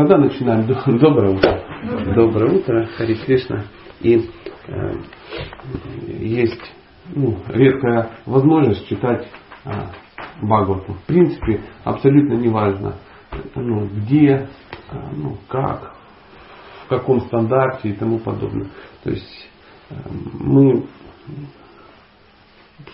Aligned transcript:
тогда 0.00 0.16
начинаем. 0.16 0.66
Доброе 0.98 1.34
утро. 1.34 1.62
Доброе 2.14 2.58
утро, 2.58 2.86
Хари 2.96 3.14
Кришна. 3.16 3.64
И 4.00 4.30
э, 4.66 4.92
есть 6.20 6.72
ну, 7.14 7.36
редкая 7.48 8.10
возможность 8.24 8.88
читать 8.88 9.28
э, 9.66 9.70
Бхагавату. 10.40 10.94
В 10.94 11.02
принципе, 11.06 11.60
абсолютно 11.84 12.32
неважно, 12.34 12.94
ну, 13.54 13.88
где, 13.88 14.48
э, 14.90 14.96
ну, 15.14 15.36
как, 15.48 15.94
в 16.86 16.88
каком 16.88 17.20
стандарте 17.22 17.90
и 17.90 17.92
тому 17.92 18.20
подобное. 18.20 18.68
То 19.04 19.10
есть 19.10 19.50
э, 19.90 19.94
мы 20.32 20.86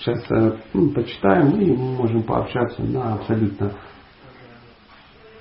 сейчас 0.01 0.29
э, 0.29 0.57
ну, 0.73 0.91
почитаем 0.91 1.51
и 1.61 1.71
можем 1.71 2.25
пообщаться 2.25 2.83
на 2.83 3.15
абсолютно 3.15 3.75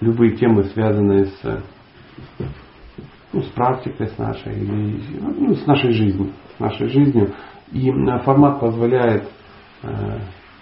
любые 0.02 0.36
темы, 0.36 0.66
связанные 0.66 1.26
с, 1.26 1.64
ну, 3.34 3.42
с 3.42 3.48
практикой 3.48 4.08
с 4.08 4.18
нашей 4.18 4.54
или 4.54 5.02
ну, 5.20 5.56
с 5.56 5.66
нашей 5.66 5.92
жизнью. 5.92 6.32
С 6.58 6.60
нашей 6.60 6.88
жизнью. 6.90 7.34
И 7.72 7.92
формат 8.24 8.60
позволяет 8.60 9.28
э, 9.84 10.20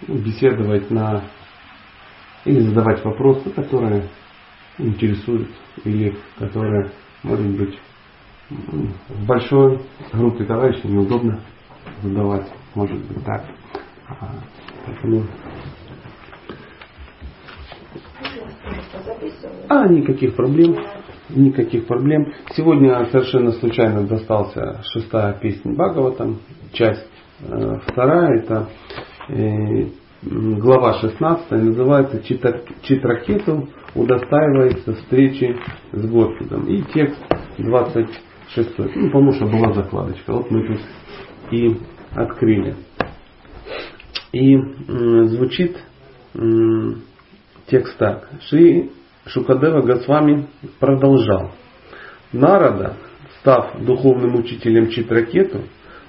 беседовать 0.08 0.90
на 0.90 1.22
или 2.44 2.60
задавать 2.60 3.04
вопросы, 3.04 3.50
которые 3.50 4.08
интересуют 4.78 5.48
или 5.84 6.16
которые, 6.38 6.90
может 7.22 7.46
быть, 7.56 7.78
в 8.50 9.26
большой 9.26 9.80
группе 10.12 10.44
товарищей 10.44 10.88
неудобно 10.88 11.40
задавать, 12.02 12.46
может 12.74 12.98
быть 13.06 13.24
так. 13.24 13.44
А, 14.08 14.28
поэтому 14.84 15.24
А, 19.68 19.88
никаких 19.88 20.34
проблем. 20.36 20.76
Никаких 21.30 21.86
проблем. 21.86 22.32
Сегодня 22.54 23.06
совершенно 23.06 23.52
случайно 23.52 24.06
достался 24.06 24.82
шестая 24.92 25.34
песня 25.34 25.72
Бхагаватам, 25.72 26.40
часть 26.72 27.06
э, 27.40 27.78
вторая, 27.86 28.40
это 28.40 28.68
э, 29.28 29.86
глава 30.22 31.00
16, 31.00 31.50
называется 31.50 32.22
Читракету 32.82 33.68
удостаивается 33.94 34.94
встречи 34.94 35.56
с 35.92 36.06
Господом. 36.06 36.66
И 36.66 36.82
текст 36.92 37.20
26. 37.58 38.78
Ну, 38.78 39.06
потому 39.06 39.32
что 39.32 39.46
была 39.46 39.72
закладочка. 39.72 40.32
Вот 40.32 40.50
мы 40.50 40.66
тут 40.66 40.80
и 41.50 41.76
открыли. 42.14 42.76
И 44.32 44.56
э, 44.56 45.24
звучит 45.26 45.76
э, 46.34 46.38
текст 47.74 47.98
так. 47.98 48.28
Шри 48.42 48.92
Шукадева 49.26 49.80
Госвами 49.82 50.46
продолжал. 50.78 51.50
Нарада, 52.32 52.94
став 53.40 53.82
духовным 53.84 54.36
учителем 54.36 54.90
Читракету, 54.90 55.62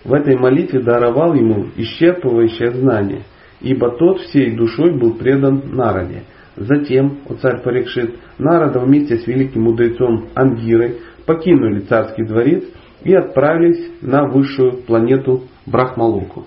в 0.03 0.13
этой 0.13 0.37
молитве 0.37 0.81
даровал 0.81 1.33
ему 1.33 1.69
исчерпывающее 1.75 2.71
знание, 2.71 3.23
ибо 3.61 3.97
тот 3.97 4.19
всей 4.21 4.55
душой 4.55 4.91
был 4.91 5.15
предан 5.15 5.63
Нараде. 5.73 6.25
Затем, 6.55 7.19
о 7.27 7.33
царь 7.33 7.63
Парикшит, 7.63 8.15
Нарада 8.37 8.79
вместе 8.79 9.17
с 9.17 9.25
великим 9.25 9.63
мудрецом 9.63 10.29
Ангирой 10.35 10.99
покинули 11.25 11.79
царский 11.79 12.25
дворец 12.25 12.63
и 13.03 13.13
отправились 13.15 13.91
на 14.01 14.27
высшую 14.27 14.83
планету 14.83 15.45
Брахмалоку. 15.65 16.45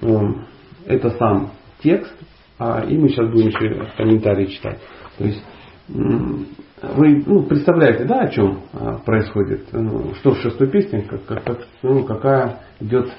Эм, 0.00 0.46
это 0.86 1.10
сам 1.10 1.50
текст, 1.82 2.14
а, 2.60 2.84
и 2.86 2.96
мы 2.96 3.08
сейчас 3.08 3.30
будем 3.30 3.48
еще 3.48 3.88
комментарии 3.96 4.46
читать. 4.46 4.78
То 5.16 5.24
есть 5.24 5.42
вы 5.88 7.24
ну, 7.26 7.42
представляете, 7.44 8.04
да, 8.04 8.20
о 8.20 8.28
чем 8.28 8.60
а, 8.74 8.98
происходит? 8.98 9.68
Ну, 9.72 10.14
что 10.16 10.32
в 10.32 10.38
шестой 10.40 10.68
песне, 10.68 11.02
как, 11.08 11.42
как, 11.42 11.66
ну, 11.82 12.04
какая 12.04 12.60
идет 12.80 13.10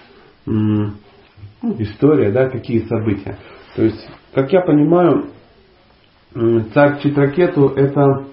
ну, 0.46 0.94
история, 1.80 2.32
да, 2.32 2.50
какие 2.50 2.86
события. 2.86 3.40
То 3.76 3.84
есть, 3.84 4.10
как 4.36 4.54
я 4.54 4.62
понимаю, 4.62 5.30
царь 6.74 7.02
Читракету 7.02 7.70
это 7.70 8.28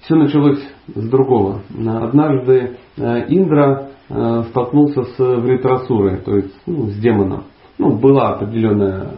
все 0.00 0.14
началось 0.16 0.62
с 0.94 1.08
другого. 1.08 1.62
Однажды 2.02 2.78
э, 2.96 3.24
Индра 3.28 3.90
э, 4.08 4.42
столкнулся 4.50 5.04
с 5.04 5.18
Вритрасурой, 5.18 6.18
то 6.22 6.36
есть 6.36 6.54
ну, 6.66 6.86
с 6.88 6.96
демоном. 6.96 7.44
Ну, 7.78 7.96
была 7.96 8.34
определенная 8.34 9.08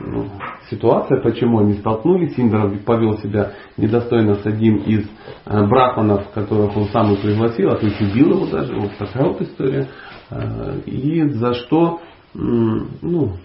ну, 0.00 0.26
ситуация, 0.68 1.20
почему 1.20 1.60
они 1.60 1.74
столкнулись. 1.74 2.34
Индра 2.36 2.68
повел 2.84 3.18
себя 3.18 3.52
недостойно 3.76 4.34
с 4.34 4.46
одним 4.46 4.78
из 4.78 5.06
э, 5.46 5.66
брахманов, 5.66 6.28
которых 6.34 6.76
он 6.76 6.86
сам 6.86 7.12
и 7.12 7.16
пригласил, 7.16 7.70
а 7.70 7.76
то 7.76 7.86
есть 7.86 8.00
убил 8.00 8.34
его 8.34 8.46
даже. 8.46 8.74
Вот 8.74 8.90
такая 8.98 9.24
вот 9.24 9.40
история. 9.40 9.88
Э, 10.30 10.80
и 10.86 11.22
за 11.28 11.54
что, 11.54 12.00
ну, 12.34 13.36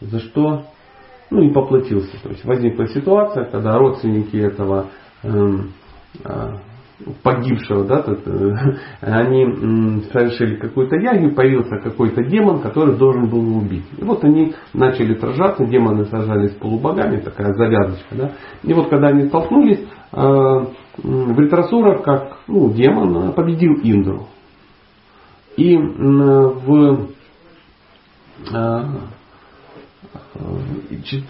за 0.00 0.20
что, 0.20 0.64
ну 1.30 1.42
и 1.42 1.52
поплатился. 1.52 2.20
То 2.22 2.30
есть 2.30 2.44
возникла 2.44 2.86
ситуация, 2.88 3.44
когда 3.44 3.76
родственники 3.76 4.36
этого 4.36 4.86
эм, 5.22 5.72
э, 6.24 6.54
погибшего, 7.22 7.84
да, 7.84 8.02
тут, 8.02 8.20
э, 8.26 8.54
они 9.00 10.02
совершили 10.12 10.56
какую-то 10.56 10.96
ягу, 10.96 11.34
появился 11.34 11.78
какой-то 11.82 12.24
демон, 12.24 12.60
который 12.60 12.96
должен 12.96 13.28
был 13.28 13.42
его 13.42 13.58
убить. 13.58 13.84
И 13.98 14.04
вот 14.04 14.24
они 14.24 14.54
начали 14.74 15.14
сражаться, 15.14 15.64
демоны 15.64 16.04
сражались 16.06 16.52
с 16.52 16.56
полубогами, 16.56 17.20
такая 17.20 17.52
завязочка, 17.54 18.14
да. 18.14 18.32
И 18.62 18.72
вот 18.72 18.88
когда 18.88 19.08
они 19.08 19.28
столкнулись, 19.28 19.86
э, 20.12 20.66
Вритрасура, 21.02 22.02
как 22.02 22.40
ну, 22.46 22.70
демон, 22.72 23.32
победил 23.32 23.72
Индру. 23.82 24.26
И 25.56 25.76
в 25.76 27.08
э, 28.52 28.82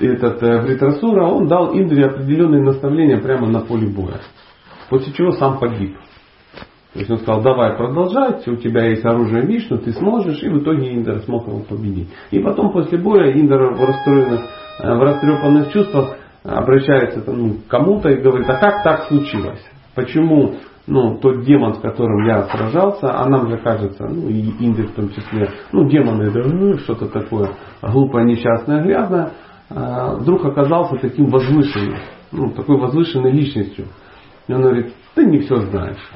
этот 0.01 0.43
Вритрасура, 0.65 1.27
он 1.27 1.47
дал 1.47 1.73
Индре 1.75 2.07
определенные 2.07 2.63
наставления 2.63 3.21
прямо 3.21 3.49
на 3.49 3.61
поле 3.61 3.89
боя. 3.89 4.21
После 4.91 5.13
чего 5.13 5.31
сам 5.33 5.59
погиб. 5.59 5.97
То 6.93 6.99
есть 6.99 7.11
он 7.11 7.19
сказал, 7.19 7.43
давай 7.43 7.77
продолжать, 7.77 8.47
у 8.49 8.57
тебя 8.57 8.89
есть 8.89 9.05
оружие 9.05 9.47
Вишну, 9.47 9.79
ты 9.79 9.93
сможешь, 9.93 10.43
и 10.43 10.49
в 10.49 10.59
итоге 10.59 10.93
Индра 10.93 11.21
смог 11.21 11.47
его 11.47 11.61
победить. 11.61 12.09
И 12.33 12.41
потом 12.41 12.73
после 12.73 12.99
боя 12.99 13.33
Индра 13.33 13.73
в 13.73 13.85
расстроенных, 13.85 14.41
э, 14.81 14.93
в 14.93 15.01
растрепанных 15.01 15.73
чувствах 15.73 16.17
обращается 16.43 17.23
ну, 17.31 17.55
к 17.55 17.69
кому-то 17.69 18.09
и 18.09 18.21
говорит, 18.21 18.51
а 18.51 18.57
как 18.57 18.83
так 18.83 19.05
случилось? 19.05 19.65
Почему 19.95 20.57
ну, 20.89 21.19
тот 21.19 21.45
демон, 21.45 21.75
с 21.75 21.79
которым 21.79 22.27
я 22.27 22.43
сражался, 22.49 23.17
а 23.17 23.29
нам 23.29 23.49
же 23.49 23.59
кажется, 23.59 24.09
ну 24.09 24.29
и 24.29 24.41
Индия 24.59 24.89
в 24.89 24.95
том 24.95 25.11
числе, 25.11 25.49
ну 25.71 25.89
демоны, 25.89 26.25
это 26.25 26.41
ну, 26.41 26.77
что-то 26.79 27.07
такое 27.07 27.51
глупое, 27.83 28.25
несчастное, 28.25 28.83
грязное, 28.83 29.31
э, 29.71 30.17
вдруг 30.19 30.45
оказался 30.45 30.97
таким 30.97 31.27
возвышенным, 31.27 31.99
ну, 32.33 32.51
такой 32.51 32.79
возвышенной 32.79 33.31
личностью. 33.31 33.87
И 34.51 34.53
он 34.53 34.63
говорит, 34.63 34.93
ты 35.15 35.27
не 35.27 35.39
все 35.39 35.61
знаешь. 35.61 36.11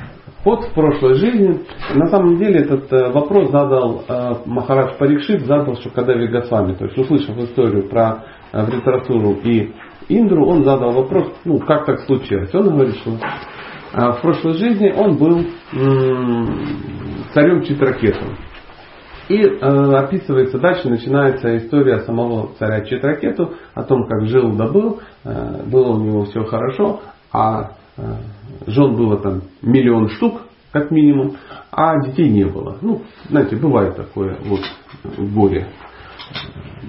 Вот 0.45 0.65
в 0.65 0.75
прошлой 0.75 1.15
жизни, 1.15 1.61
на 1.95 2.06
самом 2.09 2.37
деле 2.37 2.62
этот 2.62 2.93
э, 2.93 3.12
вопрос 3.12 3.50
задал 3.53 4.03
э, 4.06 4.34
Махарадж 4.45 4.99
Парикшит, 4.99 5.47
задал 5.47 5.77
Шукадеви 5.77 6.27
Госвами. 6.27 6.75
То 6.75 6.87
есть 6.87 6.99
услышав 6.99 7.39
историю 7.39 7.89
про 7.89 8.25
э, 8.53 8.65
Вритарасуру 8.65 9.39
и 9.44 9.73
Индру, 10.09 10.49
он 10.49 10.65
задал 10.65 10.91
вопрос, 10.91 11.33
ну 11.44 11.61
как 11.61 11.87
так 11.87 12.00
случилось. 12.00 12.53
Он 12.55 12.71
говорит, 12.71 12.97
что 12.97 13.12
в 13.93 14.21
прошлой 14.21 14.55
жизни 14.55 14.93
он 14.94 15.17
был 15.17 15.47
царем 17.33 17.62
Читракетом. 17.62 18.37
И 19.28 19.41
э, 19.41 19.56
описывается 19.56 20.59
дальше, 20.59 20.91
начинается 20.91 21.56
история 21.56 22.00
самого 22.00 22.50
царя 22.59 22.84
Читракету, 22.84 23.55
о 23.75 23.84
том, 23.84 24.09
как 24.09 24.27
жил 24.27 24.53
да 24.56 24.67
был, 24.67 25.00
э, 25.25 25.62
было 25.67 25.93
у 25.93 26.00
него 26.00 26.25
все 26.25 26.43
хорошо, 26.43 27.00
а 27.32 27.70
Э, 27.70 27.83
жен 28.67 28.96
было 28.96 29.19
там 29.19 29.43
миллион 29.62 30.08
штук, 30.08 30.43
как 30.73 30.91
минимум, 30.91 31.37
а 31.70 32.00
детей 32.00 32.29
не 32.29 32.44
было. 32.44 32.79
Ну, 32.81 33.02
знаете, 33.29 33.56
бывает 33.56 33.96
такое 33.96 34.38
вот 34.44 34.61
горе. 35.17 35.69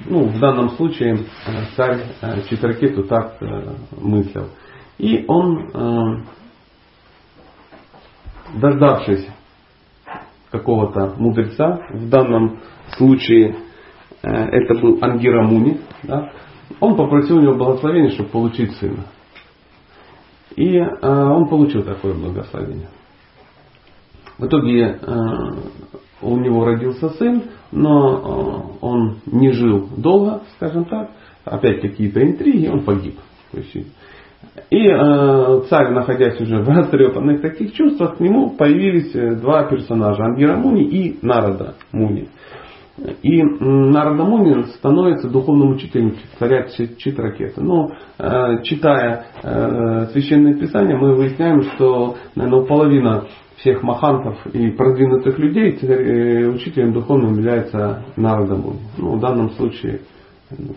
Ну, 0.08 0.26
в 0.26 0.40
данном 0.40 0.70
случае 0.72 1.20
э, 1.46 1.52
царь 1.76 2.04
э, 2.22 2.42
Читракету 2.50 3.04
так 3.04 3.38
мыслил. 4.00 4.50
И 4.98 5.26
он, 5.28 6.26
дождавшись 8.56 9.28
какого-то 10.52 11.16
мудреца, 11.18 11.82
в 11.92 12.08
данном 12.10 12.62
случае 12.96 13.58
это 14.22 14.74
был 14.76 14.98
Ангирамуни, 15.02 15.82
да, 16.04 16.32
он 16.80 16.96
попросил 16.96 17.38
у 17.38 17.42
него 17.42 17.56
благословения, 17.56 18.12
чтобы 18.12 18.30
получить 18.30 18.72
сына. 18.78 19.06
И 20.56 20.78
э, 20.78 20.88
он 21.02 21.48
получил 21.48 21.84
такое 21.84 22.14
благословение. 22.14 22.88
В 24.38 24.46
итоге 24.46 25.00
э, 25.02 25.16
у 26.22 26.38
него 26.38 26.66
родился 26.66 27.10
сын, 27.10 27.44
но 27.72 28.78
э, 28.82 28.86
он 28.86 29.18
не 29.26 29.52
жил 29.52 29.90
долго, 29.98 30.42
скажем 30.56 30.86
так. 30.86 31.12
Опять 31.44 31.82
какие-то 31.82 32.24
интриги, 32.24 32.68
он 32.68 32.84
погиб. 32.84 33.20
И 34.72 34.90
царь, 35.70 35.92
находясь 35.92 36.40
уже 36.42 36.58
в 36.64 36.70
растрепанных 36.70 37.42
таких 37.42 37.74
чувствах, 37.74 38.18
к 38.18 38.20
нему 38.20 38.52
появились 38.52 39.40
два 39.40 39.64
персонажа, 39.64 40.24
Ангира 40.24 40.56
Муни 40.56 40.84
и 40.84 41.20
Нарада 41.22 41.76
Муни. 41.92 42.30
И 42.98 43.44
Нарада 43.44 44.64
становится 44.78 45.30
духовным 45.30 45.72
учителем 45.72 46.16
царя 46.40 46.68
Читракета. 46.98 47.62
Но 47.62 47.92
э, 48.18 48.64
читая 48.64 49.26
э, 49.44 50.08
священное 50.14 50.54
писание, 50.54 50.96
мы 50.96 51.14
выясняем, 51.14 51.62
что 51.62 52.16
наверное, 52.36 52.66
половина 52.66 53.26
всех 53.58 53.84
махантов 53.84 54.38
и 54.48 54.70
продвинутых 54.72 55.38
людей 55.38 55.78
э, 55.82 56.48
учителем 56.48 56.94
духовным 56.94 57.34
является 57.34 58.06
Нарада. 58.16 58.56
Ну, 58.98 59.18
в 59.18 59.20
данном 59.20 59.50
случае 59.52 60.02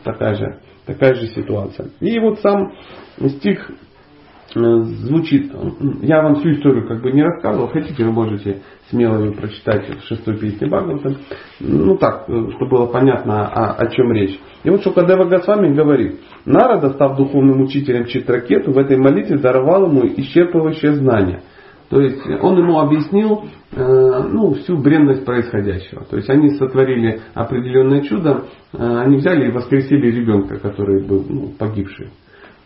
такая 0.03 0.35
же, 0.35 0.59
такая 0.87 1.15
же 1.15 1.29
ситуация. 1.29 1.91
И 2.01 2.19
вот 2.19 2.41
сам 2.41 2.73
стих 3.29 3.71
звучит, 4.55 5.53
я 6.03 6.23
вам 6.23 6.37
всю 6.37 6.53
историю 6.53 6.87
как 6.89 7.03
бы 7.03 7.13
не 7.13 7.23
рассказывал, 7.23 7.69
хотите 7.69 8.05
вы 8.05 8.13
можете 8.13 8.63
смело 8.89 9.23
ее 9.23 9.33
прочитать 9.33 9.89
в 9.89 10.07
шестой 10.07 10.39
песне 10.39 10.67
Бхагавата. 10.67 11.17
Ну 11.61 11.97
так, 11.99 12.25
э, 12.29 12.51
чтобы 12.57 12.71
было 12.71 12.87
понятно 12.87 13.47
о, 13.47 13.75
о 13.75 13.87
чем 13.89 14.13
речь. 14.13 14.39
И 14.65 14.71
вот 14.71 14.83
Шукадева 14.83 15.25
Госвами 15.25 15.75
говорит, 15.75 16.21
Нарада, 16.47 16.91
став 16.95 17.17
духовным 17.17 17.61
учителем 17.63 18.07
Читракету, 18.07 18.73
в 18.73 18.79
этой 18.79 18.97
молитве 18.97 19.39
даровал 19.39 19.87
ему 19.87 20.07
исчерпывающее 20.07 20.93
знание. 20.93 21.43
То 21.91 22.01
есть 22.01 22.21
он 22.43 22.59
ему 22.59 22.79
объяснил 22.81 23.45
э, 23.73 24.23
ну, 24.31 24.55
всю 24.55 24.77
бренность 24.79 25.25
происходящего. 25.25 26.05
То 26.05 26.17
есть 26.17 26.29
они 26.29 26.51
сотворили 26.51 27.21
определенное 27.35 28.03
чудо, 28.03 28.45
э, 28.73 28.79
они 28.79 29.17
взяли 29.17 29.49
и 29.49 29.53
воскресили 29.53 30.11
ребенка, 30.11 30.59
который 30.59 31.07
был 31.07 31.25
ну, 31.29 31.53
погибший. 31.59 32.09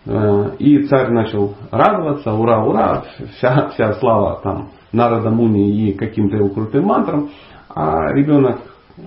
Э, 0.04 0.56
и 0.58 0.84
царь 0.84 1.10
начал 1.10 1.54
радоваться, 1.70 2.32
ура, 2.32 2.64
ура, 2.64 3.04
вся, 3.36 3.68
вся 3.68 3.92
слава 3.94 4.40
там 4.42 4.70
Нарада 4.92 5.30
Муни 5.30 5.88
и 5.88 5.92
каким-то 5.92 6.36
его 6.36 6.48
крутым 6.48 6.86
мантрам. 6.86 7.30
А 7.68 8.12
ребенок 8.12 8.60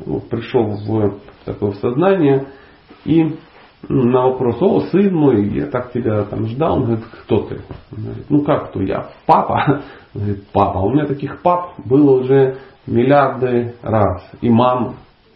ну, 0.06 0.20
пришел 0.20 0.64
в 0.64 1.20
такое 1.44 1.74
сознание 1.74 2.48
и 3.04 3.36
на 3.88 4.30
вопрос, 4.30 4.58
о, 4.62 4.82
сын 4.92 5.14
мой, 5.14 5.48
я 5.50 5.68
так 5.68 5.92
тебя 5.92 6.24
там 6.24 6.48
ждал, 6.48 6.78
он 6.78 6.86
говорит, 6.86 7.06
кто 7.24 7.44
ты? 7.44 7.62
Он 7.96 8.04
говорит, 8.04 8.26
ну 8.30 8.42
как 8.42 8.70
кто, 8.70 8.82
я 8.82 9.10
папа. 9.26 9.84
Он 10.16 10.22
говорит, 10.22 10.48
папа. 10.52 10.78
У 10.80 10.92
меня 10.92 11.06
таких 11.06 11.42
пап 11.42 11.74
было 11.86 12.20
уже 12.20 12.58
миллиарды 12.88 13.76
раз. 13.84 14.24
И 14.42 14.50
мам 14.50 14.96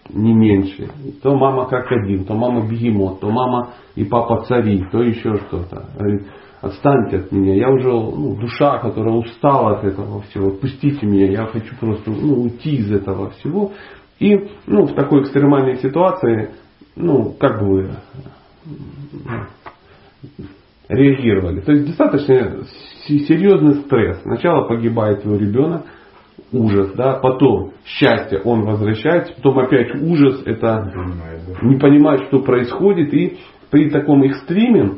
не 0.10 0.34
меньше. 0.34 0.90
То 1.22 1.36
мама 1.36 1.68
крокодил, 1.68 2.26
то 2.26 2.34
мама 2.34 2.68
бегемот, 2.68 3.20
то 3.20 3.30
мама 3.30 3.74
и 3.96 4.04
папа 4.04 4.44
цари, 4.46 4.86
то 4.92 5.02
еще 5.02 5.36
что-то. 5.38 5.86
Говорит, 5.98 6.28
отстаньте 6.62 7.18
от 7.18 7.32
меня, 7.32 7.56
я 7.56 7.70
уже 7.70 7.90
ну, 7.90 8.36
душа, 8.36 8.80
которая 8.80 9.16
устала 9.16 9.78
от 9.78 9.86
этого 9.86 10.22
всего, 10.24 10.50
отпустите 10.50 11.06
меня, 11.06 11.30
я 11.32 11.46
хочу 11.46 11.76
просто 11.80 12.12
ну, 12.12 12.42
уйти 12.44 12.78
из 12.78 12.92
этого 12.92 13.30
всего. 13.32 13.72
И 14.20 14.36
ну, 14.68 14.86
в 14.86 14.94
такой 14.94 15.22
экстремальной 15.22 15.78
ситуации, 15.78 16.52
ну, 16.96 17.34
как 17.40 17.62
бы 17.62 17.68
вы 17.68 17.90
реагировали. 20.90 21.62
То 21.62 21.72
есть 21.72 21.88
достаточно 21.88 22.64
серьезный 23.08 23.76
стресс. 23.84 24.22
Сначала 24.24 24.68
погибает 24.68 25.24
его 25.24 25.38
ребенок, 25.38 25.86
ужас, 26.52 26.94
да, 26.96 27.14
потом 27.14 27.74
счастье, 27.86 28.42
он 28.44 28.64
возвращается, 28.64 29.34
потом 29.36 29.60
опять 29.60 29.94
ужас, 29.96 30.42
это 30.46 30.92
не 31.62 31.78
понимает, 31.78 32.28
что 32.28 32.40
происходит, 32.40 33.14
и 33.14 33.38
при 33.70 33.90
таком 33.90 34.24
экстриме, 34.24 34.96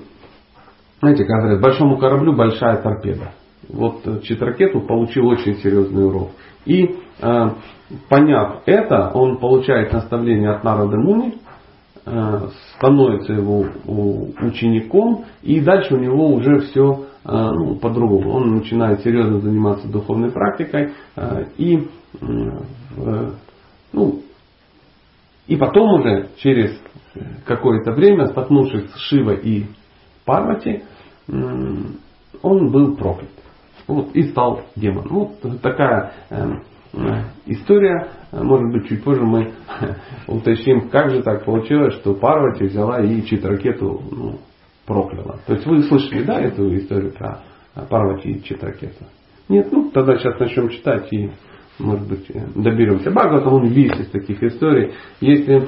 знаете, 1.02 1.26
как 1.26 1.42
говорят, 1.42 1.62
большому 1.62 1.98
кораблю 1.98 2.34
большая 2.34 2.78
торпеда. 2.82 3.32
Вот 3.70 4.02
э, 4.06 4.20
Читракету 4.24 4.82
получил 4.82 5.28
очень 5.28 5.56
серьезный 5.58 6.06
урок. 6.06 6.32
И 6.66 6.96
э, 7.22 7.50
поняв 8.10 8.62
это, 8.66 9.12
он 9.14 9.38
получает 9.38 9.94
наставление 9.94 10.52
от 10.52 10.64
Нарады 10.64 10.98
Муни, 10.98 11.36
э, 12.06 12.48
становится 12.76 13.34
его 13.34 13.66
учеником, 14.42 15.26
и 15.42 15.60
дальше 15.60 15.96
у 15.96 16.00
него 16.00 16.30
уже 16.34 16.60
все 16.60 17.06
ну, 17.24 17.76
по-другому. 17.76 18.32
Он 18.32 18.56
начинает 18.58 19.02
серьезно 19.02 19.40
заниматься 19.40 19.88
духовной 19.88 20.32
практикой 20.32 20.94
а, 21.16 21.44
и, 21.58 21.88
ну, 23.94 24.22
и 25.48 25.56
потом 25.56 26.00
уже 26.00 26.30
через 26.38 26.80
какое-то 27.46 27.92
время, 27.92 28.28
столкнувшись 28.28 28.90
с 28.92 28.98
Шивой 29.00 29.38
и 29.38 29.66
Парвати, 30.26 30.84
он 31.28 32.72
был 32.72 32.96
проклят. 32.96 33.30
Вот, 33.88 34.16
и 34.16 34.24
стал 34.24 34.62
демоном. 34.76 35.10
Вот 35.10 35.62
такая 35.62 36.14
э, 36.30 36.46
история. 37.46 38.08
Может 38.32 38.72
быть, 38.72 38.88
чуть 38.88 39.04
позже 39.04 39.22
мы 39.24 39.54
уточним, 40.28 40.90
как 40.90 41.10
же 41.10 41.22
так 41.24 41.46
получилось, 41.46 41.96
что 41.96 42.14
Парвати 42.14 42.66
взяла 42.66 43.02
и 43.02 43.22
Читракету 43.24 44.02
ну, 44.12 44.40
прокляла. 44.92 45.40
То 45.48 45.54
есть 45.54 45.66
вы 45.66 45.84
слышали, 45.84 46.24
да, 46.24 46.40
эту 46.40 46.76
историю 46.76 47.14
про 47.14 47.40
Парвати 47.90 48.32
и 48.32 48.44
Читракету? 48.44 49.06
Нет, 49.48 49.72
ну 49.72 49.90
тогда 49.92 50.18
сейчас 50.18 50.40
начнем 50.40 50.70
читать 50.70 51.12
и, 51.14 51.32
может 51.80 52.08
быть, 52.08 52.28
доберемся. 52.56 53.12
Бхагаватам, 53.12 53.54
он 53.54 53.68
весь 53.68 53.98
из 54.00 54.10
таких 54.10 54.44
историй. 54.44 54.94
Если 55.22 55.68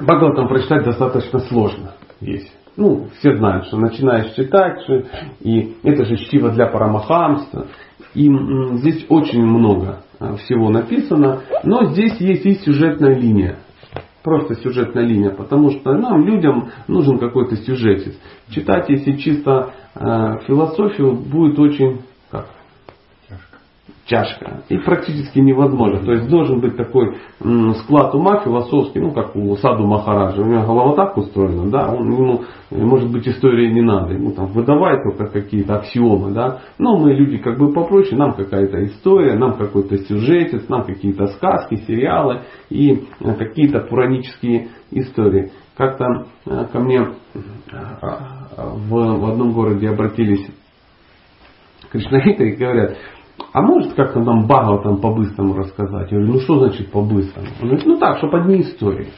Бхагаватам 0.00 0.48
прочитать 0.48 0.84
достаточно 0.84 1.40
сложно 1.40 1.94
есть. 2.20 2.52
Ну, 2.76 3.08
все 3.18 3.36
знают, 3.36 3.66
что 3.66 3.76
начинаешь 3.76 4.32
читать, 4.34 4.80
и 5.40 5.76
это 5.82 6.04
же 6.04 6.16
чтиво 6.16 6.50
для 6.50 6.66
парамахамства. 6.66 7.66
И 8.14 8.30
здесь 8.76 9.04
очень 9.08 9.44
много 9.44 10.02
а, 10.20 10.36
всего 10.36 10.70
написано, 10.70 11.42
но 11.64 11.86
здесь 11.86 12.16
есть 12.20 12.46
и 12.46 12.54
сюжетная 12.54 13.16
линия 13.16 13.58
просто 14.28 14.54
сюжетная 14.56 15.04
линия, 15.04 15.30
потому 15.30 15.70
что 15.70 15.94
нам, 15.94 16.24
людям, 16.26 16.68
нужен 16.86 17.18
какой-то 17.18 17.56
сюжет. 17.56 18.14
Читать, 18.50 18.88
если 18.88 19.12
чисто 19.16 19.70
э, 19.94 20.38
философию, 20.46 21.14
будет 21.14 21.58
очень? 21.58 22.00
Тяжко. 24.08 24.62
И 24.70 24.78
практически 24.78 25.38
невозможно. 25.38 26.00
То 26.00 26.12
есть 26.12 26.30
должен 26.30 26.60
быть 26.60 26.78
такой 26.78 27.18
склад 27.82 28.14
ума 28.14 28.40
философский, 28.40 29.00
ну 29.00 29.12
как 29.12 29.36
у 29.36 29.54
Саду 29.56 29.86
Махараджа. 29.86 30.40
У 30.40 30.46
него 30.46 30.62
голова 30.62 30.96
так 30.96 31.18
устроена, 31.18 31.70
да, 31.70 31.92
он, 31.92 32.10
ему, 32.10 32.40
может 32.70 33.12
быть, 33.12 33.28
истории 33.28 33.70
не 33.70 33.82
надо. 33.82 34.14
Ему 34.14 34.32
там 34.32 34.46
выдавать 34.46 35.02
только 35.02 35.26
какие-то 35.26 35.76
аксиомы, 35.76 36.32
да. 36.32 36.60
Но 36.78 36.96
мы 36.96 37.12
люди 37.12 37.36
как 37.36 37.58
бы 37.58 37.70
попроще, 37.70 38.16
нам 38.16 38.32
какая-то 38.32 38.82
история, 38.86 39.34
нам 39.34 39.58
какой-то 39.58 39.98
сюжетец, 39.98 40.66
нам 40.70 40.84
какие-то 40.84 41.26
сказки, 41.26 41.76
сериалы 41.86 42.44
и 42.70 43.04
э, 43.20 43.34
какие-то 43.34 43.80
пуранические 43.80 44.68
истории. 44.90 45.52
Как-то 45.76 46.06
э, 46.46 46.64
ко 46.72 46.78
мне 46.80 47.08
э, 47.34 47.40
в, 48.56 48.90
в 48.90 49.30
одном 49.30 49.52
городе 49.52 49.90
обратились 49.90 50.46
кришнаиты 51.90 52.50
и 52.50 52.56
говорят, 52.56 52.96
а 53.52 53.62
может 53.62 53.94
как-то 53.94 54.20
нам 54.20 54.46
Багова 54.46 54.82
там 54.82 55.00
по-быстрому 55.00 55.54
рассказать? 55.54 56.10
Я 56.12 56.18
говорю, 56.18 56.34
ну 56.34 56.40
что 56.40 56.58
значит 56.58 56.90
по-быстрому? 56.90 57.48
Он 57.60 57.68
говорит, 57.68 57.86
ну 57.86 57.96
так, 57.98 58.18
чтобы 58.18 58.40
одни 58.40 58.60
истории, 58.60 59.08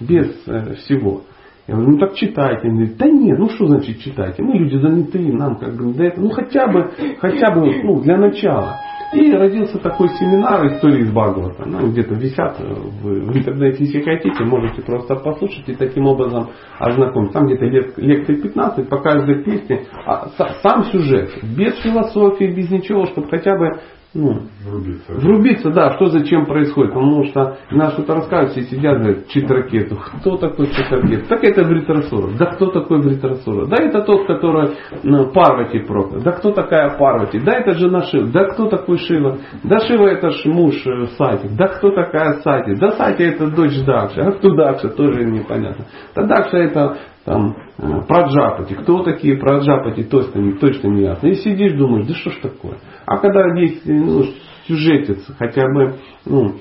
без 0.00 0.46
э, 0.46 0.74
всего. 0.74 1.22
Я 1.66 1.74
говорю, 1.74 1.92
ну 1.92 1.98
так 1.98 2.14
читайте. 2.14 2.68
Он 2.68 2.76
говорит, 2.76 2.96
да 2.96 3.06
нет, 3.06 3.38
ну 3.38 3.48
что 3.48 3.66
значит 3.66 3.98
читайте? 3.98 4.42
Мы 4.42 4.54
люди 4.54 4.76
занятые, 4.76 5.32
нам 5.32 5.56
как 5.56 5.76
бы 5.76 5.86
не 5.86 5.94
до 5.94 6.04
этого. 6.04 6.24
Ну 6.24 6.30
хотя 6.30 6.68
бы, 6.68 6.90
хотя 7.18 7.50
бы, 7.50 7.82
ну 7.82 8.00
для 8.02 8.16
начала. 8.18 8.76
И 9.12 9.32
родился 9.32 9.78
такой 9.78 10.08
семинар 10.08 10.66
истории 10.66 11.02
из 11.02 11.12
Бхагавата. 11.12 11.64
Ну, 11.64 11.90
где-то 11.90 12.14
висят 12.14 12.58
в, 12.58 13.02
в 13.04 13.36
интернете, 13.36 13.84
если 13.84 14.02
хотите, 14.02 14.44
можете 14.44 14.82
просто 14.82 15.14
послушать 15.16 15.68
и 15.68 15.74
таким 15.74 16.06
образом 16.06 16.48
ознакомиться. 16.78 17.34
Там 17.34 17.46
где-то 17.46 17.66
лекции 18.00 18.34
15 18.34 18.88
по 18.88 18.98
каждой 18.98 19.44
песне. 19.44 19.82
А 20.04 20.28
сам 20.62 20.84
сюжет, 20.86 21.30
без 21.56 21.80
философии, 21.82 22.52
без 22.52 22.68
ничего, 22.70 23.06
чтобы 23.06 23.28
хотя 23.28 23.56
бы 23.56 23.80
ну, 24.16 24.40
врубиться. 24.64 25.12
Врубиться, 25.12 25.70
да, 25.70 25.94
что 25.96 26.06
зачем 26.06 26.46
происходит. 26.46 26.94
Потому 26.94 27.24
что 27.24 27.58
нас 27.70 27.92
что-то 27.92 28.14
рассказывают, 28.14 28.52
все 28.52 28.62
сидят, 28.62 28.98
говорят, 28.98 29.28
читракету. 29.28 29.96
Кто 30.20 30.36
такой 30.38 30.68
читракет? 30.68 31.28
Так 31.28 31.44
это 31.44 31.62
Вритрасура. 31.64 32.32
Да 32.38 32.46
кто 32.46 32.70
такой 32.70 33.02
Вритрасура? 33.02 33.66
Да 33.66 33.76
это 33.82 34.02
тот, 34.02 34.26
который 34.26 34.70
ну, 35.02 35.30
Парвати 35.32 35.80
проклят. 35.80 36.22
Да 36.22 36.32
кто 36.32 36.52
такая 36.52 36.96
Парвати? 36.98 37.38
Да 37.40 37.52
это 37.52 37.74
жена 37.74 38.02
Шива. 38.02 38.28
Да 38.32 38.44
кто 38.46 38.68
такой 38.68 38.98
Шива? 38.98 39.36
Да 39.62 39.80
Шива 39.80 40.06
это 40.06 40.30
ж 40.30 40.46
муж 40.46 40.74
э, 40.86 41.06
Сати. 41.18 41.48
Да 41.48 41.68
кто 41.68 41.90
такая 41.90 42.40
Сати? 42.40 42.74
Да 42.74 42.92
Сати 42.92 43.22
это 43.22 43.48
дочь 43.48 43.78
Дакши. 43.84 44.20
А 44.20 44.32
кто 44.32 44.54
Дакша? 44.54 44.88
Тоже 44.88 45.24
непонятно. 45.24 45.84
Да 46.14 46.22
Дакша 46.22 46.56
это 46.56 46.96
там 47.26 47.56
э, 47.78 48.02
праджапати. 48.06 48.74
Кто 48.74 49.02
такие 49.02 49.36
праджапати, 49.36 50.04
точно, 50.04 50.52
точно 50.58 50.88
не 50.88 51.02
ясно. 51.02 51.26
И 51.26 51.34
сидишь, 51.34 51.74
думаешь, 51.74 52.06
да 52.06 52.14
что 52.14 52.30
ж 52.30 52.36
такое. 52.40 52.78
А 53.04 53.18
когда 53.18 53.52
есть 53.60 53.82
ну, 53.84 54.22
сюжетец, 54.66 55.26
хотя 55.36 55.66
бы 55.68 55.96
ну, 56.24 56.52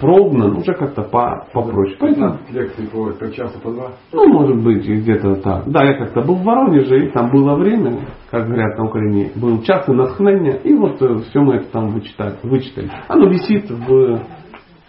пробно, 0.00 0.48
ну, 0.48 0.58
уже 0.58 0.74
как-то 0.74 1.02
по, 1.02 1.46
попроще. 1.52 1.96
Поэтому 1.98 2.38
лекции 2.52 2.86
по, 2.86 3.12
по 3.12 3.32
часу, 3.32 3.58
по 3.60 3.70
два? 3.70 3.92
Ну, 4.12 4.28
может 4.28 4.62
быть, 4.62 4.86
где-то 4.86 5.36
так. 5.36 5.64
Да, 5.70 5.82
я 5.84 5.94
как-то 5.94 6.20
был 6.20 6.36
в 6.36 6.44
Воронеже, 6.44 7.06
и 7.06 7.10
там 7.10 7.30
было 7.30 7.56
время, 7.56 8.06
как 8.30 8.46
говорят 8.46 8.78
на 8.78 8.84
Украине, 8.84 9.30
был 9.34 9.62
час 9.62 9.88
на 9.88 9.94
натхнення, 9.94 10.56
и 10.64 10.74
вот 10.74 11.00
э, 11.00 11.18
все 11.30 11.40
мы 11.40 11.56
это 11.56 11.70
там 11.72 11.88
вычитали. 11.88 12.36
вычитали. 12.42 12.90
Оно 13.08 13.28
висит 13.28 13.70
в, 13.70 14.20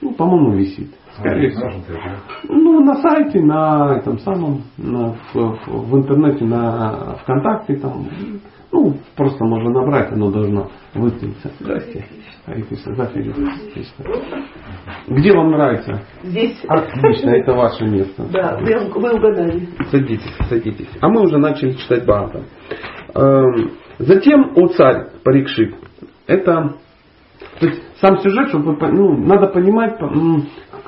ну, 0.01 0.13
по-моему, 0.13 0.55
висит. 0.55 0.89
Ну, 2.49 2.83
на 2.83 2.95
сайте, 2.95 3.41
на 3.41 3.97
этом 3.97 4.19
самом, 4.19 4.63
на, 4.77 5.15
в, 5.33 5.35
в, 5.35 5.91
в 5.91 5.97
интернете, 5.97 6.45
на 6.45 7.15
ВКонтакте, 7.21 7.75
там, 7.77 8.07
ну, 8.71 8.95
просто 9.15 9.43
можно 9.45 9.69
набрать, 9.69 10.11
оно 10.11 10.31
должно 10.31 10.69
выставиться. 10.93 11.51
Здрасте. 11.59 12.05
Где 15.07 15.33
вам 15.33 15.51
нравится? 15.51 16.01
Здесь. 16.23 16.59
Отлично, 16.67 17.31
это 17.31 17.53
ваше 17.53 17.85
место. 17.85 18.25
Да, 18.31 18.59
вы, 18.59 19.15
угадали. 19.15 19.67
Садитесь, 19.89 20.35
садитесь. 20.49 20.89
А 21.01 21.07
мы 21.07 21.21
уже 21.21 21.37
начали 21.37 21.73
читать 21.73 22.05
Бхагаватам. 22.05 22.43
Эм, 23.15 23.71
затем 23.97 24.51
о 24.55 24.67
царь 24.67 25.07
Парикшит. 25.23 25.75
Это 26.27 26.75
то 27.59 27.67
есть 27.67 27.81
сам 28.01 28.19
сюжет, 28.19 28.49
чтобы 28.49 28.75
ну, 28.91 29.17
надо 29.17 29.47
понимать, 29.47 29.97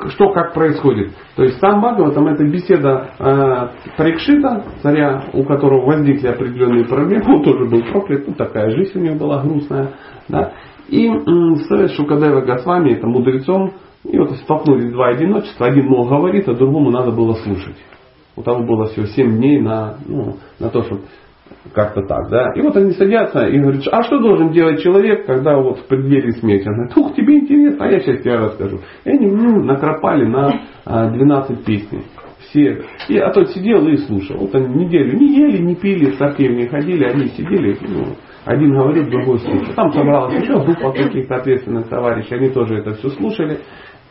что 0.09 0.31
как 0.31 0.53
происходит. 0.53 1.13
То 1.35 1.43
есть 1.43 1.59
сам 1.59 1.81
Бхагаватам 1.81 2.27
это 2.27 2.43
беседа 2.43 3.09
э, 3.17 3.95
Парикшита, 3.97 4.63
царя, 4.81 5.23
у 5.33 5.43
которого 5.43 5.85
возникли 5.85 6.27
определенные 6.27 6.85
проблемы, 6.85 7.37
он 7.37 7.43
тоже 7.43 7.65
был 7.65 7.83
проклят, 7.91 8.27
ну 8.27 8.33
такая 8.33 8.69
жизнь 8.71 8.97
у 8.97 9.01
него 9.01 9.15
была 9.15 9.41
грустная. 9.41 9.93
Да? 10.27 10.53
И 10.87 11.09
с 11.09 11.95
Шукадева 11.95 12.41
Госвами, 12.41 12.91
это 12.91 13.07
мудрецом, 13.07 13.73
и 14.03 14.17
вот 14.17 14.31
столкнулись 14.37 14.91
два 14.91 15.09
одиночества. 15.09 15.67
Один 15.67 15.87
мол 15.87 16.07
говорит, 16.07 16.47
а 16.47 16.53
другому 16.53 16.91
надо 16.91 17.11
было 17.11 17.33
слушать. 17.33 17.75
У 18.35 18.43
того 18.43 18.63
было 18.63 18.85
всего 18.85 19.07
7 19.07 19.37
дней 19.37 19.59
на, 19.59 19.97
ну, 20.05 20.37
на 20.59 20.69
то, 20.69 20.83
чтобы 20.83 21.01
как-то 21.73 22.01
так, 22.03 22.29
да. 22.29 22.53
И 22.55 22.61
вот 22.61 22.75
они 22.75 22.91
садятся 22.91 23.45
и 23.45 23.59
говорят, 23.59 23.83
а 23.91 24.03
что 24.03 24.19
должен 24.19 24.51
делать 24.51 24.81
человек, 24.81 25.25
когда 25.25 25.57
вот 25.57 25.79
в 25.79 25.87
преддверии 25.87 26.31
смерти? 26.31 26.67
Он 26.67 26.75
говорит, 26.75 26.97
ух, 26.97 27.15
тебе 27.15 27.39
интересно, 27.39 27.85
а 27.85 27.91
я 27.91 27.99
сейчас 27.99 28.21
тебе 28.21 28.35
расскажу. 28.35 28.79
И 29.05 29.09
они 29.09 29.27
ну, 29.27 29.63
накропали 29.63 30.25
на 30.25 30.61
12 30.85 31.51
а, 31.51 31.63
песней. 31.63 32.03
Все. 32.49 32.81
И, 33.09 33.17
а 33.17 33.31
тот 33.31 33.49
сидел 33.49 33.87
и 33.87 33.97
слушал. 33.97 34.37
Вот 34.37 34.55
они 34.55 34.85
неделю 34.85 35.17
не 35.17 35.35
ели, 35.35 35.57
не 35.61 35.75
пили, 35.75 36.11
в 36.11 36.17
церкви 36.17 36.47
не 36.47 36.67
ходили, 36.67 37.03
они 37.03 37.27
сидели, 37.27 37.77
ну, 37.81 38.15
один 38.45 38.73
говорит, 38.73 39.09
другой 39.09 39.39
слушает. 39.39 39.75
Там 39.75 39.91
собралась 39.91 40.41
еще 40.41 40.57
группа 40.63 40.93
каких-то 40.93 41.35
ответственных 41.35 41.89
товарищей, 41.89 42.35
они 42.35 42.49
тоже 42.49 42.77
это 42.77 42.93
все 42.93 43.09
слушали. 43.09 43.59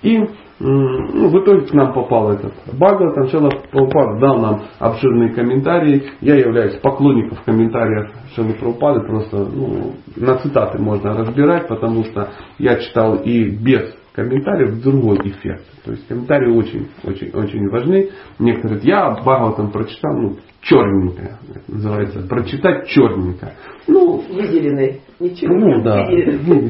И 0.02 0.20
ну, 0.58 1.28
в 1.28 1.42
итоге 1.42 1.66
к 1.66 1.74
нам 1.74 1.92
попал 1.92 2.32
этот 2.32 2.54
Бхагават, 2.72 3.12
сначала 3.14 3.50
Прабхупад 3.50 4.20
дал 4.20 4.38
нам 4.38 4.62
обширные 4.78 5.34
комментарии. 5.34 6.04
Я 6.22 6.36
являюсь 6.36 6.78
поклонником 6.80 7.38
комментариев 7.44 8.10
Шилы 8.34 8.54
Прабхупады, 8.54 9.00
просто 9.00 9.36
ну, 9.36 9.92
на 10.16 10.38
цитаты 10.38 10.78
можно 10.78 11.12
разбирать, 11.12 11.68
потому 11.68 12.04
что 12.04 12.30
я 12.58 12.76
читал 12.76 13.16
и 13.16 13.50
без 13.50 13.94
комментариев 14.16 14.82
другой 14.82 15.18
эффект. 15.18 15.64
То 15.84 15.92
есть 15.92 16.08
комментарии 16.08 16.50
очень, 16.50 16.88
очень, 17.04 17.30
очень 17.32 17.68
важны. 17.68 18.08
Некоторые 18.38 18.80
говорят, 18.80 18.84
я 18.84 19.10
Бхагаватам 19.10 19.70
прочитал, 19.70 20.16
ну, 20.16 20.36
черненько, 20.62 21.38
называется, 21.68 22.26
прочитать 22.26 22.88
черненько. 22.88 23.52
Ну, 23.86 24.24
выделенный, 24.28 25.02
не 25.20 25.36
черненько. 25.36 25.66
Ну, 25.66 25.82
да, 25.84 26.06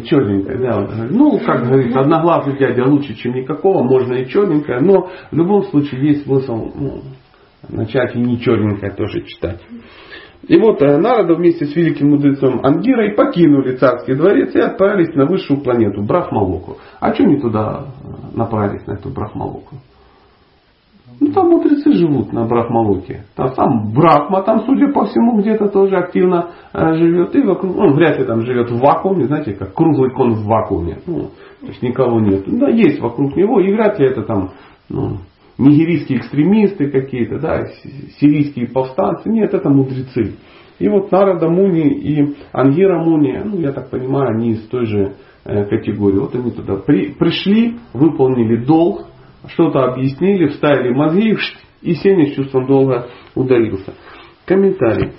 черненько, 0.03 0.59
да. 0.59 1.07
Ну, 1.09 1.39
как 1.39 1.67
говорится, 1.67 2.01
одноглазый 2.01 2.59
дядя 2.59 2.85
лучше, 2.85 3.15
чем 3.15 3.35
никакого, 3.35 3.85
можно 3.85 4.15
и 4.15 4.27
черненькое, 4.27 4.81
но 4.81 5.09
в 5.31 5.35
любом 5.35 5.63
случае 5.65 6.09
есть 6.09 6.25
смысл 6.25 6.73
ну, 6.75 7.03
начать 7.69 8.17
и 8.17 8.19
не 8.19 8.41
черненькое 8.41 8.93
тоже 8.93 9.23
читать. 9.23 9.61
И 10.49 10.59
вот 10.59 10.81
э, 10.81 10.97
Нарада 10.99 11.35
вместе 11.35 11.67
с 11.67 11.75
великим 11.75 12.11
мудрецом 12.11 12.61
Ангирой 12.63 13.15
покинули 13.15 13.77
царский 13.77 14.15
дворец 14.15 14.55
и 14.55 14.61
отправились 14.61 15.15
на 15.15 15.27
высшую 15.27 15.61
планету 15.61 16.03
Брахмалоку. 16.03 16.77
А 17.01 17.13
что 17.15 17.25
они 17.25 17.41
туда 17.41 17.87
э, 17.87 18.37
направились, 18.37 18.87
на 18.87 18.93
эту 18.93 19.11
Брахмалоку? 19.11 19.77
Ну, 21.19 21.33
там 21.33 21.49
мудрецы 21.49 21.93
живут 21.93 22.33
на 22.33 22.45
Брахмалоке. 22.45 23.25
Там 23.35 23.55
сам 23.55 23.93
Брахма 23.93 24.43
там, 24.43 24.65
судя 24.67 24.93
по 24.93 25.07
всему, 25.07 25.41
где-то 25.41 25.69
тоже 25.69 25.97
активно 25.97 26.51
э, 26.73 26.95
живет. 26.95 27.35
И 27.35 27.43
вокруг, 27.43 27.77
он 27.77 27.95
вряд 27.95 28.19
ли 28.19 28.25
там 28.25 28.43
живет 28.43 28.71
в 28.71 28.79
вакууме, 28.79 29.27
знаете, 29.27 29.55
как 29.55 29.73
круглый 29.73 30.11
кон 30.11 30.35
в 30.35 30.45
вакууме. 30.45 30.99
Ну, 31.07 31.31
то 31.61 31.67
есть 31.69 31.83
никого 31.83 32.21
нет. 32.21 32.45
Да, 32.47 32.69
есть 32.69 33.01
вокруг 33.01 33.35
него, 33.35 33.61
и 33.61 33.73
вряд 33.73 33.99
ли 33.99 34.07
это 34.07 34.23
там 34.23 34.51
ну, 34.89 35.19
нигерийские 35.59 36.19
экстремисты 36.19 36.91
какие-то, 36.91 37.39
да, 37.39 37.67
сирийские 38.19 38.69
повстанцы. 38.69 39.29
Нет, 39.29 39.55
это 39.55 39.69
мудрецы. 39.69 40.37
И 40.79 40.89
вот 40.89 41.11
Нарада 41.11 41.49
Муни 41.49 41.89
и 41.89 42.37
Ангира 42.53 43.03
Муни, 43.03 43.41
ну, 43.45 43.61
я 43.61 43.73
так 43.73 43.91
понимаю, 43.91 44.37
они 44.37 44.51
из 44.51 44.69
той 44.69 44.85
же 44.85 45.15
э, 45.45 45.65
категории. 45.65 46.19
Вот 46.19 46.35
они 46.35 46.51
туда 46.51 46.77
при, 46.77 47.15
пришли, 47.15 47.79
выполнили 47.95 48.63
долг, 48.65 49.07
что-то 49.49 49.85
объяснили, 49.85 50.49
вставили 50.49 50.93
мозги, 50.93 51.37
и 51.81 51.95
Сеня 51.95 52.27
с 52.27 52.35
чувством 52.35 52.67
долга 52.67 53.09
удалился. 53.35 53.95
Комментарий. 54.45 55.13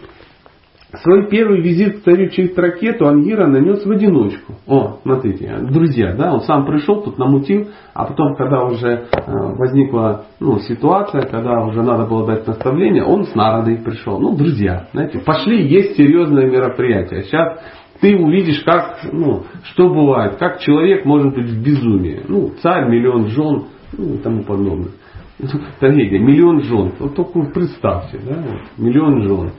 Свой 1.03 1.27
первый 1.29 1.61
визит 1.61 1.99
к 1.99 2.03
царю 2.03 2.29
Чайтракету 2.29 3.07
Ангира 3.07 3.45
нанес 3.45 3.85
в 3.85 3.91
одиночку. 3.91 4.53
О, 4.65 4.99
смотрите, 5.01 5.53
друзья, 5.69 6.15
да, 6.15 6.33
он 6.33 6.41
сам 6.41 6.65
пришел, 6.65 7.01
тут 7.01 7.17
намутил, 7.17 7.67
а 7.93 8.05
потом, 8.05 8.35
когда 8.35 8.63
уже 8.63 8.87
э, 8.87 9.05
возникла 9.27 10.27
ну, 10.39 10.59
ситуация, 10.59 11.23
когда 11.23 11.65
уже 11.65 11.83
надо 11.83 12.05
было 12.05 12.25
дать 12.25 12.47
наставление, 12.47 13.03
он 13.03 13.25
с 13.25 13.35
Народой 13.35 13.79
пришел. 13.79 14.17
Ну, 14.17 14.37
друзья, 14.37 14.87
знаете, 14.93 15.19
пошли, 15.19 15.67
есть 15.67 15.97
серьезное 15.97 16.49
мероприятие. 16.49 17.23
Сейчас 17.23 17.59
ты 17.99 18.15
увидишь, 18.15 18.63
как, 18.63 18.99
ну, 19.11 19.43
что 19.63 19.89
бывает, 19.89 20.37
как 20.37 20.59
человек 20.59 21.03
может 21.03 21.35
быть 21.35 21.49
в 21.49 21.63
безумии. 21.65 22.21
Ну, 22.29 22.51
царь, 22.61 22.87
миллион 22.89 23.27
жен, 23.27 23.65
ну, 23.97 24.13
и 24.13 24.17
тому 24.19 24.43
подобное. 24.43 24.91
Трагедия. 25.79 26.19
Миллион 26.19 26.61
жен. 26.61 26.93
Вот 26.99 27.15
только 27.15 27.39
представьте, 27.53 28.19
да? 28.19 28.43
Миллион 28.77 29.21
жен. 29.21 29.51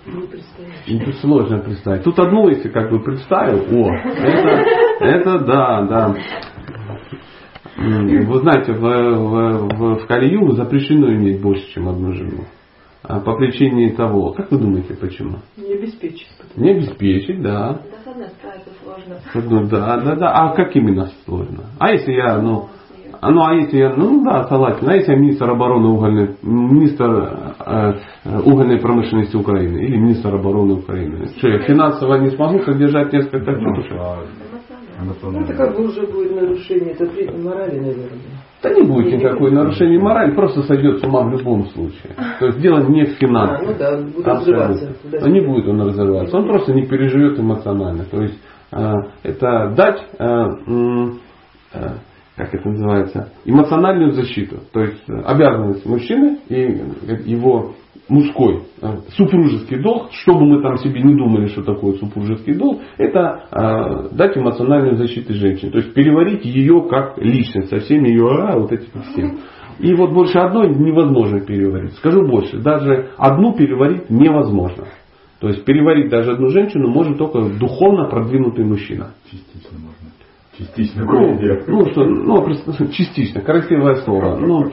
Это 0.89 1.13
сложно 1.21 1.59
представить. 1.59 2.03
Тут 2.03 2.19
одну, 2.19 2.49
если 2.49 2.69
как 2.69 2.91
бы 2.91 3.01
представил, 3.01 3.61
о, 3.71 3.95
это, 3.95 4.65
это 5.01 5.39
да, 5.41 5.83
да. 5.83 6.17
Вы 7.77 8.39
знаете, 8.41 8.73
в, 8.73 8.81
в, 8.81 9.69
в, 9.69 9.99
в 10.01 10.07
Калию 10.07 10.51
запрещено 10.53 11.13
иметь 11.15 11.41
больше, 11.41 11.65
чем 11.73 11.89
одну 11.89 12.13
жену. 12.13 12.45
А 13.05 13.21
по 13.21 13.37
причине 13.37 13.93
того, 13.93 14.33
как 14.33 14.51
вы 14.51 14.59
думаете, 14.59 14.95
почему? 14.95 15.39
Не 15.57 15.75
обеспечить. 15.75 16.27
Не 16.57 16.73
обеспечить, 16.73 17.41
да. 17.41 17.81
Ну, 19.35 19.67
да, 19.69 19.99
да, 19.99 20.17
да. 20.17 20.33
А 20.33 20.55
как 20.57 20.75
именно 20.75 21.09
сложно? 21.25 21.67
А 21.79 21.93
если 21.93 22.13
я, 22.13 22.39
ну, 22.39 22.69
а, 23.21 23.31
ну 23.31 23.45
а 23.45 23.55
если 23.55 23.79
я, 23.79 23.95
ну 23.95 24.25
да, 24.25 24.45
согласен. 24.45 24.89
А 24.89 24.95
если 24.95 25.13
я 25.13 25.19
министр 25.19 25.51
обороны 25.51 25.89
угольной, 25.89 26.37
министр 26.43 27.55
э, 27.67 27.95
э, 28.25 28.41
угольной 28.41 28.79
промышленности 28.79 29.37
Украины 29.37 29.79
или 29.79 29.97
министр 29.97 30.35
обороны 30.35 30.75
Украины? 30.75 31.27
Что, 31.39 31.49
я 31.49 31.59
финансово 31.61 32.17
не 32.17 32.31
смогу 32.31 32.61
содержать 32.61 33.13
несколько 33.13 33.55
тетушек? 33.55 33.99
Ну, 35.01 35.41
это 35.41 35.55
как 35.55 35.77
бы 35.77 35.85
уже 35.85 36.07
будет 36.07 36.35
нарушение 36.35 36.95
запретной 36.95 37.43
морали, 37.43 37.79
наверное. 37.79 38.09
Да 38.61 38.71
не 38.71 38.83
будет 38.83 39.13
никакой 39.13 39.53
нарушения 39.53 39.99
морали, 39.99 40.35
просто 40.35 40.63
сойдет 40.63 40.99
с 40.99 41.05
ума 41.05 41.23
в 41.23 41.31
любом 41.31 41.67
случае. 41.67 42.15
То 42.41 42.47
есть 42.47 42.61
дело 42.61 42.81
не 42.89 43.05
в 43.05 43.11
финансах. 43.11 43.61
А, 43.61 43.65
ну 43.65 43.75
да, 43.79 43.97
будет 43.97 44.27
разрываться. 44.27 44.97
Но 45.05 45.29
не 45.29 45.41
будет 45.41 45.69
он 45.69 45.81
разрываться. 45.83 46.37
Он 46.37 46.47
просто 46.49 46.73
не 46.73 46.87
переживет 46.87 47.39
эмоционально. 47.39 48.05
То 48.07 48.23
есть 48.23 48.39
э, 48.73 48.93
это 49.23 49.73
дать 49.77 50.03
э, 50.19 50.25
э, 51.75 51.89
как 52.39 52.55
это 52.55 52.69
называется, 52.69 53.33
эмоциональную 53.45 54.13
защиту. 54.13 54.59
То 54.73 54.81
есть 54.81 55.03
э, 55.09 55.13
обязанность 55.25 55.85
мужчины 55.85 56.39
и 56.49 56.55
э, 56.55 57.17
его 57.27 57.73
мужской 58.09 58.63
э, 58.81 58.87
супружеский 59.17 59.83
долг, 59.83 60.13
что 60.13 60.35
бы 60.35 60.47
мы 60.47 60.63
там 60.63 60.77
себе 60.79 61.03
не 61.03 61.17
думали, 61.17 61.47
что 61.49 61.65
такое 61.65 61.95
супружеский 61.95 62.55
долг, 62.55 62.81
это 62.97 64.09
дать 64.13 64.39
эмоциональную 64.39 64.97
защиту 64.97 65.35
женщине. 65.35 65.73
То 65.73 65.79
есть 65.79 65.93
переварить 65.95 66.45
ее 66.45 66.87
как 66.89 67.19
личность 67.19 67.71
со 67.71 67.79
всеми 67.81 68.09
ее 68.09 68.29
а, 68.29 68.57
вот 68.57 68.71
этими 68.71 69.03
всеми. 69.13 69.39
И 69.81 69.95
вот 69.95 70.13
больше 70.13 70.39
одной 70.39 70.75
невозможно 70.75 71.41
переварить. 71.41 71.95
Скажу 71.95 72.27
больше, 72.27 72.59
даже 72.59 73.11
одну 73.17 73.53
переварить 73.55 74.11
невозможно. 74.11 74.87
То 75.41 75.49
есть 75.49 75.65
переварить 75.65 76.11
даже 76.11 76.33
одну 76.33 76.49
женщину 76.49 76.89
может 76.89 77.19
только 77.19 77.41
духовно 77.59 78.09
продвинутый 78.09 78.65
мужчина. 78.65 79.15
Частично 79.31 79.79
можно. 79.79 80.08
Частично. 80.59 81.05
Ну, 81.05 81.39
ну, 81.67 81.87
что, 81.91 82.05
ну, 82.05 82.43
просто 82.43 82.89
частично, 82.93 83.41
красивое 83.41 83.97
слово. 83.97 84.37
Ну, 84.37 84.73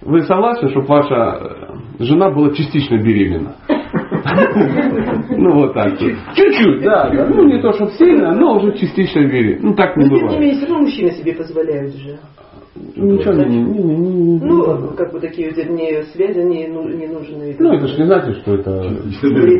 вы 0.00 0.22
согласны, 0.22 0.70
чтобы 0.70 0.86
ваша 0.86 1.78
жена 1.98 2.30
была 2.30 2.54
частично 2.54 2.96
беременна? 2.96 3.56
Ну 5.30 5.54
вот 5.54 5.74
так. 5.74 5.98
Чуть-чуть, 5.98 6.82
да. 6.82 7.10
Ну 7.30 7.44
не 7.44 7.62
то, 7.62 7.72
чтобы 7.72 7.92
сильно, 7.92 8.34
но 8.34 8.56
уже 8.56 8.76
частично 8.76 9.20
вере. 9.20 9.58
Ну 9.62 9.74
так 9.74 9.96
не 9.96 10.04
Но 10.04 10.08
тем 10.08 10.16
не 10.16 10.22
бывает. 10.22 10.40
менее, 10.40 10.56
все 10.56 10.66
равно 10.66 10.82
мужчины 10.82 11.10
себе 11.12 11.32
позволяют 11.34 11.94
же. 11.94 12.18
Ничего 12.96 13.32
не, 13.34 13.44
не, 13.62 13.82
не, 13.82 13.96
не, 13.96 14.12
не- 14.12 14.40
Ну, 14.40 14.94
как 14.96 15.12
бы 15.12 15.20
такие 15.20 15.48
не 15.50 16.02
связи 16.12 16.40
не, 16.40 16.68
ну- 16.68 16.88
не 16.88 17.06
нужные. 17.06 17.56
Ну 17.58 17.72
это 17.72 17.86
же 17.86 17.98
не 17.98 18.06
значит, 18.06 18.36
что 18.38 18.54
это 18.54 18.82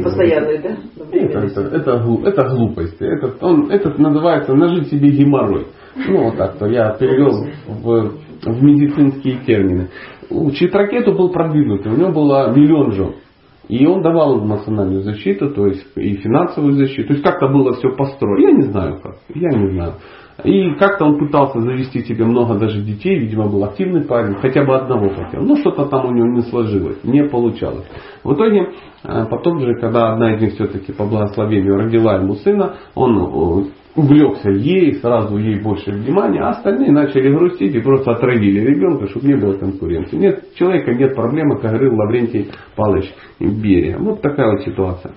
постоянные, 0.03 0.59
да? 0.61 0.77
Это, 1.13 1.39
это, 1.41 1.61
это, 1.61 2.05
это 2.25 2.49
глупости. 2.49 3.03
Это, 3.05 3.35
он, 3.45 3.71
это 3.71 3.91
называется 4.01 4.55
нажить 4.55 4.89
себе 4.89 5.11
геморрой. 5.11 5.67
Ну, 5.97 6.25
вот 6.25 6.37
так-то 6.37 6.67
я 6.67 6.91
перевел 6.93 7.47
в, 7.67 8.13
в 8.45 8.63
медицинские 8.63 9.39
термины. 9.47 9.89
У 10.31 10.51
Читракету 10.51 11.13
был 11.13 11.31
продвинутый, 11.31 11.93
у 11.93 11.97
него 11.97 12.13
было 12.13 12.53
миллион 12.55 12.93
жен. 12.93 13.13
И 13.69 13.85
он 13.87 14.03
давал 14.03 14.43
эмоциональную 14.45 15.03
защиту, 15.03 15.51
то 15.51 15.67
есть 15.67 15.87
и 15.97 16.15
финансовую 16.17 16.73
защиту. 16.75 17.09
То 17.09 17.13
есть 17.15 17.25
как-то 17.25 17.49
было 17.49 17.75
все 17.75 17.91
построено. 17.97 18.49
Я 18.49 18.53
не 18.57 18.63
знаю 18.63 19.01
как. 19.03 19.17
Я 19.35 19.51
не 19.59 19.73
знаю. 19.73 19.95
И 20.45 20.75
как-то 20.75 21.05
он 21.05 21.19
пытался 21.19 21.61
завести 21.61 22.05
себе 22.05 22.25
много 22.25 22.55
даже 22.55 22.81
детей, 22.81 23.19
видимо, 23.19 23.49
был 23.49 23.65
активный 23.65 24.03
парень, 24.03 24.37
хотя 24.37 24.65
бы 24.65 24.77
одного 24.77 25.09
хотел. 25.09 25.43
Но 25.43 25.57
что-то 25.57 25.87
там 25.87 26.07
у 26.07 26.13
него 26.13 26.29
не 26.29 26.43
сложилось, 26.43 27.03
не 27.03 27.25
получалось. 27.25 27.87
В 28.23 28.35
итоге, 28.35 28.69
э, 29.03 29.27
потом 29.29 29.61
же, 29.61 29.75
когда 29.81 30.13
одна 30.13 30.37
из 30.37 30.41
них 30.41 30.53
все-таки 30.53 30.93
по 30.93 31.05
благословению 31.07 31.77
родила 31.77 32.17
ему 32.17 32.35
сына, 32.35 32.75
он 32.95 33.19
э, 33.19 33.65
увлекся 33.97 34.51
ей, 34.51 34.95
сразу 35.01 35.37
ей 35.39 35.61
больше 35.61 35.91
внимания, 35.91 36.41
а 36.41 36.51
остальные 36.51 36.93
начали 36.93 37.35
грустить 37.35 37.75
и 37.75 37.81
просто 37.81 38.13
отравили 38.13 38.61
ребенка, 38.61 39.09
чтобы 39.09 39.27
не 39.27 39.35
было 39.35 39.55
конкуренции. 39.55 40.17
Нет, 40.17 40.55
человека 40.55 40.95
нет 40.95 41.17
проблемы, 41.17 41.59
как 41.59 41.73
говорил 41.73 41.97
Лаврентий 41.97 42.49
Павлович 42.77 43.13
Берия. 43.41 43.99
Вот 43.99 44.23
такая 44.23 44.53
вот 44.53 44.63
ситуация. 44.63 45.15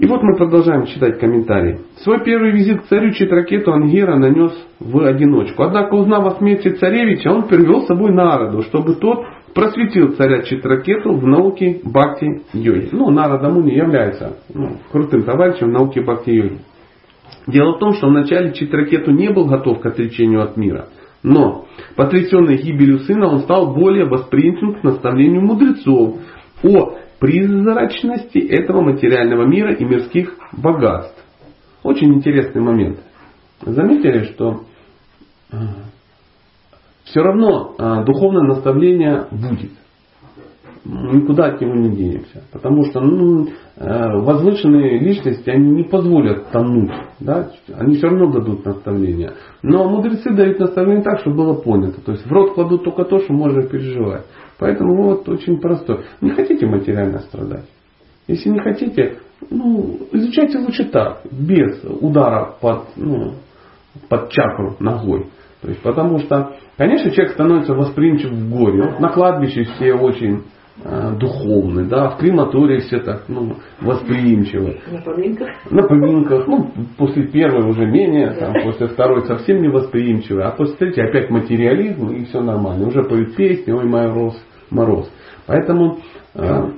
И 0.00 0.06
вот 0.06 0.22
мы 0.22 0.34
продолжаем 0.34 0.86
читать 0.86 1.18
комментарии. 1.18 1.80
Свой 1.98 2.24
первый 2.24 2.52
визит 2.52 2.80
к 2.80 2.86
царю 2.86 3.12
Читракету 3.12 3.70
Ангера 3.70 4.16
нанес 4.16 4.50
в 4.78 4.98
одиночку. 5.04 5.62
Однако, 5.62 5.92
узнав 5.92 6.24
о 6.24 6.38
смерти 6.38 6.70
царевича, 6.70 7.28
он 7.28 7.48
привел 7.48 7.82
с 7.82 7.86
собой 7.86 8.10
Нараду, 8.10 8.62
чтобы 8.62 8.94
тот 8.94 9.26
просветил 9.54 10.12
царя 10.12 10.40
Читракету 10.40 11.12
в 11.12 11.26
науке 11.26 11.82
бхакти-йоги. 11.84 12.88
Ну, 12.92 13.10
Нарада 13.10 13.50
Муни 13.50 13.74
является 13.74 14.38
ну, 14.54 14.78
крутым 14.90 15.24
товарищем 15.24 15.66
в 15.66 15.72
науке 15.72 16.00
бхакти-йоги. 16.00 16.60
Дело 17.46 17.76
в 17.76 17.78
том, 17.78 17.92
что 17.92 18.06
вначале 18.06 18.54
Читракету 18.54 19.10
не 19.10 19.28
был 19.28 19.44
готов 19.44 19.80
к 19.80 19.86
отречению 19.86 20.40
от 20.40 20.56
мира. 20.56 20.86
Но, 21.22 21.66
потрясенный 21.96 22.56
гибелью 22.56 23.00
сына, 23.00 23.26
он 23.26 23.40
стал 23.40 23.74
более 23.74 24.06
восприимчив 24.06 24.80
к 24.80 24.82
наставлению 24.82 25.42
мудрецов 25.42 26.16
о 26.62 26.94
призрачности 27.20 28.38
этого 28.38 28.80
материального 28.80 29.46
мира 29.46 29.74
и 29.74 29.84
мирских 29.84 30.34
богатств. 30.52 31.22
Очень 31.82 32.14
интересный 32.14 32.60
момент. 32.60 32.98
Заметили, 33.60 34.24
что 34.24 34.62
все 37.04 37.20
равно 37.20 37.74
а, 37.78 38.04
духовное 38.04 38.44
наставление 38.44 39.26
будет. 39.30 39.72
Никуда 40.84 41.46
от 41.48 41.60
него 41.60 41.74
не 41.74 41.94
денемся. 41.94 42.42
Потому 42.52 42.84
что 42.84 43.00
ну, 43.00 43.48
э, 43.76 44.20
возвышенные 44.22 44.98
личности, 44.98 45.50
они 45.50 45.72
не 45.72 45.82
позволят 45.82 46.50
тонуть. 46.50 46.90
Да? 47.20 47.50
Они 47.74 47.96
все 47.96 48.08
равно 48.08 48.32
дадут 48.32 48.64
наставление. 48.64 49.34
Но 49.62 49.90
мудрецы 49.90 50.32
дают 50.32 50.58
наставление 50.58 51.02
так, 51.02 51.20
чтобы 51.20 51.36
было 51.36 51.54
понято. 51.54 52.00
То 52.00 52.12
есть 52.12 52.24
в 52.24 52.32
рот 52.32 52.54
кладут 52.54 52.84
только 52.84 53.04
то, 53.04 53.18
что 53.18 53.32
можно 53.34 53.62
переживать. 53.62 54.24
Поэтому 54.60 55.02
вот 55.02 55.28
очень 55.28 55.58
простой. 55.58 56.04
Не 56.20 56.30
хотите 56.32 56.66
материально 56.66 57.20
страдать? 57.20 57.64
Если 58.28 58.50
не 58.50 58.60
хотите, 58.60 59.16
ну, 59.48 59.98
изучайте 60.12 60.58
лучше 60.58 60.84
так, 60.84 61.22
без 61.32 61.82
удара 61.82 62.54
под, 62.60 62.84
ну, 62.94 63.32
под 64.08 64.30
чакру 64.30 64.76
ногой. 64.78 65.26
То 65.62 65.68
есть, 65.68 65.82
потому 65.82 66.18
что, 66.20 66.56
конечно, 66.76 67.10
человек 67.10 67.32
становится 67.32 67.74
восприимчив 67.74 68.30
в 68.30 68.50
горе. 68.50 68.82
Вот 68.82 69.00
на 69.00 69.08
кладбище 69.08 69.64
все 69.64 69.94
очень 69.94 70.42
э, 70.84 71.12
духовны, 71.18 71.86
да, 71.86 72.10
в 72.10 72.18
крематории 72.18 72.80
все 72.80 73.00
так 73.00 73.24
ну, 73.28 73.56
восприимчивы. 73.80 74.80
На 74.90 75.00
поминках. 75.00 75.48
На 75.70 75.82
поминках, 75.88 76.46
ну, 76.46 76.70
после 76.98 77.28
первой 77.28 77.66
уже 77.68 77.86
менее, 77.86 78.32
там, 78.32 78.52
после 78.62 78.88
второй 78.88 79.26
совсем 79.26 79.62
не 79.62 79.68
восприимчивы, 79.68 80.42
а 80.42 80.50
после 80.50 80.76
третьей 80.76 81.08
опять 81.08 81.30
материализм 81.30 82.10
и 82.10 82.24
все 82.26 82.42
нормально. 82.42 82.86
Уже 82.86 83.02
поют 83.04 83.36
песни, 83.36 83.72
ой, 83.72 83.86
мороз, 83.86 84.36
мороз. 84.70 85.10
Поэтому 85.46 85.98
э, 86.34 86.70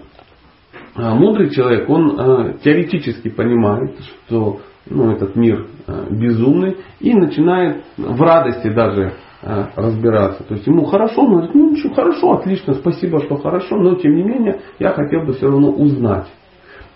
а 0.95 1.15
мудрый 1.15 1.51
человек, 1.51 1.89
он 1.89 2.19
э, 2.19 2.55
теоретически 2.63 3.31
понимает, 3.31 3.97
что 4.27 4.61
ну, 4.89 5.11
этот 5.13 5.37
мир 5.37 5.67
э, 5.87 6.07
безумный 6.11 6.77
и 7.01 7.15
начинает 7.15 7.85
в 7.97 8.21
радости 8.21 8.69
даже 8.69 9.15
э, 9.43 9.65
разбираться. 9.75 10.45
То 10.45 10.55
есть 10.55 10.67
ему 10.67 10.85
хорошо, 10.85 11.23
он 11.23 11.31
говорит, 11.31 11.55
ну 11.55 11.71
ничего, 11.71 11.95
хорошо, 11.95 12.33
отлично, 12.33 12.75
спасибо, 12.75 13.21
что 13.21 13.37
хорошо, 13.37 13.77
но 13.77 13.95
тем 13.95 14.15
не 14.17 14.23
менее 14.23 14.61
я 14.79 14.91
хотел 14.91 15.25
бы 15.25 15.33
все 15.33 15.47
равно 15.47 15.71
узнать. 15.71 16.27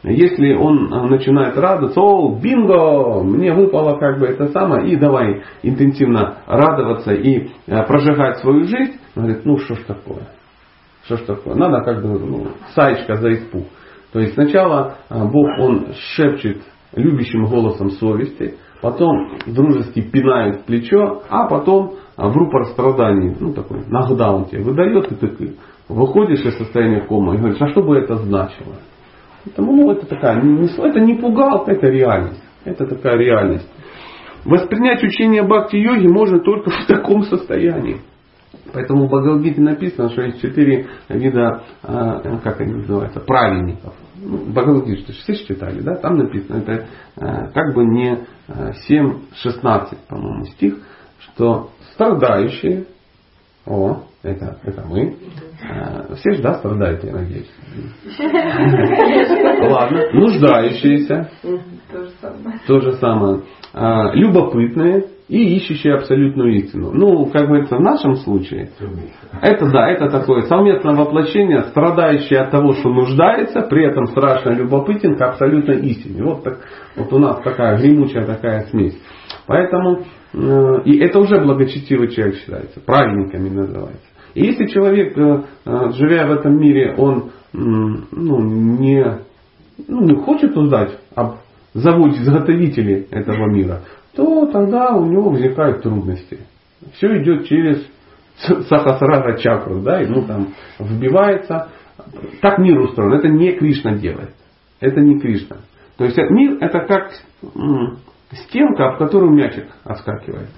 Если 0.02 0.52
он 0.52 0.92
э, 0.92 1.08
начинает 1.08 1.56
радоваться, 1.56 1.98
о, 1.98 2.38
бинго, 2.38 3.22
мне 3.22 3.54
выпало 3.54 3.98
как 3.98 4.18
бы 4.18 4.26
это 4.26 4.48
самое, 4.48 4.92
и 4.92 4.96
давай 4.96 5.42
интенсивно 5.62 6.38
радоваться 6.46 7.14
и 7.14 7.48
э, 7.66 7.82
прожигать 7.84 8.38
свою 8.40 8.64
жизнь, 8.64 8.92
он 9.16 9.22
говорит, 9.24 9.46
ну 9.46 9.56
что 9.56 9.74
ж 9.74 9.78
такое, 9.86 10.28
что 11.06 11.16
ж 11.16 11.20
такое, 11.22 11.54
надо 11.54 11.84
как 11.84 12.02
бы, 12.02 12.18
ну, 12.18 12.48
саечка 12.74 13.14
за 13.16 13.32
испуг. 13.32 13.64
То 14.12 14.20
есть 14.20 14.34
сначала 14.34 14.98
а, 15.08 15.24
Бог, 15.24 15.46
Он 15.58 15.92
шепчет 16.14 16.58
любящим 16.94 17.46
голосом 17.46 17.90
совести, 17.90 18.54
потом 18.82 19.38
дружески 19.46 20.00
пинает 20.00 20.64
плечо, 20.64 21.22
а 21.28 21.46
потом 21.48 21.94
а, 22.16 22.28
в 22.28 22.36
рупор 22.36 22.66
страданий, 22.66 23.36
ну 23.38 23.52
такой 23.52 23.84
нокдаун 23.86 24.46
тебе 24.46 24.62
выдает, 24.62 25.12
и 25.12 25.14
ты 25.14 25.56
выходишь 25.88 26.44
из 26.44 26.58
состояния 26.58 27.06
кома 27.06 27.34
и 27.34 27.38
говоришь, 27.38 27.60
а 27.60 27.68
что 27.68 27.82
бы 27.82 27.96
это 27.96 28.16
значило? 28.16 28.76
Поэтому, 29.44 29.72
ну, 29.72 29.92
это 29.92 30.06
такая, 30.06 30.38
это 30.38 31.00
не 31.00 31.14
пугалка, 31.14 31.70
это 31.70 31.86
реальность. 31.86 32.42
Это 32.64 32.84
такая 32.84 33.16
реальность. 33.16 33.68
Воспринять 34.44 35.02
учение 35.04 35.42
бхакти-йоги 35.42 36.08
можно 36.08 36.40
только 36.40 36.70
в 36.70 36.86
таком 36.86 37.22
состоянии. 37.22 38.00
Поэтому 38.72 39.06
в 39.06 39.08
Бхагавадгите 39.08 39.60
написано, 39.60 40.10
что 40.10 40.22
есть 40.22 40.40
четыре 40.40 40.88
вида, 41.08 41.62
а, 41.82 42.38
как 42.42 42.60
они 42.60 42.74
называются, 42.74 43.20
праведников. 43.20 43.94
Ну, 44.16 44.38
Бхагавадгите, 44.50 45.12
все 45.12 45.34
ж 45.34 45.38
читали, 45.46 45.80
да? 45.80 45.96
Там 45.96 46.16
написано, 46.18 46.58
это 46.58 46.86
а, 47.16 47.48
как 47.48 47.74
бы 47.74 47.84
не 47.84 48.18
а, 48.48 48.72
7-16, 48.88 49.96
по-моему, 50.08 50.44
стих, 50.46 50.78
что 51.20 51.70
страдающие, 51.92 52.86
о, 53.66 54.02
это, 54.22 54.58
это 54.62 54.84
мы, 54.86 55.16
а, 55.68 56.14
все 56.16 56.32
же, 56.32 56.42
да, 56.42 56.54
страдаете, 56.54 57.08
я 57.08 57.12
надеюсь. 57.14 57.50
Ладно, 59.70 60.12
нуждающиеся, 60.12 61.30
То 61.42 62.02
же 62.04 62.10
самое. 62.20 62.60
то 62.66 62.80
же 62.80 62.92
самое. 62.94 63.40
А, 63.72 64.12
любопытные 64.14 65.06
и 65.28 65.56
ищущие 65.56 65.94
абсолютную 65.94 66.54
истину. 66.54 66.92
Ну, 66.92 67.26
как 67.26 67.48
говорится, 67.48 67.76
в 67.76 67.80
нашем 67.80 68.14
случае, 68.16 68.70
это 69.42 69.70
да, 69.70 69.88
это 69.88 70.08
такое 70.08 70.42
совместное 70.42 70.94
воплощение, 70.94 71.64
страдающее 71.64 72.40
от 72.40 72.52
того, 72.52 72.74
что 72.74 72.90
нуждается, 72.90 73.62
при 73.62 73.86
этом 73.86 74.06
страшно 74.06 74.50
любопытен 74.50 75.16
к 75.16 75.20
абсолютной 75.22 75.80
истине. 75.80 76.22
Вот, 76.22 76.44
так, 76.44 76.60
вот 76.96 77.12
у 77.12 77.18
нас 77.18 77.40
такая 77.42 77.76
гремучая 77.78 78.24
такая 78.24 78.66
смесь. 78.66 78.96
Поэтому, 79.48 80.04
э, 80.32 80.82
и 80.84 80.98
это 80.98 81.18
уже 81.18 81.40
благочестивый 81.40 82.08
человек 82.08 82.36
считается, 82.36 82.80
праведниками 82.80 83.48
называется. 83.48 84.06
И 84.34 84.44
если 84.44 84.66
человек, 84.66 85.18
э, 85.18 85.42
э, 85.64 85.90
живя 85.94 86.26
в 86.28 86.32
этом 86.32 86.56
мире, 86.58 86.94
он 86.96 87.30
ну, 87.52 88.40
не, 88.42 89.02
ну, 89.88 90.02
не 90.02 90.14
хочет 90.16 90.54
узнать 90.58 90.90
об 91.14 91.36
заводе 91.72 92.20
изготовителей 92.22 93.06
этого 93.10 93.50
мира, 93.50 93.80
то 94.16 94.46
тогда 94.46 94.94
у 94.96 95.04
него 95.04 95.30
возникают 95.30 95.82
трудности. 95.82 96.40
Все 96.94 97.22
идет 97.22 97.46
через 97.46 97.86
сахасрара 98.38 99.36
чакру, 99.38 99.80
да, 99.80 100.00
ему 100.00 100.26
там 100.26 100.48
вбивается. 100.78 101.68
Так 102.40 102.58
мир 102.58 102.78
устроен, 102.80 103.14
это 103.14 103.28
не 103.28 103.52
Кришна 103.52 103.94
делает. 103.94 104.34
Это 104.80 105.00
не 105.00 105.18
Кришна. 105.20 105.58
То 105.96 106.04
есть 106.04 106.16
мир 106.30 106.58
это 106.60 106.80
как 106.80 107.12
стенка, 108.32 108.88
об 108.88 108.98
которую 108.98 109.32
мячик 109.32 109.68
отскакивает. 109.84 110.48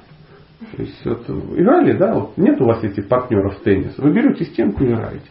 То 0.76 0.82
есть 0.82 1.04
вот 1.04 1.28
играли, 1.56 1.96
да, 1.96 2.14
вот 2.14 2.36
нет 2.36 2.60
у 2.60 2.64
вас 2.64 2.82
этих 2.82 3.08
партнеров 3.08 3.58
в 3.58 3.62
теннис. 3.62 3.96
Вы 3.98 4.12
берете 4.12 4.44
стенку 4.44 4.82
и 4.82 4.88
играете. 4.88 5.30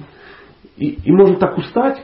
И, 0.77 0.91
и 1.03 1.11
можно 1.11 1.35
так 1.37 1.57
устать, 1.57 2.01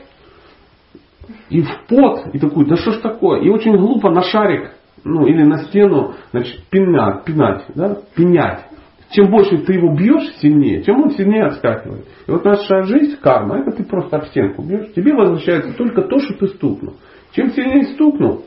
и 1.48 1.62
в 1.62 1.86
пот, 1.88 2.34
и 2.34 2.38
такой, 2.38 2.66
да 2.66 2.76
что 2.76 2.92
ж 2.92 2.98
такое? 2.98 3.40
И 3.40 3.48
очень 3.48 3.76
глупо 3.76 4.10
на 4.10 4.22
шарик, 4.22 4.72
ну 5.04 5.26
или 5.26 5.42
на 5.42 5.64
стену, 5.64 6.14
значит, 6.32 6.64
пинать, 6.70 7.24
пинать, 7.24 7.64
да, 7.74 7.98
пенять. 8.16 8.66
чем 9.10 9.30
больше 9.30 9.58
ты 9.58 9.74
его 9.74 9.94
бьешь 9.94 10.36
сильнее, 10.38 10.82
тем 10.82 11.02
он 11.02 11.10
сильнее 11.10 11.44
отскакивает. 11.44 12.06
И 12.26 12.30
вот 12.30 12.44
наша 12.44 12.82
жизнь, 12.84 13.18
карма, 13.20 13.58
это 13.58 13.72
ты 13.72 13.84
просто 13.84 14.16
об 14.16 14.24
стенку 14.26 14.62
бьешь. 14.62 14.92
Тебе 14.94 15.14
возвращается 15.14 15.76
только 15.76 16.02
то, 16.02 16.18
что 16.18 16.34
ты 16.34 16.48
стукнул. 16.48 16.94
Чем 17.32 17.50
сильнее 17.50 17.94
стукнул, 17.94 18.44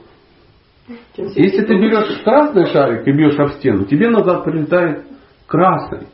если 1.18 1.66
ты 1.66 1.76
берешь 1.76 2.22
красный 2.24 2.66
шарик 2.68 3.08
и 3.08 3.12
бьешь 3.12 3.38
об 3.38 3.50
стену, 3.52 3.86
тебе 3.86 4.10
назад 4.10 4.44
прилетает 4.46 5.06
красный. 5.46 6.08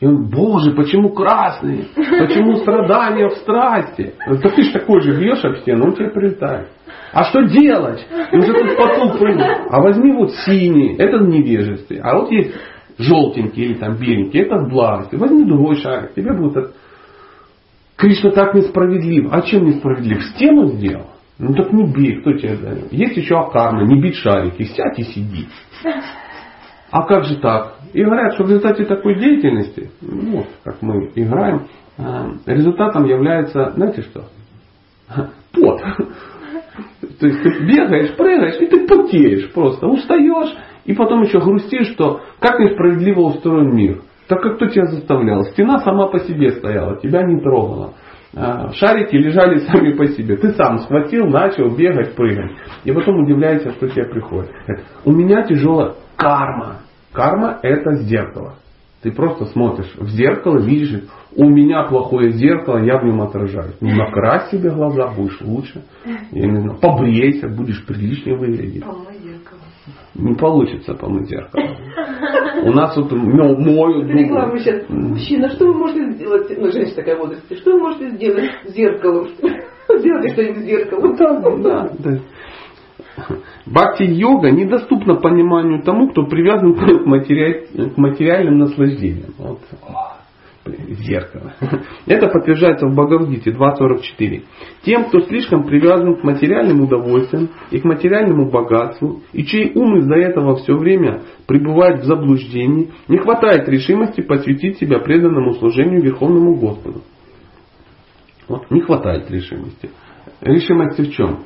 И 0.00 0.06
он, 0.06 0.28
Боже, 0.30 0.72
почему 0.72 1.10
красный? 1.10 1.88
Почему 1.94 2.56
страдания 2.56 3.28
в 3.28 3.32
страсти? 3.38 4.14
Да 4.28 4.48
ты 4.48 4.62
ж 4.62 4.72
такой 4.72 5.00
же 5.00 5.18
бьешь 5.18 5.44
об 5.44 5.56
стену, 5.58 5.86
он 5.86 5.94
тебе 5.94 6.10
прилетает. 6.10 6.68
А 7.12 7.24
что 7.24 7.42
делать? 7.42 8.06
И 8.32 8.36
уже 8.36 8.52
тут 8.52 8.76
потом 8.76 9.18
прыгнул. 9.18 9.46
А 9.70 9.80
возьми 9.80 10.12
вот 10.12 10.32
синий, 10.46 10.96
это 10.96 11.18
в 11.18 11.28
невежестве. 11.28 12.00
А 12.02 12.16
вот 12.16 12.30
есть 12.30 12.54
желтенький 12.98 13.64
или 13.64 13.74
там 13.74 13.96
беленький, 13.96 14.40
это 14.40 14.56
в 14.56 14.68
благости. 14.68 15.16
Возьми 15.16 15.44
другой 15.44 15.76
шарик, 15.76 16.14
тебе 16.14 16.32
будет. 16.32 16.74
Кришна 17.96 18.30
так 18.30 18.54
несправедлив. 18.54 19.28
А 19.32 19.42
чем 19.42 19.66
несправедлив? 19.66 20.22
Стену 20.34 20.66
сделал. 20.66 21.06
Ну 21.38 21.54
так 21.54 21.72
не 21.72 21.92
бей, 21.92 22.20
кто 22.20 22.32
тебе 22.32 22.56
дает? 22.56 22.92
Есть 22.92 23.16
еще 23.16 23.36
акарма, 23.36 23.84
не 23.84 24.00
бить 24.00 24.16
шарики, 24.16 24.64
сядь 24.64 24.98
и 24.98 25.04
сиди. 25.04 25.46
А 26.90 27.02
как 27.06 27.24
же 27.24 27.36
так? 27.36 27.76
И 27.92 28.02
говорят, 28.02 28.34
что 28.34 28.44
в 28.44 28.48
результате 28.48 28.84
такой 28.86 29.18
деятельности, 29.18 29.90
ну, 30.00 30.46
как 30.64 30.80
мы 30.80 31.10
играем, 31.14 31.66
э, 31.98 32.02
результатом 32.46 33.04
является, 33.04 33.70
знаете 33.70 34.02
что? 34.02 34.24
Пот. 35.52 35.82
То 37.20 37.26
есть 37.26 37.42
ты 37.42 37.50
бегаешь, 37.64 38.16
прыгаешь, 38.16 38.60
и 38.60 38.66
ты 38.66 38.86
потеешь 38.86 39.52
просто, 39.52 39.86
устаешь, 39.86 40.54
и 40.84 40.94
потом 40.94 41.22
еще 41.22 41.40
грустишь, 41.40 41.92
что 41.92 42.20
как 42.40 42.58
несправедливо 42.58 43.20
устроен 43.20 43.74
мир. 43.74 44.02
Так 44.28 44.42
как 44.42 44.56
кто 44.56 44.66
тебя 44.66 44.86
заставлял? 44.86 45.42
Стена 45.44 45.78
сама 45.78 46.08
по 46.08 46.18
себе 46.20 46.50
стояла, 46.50 47.00
тебя 47.00 47.22
не 47.22 47.40
трогала. 47.40 47.94
А, 48.36 48.72
шарики 48.72 49.16
лежали 49.16 49.58
сами 49.66 49.92
по 49.94 50.06
себе. 50.06 50.36
Ты 50.36 50.50
сам 50.50 50.78
схватил, 50.78 51.26
начал 51.26 51.74
бегать, 51.74 52.14
прыгать. 52.14 52.52
И 52.84 52.92
потом 52.92 53.22
удивляешься, 53.22 53.72
что 53.72 53.88
тебе 53.88 54.04
приходит. 54.04 54.50
У 55.04 55.12
меня 55.12 55.42
тяжелая 55.42 55.94
карма. 56.16 56.80
Карма 57.12 57.58
это 57.62 57.94
зеркало. 57.96 58.56
Ты 59.02 59.12
просто 59.12 59.46
смотришь 59.46 59.94
в 59.96 60.08
зеркало, 60.08 60.58
видишь, 60.58 61.04
у 61.36 61.48
меня 61.48 61.84
плохое 61.84 62.32
зеркало, 62.32 62.78
я 62.78 62.98
в 62.98 63.04
нем 63.04 63.20
отражаюсь. 63.20 63.76
Ну, 63.80 63.94
накрась 63.94 64.50
себе 64.50 64.70
глаза, 64.70 65.12
будешь 65.16 65.40
лучше. 65.40 65.84
Я 66.32 66.48
не 66.48 66.60
знаю, 66.60 66.78
побрейся, 66.80 67.48
будешь 67.48 67.84
приличнее 67.86 68.36
выглядеть. 68.36 68.84
Не 70.14 70.34
получится 70.34 70.94
помыть 70.94 71.28
зеркало. 71.28 71.62
У 72.64 72.72
нас 72.72 72.96
вот 72.96 73.12
ну, 73.12 73.56
моют. 73.56 74.10
Реклама 74.10 74.58
сейчас. 74.58 74.88
Мужчина, 74.88 75.48
что 75.50 75.66
вы 75.66 75.74
можете 75.74 76.10
сделать? 76.12 76.50
Ну, 76.58 76.72
женщина 76.72 76.96
такая 76.96 77.16
возрасте. 77.18 77.54
Что 77.54 77.72
вы 77.72 77.78
можете 77.78 78.10
сделать 78.10 78.50
с 78.66 78.72
зеркалом? 78.74 79.28
Сделайте 79.98 80.32
что-нибудь 80.34 80.58
с 80.58 80.66
зеркалом. 80.66 81.16
Да, 81.16 81.40
да, 81.40 81.90
да. 81.98 82.18
Бхакти-йога 83.66 84.50
недоступна 84.50 85.16
пониманию 85.16 85.82
тому, 85.82 86.08
кто 86.10 86.26
привязан 86.26 86.74
к, 86.74 87.06
матери... 87.06 87.66
к 87.94 87.96
материальным 87.96 88.58
наслаждениям. 88.58 89.34
Вот. 89.38 89.60
зеркало. 90.66 91.54
Это 92.06 92.28
подтверждается 92.28 92.86
в 92.86 92.94
Бхагавдите 92.94 93.50
2.44. 93.50 94.42
Тем, 94.82 95.04
кто 95.04 95.20
слишком 95.20 95.64
привязан 95.64 96.16
к 96.16 96.24
материальным 96.24 96.82
удовольствиям 96.82 97.50
и 97.70 97.80
к 97.80 97.84
материальному 97.84 98.50
богатству, 98.50 99.22
и 99.32 99.44
чей 99.44 99.72
ум 99.74 99.98
из-за 99.98 100.16
этого 100.16 100.56
все 100.56 100.76
время 100.76 101.22
пребывает 101.46 102.02
в 102.02 102.04
заблуждении, 102.04 102.90
не 103.08 103.18
хватает 103.18 103.68
решимости 103.68 104.20
посвятить 104.20 104.78
себя 104.78 104.98
преданному 104.98 105.54
служению 105.54 106.02
Верховному 106.02 106.56
Господу. 106.56 107.02
Вот, 108.48 108.70
не 108.70 108.80
хватает 108.80 109.30
решимости. 109.30 109.90
Решимости 110.40 111.02
в 111.02 111.12
чем? 111.12 111.40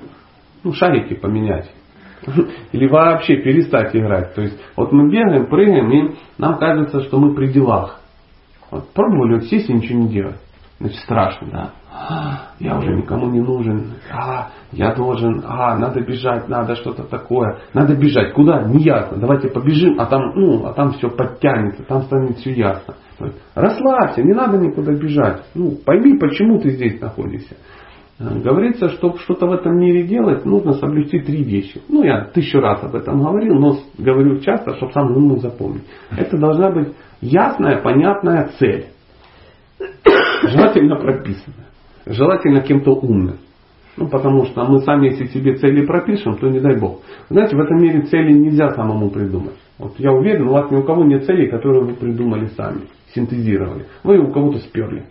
Ну, 0.65 0.73
шарики 0.73 1.15
поменять. 1.15 1.71
Или 2.73 2.89
вообще 2.89 3.37
перестать 3.37 3.95
играть. 3.97 4.35
То 4.35 4.43
есть 4.43 4.59
вот 4.77 4.93
мы 4.93 5.11
бегаем, 5.11 5.47
прыгаем, 5.47 5.91
и 5.91 6.15
нам 6.39 6.59
кажется, 6.59 7.03
что 7.03 7.19
мы 7.19 7.35
при 7.35 7.53
делах. 7.53 8.01
Вот 8.71 8.89
пробовали 8.93 9.35
вот 9.35 9.45
сесть 9.45 9.69
и 9.69 9.73
ничего 9.73 9.99
не 10.01 10.09
делать. 10.09 10.41
Значит, 10.79 10.99
страшно, 11.01 11.49
да. 11.53 11.71
А, 11.93 12.55
я 12.59 12.77
уже 12.77 12.95
никому 12.97 13.29
не 13.29 13.41
нужен. 13.41 13.93
А, 14.11 14.49
я 14.73 14.95
должен, 14.95 15.45
а, 15.47 15.77
надо 15.77 16.01
бежать, 16.01 16.49
надо 16.49 16.75
что-то 16.75 17.05
такое. 17.05 17.61
Надо 17.75 17.95
бежать. 17.95 18.33
Куда? 18.33 18.63
Не 18.63 18.83
ясно. 18.83 19.19
Давайте 19.19 19.49
побежим, 19.49 20.01
а 20.01 20.07
там, 20.07 20.33
ну, 20.35 20.67
а 20.67 20.73
там 20.73 20.93
все 20.93 21.09
подтянется, 21.11 21.85
там 21.85 22.03
станет 22.03 22.39
все 22.39 22.53
ясно. 22.53 22.95
расслабься, 23.55 24.23
не 24.23 24.33
надо 24.33 24.59
никуда 24.59 24.93
бежать. 24.93 25.45
Ну, 25.55 25.77
пойми, 25.85 26.19
почему 26.19 26.59
ты 26.59 26.71
здесь 26.71 27.01
находишься. 27.01 27.57
Э, 28.23 28.39
говорится, 28.39 28.89
чтобы 28.91 29.19
что-то 29.19 29.47
в 29.47 29.53
этом 29.53 29.77
мире 29.79 30.05
делать, 30.05 30.45
нужно 30.45 30.75
соблюсти 30.75 31.19
три 31.21 31.43
вещи. 31.43 31.81
Ну, 31.89 32.05
я 32.05 32.25
тысячу 32.27 32.61
раз 32.61 32.83
об 32.85 32.95
этом 32.95 33.23
говорил, 33.23 33.55
но 33.55 33.77
говорю 33.99 34.39
часто, 34.41 34.77
чтобы 34.77 34.93
сам 34.93 35.13
мог 35.13 35.41
запомнить. 35.41 35.83
Это 36.17 36.39
должна 36.39 36.71
быть 36.71 36.89
ясная, 37.21 37.83
понятная 37.83 38.51
цель. 38.59 38.87
Желательно 40.45 40.97
прописанная. 40.97 41.67
Желательно 42.07 42.61
кем-то 42.61 42.93
умным. 42.93 43.39
Ну, 43.97 44.09
потому 44.09 44.47
что 44.47 44.65
мы 44.65 44.81
сами, 44.81 45.09
если 45.09 45.27
себе 45.27 45.57
цели 45.57 45.85
пропишем, 45.85 46.37
то 46.39 46.49
не 46.49 46.61
дай 46.61 46.79
бог. 46.79 47.01
Знаете, 47.29 47.57
в 47.57 47.61
этом 47.61 47.79
мире 47.79 48.03
цели 48.03 48.33
нельзя 48.33 48.71
самому 48.71 49.11
придумать. 49.11 49.57
Вот 49.79 49.99
я 49.99 50.13
уверен, 50.13 50.49
у 50.49 50.53
вас 50.53 50.71
ни 50.71 50.77
у 50.77 50.83
кого 50.83 51.05
нет 51.05 51.25
целей, 51.27 51.49
которые 51.51 51.85
вы 51.85 51.95
придумали 51.95 52.47
сами, 52.57 52.83
синтезировали. 53.15 53.87
Вы 54.03 54.19
у 54.19 54.33
кого-то 54.33 54.59
сперли. 54.61 55.05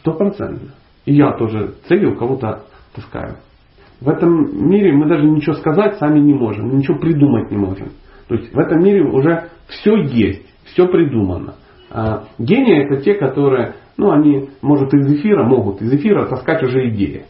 Стопроцентно. 0.00 0.70
И 1.04 1.14
я 1.14 1.32
тоже 1.32 1.74
цели 1.88 2.06
у 2.06 2.16
кого-то 2.16 2.64
таскаю. 2.94 3.36
В 4.00 4.08
этом 4.08 4.68
мире 4.68 4.92
мы 4.92 5.08
даже 5.08 5.24
ничего 5.24 5.54
сказать 5.54 5.98
сами 5.98 6.18
не 6.18 6.34
можем, 6.34 6.76
ничего 6.76 6.98
придумать 6.98 7.50
не 7.50 7.56
можем. 7.56 7.90
То 8.28 8.34
есть 8.34 8.52
в 8.52 8.58
этом 8.58 8.82
мире 8.82 9.02
уже 9.04 9.48
все 9.68 9.96
есть, 9.96 10.46
все 10.64 10.86
придумано. 10.88 11.54
А 11.90 12.24
гении 12.38 12.84
это 12.84 13.02
те, 13.02 13.14
которые, 13.14 13.74
ну 13.96 14.10
они, 14.10 14.50
может 14.62 14.92
из 14.94 15.06
эфира, 15.14 15.44
могут 15.44 15.80
из 15.80 15.92
эфира 15.92 16.26
таскать 16.26 16.62
уже 16.62 16.88
идеи. 16.88 17.24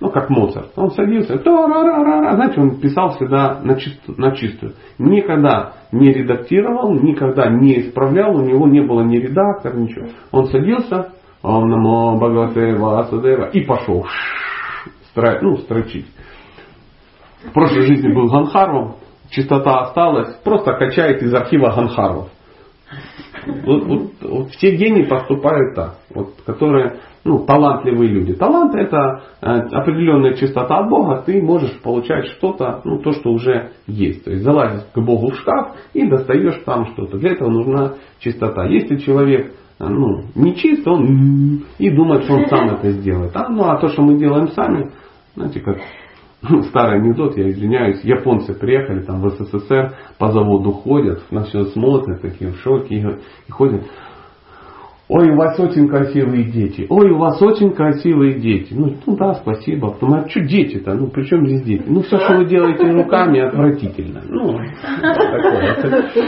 Ну, 0.00 0.10
как 0.10 0.30
Моцарт. 0.30 0.70
Он 0.76 0.92
садился, 0.92 1.38
знаете, 1.38 2.60
он 2.60 2.76
писал 2.80 3.16
всегда 3.16 3.60
на 3.64 3.74
чистую, 3.74 4.16
на 4.16 4.30
чистую. 4.30 4.74
Никогда 4.98 5.72
не 5.90 6.12
редактировал, 6.12 6.94
никогда 6.94 7.50
не 7.50 7.80
исправлял, 7.80 8.36
у 8.36 8.42
него 8.42 8.68
не 8.68 8.80
было 8.80 9.02
ни 9.02 9.16
редактора, 9.16 9.76
ничего. 9.76 10.06
Он 10.30 10.46
садился, 10.46 11.12
Ом 11.42 11.68
намо 11.68 12.16
Бхагавате 12.16 12.74
Васудева. 12.74 13.50
И 13.50 13.60
пошел. 13.60 14.06
Стра... 15.10 15.38
Ну, 15.40 15.56
строчить. 15.58 16.06
В 17.44 17.52
прошлой 17.52 17.86
жизни 17.86 18.12
был 18.12 18.28
Ганхарвом. 18.28 18.96
Чистота 19.30 19.80
осталась. 19.82 20.34
Просто 20.42 20.72
качает 20.72 21.22
из 21.22 21.32
архива 21.32 21.70
Ганхарвов. 21.74 22.28
Вот, 23.46 23.84
вот, 23.84 24.02
вот 24.20 24.50
все 24.50 24.74
гении 24.74 25.04
поступают 25.04 25.74
так. 25.74 25.94
Вот, 26.14 26.34
которые 26.44 26.98
ну, 27.24 27.44
талантливые 27.44 28.10
люди. 28.10 28.32
Талант 28.34 28.74
это 28.74 29.22
э, 29.40 29.46
определенная 29.46 30.34
чистота 30.34 30.78
от 30.78 30.88
Бога, 30.88 31.22
ты 31.24 31.42
можешь 31.42 31.78
получать 31.82 32.26
что-то, 32.28 32.80
ну, 32.84 33.00
то, 33.00 33.12
что 33.12 33.30
уже 33.30 33.72
есть. 33.86 34.24
То 34.24 34.30
есть 34.30 34.42
залазить 34.42 34.90
к 34.92 34.98
Богу 34.98 35.30
в 35.30 35.36
шкаф 35.36 35.76
и 35.92 36.08
достаешь 36.08 36.62
там 36.64 36.86
что-то. 36.92 37.18
Для 37.18 37.32
этого 37.32 37.50
нужна 37.50 37.94
чистота. 38.20 38.64
Если 38.66 38.96
человек 38.96 39.52
ну, 39.78 40.24
не 40.34 40.56
чист, 40.56 40.86
он 40.86 41.64
и 41.78 41.90
думает, 41.90 42.24
что 42.24 42.34
он 42.34 42.46
сам 42.46 42.70
это 42.74 42.90
сделает. 42.90 43.30
А, 43.34 43.48
ну, 43.48 43.64
а 43.64 43.78
то, 43.78 43.88
что 43.88 44.02
мы 44.02 44.18
делаем 44.18 44.48
сами, 44.48 44.90
знаете, 45.34 45.60
как 45.60 45.78
старый 46.68 47.00
анекдот, 47.00 47.36
я 47.36 47.48
извиняюсь, 47.48 48.02
японцы 48.02 48.54
приехали 48.54 49.02
там 49.02 49.20
в 49.20 49.30
СССР, 49.30 49.94
по 50.18 50.32
заводу 50.32 50.72
ходят, 50.72 51.22
на 51.30 51.44
все 51.44 51.64
смотрят, 51.66 52.22
такие 52.22 52.52
в 52.52 52.56
шоке 52.60 52.96
и, 52.96 53.00
и 53.00 53.50
ходят. 53.50 53.84
Ой, 55.10 55.30
у 55.30 55.36
вас 55.36 55.58
очень 55.58 55.88
красивые 55.88 56.44
дети. 56.44 56.86
Ой, 56.90 57.10
у 57.10 57.16
вас 57.16 57.40
очень 57.40 57.70
красивые 57.70 58.34
дети. 58.40 58.74
Ну, 58.74 58.94
ну 59.06 59.16
да, 59.16 59.34
спасибо. 59.36 59.92
Потом, 59.92 60.12
а 60.12 60.28
что 60.28 60.40
дети-то? 60.40 60.92
Ну, 60.94 61.06
при 61.06 61.24
чем 61.24 61.46
здесь 61.46 61.62
дети? 61.62 61.84
Ну, 61.86 62.02
все, 62.02 62.18
что 62.18 62.36
вы 62.36 62.44
делаете 62.44 62.90
руками, 62.92 63.40
отвратительно. 63.40 64.22
Ну, 64.28 64.58
такое. 65.00 66.10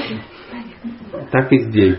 Так 1.30 1.52
и 1.52 1.58
здесь. 1.58 1.98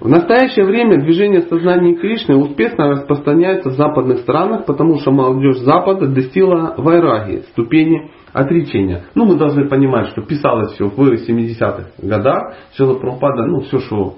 В 0.00 0.08
настоящее 0.08 0.64
время 0.64 0.98
движение 1.02 1.42
сознания 1.42 1.94
Кришны 1.94 2.34
успешно 2.34 2.88
распространяется 2.88 3.68
в 3.68 3.74
западных 3.74 4.20
странах, 4.20 4.64
потому 4.64 4.98
что 4.98 5.10
молодежь 5.10 5.58
Запада 5.58 6.06
достигла 6.06 6.74
вайраги, 6.78 7.42
ступени 7.50 8.10
отречения. 8.32 9.04
Ну, 9.14 9.26
мы 9.26 9.36
должны 9.36 9.68
понимать, 9.68 10.08
что 10.08 10.22
писалось 10.22 10.72
все 10.72 10.86
в 10.86 10.98
70-х 10.98 11.90
годах. 11.98 12.54
Шила 12.74 12.94
Прабхупада, 12.94 13.44
ну, 13.44 13.60
все, 13.60 13.78
что 13.80 14.14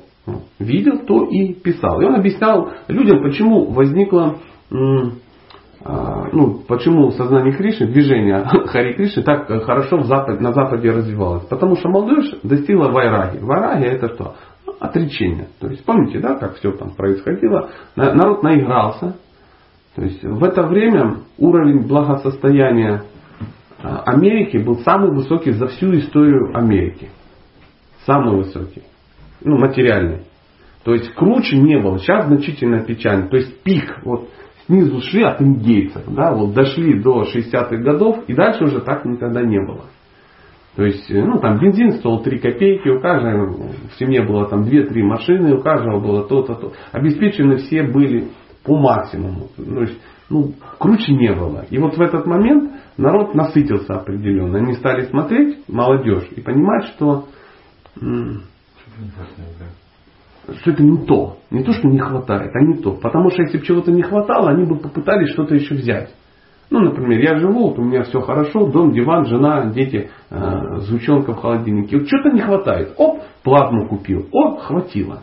видел, 0.60 1.00
то 1.04 1.24
и 1.24 1.52
писал. 1.52 2.00
И 2.00 2.04
он 2.04 2.14
объяснял 2.14 2.70
людям, 2.86 3.20
почему 3.24 3.72
возникла 3.72 4.36
а, 5.84 6.28
ну, 6.32 6.60
почему 6.68 7.10
сознание 7.10 7.54
Кришны, 7.54 7.88
движение 7.88 8.44
Хари 8.66 8.92
Кришны 8.92 9.24
так 9.24 9.48
хорошо 9.64 9.98
в 9.98 10.04
Запад, 10.04 10.40
на 10.40 10.52
Западе 10.52 10.92
развивалось? 10.92 11.44
Потому 11.46 11.74
что 11.74 11.88
молодежь 11.88 12.36
достигла 12.44 12.88
вайраги. 12.88 13.38
Вайраги 13.38 13.86
это 13.86 14.14
что? 14.14 14.34
Отречение. 14.80 15.48
То 15.60 15.68
есть 15.68 15.84
помните, 15.84 16.18
да, 16.20 16.36
как 16.36 16.56
все 16.56 16.72
там 16.72 16.90
происходило? 16.90 17.70
Народ 17.96 18.42
наигрался. 18.42 19.16
То 19.94 20.02
есть 20.02 20.22
в 20.22 20.42
это 20.42 20.62
время 20.62 21.18
уровень 21.38 21.86
благосостояния 21.86 23.04
а, 23.82 24.02
Америки 24.06 24.56
был 24.56 24.78
самый 24.78 25.10
высокий 25.10 25.52
за 25.52 25.66
всю 25.66 25.94
историю 25.98 26.56
Америки. 26.56 27.10
Самый 28.06 28.36
высокий. 28.36 28.82
Ну, 29.42 29.58
материальный. 29.58 30.22
То 30.84 30.94
есть 30.94 31.12
круче 31.14 31.58
не 31.58 31.78
было. 31.78 31.98
Сейчас 31.98 32.26
значительно 32.26 32.84
печально. 32.84 33.28
То 33.28 33.36
есть 33.36 33.62
пик. 33.62 34.00
Вот 34.04 34.28
снизу 34.66 35.00
шли 35.00 35.22
от 35.22 35.40
индейцев. 35.40 36.02
Да, 36.08 36.32
вот 36.32 36.54
дошли 36.54 37.00
до 37.00 37.22
60-х 37.22 37.76
годов. 37.76 38.24
И 38.26 38.34
дальше 38.34 38.64
уже 38.64 38.80
так 38.80 39.04
никогда 39.04 39.42
не 39.42 39.60
было. 39.64 39.86
То 40.76 40.84
есть, 40.84 41.10
ну, 41.10 41.38
там 41.38 41.58
бензин 41.58 41.92
стоил 41.92 42.20
3 42.20 42.38
копейки, 42.38 42.88
у 42.88 43.00
каждого 43.00 43.52
в 43.52 43.94
семье 43.98 44.26
было 44.26 44.48
там 44.48 44.62
2-3 44.62 45.02
машины, 45.02 45.54
у 45.54 45.60
каждого 45.60 46.00
было 46.00 46.26
то-то, 46.26 46.54
то. 46.54 46.72
Обеспечены 46.92 47.56
все 47.56 47.82
были 47.82 48.28
по 48.64 48.78
максимуму. 48.78 49.48
То 49.56 49.82
есть, 49.82 50.00
ну, 50.30 50.54
круче 50.78 51.12
не 51.12 51.34
было. 51.34 51.66
И 51.68 51.76
вот 51.76 51.96
в 51.98 52.00
этот 52.00 52.26
момент 52.26 52.72
народ 52.96 53.34
насытился 53.34 53.96
определенно. 53.96 54.58
Они 54.58 54.72
стали 54.72 55.02
смотреть, 55.02 55.68
молодежь, 55.68 56.28
и 56.34 56.40
понимать, 56.40 56.84
что, 56.94 57.26
что 60.60 60.70
это 60.70 60.82
не 60.82 61.04
то. 61.04 61.36
Не 61.50 61.64
то, 61.64 61.72
что 61.72 61.86
не 61.86 61.98
хватает, 61.98 62.50
а 62.54 62.60
не 62.62 62.78
то. 62.78 62.92
Потому 62.92 63.28
что 63.28 63.42
если 63.42 63.58
бы 63.58 63.64
чего-то 63.64 63.92
не 63.92 64.02
хватало, 64.02 64.48
они 64.50 64.64
бы 64.64 64.78
попытались 64.78 65.32
что-то 65.34 65.54
еще 65.54 65.74
взять. 65.74 66.14
Ну, 66.72 66.80
например, 66.80 67.20
я 67.20 67.38
живу, 67.38 67.68
вот 67.68 67.78
у 67.78 67.82
меня 67.82 68.02
все 68.04 68.22
хорошо, 68.22 68.66
дом, 68.66 68.92
диван, 68.92 69.26
жена, 69.26 69.66
дети, 69.66 70.08
э, 70.30 70.60
звучонка 70.78 71.34
в 71.34 71.36
холодильнике. 71.36 71.98
Вот 71.98 72.06
что-то 72.06 72.30
не 72.30 72.40
хватает. 72.40 72.94
Оп, 72.96 73.20
плазму 73.42 73.86
купил. 73.88 74.26
Оп, 74.32 74.60
хватило. 74.60 75.20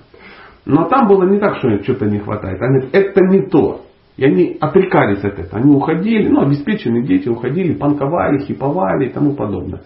Но 0.66 0.88
там 0.88 1.08
было 1.08 1.24
не 1.24 1.40
так, 1.40 1.58
что 1.58 1.82
что-то 1.82 2.06
не 2.06 2.20
хватает. 2.20 2.62
Они 2.62 2.82
говорят, 2.82 2.94
это 2.94 3.22
не 3.26 3.48
то. 3.48 3.82
И 4.18 4.26
они 4.26 4.58
отрекались 4.62 5.24
от 5.24 5.40
этого. 5.40 5.60
Они 5.60 5.76
уходили, 5.76 6.28
ну, 6.30 6.42
обеспеченные 6.42 7.02
дети 7.02 7.28
уходили, 7.28 7.74
панковали, 7.74 8.46
хиповали 8.46 9.08
и 9.08 9.12
тому 9.12 9.34
подобное. 9.34 9.82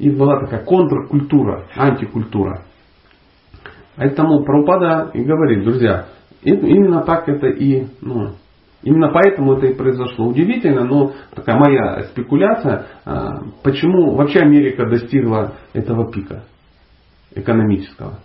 И 0.00 0.10
была 0.10 0.40
такая 0.40 0.64
контркультура, 0.64 1.66
антикультура. 1.76 2.62
Поэтому 3.94 4.42
Прабхупада 4.42 5.12
и 5.14 5.22
говорит, 5.22 5.62
друзья, 5.62 6.06
именно 6.42 7.02
так 7.02 7.28
это 7.28 7.46
и, 7.46 7.86
ну, 8.00 8.30
именно 8.82 9.10
поэтому 9.12 9.54
это 9.54 9.66
и 9.66 9.74
произошло. 9.74 10.26
Удивительно, 10.26 10.84
но 10.84 11.12
такая 11.34 11.58
моя 11.58 12.04
спекуляция, 12.04 12.86
а, 13.04 13.40
почему 13.62 14.14
вообще 14.14 14.40
Америка 14.40 14.88
достигла 14.88 15.54
этого 15.72 16.10
пика 16.10 16.44
экономического. 17.34 18.20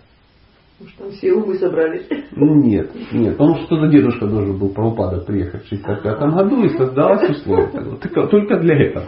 Может, 0.80 0.96
там 0.96 1.10
все 1.10 1.32
умы 1.32 1.54
собрались? 1.54 2.08
Нет, 2.34 2.90
нет. 3.12 3.36
Потому 3.36 3.56
что 3.58 3.80
за 3.80 3.88
дедушка 3.88 4.26
должен 4.26 4.58
был 4.58 4.70
Прабхупада 4.70 5.20
приехать 5.20 5.64
в 5.64 5.68
65 5.68 6.18
году 6.34 6.64
и 6.64 6.68
создалось 6.70 7.30
условия. 7.30 7.96
Только 8.28 8.58
для 8.58 8.76
этого. 8.76 9.06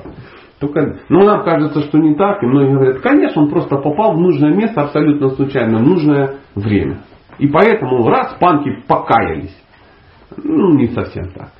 Только, 0.60 1.00
но 1.10 1.24
нам 1.24 1.44
кажется, 1.44 1.82
что 1.82 1.98
не 1.98 2.14
так, 2.14 2.42
и 2.42 2.46
многие 2.46 2.72
говорят, 2.72 3.00
конечно, 3.00 3.42
он 3.42 3.50
просто 3.50 3.76
попал 3.76 4.14
в 4.14 4.20
нужное 4.20 4.54
место 4.54 4.82
абсолютно 4.82 5.28
случайно, 5.30 5.78
в 5.78 5.82
нужное 5.82 6.36
время. 6.54 7.00
И 7.38 7.46
поэтому 7.48 8.08
раз 8.08 8.36
панки 8.40 8.70
покаялись. 8.88 9.54
Ну, 10.36 10.74
не 10.74 10.88
совсем 10.88 11.30
так. 11.30 11.50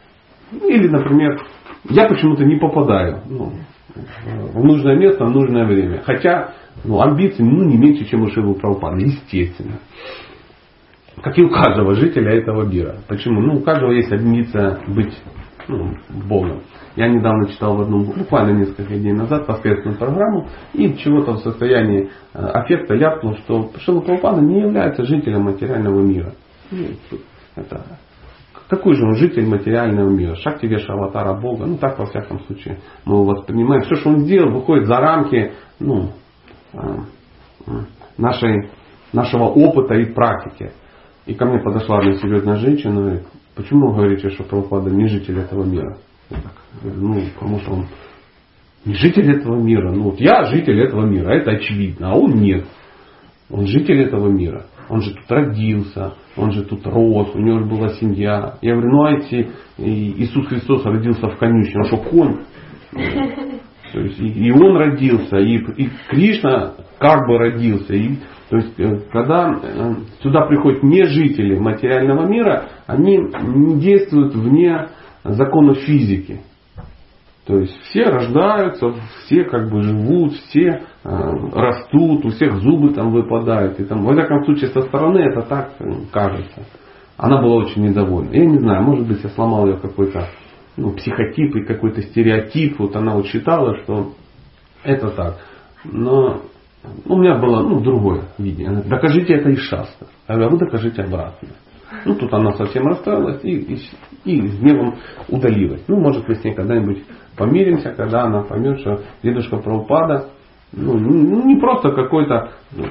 Или, 0.53 0.89
например, 0.89 1.41
я 1.89 2.09
почему-то 2.09 2.45
не 2.45 2.57
попадаю 2.57 3.23
ну, 3.29 3.53
в 3.95 4.65
нужное 4.65 4.97
место 4.97 5.25
в 5.25 5.31
нужное 5.31 5.67
время. 5.67 6.03
Хотя 6.05 6.53
ну, 6.85 7.01
амбиции 7.01 7.43
ну, 7.43 7.65
не 7.65 7.77
меньше, 7.77 8.05
чем 8.07 8.23
у 8.23 8.29
Шивы 8.29 8.55
Прабхупады, 8.55 9.03
естественно. 9.03 9.79
Как 11.23 11.37
и 11.39 11.43
у 11.43 11.49
каждого 11.49 11.95
жителя 11.95 12.33
этого 12.33 12.65
мира. 12.65 12.97
Почему? 13.09 13.41
Ну, 13.41 13.57
у 13.57 13.61
каждого 13.61 13.93
есть 13.93 14.13
амбиция 14.13 14.81
быть 14.87 15.17
ну, 15.69 15.95
Богом. 16.29 16.63
Я 16.95 17.09
недавно 17.09 17.49
читал 17.49 17.77
в 17.77 17.83
одном, 17.83 18.05
буквально 18.05 18.59
несколько 18.59 18.95
дней 18.95 19.13
назад, 19.13 19.47
воскресную 19.49 19.99
программу, 19.99 20.49
и 20.73 20.95
чего-то 20.97 21.33
в 21.33 21.39
состоянии 21.41 22.11
э, 22.33 22.39
аффекта 22.39 22.95
ляпнул, 22.95 23.37
что 23.39 23.71
Шила 23.79 24.01
Прабхупада 24.01 24.41
не 24.41 24.61
является 24.61 25.05
жителем 25.05 25.43
материального 25.43 26.01
мира. 26.01 26.33
Ну, 26.71 26.87
это, 27.55 27.85
какой 28.69 28.95
же 28.95 29.05
он 29.05 29.15
житель 29.17 29.47
материального 29.47 30.09
мира? 30.09 30.35
Шакти 30.37 30.67
Веша 30.67 30.93
Аватара 30.93 31.35
Бога. 31.35 31.67
Ну 31.67 31.77
так 31.79 31.99
во 31.99 32.07
всяком 32.07 32.41
случае 32.47 32.79
мы 33.05 33.15
его 33.15 33.25
воспринимаем. 33.25 33.83
Все, 33.83 33.95
что 33.97 34.11
он 34.11 34.21
сделал, 34.21 34.53
выходит 34.53 34.87
за 34.87 34.97
рамки 34.97 35.53
ну, 35.79 36.11
э, 36.73 36.79
э, 37.67 37.71
нашей, 38.19 38.71
нашего 39.13 39.45
опыта 39.45 39.95
и 39.95 40.13
практики. 40.13 40.73
И 41.27 41.35
ко 41.35 41.45
мне 41.47 41.61
подошла 41.61 41.99
одна 41.99 42.15
серьезная 42.15 42.57
женщина 42.57 43.15
и 43.15 43.21
почему 43.55 43.89
вы 43.89 43.97
говорите, 43.97 44.31
что 44.31 44.45
Прабхупада 44.45 44.91
не 44.91 45.07
житель 45.07 45.39
этого 45.39 45.65
мира? 45.65 45.99
Ну, 46.83 47.23
потому 47.35 47.61
что 47.61 47.73
он 47.73 47.87
не 48.85 48.95
житель 48.95 49.31
этого 49.31 49.57
мира. 49.57 49.93
Ну, 49.93 50.11
вот 50.11 50.21
я 50.21 50.45
житель 50.45 50.81
этого 50.81 51.05
мира, 51.05 51.31
это 51.31 51.53
очевидно, 51.53 52.13
а 52.13 52.15
он 52.17 52.41
нет. 52.41 52.65
Он 53.51 53.67
житель 53.67 54.01
этого 54.03 54.29
мира. 54.29 54.67
Он 54.89 55.01
же 55.01 55.15
тут 55.15 55.31
родился, 55.31 56.15
он 56.37 56.53
же 56.53 56.65
тут 56.65 56.87
рос, 56.87 57.35
у 57.35 57.39
него 57.39 57.59
же 57.61 57.65
была 57.65 57.89
семья. 57.95 58.55
Я 58.63 58.75
говорю, 58.75 58.91
ну 58.91 59.05
а 59.05 59.13
эти 59.13 59.51
Иисус 59.79 60.47
Христос 60.47 60.85
родился 60.85 61.29
в 61.29 61.37
конюшне, 61.39 61.81
он 61.81 61.85
что, 61.87 61.97
конь? 61.99 62.37
То 63.93 64.01
есть 64.01 64.19
и, 64.19 64.51
он 64.51 64.77
родился, 64.77 65.39
и, 65.39 65.57
и 65.57 65.89
Кришна 66.09 66.75
как 66.99 67.27
бы 67.27 67.39
родился. 67.39 67.95
И, 67.95 68.17
то 68.51 68.57
есть, 68.57 68.79
э, 68.79 69.01
когда 69.13 69.59
э, 69.63 69.95
сюда 70.23 70.47
приходят 70.47 70.83
не 70.83 71.05
жители 71.05 71.59
материального 71.59 72.27
мира, 72.27 72.69
они 72.87 73.17
не 73.17 73.81
действуют 73.81 74.35
вне 74.35 74.89
законов 75.25 75.79
физики. 75.79 76.41
То 77.47 77.59
есть 77.59 77.79
все 77.85 78.05
рождаются, 78.05 78.93
все 79.25 79.45
как 79.45 79.71
бы 79.71 79.81
живут, 79.81 80.33
все 80.33 80.67
э, 80.69 80.81
растут, 81.05 82.25
у 82.25 82.31
всех 82.31 82.57
зубы 82.57 82.93
там 82.93 83.13
выпадают. 83.13 83.79
И 83.79 83.85
там, 83.85 84.05
во 84.05 84.15
всяком 84.15 84.45
случае, 84.45 84.71
со 84.71 84.83
стороны 84.83 85.19
это 85.19 85.43
так 85.43 85.75
э, 85.79 85.85
кажется. 86.13 86.67
Она 87.17 87.41
была 87.41 87.57
очень 87.65 87.85
недовольна. 87.85 88.33
Я 88.33 88.47
не 88.47 88.59
знаю, 88.59 88.83
может 88.83 89.07
быть, 89.07 89.23
я 89.23 89.31
сломал 89.31 89.67
ее 89.67 89.77
какой-то 89.77 90.27
ну, 90.77 90.93
психотип 90.95 91.55
и 91.55 91.65
какой-то 91.65 92.03
стереотип. 92.03 92.81
Вот 92.81 92.97
она 92.97 93.15
вот 93.15 93.27
считала, 93.27 93.77
что 93.83 94.13
это 94.83 95.11
так. 95.11 95.37
Но 95.85 96.43
у 97.05 97.17
меня 97.17 97.39
было 97.39 97.63
ну, 97.63 97.81
другое 97.81 98.25
видение. 98.39 98.83
Докажите 98.85 99.35
это 99.35 99.51
из 99.51 99.61
шаста. 99.61 100.09
Я 100.29 100.35
говорю, 100.35 100.51
а 100.51 100.53
вы 100.53 100.59
докажите 100.59 101.03
обратно. 101.03 101.49
Ну, 102.05 102.15
тут 102.15 102.33
она 102.33 102.53
совсем 102.53 102.87
расстроилась 102.87 103.45
и, 103.45 103.57
и, 103.57 103.79
и 104.25 104.49
с 104.49 104.59
гневом 104.59 104.97
удалилась. 105.29 105.85
Ну, 105.89 106.01
может, 106.01 106.29
мы 106.29 106.35
с 106.35 106.45
ней 106.45 106.55
когда-нибудь 106.55 107.05
помиримся, 107.37 107.93
когда 107.93 108.25
она 108.25 108.43
поймет, 108.43 108.81
что 108.81 109.03
дедушка 109.23 109.59
Прабхупада 109.59 110.31
ну, 110.73 110.99
ну, 110.99 111.47
не 111.47 111.57
просто 111.57 111.91
какой-то 111.93 112.51
ну, 112.73 112.85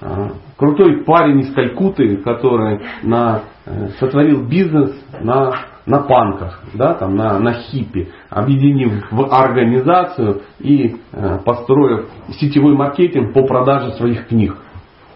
а, 0.00 0.30
крутой 0.56 1.04
парень 1.04 1.40
из 1.40 1.52
Калькуты, 1.52 2.16
который 2.18 2.80
на, 3.02 3.42
э, 3.66 3.88
сотворил 3.98 4.46
бизнес 4.46 4.92
на, 5.20 5.52
на 5.86 6.00
панках, 6.00 6.62
да, 6.74 6.94
там, 6.94 7.16
на, 7.16 7.38
на 7.38 7.52
хиппи, 7.54 8.08
объединив 8.30 9.10
в 9.10 9.28
организацию 9.30 10.42
и 10.60 10.96
э, 11.12 11.38
построив 11.44 12.08
сетевой 12.40 12.74
маркетинг 12.74 13.34
по 13.34 13.42
продаже 13.44 13.92
своих 13.92 14.28
книг. 14.28 14.56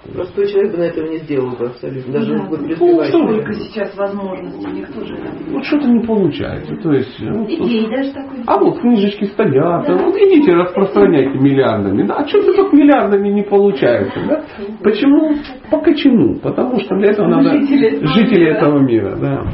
Простой 0.04 0.48
человек 0.48 0.72
бы 0.72 0.78
на 0.78 0.82
этого 0.82 1.06
не 1.06 1.18
сделал 1.18 1.50
бы 1.50 1.66
абсолютно. 1.66 2.12
Даже 2.12 2.36
да. 2.36 2.44
вот 2.48 2.60
ну, 2.60 3.04
Сколько 3.04 3.52
сейчас 3.52 3.96
возможностей, 3.96 4.80
никто 4.80 5.04
же 5.04 5.16
Вот 5.50 5.64
что-то 5.64 5.86
не 5.86 6.04
получается. 6.04 6.74
То 6.82 6.92
есть, 6.92 7.20
вот, 7.20 7.48
Идеи 7.48 7.88
даже 7.88 8.12
такой. 8.12 8.38
А 8.44 8.58
вот 8.58 8.80
книжечки 8.80 9.24
стоят. 9.26 9.86
Да. 9.86 9.94
Вот 9.94 10.16
идите, 10.16 10.52
распространяйте 10.54 11.38
миллиардами. 11.38 12.02
Да, 12.06 12.16
а 12.16 12.26
что-то 12.26 12.52
так 12.52 12.72
миллиардами 12.72 13.28
не 13.28 13.42
получается. 13.42 14.18
Да? 14.28 14.44
Почему? 14.82 15.36
По 15.70 15.78
кочану. 15.78 16.40
Потому 16.40 16.80
что 16.80 16.96
для 16.96 17.10
этого 17.10 17.28
надо 17.28 17.60
жители, 17.60 18.04
жители 18.04 18.50
этого 18.50 18.80
мира. 18.80 19.16
Да. 19.20 19.44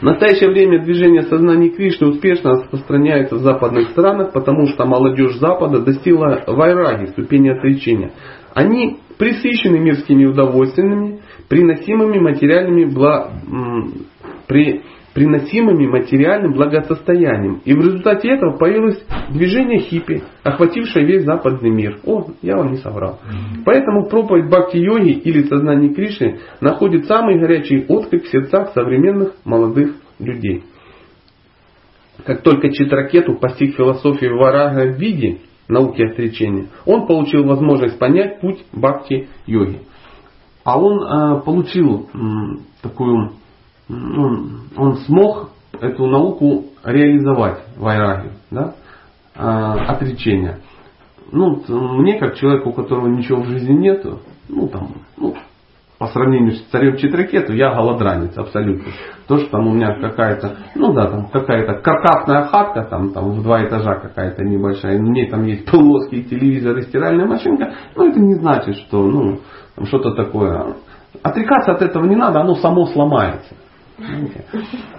В 0.00 0.02
настоящее 0.02 0.50
время 0.50 0.82
движение 0.82 1.22
сознания 1.22 1.68
Кришны 1.68 2.08
успешно 2.08 2.52
распространяется 2.52 3.36
в 3.36 3.38
западных 3.38 3.90
странах, 3.90 4.32
потому 4.32 4.66
что 4.66 4.86
молодежь 4.86 5.36
Запада 5.36 5.80
достигла 5.80 6.42
вайраги, 6.46 7.06
ступени 7.06 7.50
отречения. 7.50 8.12
Они 8.54 8.98
присыщены 9.18 9.78
мирскими 9.78 10.24
удовольствиями, 10.24 11.20
приносимыми 11.48 12.18
материальными, 12.18 12.84
бла, 12.84 13.30
при, 14.46 14.82
приносимыми 15.14 15.86
материальным 15.86 16.52
благосостоянием. 16.54 17.60
И 17.64 17.72
в 17.72 17.78
результате 17.78 18.30
этого 18.30 18.56
появилось 18.56 19.02
движение 19.30 19.78
хиппи, 19.78 20.22
охватившее 20.42 21.06
весь 21.06 21.24
западный 21.24 21.70
мир. 21.70 22.00
О, 22.04 22.26
я 22.42 22.56
вам 22.56 22.72
не 22.72 22.78
соврал. 22.78 23.20
Поэтому 23.64 24.08
проповедь 24.08 24.50
бхакти-йоги 24.50 25.12
или 25.12 25.44
сознание 25.44 25.94
Кришны 25.94 26.40
находит 26.60 27.06
самый 27.06 27.38
горячий 27.38 27.86
отклик 27.88 28.24
в 28.24 28.30
сердцах 28.30 28.72
современных 28.74 29.34
молодых 29.44 29.94
людей. 30.18 30.64
как 32.24 32.42
только 32.42 32.70
Читракету 32.70 33.34
постиг 33.34 33.76
философию 33.76 34.36
Варага 34.38 34.92
в 34.92 34.98
виде 34.98 35.38
науки 35.68 36.02
отречения, 36.02 36.68
он 36.86 37.06
получил 37.06 37.44
возможность 37.44 37.98
понять 37.98 38.40
путь 38.40 38.64
бхакти-йоги. 38.72 39.80
А 40.64 40.78
он 40.78 41.02
э, 41.02 41.42
получил 41.42 42.08
м, 42.14 42.60
такую, 42.82 43.32
м, 43.88 44.70
он 44.76 44.96
смог 44.98 45.50
эту 45.80 46.06
науку 46.06 46.66
реализовать 46.82 47.60
в 47.76 47.80
Вайраге, 47.80 48.32
да, 48.50 48.74
э, 49.34 49.40
отречения. 49.40 50.60
Ну, 51.32 51.62
мне, 51.68 52.18
как 52.18 52.36
человеку, 52.36 52.70
у 52.70 52.72
которого 52.72 53.08
ничего 53.08 53.42
в 53.42 53.46
жизни 53.46 53.72
нету, 53.72 54.20
ну, 54.48 54.68
там, 54.68 54.92
ну, 55.16 55.34
по 55.98 56.08
сравнению 56.08 56.52
с 56.52 56.62
царем 56.70 56.96
Читракету, 56.96 57.52
я 57.52 57.72
голодранец 57.74 58.36
абсолютно. 58.36 58.92
То, 59.28 59.38
что 59.38 59.50
там 59.50 59.68
у 59.68 59.72
меня 59.72 60.00
какая-то, 60.00 60.56
ну 60.74 60.92
да, 60.92 61.06
там 61.06 61.28
какая-то 61.28 61.74
каркасная 61.80 62.46
хатка, 62.46 62.84
там, 62.84 63.12
там 63.12 63.30
в 63.30 63.42
два 63.42 63.64
этажа 63.64 63.94
какая-то 64.00 64.42
небольшая, 64.42 64.98
у 64.98 65.02
меня 65.02 65.30
там 65.30 65.44
есть 65.44 65.64
плоский 65.70 66.24
телевизор 66.24 66.76
и 66.78 66.82
стиральная 66.82 67.26
машинка, 67.26 67.72
ну 67.94 68.08
это 68.08 68.20
не 68.20 68.34
значит, 68.34 68.76
что, 68.76 69.02
ну, 69.02 69.38
что-то 69.84 70.14
такое. 70.14 70.74
Отрекаться 71.22 71.72
от 71.72 71.82
этого 71.82 72.04
не 72.06 72.16
надо, 72.16 72.40
оно 72.40 72.56
само 72.56 72.86
сломается. 72.86 73.54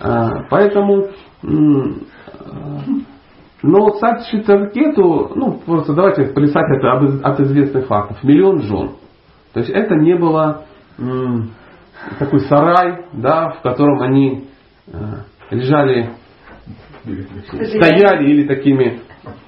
А, 0.02 0.44
поэтому 0.50 1.10
но 3.62 3.90
царь 4.00 4.24
Читракету, 4.32 5.32
ну 5.36 5.60
просто 5.66 5.94
давайте 5.94 6.26
плясать 6.26 6.70
это 6.78 7.20
от 7.28 7.40
известных 7.42 7.88
фактов, 7.88 8.24
миллион 8.24 8.62
жен. 8.62 8.92
То 9.54 9.60
есть 9.60 9.72
это 9.72 9.96
не 9.96 10.16
было 10.16 10.66
такой 12.20 12.40
сарай, 12.42 13.06
да, 13.14 13.50
в 13.50 13.62
котором 13.62 14.02
они 14.02 14.46
э, 14.88 14.92
лежали, 15.52 16.10
стояли 17.04 18.30
или 18.30 18.48
такими 18.48 19.00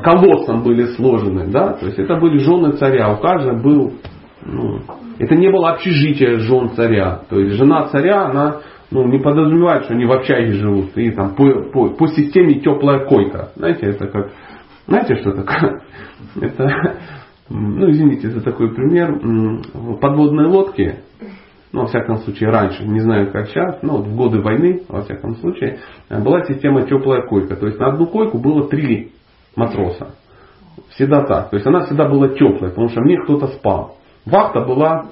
колоссом 0.02 0.64
были 0.64 0.86
сложены, 0.96 1.48
да, 1.48 1.74
то 1.74 1.86
есть 1.86 2.00
это 2.00 2.16
были 2.16 2.38
жены 2.40 2.74
царя, 2.74 3.14
у 3.14 3.18
каждого 3.18 3.60
был, 3.60 3.94
ну, 4.44 4.82
это 5.20 5.36
не 5.36 5.50
было 5.50 5.72
общежитие 5.72 6.40
жен 6.40 6.70
царя, 6.72 7.22
то 7.30 7.40
есть 7.40 7.58
жена 7.58 7.88
царя, 7.88 8.26
она 8.26 8.62
ну, 8.90 9.06
не 9.08 9.20
подразумевает, 9.20 9.84
что 9.84 9.94
они 9.94 10.06
в 10.06 10.12
общаге 10.12 10.54
живут, 10.54 10.98
и 10.98 11.12
там 11.12 11.36
по, 11.36 11.64
по, 11.72 11.90
по 11.90 12.08
системе 12.08 12.60
теплая 12.60 13.06
койка, 13.06 13.52
знаете, 13.56 13.88
это 13.88 14.08
как, 14.08 14.32
знаете, 14.88 15.16
что 15.18 15.32
такое? 15.32 15.82
Это, 16.42 16.98
ну, 17.50 17.90
извините 17.90 18.30
за 18.30 18.42
такой 18.42 18.74
пример, 18.74 19.20
подводные 20.00 20.48
лодки, 20.48 21.00
ну, 21.72 21.82
во 21.82 21.88
всяком 21.88 22.18
случае, 22.20 22.50
раньше, 22.50 22.86
не 22.86 23.02
знаю 23.02 23.32
как 23.32 23.48
сейчас, 23.48 23.82
но 23.82 23.98
вот 23.98 24.08
в 24.08 24.16
годы 24.16 24.42
войны, 24.42 24.84
во 24.88 25.02
всяком 25.02 25.36
случае, 25.36 25.80
была 26.10 26.46
система 26.46 26.84
теплая 26.84 27.28
койка. 27.28 27.56
То 27.56 27.68
есть 27.68 27.78
на 27.80 27.88
одну 27.88 28.08
койку 28.08 28.38
было 28.38 28.68
три 28.68 29.12
матроса. 29.56 30.16
Всегда 30.92 31.24
так. 31.24 31.50
То 31.50 31.58
есть 31.58 31.68
она 31.68 31.82
всегда 31.82 32.08
была 32.08 32.30
теплая, 32.30 32.70
потому 32.70 32.90
что 32.90 33.02
мне 33.02 33.18
кто-то 33.22 33.48
спал. 33.48 33.98
Вахта 34.26 34.62
была, 34.62 35.08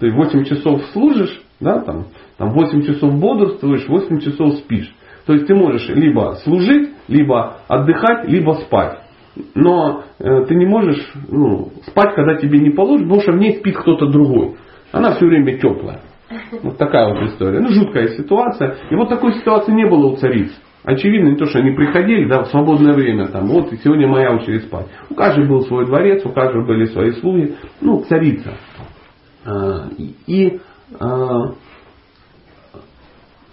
ты 0.00 0.10
8 0.10 0.44
часов 0.44 0.82
служишь, 0.92 1.42
да, 1.60 1.80
там, 1.80 2.06
там 2.36 2.50
8 2.50 2.82
часов 2.82 3.14
бодрствуешь, 3.14 3.88
8 3.88 4.18
часов 4.20 4.54
спишь. 4.54 4.94
То 5.26 5.32
есть 5.32 5.46
ты 5.46 5.54
можешь 5.54 5.88
либо 5.88 6.36
служить, 6.44 6.90
либо 7.08 7.58
отдыхать, 7.68 8.28
либо 8.28 8.52
спать. 8.54 9.00
Но 9.54 10.04
э, 10.18 10.44
ты 10.46 10.54
не 10.54 10.66
можешь 10.66 11.12
ну, 11.28 11.72
спать, 11.86 12.14
когда 12.14 12.36
тебе 12.36 12.58
не 12.58 12.70
положено, 12.70 13.04
потому 13.04 13.20
что 13.22 13.32
в 13.32 13.38
ней 13.38 13.56
спит 13.56 13.76
кто-то 13.76 14.06
другой. 14.06 14.56
Она 14.92 15.14
все 15.14 15.26
время 15.26 15.58
теплая. 15.58 16.00
Вот 16.62 16.78
такая 16.78 17.12
вот 17.12 17.22
история. 17.28 17.60
Ну, 17.60 17.68
жуткая 17.68 18.08
ситуация. 18.08 18.76
И 18.90 18.94
вот 18.94 19.08
такой 19.08 19.34
ситуации 19.34 19.72
не 19.72 19.86
было 19.86 20.06
у 20.06 20.16
цариц. 20.16 20.50
Очевидно, 20.84 21.30
не 21.30 21.36
то, 21.36 21.46
что 21.46 21.58
они 21.58 21.72
приходили 21.72 22.28
да, 22.28 22.44
в 22.44 22.48
свободное 22.48 22.94
время, 22.94 23.26
там, 23.26 23.48
вот 23.48 23.72
и 23.72 23.76
сегодня 23.78 24.06
моя 24.06 24.32
очередь 24.32 24.64
спать. 24.64 24.86
У 25.10 25.14
каждого 25.14 25.46
был 25.46 25.62
свой 25.62 25.84
дворец, 25.84 26.24
у 26.24 26.30
каждого 26.30 26.64
были 26.64 26.84
свои 26.86 27.10
слуги. 27.12 27.56
Ну, 27.80 28.04
царица. 28.08 28.54
А, 29.44 29.88
и 29.98 30.60
а, 31.00 31.54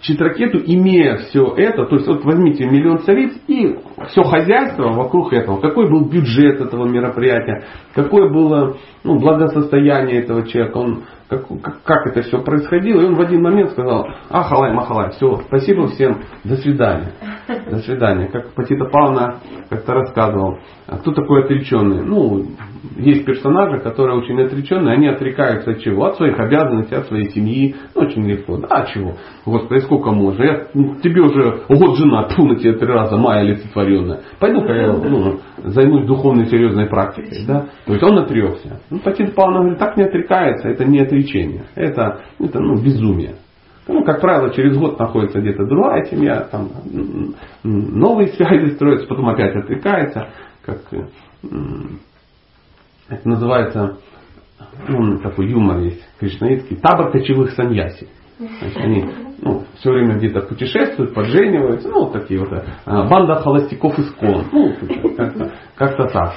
Читракету, 0.04 0.58
имея 0.58 1.16
все 1.16 1.54
это, 1.56 1.86
то 1.86 1.96
есть 1.96 2.06
вот 2.06 2.24
возьмите 2.24 2.66
миллион 2.66 2.98
цариц 3.00 3.32
и 3.46 3.74
все 4.08 4.22
хозяйство 4.22 4.92
вокруг 4.92 5.32
этого, 5.32 5.60
какой 5.60 5.88
был 5.90 6.04
бюджет 6.04 6.60
этого 6.60 6.86
мероприятия, 6.86 7.64
какое 7.94 8.30
было 8.30 8.76
ну, 9.02 9.18
благосостояние 9.18 10.20
этого 10.20 10.46
человека, 10.46 10.76
он 10.76 11.04
как, 11.28 11.46
как 11.84 12.06
это 12.06 12.22
все 12.22 12.42
происходило. 12.42 13.00
И 13.00 13.04
он 13.04 13.14
в 13.14 13.20
один 13.20 13.42
момент 13.42 13.70
сказал, 13.70 14.08
ахалай, 14.30 14.72
махалай, 14.72 15.10
все, 15.12 15.40
спасибо 15.46 15.88
всем, 15.88 16.22
до 16.44 16.56
свидания. 16.56 17.12
До 17.70 17.78
свидания. 17.78 18.28
Как 18.28 18.54
Патита 18.54 18.84
Павна 18.86 19.40
как-то 19.68 19.94
рассказывал, 19.94 20.58
а 20.86 20.98
кто 20.98 21.12
такой 21.12 21.44
отреченный? 21.44 22.02
Ну, 22.02 22.44
есть 22.96 23.24
персонажи, 23.24 23.80
которые 23.80 24.18
очень 24.18 24.40
отреченные, 24.40 24.94
они 24.94 25.08
отрекаются 25.08 25.72
от 25.72 25.80
чего? 25.80 26.04
От 26.04 26.16
своих 26.16 26.38
обязанностей, 26.38 26.94
от 26.94 27.06
своей 27.06 27.30
семьи. 27.30 27.74
Ну, 27.94 28.02
очень 28.02 28.26
легко. 28.26 28.58
Да, 28.58 28.68
от 28.68 28.88
чего? 28.88 29.14
Господи, 29.46 29.80
сколько 29.80 30.10
можно? 30.10 30.42
Я, 30.42 30.66
ну, 30.74 30.96
тебе 31.02 31.22
уже 31.22 31.62
год 31.68 31.96
жена, 31.98 32.28
тьфу 32.28 32.46
на 32.46 32.56
тебе 32.56 32.74
три 32.74 32.86
раза, 32.86 33.16
моя 33.16 33.40
олицетворенная. 33.40 34.20
Пойду-ка 34.38 34.72
я 34.72 34.92
ну, 34.92 35.40
займусь 35.64 36.06
духовной 36.06 36.46
серьезной 36.46 36.86
практикой. 36.86 37.44
Да? 37.46 37.66
То 37.86 37.92
есть 37.92 38.02
он 38.02 38.18
отрекся. 38.18 38.80
Ну, 38.90 38.98
Патита 38.98 39.32
Павна 39.32 39.60
говорит, 39.60 39.78
так 39.78 39.96
не 39.96 40.04
отрекается, 40.04 40.68
это 40.68 40.84
не 40.84 41.00
отречение. 41.00 41.23
Это, 41.74 42.22
это 42.38 42.60
ну, 42.60 42.82
безумие. 42.82 43.36
Ну, 43.86 44.02
как 44.04 44.20
правило, 44.20 44.50
через 44.54 44.76
год 44.78 44.98
находится 44.98 45.40
где-то 45.40 45.66
другая 45.66 46.04
семья, 46.04 46.48
там 46.50 46.70
новые 47.62 48.28
связи 48.32 48.74
строятся, 48.74 49.06
потом 49.06 49.28
опять 49.28 49.54
отрекается, 49.54 50.28
как 50.64 50.80
это 53.08 53.28
называется, 53.28 53.98
ну, 54.88 55.18
такой 55.18 55.50
юмор 55.50 55.80
есть 55.80 56.02
кришнаитский, 56.18 56.76
табор 56.76 57.10
кочевых 57.10 57.50
саньяси. 57.52 58.08
Значит, 58.38 58.76
они 58.78 59.04
ну, 59.42 59.64
все 59.78 59.90
время 59.92 60.16
где-то 60.16 60.40
путешествуют, 60.42 61.14
поджениваются, 61.14 61.88
ну, 61.88 62.04
вот 62.04 62.12
такие 62.12 62.40
вот, 62.40 62.50
а, 62.84 63.08
банда 63.08 63.36
холостяков 63.36 63.98
из 63.98 64.10
кон. 64.12 64.46
Ну, 64.50 64.74
как-то, 65.16 65.52
как-то 65.76 66.06
так. 66.08 66.34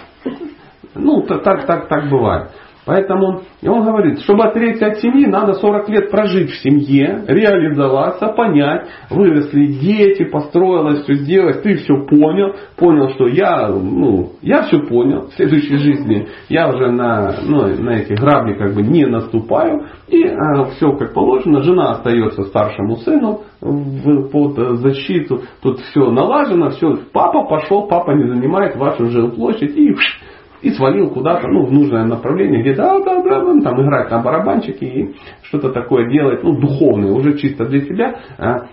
Ну, 0.93 1.21
так, 1.21 1.65
так, 1.65 1.88
так 1.88 2.10
бывает. 2.10 2.52
Поэтому 2.88 3.41
и 3.62 3.67
он 3.67 3.84
говорит, 3.84 4.21
чтобы 4.21 4.45
отречься 4.45 4.88
от 4.88 5.00
семьи, 5.00 5.26
надо 5.26 5.56
40 5.56 5.89
лет 5.89 6.10
прожить 6.10 6.52
в 6.52 6.62
семье, 6.62 7.21
реализоваться, 7.28 8.30
понять, 8.30 8.88
выросли 9.10 9.65
дети, 9.65 10.23
построилось, 10.23 11.04
все 11.04 11.15
сделать, 11.15 11.63
ты 11.63 11.76
все 11.76 12.06
понял, 12.06 12.56
понял, 12.78 13.10
что 13.10 13.28
я, 13.28 13.67
ну, 13.67 14.32
я 14.41 14.63
все 14.63 14.80
понял, 14.80 15.28
в 15.28 15.34
следующей 15.34 15.76
жизни 15.76 16.30
я 16.47 16.69
уже 16.69 16.89
на, 16.89 17.36
ну, 17.45 17.67
на 17.84 17.97
эти 17.97 18.13
грабли 18.13 18.54
как 18.54 18.73
бы 18.73 18.82
не 18.82 19.06
наступаю, 19.06 19.88
и 20.08 20.23
а, 20.26 20.63
все 20.76 20.93
как 20.93 21.13
положено, 21.13 21.63
жена 21.63 21.91
остается 21.91 22.43
старшему 22.43 22.95
сыну 22.97 23.41
в, 23.60 24.30
под 24.30 24.80
защиту, 24.80 25.41
тут 25.62 25.80
все 25.80 26.10
налажено, 26.10 26.69
все, 26.69 26.95
папа 27.12 27.43
пошел, 27.50 27.88
папа 27.88 28.12
не 28.12 28.34
занимает 28.34 28.78
вашу 28.78 29.08
жилплощадь 29.08 29.76
и 29.76 29.91
и 30.62 30.72
свалил 30.72 31.10
куда-то, 31.10 31.48
ну, 31.48 31.65
в 31.65 31.72
нужное 31.72 32.06
направление, 32.06 32.62
где 32.62 32.76
да, 32.76 33.00
да, 33.00 33.22
да, 33.24 33.43
он 33.43 33.62
там 33.62 33.82
играет 33.82 34.10
на 34.10 34.22
барабанчике 34.22 34.86
и 34.86 35.15
что-то 35.43 35.72
такое 35.72 36.10
делает, 36.10 36.43
ну, 36.43 36.60
духовное, 36.60 37.12
уже 37.12 37.38
чисто 37.38 37.65
для 37.65 37.82
себя, 37.82 38.20
а, 38.38 38.67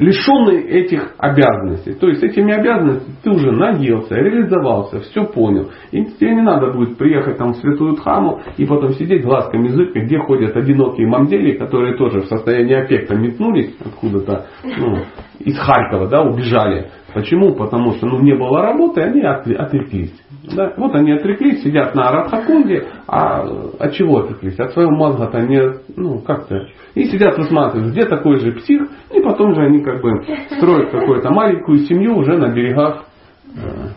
лишенный 0.00 0.62
этих 0.62 1.14
обязанностей. 1.18 1.92
То 1.92 2.08
есть 2.08 2.22
этими 2.22 2.52
обязанностями 2.52 3.14
ты 3.22 3.30
уже 3.30 3.52
наелся, 3.52 4.14
реализовался, 4.14 5.00
все 5.00 5.24
понял. 5.24 5.70
И 5.92 6.04
тебе 6.04 6.34
не 6.34 6.42
надо 6.42 6.72
будет 6.72 6.96
приехать 6.96 7.36
там 7.36 7.52
в 7.52 7.56
святую 7.56 7.96
Дхаму 7.96 8.40
и 8.56 8.64
потом 8.64 8.92
сидеть 8.94 9.22
глазками 9.22 9.68
языкой, 9.68 10.06
где 10.06 10.18
ходят 10.18 10.56
одинокие 10.56 11.06
мамзели, 11.06 11.52
которые 11.52 11.96
тоже 11.96 12.20
в 12.20 12.26
состоянии 12.26 12.74
аффекта 12.74 13.14
метнулись 13.14 13.76
откуда-то, 13.84 14.46
ну, 14.64 14.98
из 15.38 15.58
Харькова, 15.58 16.08
да, 16.08 16.22
убежали. 16.22 16.90
Почему? 17.12 17.54
Потому 17.54 17.92
что 17.92 18.06
ну, 18.06 18.20
не 18.20 18.34
было 18.34 18.62
работы, 18.62 19.02
они 19.02 19.20
отреклись. 19.22 20.14
Да? 20.42 20.72
Вот 20.76 20.94
они 20.94 21.12
отреклись, 21.12 21.62
сидят 21.62 21.94
на 21.94 22.10
Радхакунге, 22.10 22.86
а 23.06 23.42
от 23.78 23.92
чего 23.92 24.20
отреклись? 24.20 24.58
От 24.58 24.72
своего 24.72 24.90
мозга-то 24.90 25.38
они, 25.38 25.60
ну, 25.96 26.20
как-то. 26.20 26.66
И 26.94 27.04
сидят 27.04 27.36
высматривают, 27.36 27.92
где 27.92 28.06
такой 28.06 28.36
же 28.40 28.52
псих, 28.52 28.82
и 29.14 29.20
потом 29.20 29.54
же 29.54 29.62
они 29.62 29.82
как 29.82 30.00
бы 30.00 30.10
строят 30.56 30.90
какую-то 30.90 31.30
маленькую 31.30 31.80
семью 31.80 32.16
уже 32.16 32.38
на 32.38 32.52
берегах 32.54 33.04
э, 33.54 33.88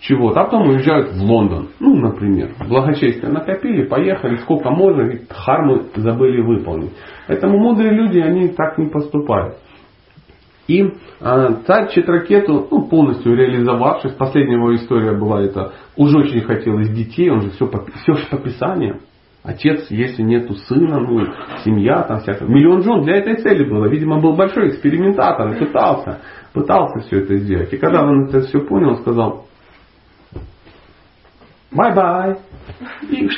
чего-то, 0.00 0.40
а 0.40 0.44
потом 0.44 0.68
уезжают 0.68 1.12
в 1.12 1.22
Лондон. 1.22 1.68
Ну, 1.78 1.94
например, 1.94 2.50
благочестие 2.68 3.30
накопили, 3.30 3.86
поехали, 3.86 4.36
сколько 4.36 4.70
можно, 4.70 5.02
и 5.02 5.20
хармы 5.30 5.84
забыли 5.94 6.42
выполнить. 6.42 6.92
Поэтому 7.28 7.58
мудрые 7.58 7.92
люди, 7.92 8.18
они 8.18 8.48
так 8.48 8.76
не 8.78 8.88
поступают. 8.88 9.56
И 10.68 10.80
э, 10.80 11.54
царь 11.66 11.90
Читракету, 11.90 12.68
ну, 12.70 12.88
полностью 12.88 13.34
реализовавшись, 13.34 14.12
последняя 14.12 14.56
его 14.56 14.74
история 14.74 15.12
была 15.12 15.42
это, 15.42 15.72
уже 15.96 16.18
очень 16.18 16.42
хотелось 16.42 16.90
детей, 16.90 17.30
он 17.30 17.42
же 17.42 17.50
все 17.50 17.68
все 17.68 18.14
по 18.30 18.36
Писанию. 18.38 19.00
Отец, 19.42 19.90
если 19.90 20.22
нету 20.22 20.54
сына, 20.54 21.00
ну, 21.00 21.26
семья, 21.64 22.02
там 22.02 22.20
всякое. 22.20 22.48
Миллион 22.48 22.82
жен 22.82 23.02
для 23.02 23.16
этой 23.16 23.42
цели 23.42 23.68
было. 23.68 23.86
Видимо, 23.86 24.20
был 24.20 24.36
большой 24.36 24.68
экспериментатор 24.68 25.58
пытался, 25.58 26.20
пытался 26.52 27.00
все 27.00 27.22
это 27.22 27.36
сделать. 27.38 27.72
И 27.72 27.76
когда 27.76 28.04
он 28.04 28.28
это 28.28 28.42
все 28.42 28.60
понял, 28.60 28.90
он 28.90 28.98
сказал, 28.98 29.46
bye-bye. 31.72 32.38
И, 33.10 33.28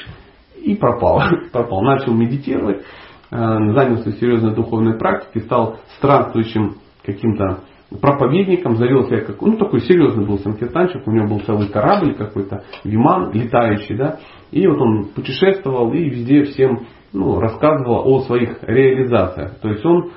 и 0.63 0.77
пропал. 0.77 1.23
пропал. 1.53 1.81
Начал 1.81 2.13
медитировать, 2.13 2.83
э, 3.31 3.37
занялся 3.37 4.13
серьезной 4.13 4.55
духовной 4.55 4.99
практикой, 4.99 5.41
стал 5.41 5.79
странствующим 5.97 6.77
каким-то 7.05 7.61
проповедником, 8.01 8.77
завел 8.77 9.05
себя 9.05 9.21
как, 9.21 9.41
ну 9.41 9.57
такой 9.57 9.81
серьезный 9.81 10.27
был 10.27 10.39
санкиртанщик, 10.39 11.07
у 11.07 11.11
него 11.11 11.29
был 11.29 11.41
целый 11.41 11.69
корабль 11.69 12.15
какой-то, 12.15 12.65
виман 12.83 13.33
летающий, 13.33 13.97
да, 13.97 14.19
и 14.51 14.67
вот 14.67 14.81
он 14.81 15.05
путешествовал 15.15 15.93
и 15.93 16.09
везде 16.09 16.45
всем 16.45 16.81
ну, 17.13 17.39
рассказывал 17.39 18.13
о 18.13 18.21
своих 18.23 18.59
реализациях. 18.63 19.61
То 19.61 19.69
есть 19.69 19.85
он, 19.85 20.11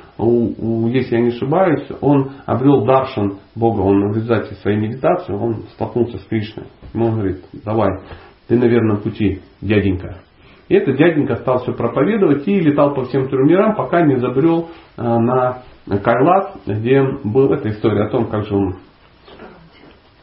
если 0.90 1.16
я 1.16 1.22
не 1.22 1.30
ошибаюсь, 1.30 1.88
он 2.02 2.32
обрел 2.46 2.86
даршан 2.86 3.38
Бога, 3.56 3.82
он 3.82 4.12
в 4.12 4.16
результате 4.16 4.56
своей 4.56 4.80
медитации, 4.80 5.34
он 5.34 5.64
столкнулся 5.74 6.18
с 6.18 6.24
Кришной. 6.24 6.66
Ему 6.94 7.06
он 7.06 7.14
говорит, 7.14 7.44
давай, 7.64 8.02
ты 8.48 8.58
на 8.58 8.66
верном 8.66 9.02
пути, 9.02 9.42
дяденька. 9.62 10.22
И 10.70 10.76
этот 10.76 10.98
дяденька 10.98 11.36
стал 11.36 11.60
все 11.60 11.74
проповедовать 11.74 12.48
и 12.48 12.60
летал 12.60 12.94
по 12.94 13.06
всем 13.06 13.30
трем 13.30 13.48
мирам, 13.48 13.76
пока 13.76 14.02
не 14.02 14.18
забрел 14.18 14.70
а, 14.98 15.20
на 15.20 15.64
Кайлас, 15.88 16.54
где 16.66 17.02
была 17.24 17.56
эта 17.56 17.70
история 17.70 18.04
о 18.06 18.10
том, 18.10 18.28
как 18.28 18.46
же 18.46 18.56
он 18.56 18.76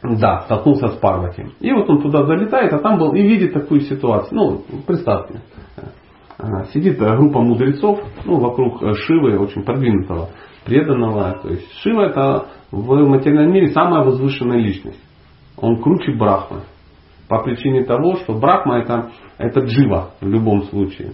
да, 0.03 0.41
столкнулся 0.41 0.89
с 0.89 0.97
Парвати. 0.97 1.47
И 1.59 1.71
вот 1.71 1.89
он 1.89 2.01
туда 2.01 2.25
залетает, 2.25 2.71
а 2.73 2.79
там 2.79 2.99
был 2.99 3.13
и 3.13 3.21
видит 3.21 3.53
такую 3.53 3.81
ситуацию. 3.81 4.35
Ну, 4.35 4.61
представьте. 4.85 5.41
А, 6.37 6.65
сидит 6.65 6.99
группа 6.99 7.41
мудрецов 7.41 8.01
ну, 8.25 8.39
вокруг 8.39 8.81
Шивы, 8.97 9.39
очень 9.39 9.63
продвинутого, 9.63 10.29
преданного. 10.65 11.39
То 11.41 11.49
есть 11.49 11.71
Шива 11.79 12.03
это 12.03 12.47
в 12.71 12.93
материальном 13.07 13.53
мире 13.53 13.69
самая 13.69 14.03
возвышенная 14.03 14.59
личность. 14.59 15.01
Он 15.57 15.81
круче 15.81 16.11
Брахмы. 16.13 16.61
По 17.27 17.41
причине 17.41 17.83
того, 17.83 18.17
что 18.17 18.33
Брахма 18.33 18.79
это, 18.79 19.11
это 19.37 19.61
джива 19.61 20.11
в 20.21 20.27
любом 20.27 20.63
случае. 20.63 21.13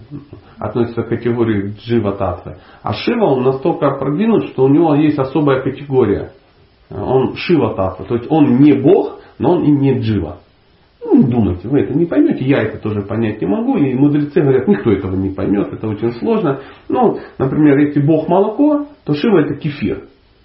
Относится 0.58 1.02
к 1.02 1.08
категории 1.08 1.74
джива 1.78 2.12
татвы. 2.12 2.56
А 2.82 2.92
Шива 2.92 3.24
он 3.24 3.44
настолько 3.44 3.90
продвинут, 3.92 4.44
что 4.48 4.64
у 4.64 4.68
него 4.68 4.94
есть 4.94 5.18
особая 5.18 5.62
категория. 5.62 6.32
Он 6.90 7.34
Шива 7.36 7.74
татва. 7.74 8.04
То 8.04 8.16
есть 8.16 8.30
он 8.30 8.58
не 8.58 8.74
Бог, 8.74 9.20
но 9.38 9.52
он 9.52 9.64
и 9.64 9.70
не 9.70 10.00
джива. 10.00 10.38
Ну, 11.04 11.22
думайте, 11.24 11.68
вы 11.68 11.80
это 11.80 11.94
не 11.94 12.06
поймете, 12.06 12.44
я 12.44 12.62
это 12.62 12.78
тоже 12.78 13.02
понять 13.02 13.40
не 13.40 13.46
могу. 13.46 13.76
И 13.76 13.94
мудрецы 13.94 14.40
говорят, 14.40 14.68
никто 14.68 14.92
этого 14.92 15.16
не 15.16 15.30
поймет, 15.30 15.72
это 15.72 15.88
очень 15.88 16.12
сложно. 16.12 16.60
Ну, 16.88 17.18
например, 17.38 17.78
если 17.78 18.00
Бог 18.00 18.28
молоко, 18.28 18.86
то 19.04 19.14
Шива 19.14 19.40
это 19.40 19.54
кефир. 19.54 20.04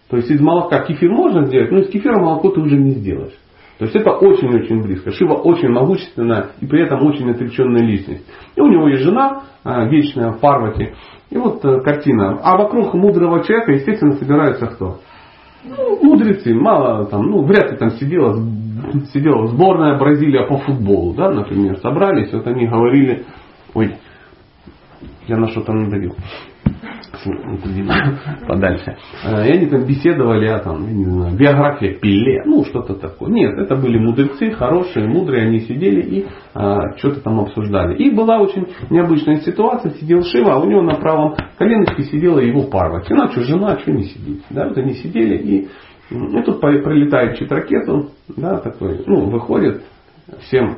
То 0.09 0.17
есть 0.17 0.31
из 0.31 0.39
молока 0.39 0.83
кефир 0.85 1.11
можно 1.11 1.45
сделать, 1.45 1.71
но 1.71 1.79
из 1.79 1.89
кефира 1.89 2.19
молоко 2.19 2.51
ты 2.51 2.61
уже 2.61 2.77
не 2.77 2.91
сделаешь. 2.91 3.37
То 3.77 3.85
есть 3.85 3.95
это 3.95 4.11
очень-очень 4.11 4.81
близко. 4.81 5.11
Шива 5.11 5.33
очень 5.33 5.69
могущественная 5.69 6.51
и 6.59 6.65
при 6.65 6.83
этом 6.83 7.05
очень 7.05 7.29
отреченная 7.29 7.83
личность. 7.83 8.25
И 8.55 8.61
у 8.61 8.67
него 8.67 8.87
есть 8.87 9.03
жена, 9.03 9.43
а, 9.63 9.85
вечная 9.85 10.33
Парвати. 10.33 10.93
И 11.29 11.37
вот 11.37 11.63
э, 11.63 11.81
картина. 11.81 12.39
А 12.41 12.57
вокруг 12.57 12.93
мудрого 12.93 13.43
человека, 13.43 13.73
естественно, 13.73 14.13
собираются 14.13 14.65
кто? 14.67 14.99
Ну, 15.63 15.99
мудрецы. 16.01 16.53
Мало 16.53 17.05
там, 17.05 17.23
ну, 17.23 17.43
вряд 17.43 17.71
ли 17.71 17.77
там 17.77 17.91
сидела, 17.91 18.35
сидела 19.13 19.47
сборная 19.47 19.97
Бразилия 19.97 20.47
по 20.47 20.57
футболу, 20.57 21.13
да, 21.13 21.29
например. 21.31 21.77
Собрались, 21.79 22.31
вот 22.31 22.47
они 22.47 22.67
говорили, 22.67 23.25
ой, 23.73 23.95
я 25.27 25.37
на 25.37 25.47
что-то 25.47 25.73
надавил 25.73 26.15
подальше. 28.47 28.97
Э, 29.25 29.47
и 29.47 29.51
они 29.51 29.65
там 29.67 29.85
беседовали 29.85 30.47
о 30.47 30.59
там, 30.59 30.87
я 30.87 30.93
не 30.93 31.05
знаю, 31.05 31.37
биографии 31.37 31.97
Пеле, 32.01 32.43
ну 32.45 32.63
что-то 32.65 32.95
такое. 32.95 33.29
Нет, 33.29 33.57
это 33.57 33.75
были 33.75 33.97
мудрецы, 33.97 34.51
хорошие, 34.51 35.07
мудрые, 35.07 35.47
они 35.47 35.59
сидели 35.61 36.01
и 36.01 36.27
а, 36.53 36.95
что-то 36.97 37.21
там 37.21 37.39
обсуждали. 37.39 37.97
И 37.97 38.11
была 38.11 38.39
очень 38.39 38.67
необычная 38.89 39.37
ситуация, 39.37 39.91
сидел 39.91 40.23
Шива, 40.23 40.53
а 40.53 40.59
у 40.59 40.65
него 40.69 40.81
на 40.81 40.95
правом 40.95 41.35
коленочке 41.57 42.03
сидела 42.03 42.39
его 42.39 42.63
Парвати. 42.63 43.13
Ну, 43.13 43.29
что, 43.31 43.41
жена, 43.41 43.77
что 43.79 43.91
не 43.91 44.03
сидит. 44.03 44.43
Да, 44.49 44.67
вот 44.67 44.77
они 44.77 44.93
сидели 44.93 45.37
и 45.37 45.67
и 46.09 46.41
тут 46.43 46.61
прилетает 46.61 47.37
читракету, 47.37 48.11
да, 48.29 48.59
такой, 48.59 49.03
ну, 49.05 49.29
выходит 49.29 49.83
всем 50.43 50.77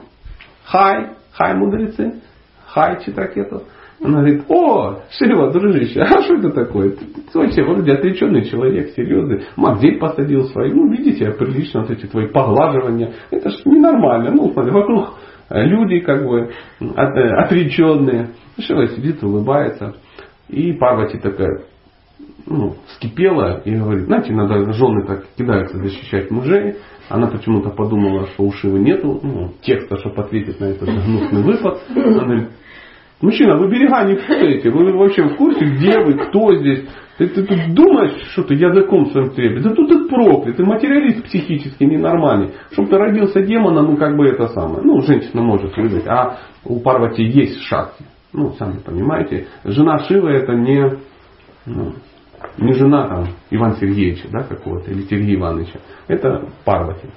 хай, 0.66 1.10
хай 1.34 1.56
мудрецы, 1.56 2.22
хай 2.66 3.04
читракету. 3.04 3.64
Она 4.02 4.20
говорит, 4.20 4.44
о, 4.48 5.02
Шива, 5.12 5.52
дружище, 5.52 6.00
а 6.02 6.22
что 6.22 6.36
это 6.36 6.52
такое? 6.52 6.92
Ты, 6.92 7.06
ты 7.06 7.38
вообще 7.38 7.64
вроде 7.64 7.94
отреченный 7.94 8.46
человек, 8.46 8.92
серьезный. 8.96 9.44
Модель 9.58 10.00
посадил 10.00 10.46
свою. 10.46 10.76
Ну, 10.76 10.92
видите, 10.92 11.32
прилично 11.32 11.82
вот 11.82 11.92
эти 11.92 12.06
твои 12.06 12.28
поглаживания. 12.28 13.14
Это 13.30 13.50
ж 13.50 13.62
ненормально. 13.66 14.32
Ну, 14.32 14.52
смотри, 14.54 14.72
вокруг 14.72 15.16
люди 15.50 16.00
как 16.00 16.26
бы 16.26 16.52
от, 16.80 17.18
отреченные. 17.46 18.30
Шива 18.58 18.88
сидит, 18.88 19.22
улыбается. 19.24 19.96
И 20.48 20.74
Парвати 20.74 21.18
такая, 21.18 21.66
ну, 22.46 22.76
скипела 22.96 23.62
и 23.66 23.76
говорит, 23.76 24.06
знаете, 24.06 24.32
иногда 24.32 24.72
жены 24.72 25.06
так 25.06 25.26
кидаются 25.38 25.78
защищать 25.78 26.32
мужей. 26.32 26.76
Она 27.10 27.28
почему-то 27.28 27.70
подумала, 27.70 28.28
что 28.28 28.44
у 28.44 28.52
Шивы 28.52 28.80
нету 28.80 29.20
ну, 29.22 29.52
текста, 29.62 29.98
чтобы 29.98 30.22
ответить 30.22 30.60
на 30.60 30.66
этот 30.66 30.88
гнусный 30.88 31.44
выпад. 31.44 31.80
Она 31.90 32.24
говорит, 32.24 32.50
Мужчина, 33.22 33.58
вы 33.58 33.70
берега 33.70 34.06
не 34.06 34.16
путаете, 34.16 34.70
вы 34.70 34.94
вообще 34.94 35.24
в 35.24 35.36
курсе, 35.36 35.66
где 35.66 36.00
вы, 36.00 36.14
кто 36.14 36.56
здесь. 36.56 36.88
Ты, 37.18 37.28
ты 37.28 37.44
тут 37.44 37.74
думаешь, 37.74 38.16
что 38.32 38.44
ты 38.44 38.54
языком 38.54 39.08
своим 39.08 39.32
требуешь. 39.32 39.64
Да 39.64 39.72
тут 39.72 39.90
ты 39.90 40.08
проклят, 40.08 40.56
ты 40.56 40.64
материалист 40.64 41.26
психически 41.26 41.84
ненормальный. 41.84 42.54
Чтобы 42.72 42.88
ты 42.88 42.98
родился 42.98 43.42
демоном, 43.42 43.88
ну 43.88 43.98
как 43.98 44.16
бы 44.16 44.26
это 44.26 44.48
самое. 44.48 44.82
Ну, 44.84 45.02
женщина 45.02 45.42
может 45.42 45.76
выдать, 45.76 46.08
а 46.08 46.38
у 46.64 46.80
Парвати 46.80 47.24
есть 47.24 47.62
шахти. 47.64 48.06
Ну, 48.32 48.52
сами 48.54 48.80
понимаете. 48.80 49.48
Жена 49.66 49.98
Шивы 50.00 50.30
это 50.32 50.54
не, 50.54 50.98
ну, 51.66 51.94
не 52.58 52.72
жена 52.72 53.08
там 53.08 53.26
Ивана 53.50 53.76
Сергеевича, 53.76 54.30
да, 54.32 54.44
какого-то, 54.44 54.90
или 54.92 55.02
Сергея 55.02 55.36
Ивановича. 55.36 55.80
Это 56.08 56.48
Парвати. 56.64 57.10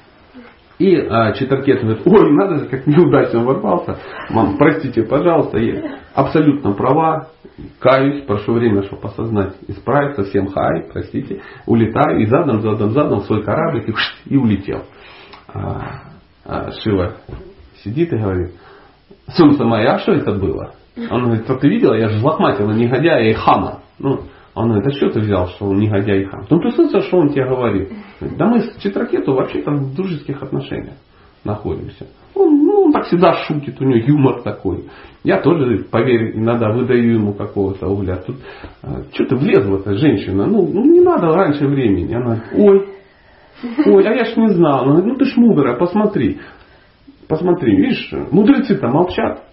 И 0.82 0.96
а, 0.96 1.30
Читаркет 1.34 1.80
говорит, 1.80 2.02
ой, 2.04 2.32
надо 2.32 2.58
же, 2.58 2.66
как 2.66 2.88
неудачно 2.88 3.44
ворвался. 3.44 3.98
Мам, 4.30 4.56
простите, 4.58 5.04
пожалуйста, 5.04 5.56
я 5.58 6.00
абсолютно 6.12 6.72
права, 6.72 7.28
каюсь, 7.78 8.24
прошу 8.24 8.54
время, 8.54 8.82
чтобы 8.82 9.06
осознать, 9.06 9.54
исправиться, 9.68 10.24
всем 10.24 10.48
хай, 10.48 10.88
простите, 10.92 11.40
улетаю 11.66 12.18
и 12.18 12.26
задом, 12.26 12.62
задом, 12.62 12.90
задом 12.90 13.20
свой 13.20 13.44
кораблик 13.44 13.90
и, 13.90 13.94
и 14.34 14.36
улетел. 14.36 14.82
А, 15.54 16.02
а, 16.44 16.72
Шива 16.72 17.12
сидит 17.84 18.12
и 18.12 18.16
говорит, 18.16 18.50
Сумса 19.36 19.64
моя, 19.64 19.94
а 19.94 19.98
что 20.00 20.10
это 20.10 20.32
было? 20.32 20.74
Он 21.10 21.26
говорит, 21.26 21.44
что 21.44 21.58
ты 21.58 21.68
видела, 21.68 21.94
я 21.94 22.08
же 22.08 22.18
злохматила 22.18 22.72
негодяя 22.72 23.22
и 23.22 23.34
хама. 23.34 23.82
Ну, 24.00 24.22
он 24.54 24.72
а 24.72 24.90
что 24.90 25.10
ты 25.10 25.20
взял, 25.20 25.48
что 25.48 25.66
он 25.66 25.78
негодяй 25.78 26.24
хам? 26.24 26.44
Ну, 26.50 26.70
слышал, 26.70 27.00
что 27.00 27.18
он 27.18 27.30
тебе 27.30 27.48
говорит? 27.48 27.90
Да 28.20 28.46
мы 28.46 28.60
с 28.60 28.76
Читракету 28.82 29.32
вообще 29.32 29.62
там 29.62 29.78
в 29.78 29.94
дружеских 29.94 30.42
отношениях 30.42 30.96
находимся. 31.44 32.06
Он, 32.34 32.64
ну, 32.64 32.82
он 32.82 32.92
так 32.92 33.06
всегда 33.06 33.32
шутит, 33.44 33.80
у 33.80 33.84
него 33.84 34.06
юмор 34.06 34.42
такой. 34.42 34.84
Я 35.24 35.40
тоже, 35.40 35.84
поверь, 35.90 36.36
иногда 36.36 36.70
выдаю 36.70 37.14
ему 37.14 37.34
какого-то 37.34 37.88
угля. 37.88 38.16
Тут 38.16 38.36
а, 38.82 39.02
что 39.12 39.24
ты 39.26 39.36
влезла, 39.36 39.78
эта 39.78 39.94
женщина? 39.94 40.46
Ну, 40.46 40.66
ну, 40.66 40.84
не 40.84 41.00
надо 41.00 41.28
раньше 41.28 41.66
времени. 41.66 42.14
Она, 42.14 42.42
ой, 42.54 42.88
ой, 43.86 44.04
а 44.04 44.14
я 44.14 44.24
ж 44.24 44.36
не 44.36 44.48
знал. 44.50 44.82
Она 44.82 45.00
говорит, 45.00 45.12
ну 45.12 45.16
ты 45.16 45.24
ж 45.24 45.36
мудрая, 45.36 45.76
посмотри. 45.76 46.38
Посмотри, 47.28 47.76
видишь, 47.76 48.12
мудрецы-то 48.30 48.88
молчат. 48.88 49.44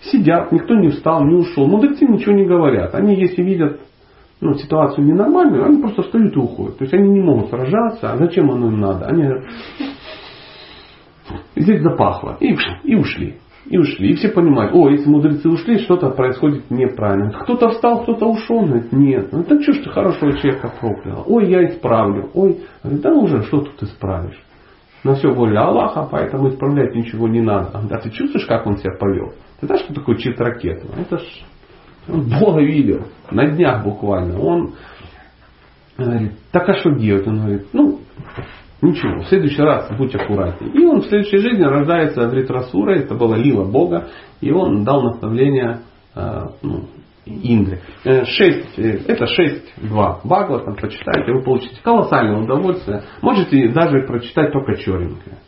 Сидят, 0.00 0.52
никто 0.52 0.74
не 0.74 0.88
встал, 0.88 1.24
не 1.24 1.34
ушел. 1.34 1.66
Мудрецы 1.66 2.06
ничего 2.06 2.32
не 2.32 2.44
говорят. 2.44 2.94
Они, 2.94 3.16
если 3.16 3.42
видят 3.42 3.80
ну, 4.40 4.54
ситуацию 4.54 5.04
ненормальную, 5.04 5.64
они 5.64 5.80
просто 5.80 6.02
встают 6.02 6.34
и 6.36 6.38
уходят. 6.38 6.78
То 6.78 6.84
есть 6.84 6.94
они 6.94 7.08
не 7.08 7.20
могут 7.20 7.50
сражаться, 7.50 8.12
а 8.12 8.16
зачем 8.16 8.50
оно 8.50 8.68
им 8.68 8.80
надо? 8.80 9.06
Они 9.06 9.28
здесь 11.56 11.82
запахло. 11.82 12.36
И, 12.40 12.56
и 12.84 12.94
ушли. 12.94 13.36
И 13.66 13.76
ушли. 13.76 14.12
И 14.12 14.14
все 14.14 14.28
понимают, 14.28 14.72
о, 14.74 14.88
если 14.88 15.08
мудрецы 15.10 15.48
ушли, 15.48 15.78
что-то 15.78 16.10
происходит 16.10 16.70
неправильно. 16.70 17.32
Кто-то 17.42 17.70
встал, 17.70 18.02
кто-то 18.02 18.26
ушел. 18.26 18.62
Говорит, 18.62 18.92
нет. 18.92 19.28
Ну 19.32 19.42
так 19.42 19.60
что 19.62 19.72
ж 19.72 19.78
ты 19.78 19.90
хорошего 19.90 20.32
человека 20.38 20.72
проклял? 20.80 21.24
Ой, 21.26 21.50
я 21.50 21.66
исправлю. 21.66 22.30
Ой, 22.32 22.60
говорит, 22.82 23.02
да 23.02 23.12
уже, 23.12 23.42
что 23.42 23.60
тут 23.60 23.82
исправишь? 23.82 24.40
На 25.04 25.14
все 25.14 25.28
воля 25.28 25.66
Аллаха, 25.66 26.08
поэтому 26.10 26.48
исправлять 26.48 26.94
ничего 26.94 27.28
не 27.28 27.40
надо. 27.40 27.70
А 27.74 27.98
ты 27.98 28.10
чувствуешь, 28.10 28.46
как 28.46 28.66
он 28.66 28.78
себя 28.78 28.94
повел? 28.98 29.32
Ты 29.60 29.66
знаешь, 29.66 29.82
что 29.84 29.94
такое 29.94 30.16
чит 30.16 30.40
ракету? 30.40 30.88
Это 30.96 31.18
ж 31.18 31.22
Бога 32.08 32.60
видел. 32.60 33.06
На 33.30 33.46
днях 33.46 33.84
буквально. 33.84 34.40
Он 34.40 34.74
говорит, 35.96 36.32
так 36.50 36.68
а 36.68 36.74
что 36.74 36.90
делать? 36.90 37.26
Он 37.26 37.40
говорит, 37.40 37.66
ну, 37.72 38.00
Ничего, 38.80 39.22
в 39.22 39.26
следующий 39.26 39.60
раз 39.60 39.90
будь 39.96 40.14
аккуратнее. 40.14 40.72
И 40.72 40.86
он 40.86 41.00
в 41.00 41.06
следующей 41.06 41.38
жизни 41.38 41.64
рождается 41.64 42.28
в 42.28 42.34
Ритрасура, 42.34 42.92
это 42.92 43.14
было 43.14 43.34
лила 43.34 43.64
Бога, 43.64 44.08
и 44.40 44.52
он 44.52 44.84
дал 44.84 45.02
наставление 45.02 45.80
э, 46.14 46.42
ну, 46.62 46.84
Индре. 47.26 47.80
Э, 48.04 48.24
шесть, 48.24 48.78
э, 48.78 49.00
это 49.08 49.24
6.2 49.24 50.20
Бхагаватам, 50.22 50.76
почитайте, 50.76 51.32
вы 51.32 51.42
получите 51.42 51.80
колоссальное 51.82 52.40
удовольствие. 52.40 53.02
Можете 53.20 53.68
даже 53.70 54.06
прочитать 54.06 54.52
только 54.52 54.76
черненькое, 54.76 55.38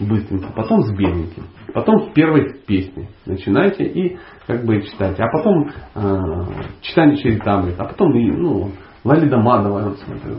быстренько, 0.00 0.50
потом 0.56 0.80
с 0.80 0.90
беленьким, 0.90 1.44
потом 1.74 2.08
с 2.08 2.14
первой 2.14 2.54
песни 2.66 3.10
начинайте 3.26 3.84
и 3.84 4.16
как 4.48 4.64
бы 4.64 4.80
читайте, 4.80 5.22
а 5.22 5.28
потом 5.30 5.70
э, 5.94 6.44
читание 6.80 7.18
Чаритамрит, 7.18 7.78
а 7.78 7.84
потом 7.84 8.12
ну, 8.14 8.70
Лалида 9.04 9.36
Мадова, 9.36 9.90
я 9.90 9.90
смотрю, 9.90 10.38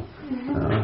э, 0.56 0.84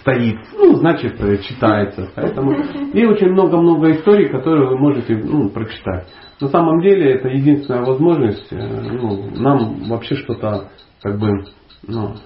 стоит, 0.00 0.40
ну, 0.58 0.74
значит, 0.74 1.20
э, 1.20 1.38
читается. 1.38 2.10
Поэтому 2.16 2.52
и 2.92 3.04
очень 3.04 3.30
много-много 3.30 3.92
историй, 3.92 4.28
которые 4.28 4.70
вы 4.70 4.78
можете 4.78 5.14
ну, 5.14 5.50
прочитать. 5.50 6.08
На 6.40 6.48
самом 6.48 6.80
деле 6.82 7.12
это 7.12 7.28
единственная 7.28 7.84
возможность 7.84 8.52
э, 8.52 8.56
ну, 8.56 9.30
нам 9.36 9.84
вообще 9.88 10.16
что-то 10.16 10.70
как 11.00 11.16
бы, 11.16 11.28
ну, 11.86 12.16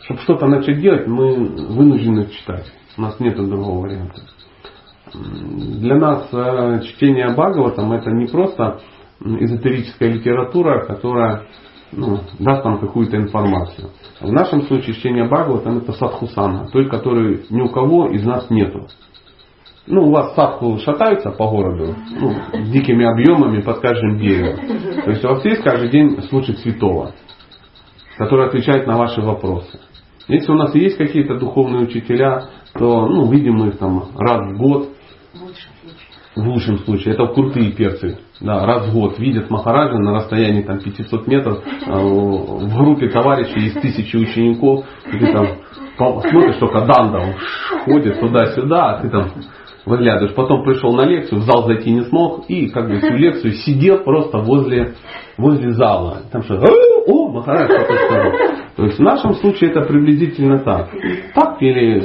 чтобы 0.00 0.20
что-то 0.22 0.46
начать 0.48 0.80
делать, 0.80 1.06
мы 1.06 1.46
вынуждены 1.68 2.26
читать. 2.26 2.66
У 2.98 3.02
нас 3.02 3.20
нет 3.20 3.36
другого 3.36 3.86
варианта. 3.86 4.20
Для 5.14 5.96
нас 5.96 6.28
э, 6.32 6.80
чтение 6.84 7.30
Бхагаватам 7.30 7.92
это 7.92 8.10
не 8.10 8.26
просто 8.26 8.80
эзотерическая 9.24 10.10
литература, 10.10 10.84
которая 10.86 11.46
ну, 11.92 12.20
даст 12.38 12.64
нам 12.64 12.78
какую-то 12.78 13.16
информацию. 13.16 13.90
В 14.20 14.32
нашем 14.32 14.62
случае 14.62 14.94
чтение 14.94 15.26
Бхагаватам 15.26 15.78
это 15.78 15.92
садхусана, 15.92 16.68
той, 16.72 16.88
которой 16.88 17.44
ни 17.50 17.60
у 17.60 17.68
кого 17.68 18.08
из 18.08 18.24
нас 18.24 18.48
нету. 18.50 18.86
Ну, 19.86 20.06
у 20.06 20.10
вас 20.10 20.34
садху 20.34 20.78
шатаются 20.78 21.30
по 21.30 21.48
городу, 21.48 21.94
ну, 22.18 22.32
с 22.52 22.70
дикими 22.70 23.04
объемами 23.04 23.60
под 23.60 23.80
каждым 23.80 24.18
деревом. 24.18 24.60
То 25.04 25.10
есть 25.10 25.24
у 25.24 25.28
вас 25.28 25.44
есть 25.44 25.62
каждый 25.62 25.90
день 25.90 26.22
случай 26.28 26.54
святого, 26.54 27.12
который 28.16 28.46
отвечает 28.46 28.86
на 28.86 28.96
ваши 28.96 29.20
вопросы. 29.20 29.80
Если 30.28 30.52
у 30.52 30.54
нас 30.54 30.72
есть 30.74 30.96
какие-то 30.96 31.36
духовные 31.36 31.82
учителя, 31.82 32.44
то 32.74 33.06
ну, 33.08 33.30
видим 33.30 33.54
мы 33.54 33.68
их 33.68 33.78
там 33.78 34.04
раз 34.16 34.54
в 34.54 34.56
год. 34.56 34.88
В 36.34 36.48
лучшем 36.48 36.78
случае. 36.78 37.14
Это 37.14 37.26
крутые 37.26 37.72
перцы 37.72 38.18
да, 38.42 38.66
раз 38.66 38.88
в 38.88 38.92
год 38.92 39.18
видят 39.18 39.50
Махараджа 39.50 39.98
на 39.98 40.14
расстоянии 40.14 40.62
там, 40.62 40.80
500 40.80 41.26
метров 41.28 41.60
э, 41.86 41.92
в 41.92 42.76
группе 42.76 43.08
товарищей 43.08 43.68
из 43.68 43.74
тысячи 43.74 44.16
учеников, 44.16 44.84
и 45.12 45.18
ты 45.18 45.32
там 45.32 45.46
смотришь, 45.96 46.56
только 46.56 46.80
Данда 46.80 47.36
ходит 47.84 48.18
туда-сюда, 48.18 48.90
а 48.90 49.00
ты 49.00 49.10
там 49.10 49.30
выглядываешь. 49.86 50.34
Потом 50.34 50.64
пришел 50.64 50.92
на 50.92 51.04
лекцию, 51.04 51.40
в 51.40 51.44
зал 51.44 51.66
зайти 51.66 51.90
не 51.92 52.02
смог, 52.02 52.46
и 52.48 52.68
как 52.68 52.88
бы 52.88 52.96
всю 52.96 53.14
лекцию 53.14 53.52
сидел 53.52 53.98
просто 53.98 54.38
возле, 54.38 54.94
возле 55.38 55.70
зала. 55.72 56.22
Там 56.32 56.42
что, 56.42 56.56
о, 57.06 57.28
Махарадж. 57.28 57.70
То 58.76 58.84
есть 58.84 58.98
в 58.98 59.02
нашем 59.02 59.34
случае 59.34 59.70
это 59.70 59.82
приблизительно 59.82 60.58
так. 60.60 60.88
Так 61.34 61.60
или 61.60 62.00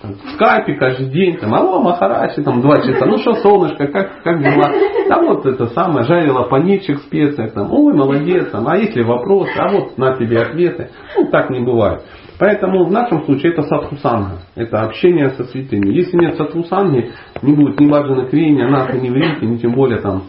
там, 0.00 0.12
в 0.12 0.30
скайпе 0.34 0.74
каждый 0.74 1.10
день, 1.10 1.36
там, 1.38 1.52
алло, 1.52 1.82
Махарадж, 1.82 2.40
там 2.44 2.60
два 2.60 2.76
часа, 2.82 3.04
ну 3.06 3.18
что, 3.18 3.34
солнышко, 3.34 3.88
как, 3.88 4.22
как 4.22 4.40
дела? 4.40 4.70
Там 5.08 5.26
вот 5.26 5.44
это 5.44 5.66
самое, 5.68 6.06
жарила 6.06 6.44
паничек 6.44 6.98
специя, 7.00 7.48
там, 7.48 7.72
ой, 7.72 7.94
молодец, 7.94 8.50
там, 8.50 8.68
а 8.68 8.76
если 8.76 9.02
вопросы, 9.02 9.58
а 9.58 9.72
вот 9.72 9.98
на 9.98 10.16
тебе 10.16 10.38
ответы. 10.38 10.90
Ну, 11.16 11.26
так 11.30 11.50
не 11.50 11.60
бывает. 11.60 12.02
Поэтому 12.38 12.84
в 12.84 12.92
нашем 12.92 13.24
случае 13.24 13.52
это 13.52 13.62
садхусанга, 13.62 14.38
это 14.54 14.82
общение 14.82 15.30
со 15.30 15.44
святыми. 15.44 15.94
Если 15.94 16.16
нет 16.16 16.36
садхусанги, 16.36 17.10
не 17.42 17.54
будет 17.54 17.78
ни 17.80 17.88
баджана 17.88 18.26
крения, 18.26 18.68
наха, 18.68 18.96
ни 18.96 19.08
врити, 19.08 19.44
ни 19.44 19.56
тем 19.56 19.72
более 19.72 20.00
там 20.00 20.24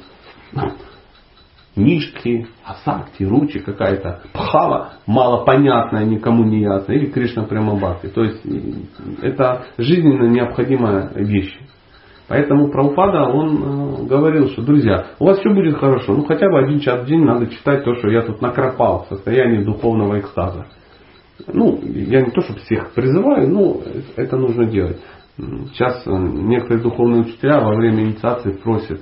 Нишки, 1.76 2.47
Асакти, 2.63 3.23
Ручи, 3.23 3.59
какая-то 3.59 4.21
Пхава, 4.34 4.93
малопонятная, 5.05 6.05
никому 6.05 6.43
не 6.43 6.61
ясная, 6.61 6.97
или 6.97 7.07
Кришна 7.07 7.43
прямо 7.43 7.76
Бхакти. 7.76 8.07
То 8.07 8.23
есть 8.23 8.41
это 9.21 9.65
жизненно 9.78 10.30
необходимая 10.30 11.11
вещь. 11.15 11.57
Поэтому 12.28 12.69
Праупада, 12.69 13.23
он 13.23 14.03
э, 14.03 14.05
говорил, 14.07 14.49
что, 14.49 14.63
друзья, 14.63 15.07
у 15.19 15.26
вас 15.26 15.39
все 15.39 15.49
будет 15.49 15.78
хорошо, 15.78 16.13
ну 16.13 16.26
хотя 16.26 16.49
бы 16.49 16.57
один 16.59 16.80
час 16.80 17.03
в 17.03 17.05
день 17.05 17.23
надо 17.23 17.47
читать 17.47 17.84
то, 17.84 17.93
что 17.95 18.09
я 18.09 18.23
тут 18.23 18.41
накропал 18.41 19.05
в 19.05 19.13
состоянии 19.13 19.63
духовного 19.63 20.19
экстаза. 20.19 20.65
Ну, 21.47 21.80
я 21.84 22.21
не 22.21 22.32
то, 22.32 22.41
чтобы 22.41 22.61
всех 22.61 22.93
призываю, 22.93 23.49
но 23.49 23.78
это 24.15 24.38
нужно 24.38 24.65
делать. 24.65 24.99
Сейчас 25.38 26.01
э, 26.07 26.11
некоторые 26.11 26.82
духовные 26.82 27.21
учителя 27.21 27.59
во 27.59 27.76
время 27.76 28.03
инициации 28.03 28.53
просят, 28.53 29.01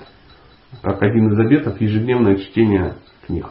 как 0.81 1.01
один 1.01 1.31
из 1.31 1.39
обетов, 1.39 1.79
ежедневное 1.79 2.37
чтение 2.37 2.95
книг. 3.25 3.47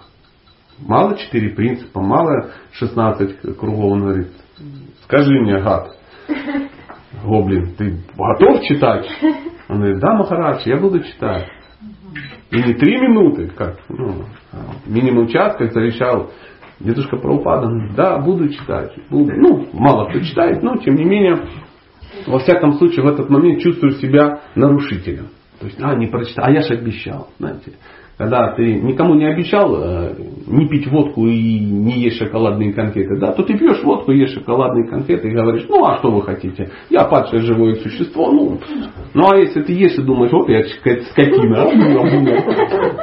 Мало 0.79 1.16
четыре 1.16 1.51
принципа, 1.51 2.01
мало 2.01 2.51
16 2.73 3.57
кругов, 3.57 3.93
он 3.93 4.01
говорит, 4.01 4.29
скажи 5.05 5.33
мне, 5.41 5.61
гад, 5.61 5.97
гоблин, 7.25 7.75
ты 7.77 7.99
готов 8.16 8.62
читать? 8.62 9.07
Он 9.68 9.79
говорит, 9.79 10.01
да, 10.01 10.14
Махарадж, 10.14 10.62
я 10.64 10.79
буду 10.79 11.01
читать. 11.01 11.47
И 12.51 12.57
не 12.57 12.75
три 12.75 12.99
минуты, 12.99 13.49
как 13.49 13.79
ну, 13.89 14.27
минимум 14.87 15.29
час, 15.29 15.57
как 15.57 15.73
завещал 15.73 16.31
Дедушка 16.81 17.16
Праупада, 17.16 17.68
да, 17.97 18.18
буду 18.18 18.49
читать. 18.49 18.93
Буду. 19.09 19.33
Ну, 19.37 19.68
мало 19.73 20.11
кто 20.11 20.20
читает, 20.20 20.62
но 20.62 20.77
тем 20.79 20.97
не 20.97 21.05
менее, 21.05 21.47
во 22.27 22.41
всяком 22.41 22.75
случае, 22.75 23.05
в 23.05 23.09
этот 23.09 23.31
момент 23.31 23.61
чувствую 23.61 23.93
себя 23.93 24.41
нарушителем. 24.55 25.29
То 25.63 25.67
есть, 25.69 25.79
а, 25.81 25.95
не 25.95 26.09
прочитал, 26.09 26.47
а 26.47 26.51
я 26.51 26.61
же 26.61 26.75
обещал, 26.75 27.29
знаете 27.39 27.75
когда 28.19 28.53
ты 28.53 28.75
никому 28.75 29.15
не 29.15 29.27
обещал 29.27 29.75
э, 29.75 30.15
не 30.47 30.69
пить 30.69 30.87
водку 30.87 31.27
и 31.27 31.59
не 31.59 32.01
есть 32.01 32.19
шоколадные 32.19 32.73
конфеты, 32.73 33.19
да, 33.19 33.33
то 33.33 33.43
ты 33.43 33.57
пьешь 33.57 33.83
водку, 33.83 34.13
ешь 34.13 34.35
шоколадные 34.35 34.89
конфеты 34.89 35.29
и 35.29 35.35
говоришь, 35.35 35.67
ну 35.69 35.85
а 35.85 35.99
что 35.99 36.11
вы 36.11 36.23
хотите? 36.23 36.71
Я 36.91 37.05
падшее 37.05 37.43
живое 37.43 37.75
существо, 37.77 38.31
ну, 38.31 38.59
ну 39.15 39.31
а 39.31 39.37
если 39.37 39.63
ты 39.63 39.73
ешь 39.73 39.99
и 39.99 40.03
думаешь, 40.03 40.33
вот 40.33 40.49
я 40.49 40.63
скотина, 40.65 41.65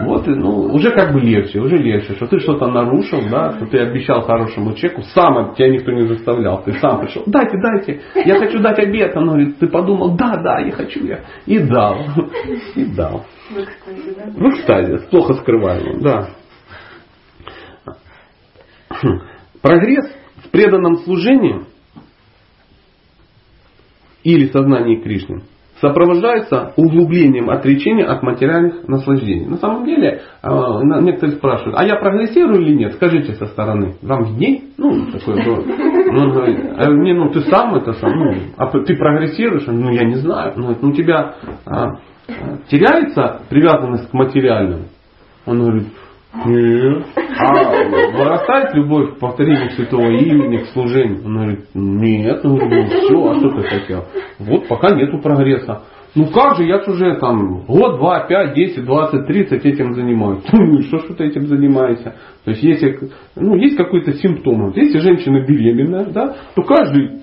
вот, 0.05 0.27
ну, 0.27 0.73
уже 0.73 0.91
как 0.91 1.13
бы 1.13 1.19
легче, 1.19 1.59
уже 1.59 1.77
легче, 1.77 2.13
что 2.13 2.27
ты 2.27 2.39
что-то 2.39 2.67
нарушил, 2.67 3.19
да, 3.29 3.53
что 3.53 3.65
ты 3.65 3.79
обещал 3.79 4.21
хорошему 4.21 4.73
человеку, 4.73 5.01
сам 5.13 5.55
тебя 5.55 5.69
никто 5.69 5.91
не 5.91 6.07
заставлял, 6.07 6.61
ты 6.63 6.73
сам 6.73 7.01
пришел, 7.01 7.23
дайте, 7.25 7.57
дайте, 7.57 8.01
я 8.25 8.37
хочу 8.37 8.59
дать 8.59 8.79
обед, 8.79 9.15
он 9.15 9.27
говорит, 9.27 9.57
ты 9.57 9.67
подумал, 9.67 10.15
да, 10.15 10.37
да, 10.37 10.59
я 10.59 10.71
хочу, 10.71 11.03
я, 11.05 11.21
и 11.45 11.59
дал, 11.59 11.97
и 12.75 12.85
дал. 12.85 13.25
В 13.49 13.57
экстазе, 13.57 14.15
да? 14.15 14.25
В 14.31 14.49
экстазе, 14.49 14.99
плохо 15.09 15.33
скрываемым, 15.35 16.01
да. 16.01 16.29
Прогресс 19.61 20.05
в 20.45 20.49
преданном 20.49 20.97
служении 20.97 21.65
или 24.23 24.47
сознании 24.47 25.01
Кришны 25.01 25.43
сопровождается 25.81 26.73
углублением 26.75 27.49
отречения 27.49 28.05
от 28.05 28.21
материальных 28.21 28.87
наслаждений. 28.87 29.45
На 29.45 29.57
самом 29.57 29.85
деле, 29.85 30.21
а, 30.41 30.81
некоторые 31.01 31.37
спрашивают, 31.37 31.77
а 31.77 31.85
я 31.85 31.95
прогрессирую 31.95 32.61
или 32.61 32.75
нет? 32.75 32.93
Скажите 32.93 33.33
со 33.33 33.45
стороны. 33.47 33.95
Вам 34.01 34.25
видней? 34.25 34.71
Ну, 34.77 35.05
было. 35.05 35.63
Ну, 36.11 36.21
он 36.21 36.31
говорит, 36.31 36.59
а 36.77 36.89
мне, 36.89 37.13
ну, 37.13 37.29
ты 37.29 37.41
сам 37.41 37.75
это 37.75 37.93
сам, 37.93 38.11
ну, 38.11 38.33
а 38.57 38.67
ты 38.67 38.95
прогрессируешь? 38.95 39.65
Ну, 39.67 39.91
я 39.91 40.03
не 40.03 40.15
знаю. 40.15 40.53
Ну, 40.57 40.75
у 40.81 40.91
тебя 40.91 41.35
а, 41.65 41.99
теряется 42.69 43.41
привязанность 43.49 44.09
к 44.09 44.13
материальному? 44.13 44.85
Он 45.45 45.59
говорит, 45.59 45.87
нет. 46.45 47.05
А 47.15 48.17
вырастает 48.17 48.73
любовь 48.75 49.15
к 49.15 49.19
повторению 49.19 49.71
святого 49.71 50.09
имени, 50.09 50.57
к 50.57 50.67
служению? 50.67 51.25
Он 51.25 51.33
говорит, 51.33 51.65
нет. 51.73 52.45
Он 52.45 52.57
говорит, 52.57 52.87
ну 52.89 52.99
все, 53.01 53.29
а 53.29 53.35
что 53.35 53.49
ты 53.49 53.67
хотел? 53.67 54.05
Вот 54.39 54.67
пока 54.67 54.95
нету 54.95 55.19
прогресса. 55.19 55.83
Ну 56.15 56.27
как 56.31 56.57
же, 56.57 56.63
я 56.63 56.81
же 56.81 56.91
уже 56.91 57.17
там 57.19 57.65
год, 57.65 57.97
два, 57.97 58.25
пять, 58.27 58.55
десять, 58.55 58.83
двадцать, 58.83 59.27
тридцать 59.27 59.65
этим 59.65 59.93
занимаюсь. 59.93 60.43
Ну 60.51 60.81
что 60.81 60.97
ж 60.99 61.15
ты 61.15 61.25
этим 61.25 61.47
занимаешься? 61.47 62.15
То 62.45 62.51
есть 62.51 62.63
если 62.63 62.99
ну, 63.35 63.55
есть 63.55 63.77
какой-то 63.77 64.13
симптом, 64.13 64.71
если 64.75 64.99
женщина 64.99 65.45
беременная, 65.45 66.05
да, 66.05 66.35
то 66.55 66.63
каждый 66.63 67.21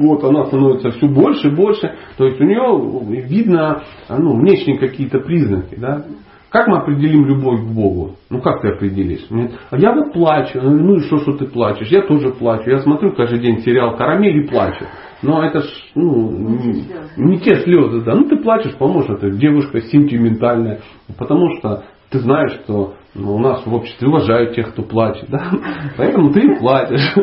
вот 0.00 0.24
она 0.24 0.46
становится 0.46 0.90
все 0.90 1.06
больше 1.06 1.48
и 1.48 1.54
больше. 1.54 1.94
То 2.16 2.26
есть 2.26 2.40
у 2.40 2.44
нее 2.44 3.22
видно 3.26 3.82
ну, 4.08 4.36
внешние 4.36 4.78
какие-то 4.78 5.20
признаки. 5.20 5.76
Да? 5.76 6.04
Как 6.50 6.66
мы 6.66 6.78
определим 6.78 7.26
любовь 7.26 7.60
к 7.60 7.72
Богу? 7.72 8.16
Ну 8.28 8.40
как 8.40 8.60
ты 8.60 8.68
определишь? 8.68 9.24
а 9.70 9.78
я 9.78 9.94
вот 9.94 10.12
плачу. 10.12 10.60
Ну 10.60 10.96
и 10.96 11.00
что, 11.00 11.18
что 11.18 11.36
ты 11.36 11.46
плачешь? 11.46 11.88
Я 11.88 12.02
тоже 12.02 12.30
плачу. 12.30 12.68
Я 12.70 12.80
смотрю 12.80 13.12
каждый 13.12 13.38
день 13.38 13.60
сериал 13.60 13.96
«Карамель» 13.96 14.44
и 14.44 14.48
плачу. 14.48 14.84
Но 15.22 15.44
это 15.44 15.60
ж 15.60 15.66
ну, 15.94 16.30
не, 16.30 16.86
не 17.16 17.38
те 17.38 17.60
слезы, 17.60 18.00
да. 18.04 18.14
Ну 18.16 18.24
ты 18.24 18.36
плачешь, 18.36 18.74
что 18.74 19.16
ты 19.16 19.30
девушка 19.30 19.80
сентиментальная. 19.80 20.80
Потому 21.16 21.56
что 21.58 21.84
ты 22.10 22.18
знаешь, 22.18 22.52
что 22.64 22.94
Ну, 23.14 23.34
у 23.34 23.38
нас 23.38 23.66
в 23.66 23.74
обществе 23.74 24.08
уважают 24.08 24.54
тех, 24.54 24.72
кто 24.72 24.82
плачет, 24.82 25.28
да? 25.28 25.50
Поэтому 25.96 26.32
ты 26.32 26.40
и 26.40 26.58
платишь. 26.58 27.14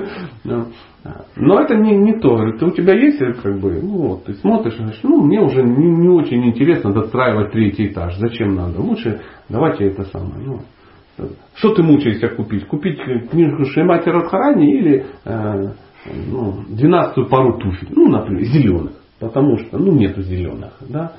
Но 1.36 1.62
это 1.62 1.76
не, 1.76 1.96
не 1.96 2.20
то. 2.20 2.44
Это 2.44 2.66
у 2.66 2.72
тебя 2.72 2.94
есть, 2.94 3.20
как 3.42 3.60
бы, 3.60 3.80
ну 3.82 4.08
вот, 4.08 4.26
ты 4.26 4.34
смотришь, 4.34 4.78
говоришь, 4.78 5.00
ну 5.04 5.22
мне 5.22 5.40
уже 5.40 5.64
не, 5.64 5.88
не 5.88 6.10
очень 6.10 6.46
интересно 6.46 6.92
достраивать 6.92 7.52
третий 7.52 7.88
этаж. 7.88 8.18
Зачем 8.18 8.56
надо? 8.56 8.82
Лучше 8.82 9.22
давайте 9.48 9.86
это 9.86 10.04
самое. 10.06 10.44
Ну, 10.46 10.60
что 11.56 11.74
ты 11.74 11.82
мучаешься 11.82 12.28
купить? 12.30 12.68
Купить 12.68 13.00
книжку 13.32 13.66
Шеймати 13.66 14.10
Радхарани 14.10 14.78
или 14.78 15.06
э, 15.24 15.72
ну, 16.28 16.64
12 16.68 17.30
пару 17.30 17.58
туфель, 17.58 17.90
ну, 17.92 18.10
например, 18.10 18.44
зеленых. 18.44 18.94
Потому 19.20 19.58
что, 19.58 19.80
ну, 19.80 19.94
нету 19.94 20.22
зеленых, 20.22 20.74
да. 20.82 21.14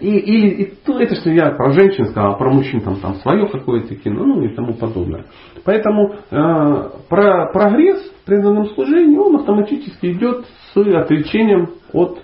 И, 0.00 0.08
или 0.08 0.48
и, 0.62 0.74
ну, 0.86 0.98
это 0.98 1.14
что 1.16 1.30
я 1.30 1.50
про 1.50 1.70
женщин 1.72 2.06
сказал, 2.06 2.32
а 2.32 2.36
про 2.36 2.50
мужчин 2.50 2.80
там, 2.80 2.96
там 2.96 3.14
свое 3.16 3.46
какое-то 3.48 3.94
кино, 3.94 4.24
ну 4.24 4.42
и 4.42 4.54
тому 4.54 4.74
подобное. 4.74 5.24
Поэтому 5.64 6.14
э, 6.30 6.90
про 7.08 7.52
прогресс 7.52 8.10
в 8.22 8.26
преданном 8.26 8.66
служении, 8.70 9.16
он 9.16 9.36
автоматически 9.36 10.12
идет 10.12 10.46
с 10.72 10.76
отречением 10.76 11.70
от 11.92 12.18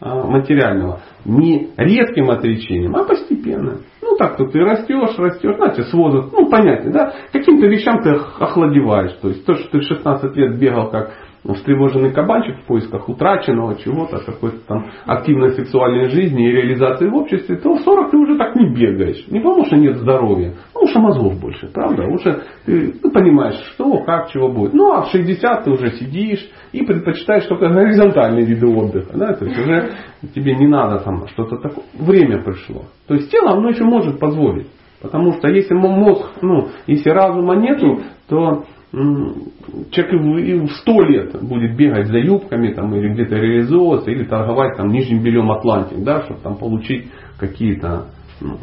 э, 0.00 0.08
материального. 0.08 1.00
Не 1.24 1.70
резким 1.76 2.30
отречением, 2.30 2.96
а 2.96 3.04
постепенно. 3.04 3.78
Ну 4.02 4.16
так, 4.16 4.36
то 4.36 4.46
ты 4.46 4.58
растешь, 4.60 5.18
растешь, 5.18 5.56
знаете, 5.56 5.82
с 5.84 5.92
возраста, 5.92 6.30
ну 6.32 6.50
понятно, 6.50 6.92
да, 6.92 7.14
каким-то 7.32 7.66
вещам 7.66 8.02
ты 8.02 8.10
охладеваешь. 8.10 9.12
То 9.20 9.28
есть 9.28 9.44
то, 9.44 9.54
что 9.54 9.70
ты 9.70 9.78
в 9.78 9.82
16 9.82 10.36
лет 10.36 10.58
бегал 10.58 10.90
как 10.90 11.12
встревоженный 11.44 12.12
кабанчик 12.12 12.58
в 12.58 12.66
поисках 12.66 13.08
утраченного 13.08 13.76
чего-то, 13.76 14.18
какой-то 14.24 14.58
там 14.66 14.86
активной 15.06 15.52
сексуальной 15.52 16.10
жизни 16.10 16.48
и 16.48 16.52
реализации 16.52 17.08
в 17.08 17.14
обществе, 17.14 17.56
то 17.56 17.74
в 17.74 17.80
40 17.80 18.10
ты 18.10 18.16
уже 18.16 18.36
так 18.36 18.54
не 18.56 18.68
бегаешь. 18.68 19.26
Не 19.28 19.40
потому 19.40 19.64
что 19.64 19.76
нет 19.76 19.96
здоровья, 19.96 20.54
ну 20.74 20.86
что 20.86 21.00
мозгов 21.00 21.40
больше, 21.40 21.68
правда? 21.72 22.06
Уже 22.06 22.42
ты, 22.66 22.92
ты 22.92 23.10
понимаешь, 23.10 23.58
что, 23.72 23.98
как, 24.04 24.30
чего 24.30 24.50
будет. 24.50 24.74
Ну 24.74 24.92
а 24.92 25.02
в 25.02 25.10
60 25.10 25.64
ты 25.64 25.70
уже 25.70 25.92
сидишь 25.92 26.48
и 26.72 26.84
предпочитаешь 26.84 27.46
только 27.46 27.68
горизонтальные 27.68 28.44
виды 28.44 28.66
отдыха. 28.66 29.16
Да? 29.16 29.32
То 29.32 29.46
есть 29.46 29.58
уже 29.58 29.90
тебе 30.34 30.54
не 30.54 30.66
надо 30.66 31.02
там 31.02 31.26
что-то 31.28 31.56
такое. 31.56 31.84
Время 31.98 32.42
пришло. 32.42 32.82
То 33.08 33.14
есть 33.14 33.30
тело 33.30 33.52
оно 33.52 33.70
еще 33.70 33.84
может 33.84 34.18
позволить. 34.18 34.68
Потому 35.00 35.32
что 35.32 35.48
если 35.48 35.74
мозг, 35.74 36.26
ну, 36.42 36.68
если 36.86 37.08
разума 37.08 37.56
нету, 37.56 38.00
то 38.28 38.64
человек 38.92 40.68
в 40.68 40.74
сто 40.80 41.00
лет 41.02 41.40
будет 41.42 41.76
бегать 41.76 42.08
за 42.08 42.18
юбками 42.18 42.72
там, 42.72 42.94
или 42.94 43.12
где-то 43.12 43.36
реализовываться, 43.36 44.10
или 44.10 44.24
торговать 44.24 44.76
там, 44.76 44.88
нижним 44.88 45.22
бельем 45.22 45.50
Атлантик, 45.50 46.02
да, 46.02 46.24
чтобы 46.24 46.40
там 46.40 46.56
получить 46.56 47.08
какие-то 47.38 48.06
ну, 48.40 48.58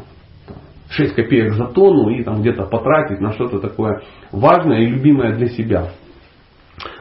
6 0.89 1.15
копеек 1.15 1.53
за 1.53 1.67
тонну 1.67 2.09
и 2.09 2.23
там 2.23 2.41
где-то 2.41 2.63
потратить 2.63 3.21
на 3.21 3.31
что-то 3.33 3.59
такое 3.59 4.01
важное 4.31 4.81
и 4.81 4.87
любимое 4.87 5.35
для 5.35 5.47
себя. 5.47 5.91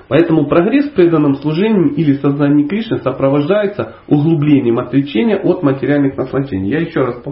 Поэтому 0.08 0.46
прогресс 0.46 0.90
в 0.90 0.94
преданном 0.94 1.34
служении 1.36 1.92
или 1.94 2.14
сознании 2.14 2.66
Кришны 2.66 2.98
сопровождается 2.98 3.96
углублением 4.08 4.78
отречения 4.78 5.36
от 5.36 5.62
материальных 5.62 6.16
наслаждений. 6.16 6.70
Я 6.70 6.80
еще 6.80 7.00
раз 7.00 7.22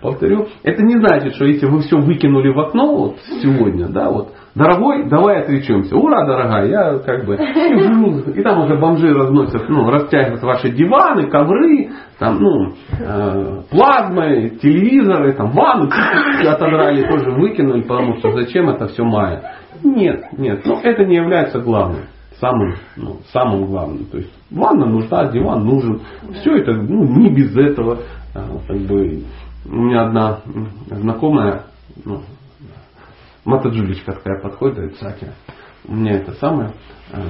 повторю, 0.00 0.46
это 0.62 0.82
не 0.82 0.96
значит, 0.98 1.34
что 1.34 1.44
если 1.44 1.66
вы 1.66 1.80
все 1.80 1.98
выкинули 1.98 2.52
в 2.52 2.60
окно 2.60 2.96
вот 2.96 3.16
сегодня, 3.42 3.88
да, 3.88 4.10
вот, 4.10 4.28
дорогой, 4.54 5.08
давай 5.08 5.40
отречемся. 5.40 5.96
Ура, 5.96 6.24
дорогая, 6.24 6.68
я 6.68 6.98
как 6.98 7.24
бы... 7.24 7.34
И 7.34 8.42
там 8.42 8.64
уже 8.64 8.76
бомжи 8.76 9.12
разносят, 9.12 9.68
ну, 9.68 9.90
растягивают 9.90 10.42
ваши 10.42 10.70
диваны, 10.70 11.28
ковры, 11.28 11.90
там, 12.18 12.38
ну, 12.38 12.72
э, 13.00 13.62
плазмы, 13.70 14.50
телевизоры, 14.62 15.32
там, 15.32 15.50
ванну 15.50 15.90
отодрали, 16.46 17.02
тоже 17.08 17.30
выкинули, 17.32 17.82
потому 17.82 18.16
что 18.18 18.30
зачем 18.32 18.68
это 18.68 18.86
все 18.88 19.02
мая. 19.02 19.56
Нет, 19.82 20.24
нет, 20.38 20.64
но 20.64 20.80
это 20.82 21.04
не 21.04 21.16
является 21.16 21.58
главным. 21.58 22.04
Самым, 22.42 22.74
ну, 22.96 23.20
самым 23.32 23.66
главным. 23.66 24.04
То 24.06 24.18
есть 24.18 24.32
ванна 24.50 24.84
нужна, 24.84 25.30
диван 25.30 25.64
нужен. 25.64 26.00
Все 26.40 26.56
это 26.56 26.72
ну, 26.72 27.04
не 27.04 27.30
без 27.30 27.56
этого. 27.56 27.98
А, 28.34 28.58
как 28.66 28.78
бы, 28.78 29.22
у 29.64 29.72
меня 29.72 30.06
одна 30.06 30.40
знакомая, 30.90 31.66
ну, 32.04 32.22
Мата 33.44 33.68
Джуличка 33.68 34.14
такая 34.14 34.42
подходит, 34.42 34.74
говорит, 34.74 34.96
Сатя, 34.98 35.34
у 35.86 35.94
меня 35.94 36.12
это 36.12 36.32
самое, 36.32 36.74
а, 37.12 37.28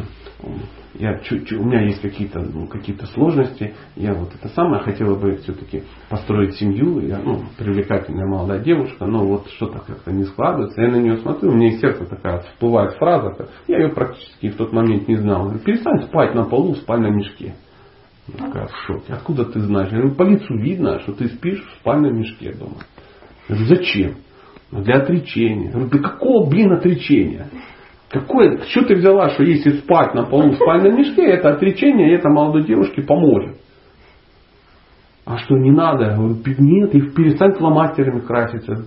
я 0.95 1.21
у 1.23 1.65
меня 1.65 1.83
есть 1.83 2.01
какие-то 2.03 2.41
ну, 2.41 2.67
какие 2.67 2.97
сложности, 3.15 3.75
я 3.97 4.15
вот 4.15 4.35
это 4.35 4.49
самое 4.49 4.83
хотела 4.83 5.19
бы 5.19 5.37
все-таки 5.37 5.85
построить 6.11 6.55
семью, 6.57 7.01
я 7.01 7.19
ну, 7.19 7.45
привлекательная 7.59 8.27
молодая 8.27 8.61
девушка, 8.61 9.07
но 9.07 9.25
вот 9.25 9.49
что-то 9.57 9.79
как-то 9.81 10.13
не 10.13 10.25
складывается, 10.25 10.83
я 10.83 10.91
на 10.91 10.97
нее 10.97 11.17
смотрю, 11.19 11.51
у 11.51 11.55
меня 11.55 11.69
из 11.69 11.81
сердца 11.81 12.05
такая 12.05 12.41
всплывает 12.41 12.97
фраза, 12.99 13.49
я 13.69 13.79
ее 13.79 13.89
практически 13.89 14.51
в 14.51 14.57
тот 14.57 14.73
момент 14.73 15.09
не 15.09 15.17
знал, 15.17 15.45
говорю, 15.45 15.61
перестань 15.61 16.03
спать 16.03 16.35
на 16.35 16.45
полу 16.45 16.75
в 16.75 16.79
спальном 16.79 17.17
мешке. 17.17 17.55
Я 18.29 18.47
такая 18.47 18.67
в 18.67 18.77
шоке. 18.87 19.13
Откуда 19.15 19.45
ты 19.47 19.61
знаешь? 19.61 19.91
Я 19.91 19.99
говорю, 19.99 20.15
по 20.15 20.23
лицу 20.23 20.57
видно, 20.57 21.01
что 21.01 21.13
ты 21.13 21.29
спишь 21.29 21.61
в 21.61 21.81
спальном 21.81 22.17
мешке 22.17 22.53
дома. 22.53 22.77
Я 23.49 23.57
говорю, 23.57 23.75
зачем? 23.75 24.15
Для 24.71 25.03
отречения. 25.03 25.67
Я 25.67 25.73
говорю, 25.73 25.91
да 25.91 25.99
какого, 25.99 26.49
блин, 26.49 26.73
отречения? 26.73 27.49
Какое, 28.13 28.59
что 28.69 28.85
ты 28.85 28.97
взяла, 28.97 29.31
что 29.31 29.43
если 29.43 29.79
спать 29.79 30.15
на 30.15 30.25
полу 30.25 30.51
в 30.51 30.57
спальном 30.57 30.99
мешке, 30.99 31.25
это 31.25 31.49
отречение, 31.49 32.15
это 32.15 32.29
молодой 32.29 32.65
девушке 32.65 33.03
поможет. 33.03 33.57
А 35.25 35.39
что 35.39 35.57
не 35.57 35.71
надо? 35.71 36.19
Нет, 36.59 36.95
и 36.95 37.01
перестань 37.01 37.55
фломастерами 37.55 38.21
краситься. 38.21 38.85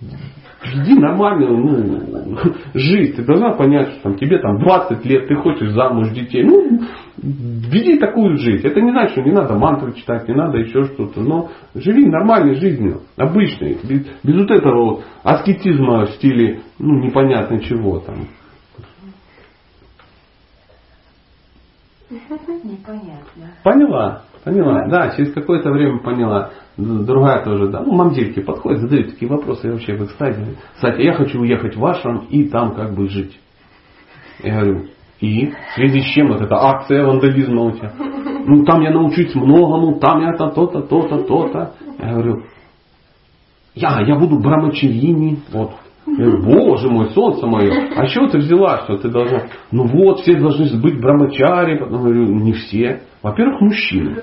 Веди 0.00 0.94
нормальную 0.94 1.56
ну, 1.56 2.36
жизнь. 2.74 3.14
Ты 3.14 3.24
должна 3.24 3.52
понять, 3.54 3.88
что 3.92 4.02
там, 4.02 4.16
тебе 4.16 4.38
там 4.38 4.58
20 4.58 5.04
лет, 5.06 5.28
ты 5.28 5.36
хочешь 5.36 5.70
замуж, 5.70 6.10
детей. 6.10 6.44
Ну, 6.44 6.80
веди 7.16 7.98
такую 7.98 8.36
жизнь. 8.36 8.66
Это 8.66 8.80
не 8.80 8.90
значит, 8.90 9.12
что 9.12 9.22
не 9.22 9.32
надо 9.32 9.54
мантры 9.54 9.92
читать, 9.94 10.28
не 10.28 10.34
надо 10.34 10.58
еще 10.58 10.84
что-то. 10.84 11.20
Но 11.20 11.50
живи 11.74 12.06
нормальной 12.06 12.56
жизнью, 12.56 13.02
обычной. 13.16 13.78
Без, 13.88 14.06
без 14.22 14.36
вот 14.36 14.50
этого 14.50 14.84
вот 14.84 15.04
аскетизма 15.22 16.06
в 16.06 16.10
стиле, 16.10 16.60
ну, 16.78 16.98
непонятно 16.98 17.60
чего 17.60 18.00
там. 18.00 18.26
Непонятно. 22.10 23.50
Поняла, 23.64 24.22
поняла. 24.46 24.86
Да, 24.86 25.10
через 25.16 25.32
какое-то 25.32 25.72
время 25.72 25.98
поняла. 25.98 26.50
Другая 26.76 27.44
тоже, 27.44 27.68
да. 27.68 27.82
Ну, 27.82 27.92
мамзельки 27.94 28.40
подходят, 28.40 28.80
задают 28.80 29.10
такие 29.10 29.28
вопросы, 29.28 29.66
я 29.66 29.72
вообще 29.72 29.96
в 29.96 30.04
экстазе. 30.04 30.54
Кстати, 30.76 31.00
я 31.00 31.14
хочу 31.14 31.40
уехать 31.40 31.76
в 31.76 31.84
Ашрам 31.84 32.26
и 32.30 32.44
там 32.44 32.76
как 32.76 32.94
бы 32.94 33.08
жить. 33.08 33.36
Я 34.44 34.60
говорю, 34.60 34.86
и 35.20 35.46
в 35.46 35.74
связи 35.74 36.00
с 36.00 36.04
чем 36.14 36.28
вот 36.28 36.40
эта 36.40 36.54
акция 36.54 37.04
вандализма 37.04 37.62
у 37.62 37.70
тебя? 37.72 37.92
Ну, 37.98 38.64
там 38.64 38.82
я 38.82 38.92
научусь 38.92 39.34
многому, 39.34 39.98
там 39.98 40.20
я 40.20 40.36
то-то, 40.36 40.82
то-то, 40.82 41.24
то-то. 41.24 41.72
Я 41.98 42.12
говорю, 42.12 42.44
я, 43.74 44.00
я 44.06 44.16
буду 44.16 44.38
брамачарини, 44.38 45.40
вот, 45.52 45.72
Боже 46.06 46.88
мой, 46.88 47.10
солнце 47.10 47.46
мое, 47.46 47.90
а 47.96 48.06
чего 48.06 48.28
ты 48.28 48.38
взяла, 48.38 48.82
что 48.84 48.96
ты 48.96 49.08
должна? 49.08 49.42
Ну 49.72 49.86
вот, 49.86 50.20
все 50.20 50.36
должны 50.36 50.80
быть 50.80 51.00
брамачари. 51.00 51.78
Потом 51.78 52.02
говорю, 52.02 52.26
не 52.26 52.52
все. 52.52 53.02
Во-первых, 53.22 53.60
мужчины. 53.60 54.22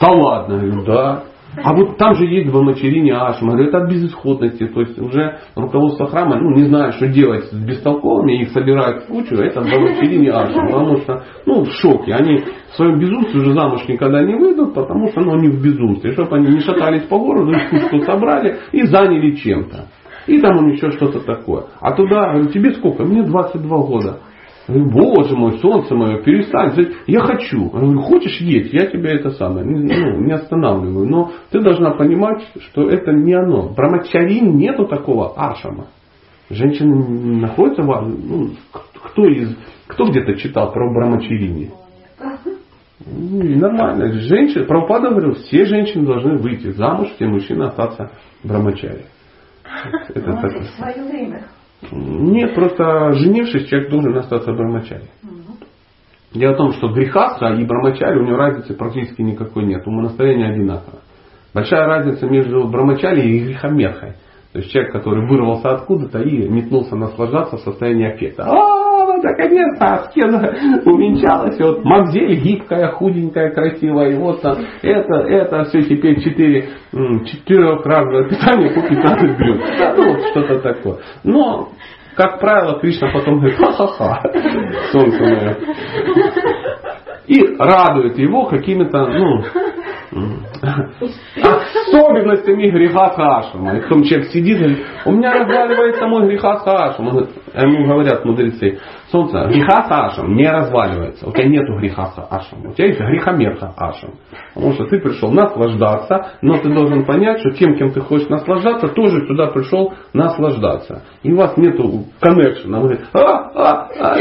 Да 0.00 0.08
ладно, 0.10 0.54
я 0.54 0.60
говорю, 0.60 0.84
да. 0.84 1.24
А 1.56 1.74
вот 1.74 1.96
там 1.96 2.14
же 2.14 2.26
есть 2.26 2.52
брамачарине 2.52 3.14
ашма. 3.14 3.52
Говорю, 3.52 3.68
это 3.68 3.78
от 3.78 3.90
безысходности. 3.90 4.66
То 4.66 4.80
есть 4.80 4.98
уже 4.98 5.38
руководство 5.56 6.06
храма 6.06 6.38
ну, 6.38 6.50
не 6.54 6.64
знает, 6.64 6.94
что 6.94 7.08
делать 7.08 7.44
с 7.44 7.52
бестолковыми, 7.52 8.42
их 8.42 8.50
собирают 8.50 9.04
в 9.04 9.06
кучу, 9.06 9.34
а 9.38 9.44
это 9.44 9.60
брамачарине 9.60 10.30
ашма. 10.30 10.66
Потому 10.66 10.96
что, 10.98 11.24
ну, 11.46 11.64
в 11.64 11.72
шоке. 11.72 12.12
Они 12.12 12.38
в 12.38 12.76
своем 12.76 12.98
безумстве 12.98 13.40
уже 13.40 13.54
замуж 13.54 13.82
никогда 13.88 14.22
не 14.22 14.34
выйдут, 14.34 14.74
потому 14.74 15.08
что 15.08 15.20
ну, 15.20 15.34
они 15.34 15.48
в 15.48 15.62
безумстве. 15.62 16.12
Чтобы 16.12 16.36
они 16.36 16.48
не 16.48 16.60
шатались 16.60 17.04
по 17.04 17.18
городу, 17.18 17.50
их 17.56 17.70
кучку 17.70 18.00
собрали 18.02 18.58
и 18.72 18.82
заняли 18.82 19.34
чем-то. 19.36 19.86
И 20.28 20.40
там 20.40 20.58
он 20.58 20.70
еще 20.70 20.90
что-то 20.92 21.20
такое. 21.20 21.64
А 21.80 21.92
туда, 21.92 22.40
тебе 22.52 22.72
сколько? 22.74 23.04
Мне 23.04 23.22
22 23.22 23.78
года. 23.78 24.20
Я 24.68 24.74
говорю, 24.74 24.90
боже 24.90 25.34
мой, 25.34 25.58
солнце 25.58 25.94
мое, 25.94 26.22
перестань. 26.22 26.74
Я 27.06 27.20
хочу. 27.20 27.64
Я 27.64 27.70
говорю, 27.70 28.00
хочешь 28.02 28.38
есть, 28.40 28.72
я 28.72 28.86
тебя 28.86 29.14
это 29.14 29.30
самое, 29.30 29.64
ну, 29.64 29.78
не 30.26 30.32
останавливаю. 30.32 31.08
Но 31.08 31.32
ты 31.50 31.60
должна 31.60 31.92
понимать, 31.92 32.46
что 32.60 32.88
это 32.88 33.12
не 33.12 33.32
оно. 33.32 33.70
Брамачарин 33.74 34.56
нету 34.56 34.86
такого 34.86 35.32
ашама. 35.36 35.86
Женщины 36.50 37.40
находятся 37.40 37.82
в 37.82 38.08
ну, 38.08 38.50
кто 39.02 39.26
из 39.26 39.56
кто 39.88 40.04
где-то 40.10 40.34
читал 40.34 40.72
про 40.72 40.92
брамачарини? 40.92 41.70
Ну, 43.06 43.58
нормально. 43.58 44.12
Женщины, 44.12 44.64
Прабхупада 44.64 45.10
говорил, 45.10 45.34
все 45.34 45.64
женщины 45.64 46.04
должны 46.06 46.36
выйти 46.36 46.70
замуж, 46.72 47.08
все 47.16 47.26
мужчины 47.26 47.64
остаться 47.64 48.12
брамачари. 48.44 49.06
Это 50.14 50.32
так... 50.32 50.62
свое 50.76 51.04
время. 51.04 51.42
Нет, 51.92 52.54
просто 52.54 53.12
женившись, 53.12 53.68
человек 53.68 53.90
должен 53.90 54.16
остаться 54.16 54.52
брамачари. 54.52 55.08
Дело 56.34 56.54
в 56.54 56.56
том, 56.56 56.72
что 56.72 56.88
грехастра 56.88 57.56
и 57.56 57.64
брамачари 57.64 58.18
у 58.18 58.24
него 58.24 58.36
разницы 58.36 58.74
практически 58.74 59.22
никакой 59.22 59.64
нет. 59.64 59.86
Умонастроение 59.86 60.52
одинаково. 60.52 60.98
Большая 61.54 61.86
разница 61.86 62.26
между 62.26 62.68
брамачари 62.68 63.22
и 63.22 63.44
грехомерхой. 63.46 64.14
То 64.52 64.58
есть 64.58 64.70
человек, 64.70 64.92
который 64.92 65.26
вырвался 65.26 65.70
откуда-то 65.70 66.20
и 66.20 66.48
метнулся 66.48 66.96
наслаждаться 66.96 67.56
в 67.56 67.60
состоянии 67.60 68.12
аффекта. 68.12 68.44
А, 69.18 69.30
наконец-то 69.30 69.86
аскеза 69.86 70.54
увенчалась. 70.84 71.58
И 71.58 71.62
вот 71.62 71.84
мамзель 71.84 72.40
гибкая, 72.40 72.88
худенькая, 72.92 73.50
красивая. 73.50 74.10
И 74.10 74.16
вот 74.16 74.40
там 74.42 74.56
это, 74.82 75.14
это 75.14 75.64
все 75.64 75.82
теперь 75.82 76.20
четыре, 76.20 76.68
четырехразовое 76.92 78.28
питание 78.28 78.70
по 78.70 78.80
15 78.82 79.36
блюд. 79.36 79.60
Ну, 79.96 80.12
вот 80.12 80.20
что-то 80.30 80.58
такое. 80.60 80.98
Но 81.24 81.70
как 82.16 82.40
правило, 82.40 82.80
Кришна 82.80 83.10
потом 83.12 83.38
говорит, 83.38 83.58
ха-ха-ха, 83.58 84.22
солнце 84.90 85.20
мое. 85.22 85.56
И 87.28 87.56
радует 87.58 88.18
его 88.18 88.46
какими-то, 88.46 89.06
ну, 89.06 89.44
особенностями 91.88 92.70
греха 92.70 93.10
Сашима. 93.10 93.76
И 93.76 93.82
потом 93.82 94.02
человек 94.04 94.30
сидит 94.30 94.56
и 94.56 94.60
говорит, 94.60 94.86
у 95.04 95.12
меня 95.12 95.32
разваливается 95.32 96.06
мой 96.06 96.26
греха 96.26 96.58
Сашим. 96.60 97.06
Ему 97.54 97.86
говорят 97.86 98.24
мудрецы, 98.24 98.78
солнце, 99.10 99.46
греха 99.48 99.84
Сашим 99.88 100.34
не 100.34 100.48
разваливается. 100.48 101.28
У 101.28 101.32
тебя 101.32 101.48
нету 101.48 101.76
греха 101.78 102.06
Сашим. 102.06 102.70
У 102.70 102.72
тебя 102.72 102.86
есть 102.86 103.00
грехомерха 103.00 103.72
Ашим. 103.76 104.14
Потому 104.54 104.72
что 104.74 104.86
ты 104.86 104.98
пришел 104.98 105.30
наслаждаться, 105.30 106.32
но 106.42 106.58
ты 106.58 106.72
должен 106.72 107.04
понять, 107.04 107.40
что 107.40 107.50
тем, 107.50 107.76
кем 107.76 107.90
ты 107.92 108.00
хочешь 108.00 108.28
наслаждаться, 108.28 108.88
тоже 108.88 109.26
сюда 109.26 109.48
пришел 109.48 109.92
наслаждаться. 110.12 111.02
И 111.22 111.32
у 111.32 111.36
вас 111.36 111.56
нету 111.56 112.04
коннекшена. 112.20 112.80
Вы 112.80 112.88
говорите, 112.88 113.04
а, 113.12 113.50
а, 113.54 113.88
а, 113.98 114.18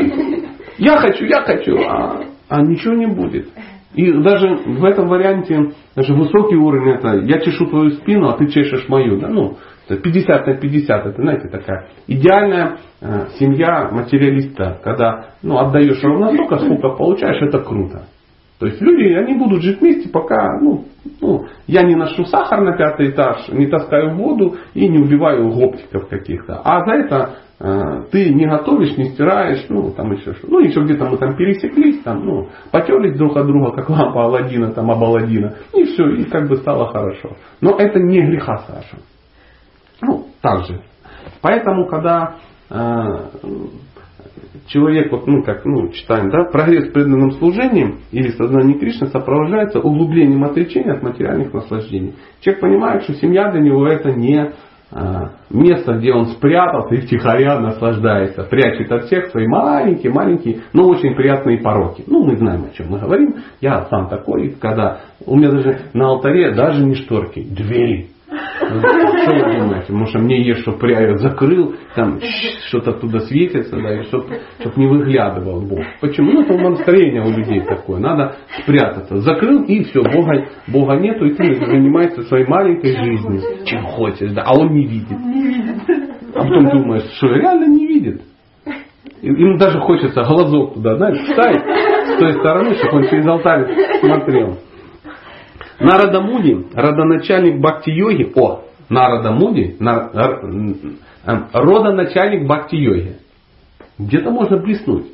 я 0.78 0.98
хочу, 0.98 1.26
я 1.26 1.42
хочу. 1.42 1.78
А, 1.80 2.22
а 2.50 2.62
ничего 2.62 2.94
не 2.94 3.08
будет. 3.08 3.50
И 3.98 4.12
даже 4.12 4.58
в 4.58 4.86
этом 4.86 5.08
варианте, 5.08 5.74
даже 5.96 6.14
высокий 6.14 6.56
уровень 6.56 6.94
это 6.94 7.16
я 7.16 7.40
чешу 7.40 7.66
твою 7.66 7.90
спину, 7.92 8.30
а 8.30 8.38
ты 8.38 8.46
чешешь 8.48 8.88
мою. 8.88 9.20
Да? 9.20 9.28
Ну, 9.28 9.58
50 9.90 10.46
на 10.46 10.54
50, 10.54 11.06
это, 11.08 11.20
знаете, 11.20 11.50
такая 11.50 11.88
идеальная 12.06 12.78
э, 13.02 13.26
семья 13.40 13.90
материалиста, 13.92 14.80
когда 14.84 15.32
ну, 15.42 15.58
отдаешь 15.58 16.02
ровно 16.04 16.32
столько, 16.32 16.58
сколько 16.60 16.90
получаешь, 16.90 17.42
это 17.42 17.60
круто. 17.60 18.04
То 18.60 18.66
есть 18.66 18.82
люди, 18.82 19.14
они 19.14 19.36
будут 19.36 19.62
жить 19.62 19.80
вместе, 19.80 20.10
пока 20.10 20.60
ну, 20.60 20.86
ну, 21.22 21.46
я 21.68 21.84
не 21.84 21.96
ношу 21.96 22.26
сахар 22.26 22.62
на 22.62 22.76
пятый 22.76 23.12
этаж, 23.12 23.48
не 23.50 23.68
таскаю 23.68 24.16
воду 24.16 24.56
и 24.74 24.88
не 24.88 24.98
убиваю 24.98 25.52
гоптиков 25.52 26.08
каких-то. 26.08 26.62
А 26.64 26.84
за 26.86 26.94
это 26.94 27.36
Э, 27.60 28.04
ты 28.12 28.30
не 28.30 28.46
готовишь, 28.46 28.98
не 28.98 29.06
стираешь, 29.14 29.66
ну, 29.70 29.92
там 29.92 30.12
еще 30.12 30.34
что. 30.36 30.48
Ну, 30.48 30.60
еще 30.60 30.82
где-то 30.82 31.06
мы 31.06 31.18
там 31.18 31.36
пересеклись, 31.36 32.04
там, 32.04 32.24
ну, 32.24 32.50
потерлись 32.72 33.18
друг 33.18 33.36
от 33.36 33.48
друга, 33.48 33.72
как 33.72 33.90
лампа 33.90 34.26
Алладина, 34.26 34.74
там, 34.74 34.92
об 34.92 35.04
Алладина. 35.04 35.56
И 35.74 35.86
все, 35.86 36.08
и 36.08 36.26
как 36.26 36.48
бы 36.48 36.58
стало 36.58 36.92
хорошо. 36.92 37.36
Но 37.60 37.72
это 37.78 38.00
не 38.00 38.22
греха, 38.22 38.58
Саша. 38.68 38.98
Ну, 40.02 40.28
так 40.42 40.66
же. 40.68 40.82
Поэтому, 41.42 41.88
когда 41.88 42.36
э, 42.70 42.76
человек, 44.68 45.12
вот, 45.12 45.28
ну, 45.28 45.44
как, 45.44 45.66
ну, 45.66 45.90
читаем, 45.90 46.30
да, 46.30 46.46
прогресс 46.46 46.92
преданным 46.92 47.32
служением 47.32 48.00
или 48.12 48.30
сознание 48.30 48.78
Кришны 48.78 49.08
сопровождается 49.08 49.80
углублением 49.80 50.44
отречения 50.44 50.94
от 50.94 51.04
материальных 51.04 51.54
наслаждений. 51.54 52.16
Человек 52.42 52.62
понимает, 52.62 53.04
что 53.04 53.14
семья 53.16 53.52
для 53.52 53.62
него 53.62 53.88
это 53.88 54.12
не 54.12 54.52
а, 54.90 55.32
место, 55.50 55.94
где 55.94 56.14
он 56.14 56.28
спрятался 56.28 56.96
и 56.96 57.02
втихаря 57.02 57.60
наслаждается, 57.60 58.44
прячет 58.44 58.90
от 58.90 59.06
всех 59.06 59.32
свои 59.32 59.46
маленькие, 59.46 60.14
маленькие, 60.14 60.62
но 60.72 60.88
очень 60.88 61.14
приятные 61.14 61.58
пороки. 61.58 62.06
Ну, 62.08 62.24
мы 62.24 62.38
знаем, 62.38 62.66
о 62.66 62.70
чем 62.74 62.88
мы 62.90 63.00
говорим. 63.00 63.36
Я 63.60 63.86
сам 63.90 64.08
такой, 64.08 64.56
когда 64.62 65.02
у 65.26 65.36
меня 65.36 65.52
даже 65.52 65.80
на 65.94 66.08
алтаре 66.08 66.56
даже 66.56 66.86
не 66.86 66.96
шторки, 66.96 67.42
двери. 67.44 68.12
Что 68.28 69.34
вы 69.34 69.58
думаете? 69.58 70.06
Что 70.08 70.20
мне 70.20 70.44
есть, 70.44 70.62
что 70.62 70.78
я 70.88 71.18
закрыл, 71.18 71.76
там 71.96 72.20
что-то 72.68 72.92
оттуда 72.92 73.20
светится, 73.22 73.78
да, 73.78 74.00
и 74.00 74.04
чтобы 74.04 74.40
чтоб 74.60 74.76
не 74.76 74.88
выглядывал 74.88 75.62
Бог. 75.62 75.80
Почему? 76.02 76.34
Ну, 76.34 76.42
это 76.42 76.58
настроение 76.58 77.22
у 77.22 77.32
людей 77.32 77.62
такое. 77.62 78.00
Надо 78.00 78.36
спрятаться. 78.62 79.18
Закрыл 79.18 79.64
и 79.64 79.84
все, 79.84 80.04
Бога, 80.04 80.50
Бога 80.68 80.96
нету, 80.96 81.26
и 81.26 81.36
ты 81.36 81.56
занимаешься 81.56 82.24
своей 82.24 82.46
маленькой 82.46 82.98
жизнью. 82.98 83.42
Чем 83.66 83.84
хочешь, 83.84 84.32
да, 84.34 84.44
а 84.46 84.60
он 84.60 84.74
не 84.74 84.86
видит. 84.86 85.18
А 86.36 86.44
потом 86.44 86.70
думаешь, 86.70 87.10
что 87.18 87.28
реально 87.28 87.66
не 87.68 87.88
видит. 87.88 88.22
Им 89.22 89.58
даже 89.58 89.80
хочется 89.80 90.22
глазок 90.24 90.76
туда, 90.76 90.96
знаешь, 90.98 91.20
вставить 91.20 91.64
с 91.64 92.20
той 92.20 92.34
стороны, 92.34 92.76
чтобы 92.76 92.98
он 92.98 93.10
через 93.10 93.26
алтарь 93.26 93.68
смотрел. 94.00 94.58
Нарада 95.80 96.22
Муди, 96.22 96.66
родоначальник 96.74 97.62
бхакти-йоги, 97.62 98.32
о, 98.36 98.64
Нарада 98.90 99.32
Муди, 99.32 99.76
нар, 99.80 100.12
э, 100.14 101.40
родоначальник 101.54 102.48
бхакти-йоги. 102.48 103.18
Где-то 104.00 104.32
можно 104.32 104.58
блеснуть. 104.58 105.08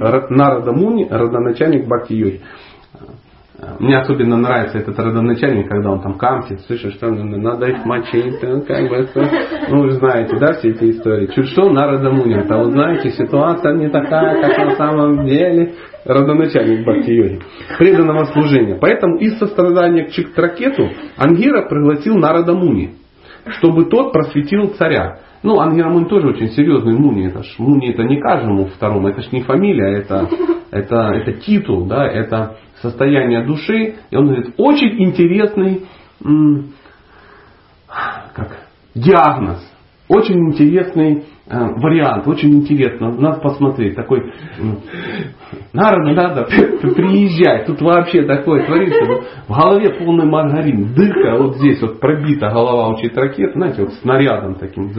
Нарада 0.00 0.72
Муни, 0.72 1.06
родоначальник 1.08 1.86
бхакти-йоги. 1.86 2.40
Мне 3.80 3.98
особенно 3.98 4.36
нравится 4.36 4.78
этот 4.78 4.96
родоначальник, 4.96 5.68
когда 5.68 5.90
он 5.90 6.00
там 6.00 6.16
камси, 6.16 6.58
слышишь, 6.66 6.94
что 6.94 7.10
надо 7.10 7.66
их 7.66 7.84
мочить, 7.84 8.38
как 8.38 8.88
бы, 8.88 9.08
ну 9.68 9.82
вы 9.82 9.92
знаете, 9.92 10.38
да, 10.38 10.52
все 10.54 10.70
эти 10.70 10.92
истории. 10.92 11.26
Чуть 11.34 11.48
что, 11.48 11.68
на 11.68 11.88
Радамуни, 11.88 12.34
а 12.34 12.58
вы 12.58 12.70
знаете, 12.70 13.10
ситуация 13.10 13.74
не 13.74 13.88
такая, 13.88 14.40
как 14.40 14.64
на 14.64 14.76
самом 14.76 15.26
деле, 15.26 15.74
родоначальник 16.04 16.86
Бхакти-йоги, 16.86 17.40
преданного 17.78 18.24
служения. 18.26 18.78
Поэтому 18.80 19.18
из 19.18 19.38
сострадания 19.38 20.04
к 20.04 20.12
Чиктракету 20.12 20.88
Ангира 21.16 21.68
пригласил 21.68 22.16
Нарада 22.16 22.54
Муни, 22.54 22.94
чтобы 23.58 23.86
тот 23.86 24.12
просветил 24.12 24.68
царя. 24.78 25.20
Ну, 25.42 25.60
Ангира 25.60 25.88
Муни 25.88 26.06
тоже 26.06 26.28
очень 26.28 26.48
серьезный 26.48 26.98
Муни. 26.98 27.28
Это 27.28 27.42
ж, 27.42 27.54
Муни 27.58 27.90
это 27.90 28.02
не 28.02 28.20
каждому 28.20 28.66
второму, 28.66 29.08
это 29.08 29.22
ж 29.22 29.32
не 29.32 29.42
фамилия, 29.42 29.98
это, 29.98 30.28
это, 30.70 30.96
это 31.14 31.32
титул, 31.40 31.86
да, 31.86 32.06
это 32.06 32.56
состояние 32.82 33.44
души. 33.44 33.96
И 34.10 34.16
он 34.16 34.26
говорит, 34.26 34.54
очень 34.56 35.02
интересный 35.02 35.82
как, 38.34 38.66
диагноз, 38.94 39.58
очень 40.08 40.38
интересный 40.50 41.24
вариант, 41.48 42.26
очень 42.28 42.54
интересно. 42.56 43.10
Надо 43.12 43.40
посмотреть. 43.40 43.94
Такой, 43.94 44.32
надо, 45.72 46.12
надо, 46.12 46.44
приезжай. 46.44 47.64
Тут 47.64 47.80
вообще 47.80 48.24
такое 48.24 48.66
творится. 48.66 49.04
В 49.48 49.54
голове 49.56 49.94
полный 49.98 50.26
маргарин. 50.26 50.94
Дырка 50.94 51.36
вот 51.38 51.56
здесь 51.56 51.80
вот 51.80 52.00
пробита 52.00 52.50
голова 52.50 52.88
учит 52.88 53.16
ракет. 53.16 53.54
Знаете, 53.54 53.82
вот 53.82 53.94
снарядом 53.94 54.56
таким. 54.56 54.90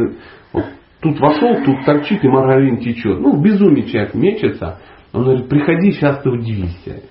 Вот, 0.54 0.66
тут 1.02 1.20
вошел, 1.20 1.56
тут 1.64 1.86
торчит 1.86 2.24
и 2.24 2.28
маргарин 2.28 2.78
течет. 2.78 3.20
Ну, 3.20 3.42
безумие 3.42 3.86
человек 3.86 4.14
мечется. 4.16 4.80
Он 5.14 5.24
говорит, 5.24 5.50
приходи, 5.50 5.92
сейчас 5.92 6.22
ты 6.22 6.30
удивишься. 6.30 7.04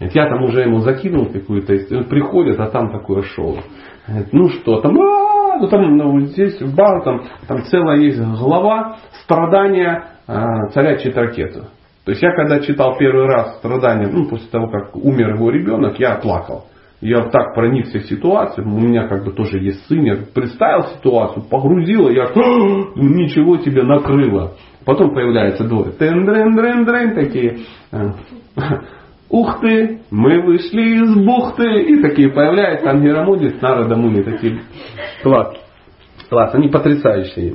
Я 0.00 0.26
там 0.28 0.42
уже 0.42 0.62
ему 0.62 0.78
закинул 0.78 1.26
какую-то, 1.26 1.76
приходит, 2.04 2.58
а 2.58 2.66
там 2.70 2.90
такое 2.90 3.22
шоу. 3.22 3.58
Ну 4.32 4.48
что 4.48 4.80
там, 4.80 4.96
ну 5.58 5.68
там 5.68 5.96
ну, 5.96 6.20
здесь 6.20 6.60
в 6.60 6.74
бар 6.74 7.02
там, 7.02 7.22
там 7.46 7.62
целая 7.64 7.98
есть 7.98 8.20
глава 8.20 8.96
страдания 9.24 10.04
а, 10.26 10.68
царя 10.68 10.96
Читракету. 10.96 11.64
То 12.04 12.10
есть 12.10 12.22
я 12.22 12.32
когда 12.34 12.60
читал 12.60 12.96
первый 12.98 13.26
раз 13.26 13.58
страдания, 13.58 14.08
ну 14.08 14.28
после 14.28 14.48
того, 14.48 14.68
как 14.68 14.96
умер 14.96 15.36
его 15.36 15.50
ребенок, 15.50 15.98
я 15.98 16.16
плакал. 16.16 16.66
Я 17.00 17.22
так 17.30 17.54
проникся 17.54 17.98
ситуацией, 18.00 18.64
у 18.64 18.78
меня 18.78 19.08
как 19.08 19.24
бы 19.24 19.32
тоже 19.32 19.58
есть 19.58 19.86
сын, 19.88 20.02
я 20.04 20.16
представил 20.32 20.84
ситуацию, 20.96 21.44
погрузила, 21.50 22.08
я 22.08 22.26
ничего 22.94 23.56
тебе 23.56 23.82
накрыло. 23.82 24.52
Потом 24.84 25.12
появляется 25.12 25.64
двое. 25.64 25.92
Тен 25.92 26.24
дрен 26.24 26.54
дрен 26.54 26.84
дрен 26.84 27.14
такие. 27.14 27.58
Ух 29.32 29.60
ты, 29.60 30.02
мы 30.10 30.42
вышли 30.42 31.02
из 31.02 31.16
бухты. 31.24 31.84
И 31.84 32.02
такие 32.02 32.28
появляются 32.28 32.90
Ангерамуди 32.90 33.48
с 33.48 33.62
Нарада 33.62 33.96
Муни. 33.96 34.22
Такие 34.22 34.60
класс. 35.22 35.56
Класс, 36.28 36.54
они 36.54 36.68
потрясающие. 36.68 37.54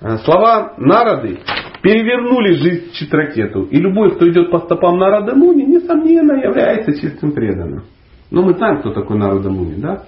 Э, 0.00 0.16
слова 0.24 0.74
Нарады 0.76 1.38
перевернули 1.82 2.54
жизнь 2.54 2.92
Читракету. 2.94 3.62
И 3.62 3.78
любой, 3.78 4.16
кто 4.16 4.28
идет 4.28 4.50
по 4.50 4.58
стопам 4.58 4.98
Нарада 4.98 5.36
Муни, 5.36 5.62
несомненно, 5.62 6.32
является 6.32 7.00
чистым 7.00 7.30
преданным. 7.30 7.84
Но 8.32 8.42
мы 8.42 8.54
знаем, 8.54 8.80
кто 8.80 8.92
такой 8.92 9.16
Нарада 9.16 9.50
Муни, 9.50 9.80
да? 9.80 10.02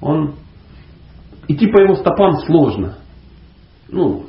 Он 0.00 0.34
идти 1.46 1.68
по 1.68 1.80
его 1.80 1.94
стопам 1.94 2.32
сложно. 2.46 2.96
Ну, 3.88 4.24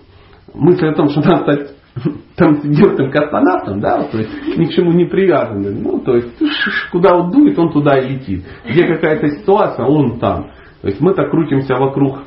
мысль 0.54 0.90
о 0.90 0.94
том, 0.94 1.10
что 1.10 1.22
надо 1.22 1.42
стать 1.42 1.79
там 2.36 2.62
сидел 2.62 2.96
космонавтом, 3.12 3.80
да, 3.80 4.04
то 4.04 4.18
есть 4.18 4.58
ни 4.58 4.66
к 4.66 4.72
чему 4.72 4.92
не 4.92 5.06
привязанным. 5.06 5.82
Ну, 5.82 6.00
то 6.00 6.16
есть 6.16 6.38
куда 6.92 7.16
он 7.16 7.32
дует, 7.32 7.58
он 7.58 7.72
туда 7.72 7.98
и 7.98 8.10
летит. 8.10 8.46
Где 8.70 8.86
какая-то 8.88 9.30
ситуация, 9.30 9.86
он 9.86 10.20
там. 10.20 10.52
То 10.82 10.88
есть 10.88 11.02
мы 11.02 11.14
так 11.14 11.30
крутимся 11.30 11.76
вокруг 11.76 12.20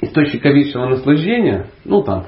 источника 0.00 0.50
вечного 0.50 0.90
наслаждения, 0.90 1.66
ну 1.84 2.02
там 2.02 2.26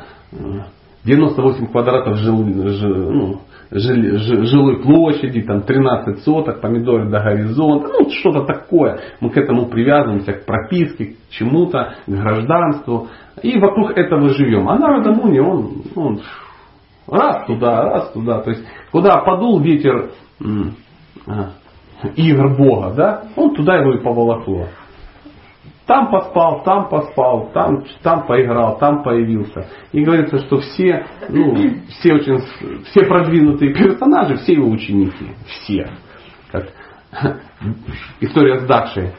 98 1.05 1.67
квадратов 1.69 2.17
жил, 2.17 2.45
жил, 2.69 3.13
ну, 3.13 3.41
жилой 3.71 4.83
площади, 4.83 5.43
там 5.43 5.63
13 5.63 6.23
соток, 6.25 6.61
помидоры 6.61 7.09
до 7.09 7.21
горизонта, 7.21 7.89
ну 7.89 8.11
что-то 8.11 8.45
такое. 8.45 9.01
Мы 9.21 9.31
к 9.31 9.37
этому 9.37 9.67
привязываемся, 9.67 10.33
к 10.33 10.47
прописке, 10.47 11.07
к 11.07 11.31
чему-то, 11.31 11.95
к 12.07 12.11
гражданству. 12.11 13.09
И 13.43 13.59
вокруг 13.59 13.97
этого 13.97 14.29
живем. 14.31 14.69
А 14.69 14.79
Нарада 14.79 15.13
Муни, 15.13 15.39
он, 15.39 15.83
он 15.95 16.21
раз 17.11 17.47
туда, 17.47 17.83
раз 17.83 18.13
туда. 18.13 18.41
То 18.43 18.51
есть, 18.51 18.65
куда 18.93 19.19
подул 19.19 19.61
ветер 19.61 20.11
а, 21.27 21.51
игр 22.17 22.57
Бога, 22.57 22.95
да, 22.95 23.23
он 23.37 23.55
туда 23.55 23.77
его 23.77 23.95
и 23.95 24.03
поволокло. 24.03 24.67
Там 25.87 26.11
поспал, 26.11 26.63
там 26.65 26.89
поспал, 26.91 27.51
там, 27.55 27.83
там 28.03 28.27
поиграл, 28.27 28.77
там 28.79 29.03
появился. 29.03 29.69
И 29.93 30.05
говорится, 30.05 30.39
что 30.41 30.59
все, 30.59 31.07
ну, 31.31 31.55
все 31.89 32.15
очень, 32.15 32.41
все 32.91 33.07
продвинутые 33.07 33.73
персонажи, 33.73 34.37
все 34.37 34.53
его 34.53 34.69
ученики. 34.69 35.33
Все. 35.47 35.89
Как 36.53 36.67
история 38.21 38.59
с 38.59 38.67
Дакшей. 38.67 39.13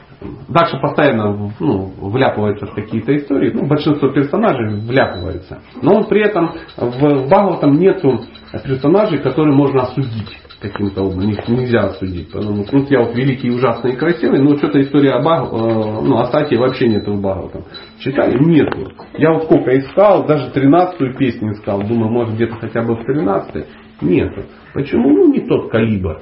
Дакша 0.49 0.77
постоянно 0.79 1.53
ну, 1.59 1.93
вляпывается 2.09 2.65
в 2.65 2.73
какие-то 2.73 3.15
истории. 3.15 3.51
Ну, 3.53 3.67
большинство 3.67 4.09
персонажей 4.09 4.81
вляпывается. 4.81 5.61
Но 5.81 5.95
он 5.95 6.07
при 6.07 6.21
этом 6.21 6.51
в 6.75 7.27
Бхагаватам 7.27 7.77
нету 7.77 8.19
персонажей, 8.65 9.19
которые 9.19 9.55
можно 9.55 9.83
осудить 9.83 10.37
каким-то 10.61 11.03
образом. 11.03 11.29
Их 11.29 11.47
нельзя 11.47 11.85
осудить. 11.85 12.31
Потому 12.31 12.65
что 12.65 12.77
ну, 12.77 12.85
я 12.89 12.99
вот 12.99 13.15
великий, 13.15 13.49
ужасный 13.49 13.93
и 13.93 13.95
красивый, 13.95 14.41
но 14.41 14.57
что-то 14.57 14.81
история 14.81 15.13
о, 15.13 15.21
Баг, 15.21 15.53
э, 15.53 15.55
ну, 15.55 16.17
о 16.17 16.25
Сати 16.25 16.57
вообще 16.57 16.89
нету 16.89 17.13
в 17.13 17.21
Бхагаватам. 17.21 17.63
Читали? 17.99 18.37
Нету. 18.43 18.91
Я 19.17 19.31
вот 19.31 19.43
сколько 19.43 19.77
искал, 19.77 20.25
даже 20.25 20.51
13-ю 20.51 21.15
песню 21.17 21.53
искал. 21.53 21.81
Думаю, 21.83 22.11
может 22.11 22.35
где-то 22.35 22.55
хотя 22.55 22.81
бы 22.81 22.95
в 22.95 23.07
13-й. 23.07 23.65
Нету. 24.01 24.43
Почему? 24.73 25.09
Ну, 25.09 25.33
не 25.33 25.41
тот 25.41 25.71
калибр. 25.71 26.21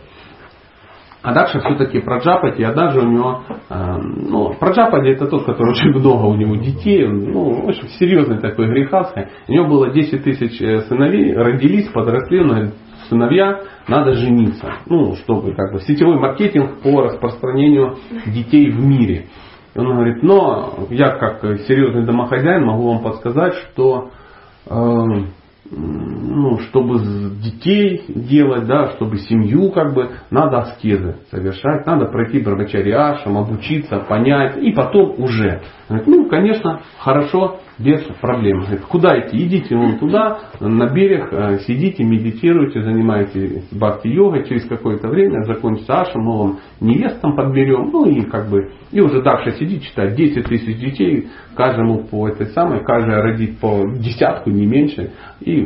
А 1.24 1.34
дальше 1.34 1.60
все-таки 1.60 2.00
про 2.00 2.20
Джапати, 2.20 2.62
а 2.62 2.74
даже 2.74 3.00
у 3.00 3.08
него, 3.10 3.42
э, 3.70 3.98
ну, 3.98 4.54
про 4.60 4.72
Джапати 4.72 5.08
это 5.08 5.28
тот, 5.28 5.46
который 5.46 5.72
очень 5.72 5.90
много 5.90 6.26
у 6.26 6.36
него 6.36 6.56
детей, 6.56 7.08
ну, 7.08 7.66
в 7.66 7.70
общем, 7.70 7.88
серьезный 8.00 8.40
такой 8.40 8.68
грехастый. 8.68 9.28
У 9.48 9.52
него 9.52 9.68
было 9.68 9.90
10 9.90 10.24
тысяч 10.24 10.62
э, 10.62 10.82
сыновей, 10.82 11.36
родились, 11.36 11.90
подросли, 11.90 12.40
он 12.40 12.48
говорит, 12.50 12.74
сыновья, 13.10 13.62
надо 13.88 14.14
жениться. 14.14 14.74
Ну, 14.86 15.16
чтобы 15.16 15.54
как 15.54 15.74
бы 15.74 15.80
сетевой 15.80 16.20
маркетинг 16.20 16.82
по 16.84 17.02
распространению 17.02 17.96
детей 18.28 18.70
в 18.70 18.80
мире. 18.86 19.26
И 19.74 19.80
он 19.80 19.94
говорит, 19.94 20.24
но 20.24 20.88
я 20.90 21.18
как 21.18 21.42
серьезный 21.68 22.06
домохозяин 22.06 22.66
могу 22.66 22.94
вам 22.94 23.04
подсказать, 23.04 23.54
что 23.56 24.12
э, 24.70 25.04
ну, 25.70 26.60
чтобы 26.60 27.00
детей 27.42 28.04
делать, 28.08 28.66
да, 28.66 28.92
чтобы 28.92 29.18
семью, 29.18 29.72
как 29.72 29.94
бы, 29.94 30.12
надо 30.30 30.60
аскезы 30.60 31.18
совершать, 31.30 31.86
надо 31.86 32.06
пройти 32.06 32.40
брамачариашам, 32.40 33.38
обучиться, 33.38 34.00
понять, 34.08 34.58
и 34.58 34.72
потом 34.72 35.22
уже. 35.22 35.62
Ну, 35.90 36.30
конечно, 36.30 36.82
хорошо, 37.00 37.60
без 37.80 38.02
проблем. 38.22 38.62
Говорит, 38.62 38.82
куда 38.82 39.20
идти? 39.20 39.38
Идите 39.46 39.76
вон 39.76 40.00
туда, 40.00 40.40
на 40.60 40.88
берег, 40.90 41.32
э, 41.32 41.60
сидите, 41.60 42.04
медитируйте, 42.04 42.82
занимаетесь 42.82 43.70
бхакти-йогой, 43.72 44.48
через 44.48 44.66
какое-то 44.66 45.08
время 45.08 45.44
закончится 45.44 46.02
ашам, 46.02 46.24
мы 46.24 46.38
вам 46.38 46.60
невест 46.82 47.22
там 47.22 47.36
подберем, 47.36 47.90
ну 47.92 48.06
и 48.06 48.22
как 48.22 48.50
бы, 48.50 48.72
и 48.92 49.00
уже 49.00 49.22
дальше 49.22 49.58
сидит, 49.58 49.84
читать 49.84 50.16
10 50.16 50.46
тысяч 50.46 50.80
детей, 50.80 51.28
каждому 51.56 52.04
по 52.04 52.28
этой 52.28 52.48
самой, 52.48 52.84
каждая 52.84 53.22
родит 53.22 53.60
по 53.60 53.84
десятку, 53.98 54.50
не 54.50 54.66
меньше, 54.66 55.12
и 55.40 55.57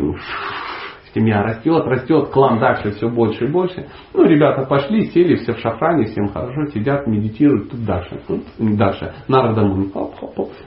семья 1.14 1.44
растет, 1.44 1.86
растет, 1.86 2.30
клан 2.30 2.60
дальше 2.60 2.92
все 2.92 3.10
больше 3.10 3.46
и 3.46 3.48
больше. 3.48 3.88
Ну, 4.14 4.24
ребята 4.24 4.66
пошли, 4.66 5.08
сели, 5.12 5.36
все 5.36 5.54
в 5.54 5.60
шафране, 5.60 6.06
всем 6.06 6.30
хорошо, 6.30 6.66
сидят, 6.74 7.08
медитируют, 7.08 7.72
тут 7.72 7.86
дальше, 7.86 8.22
тут 8.28 8.44
дальше. 8.58 9.14
Нарада 9.28 9.62
Мун, 9.62 9.92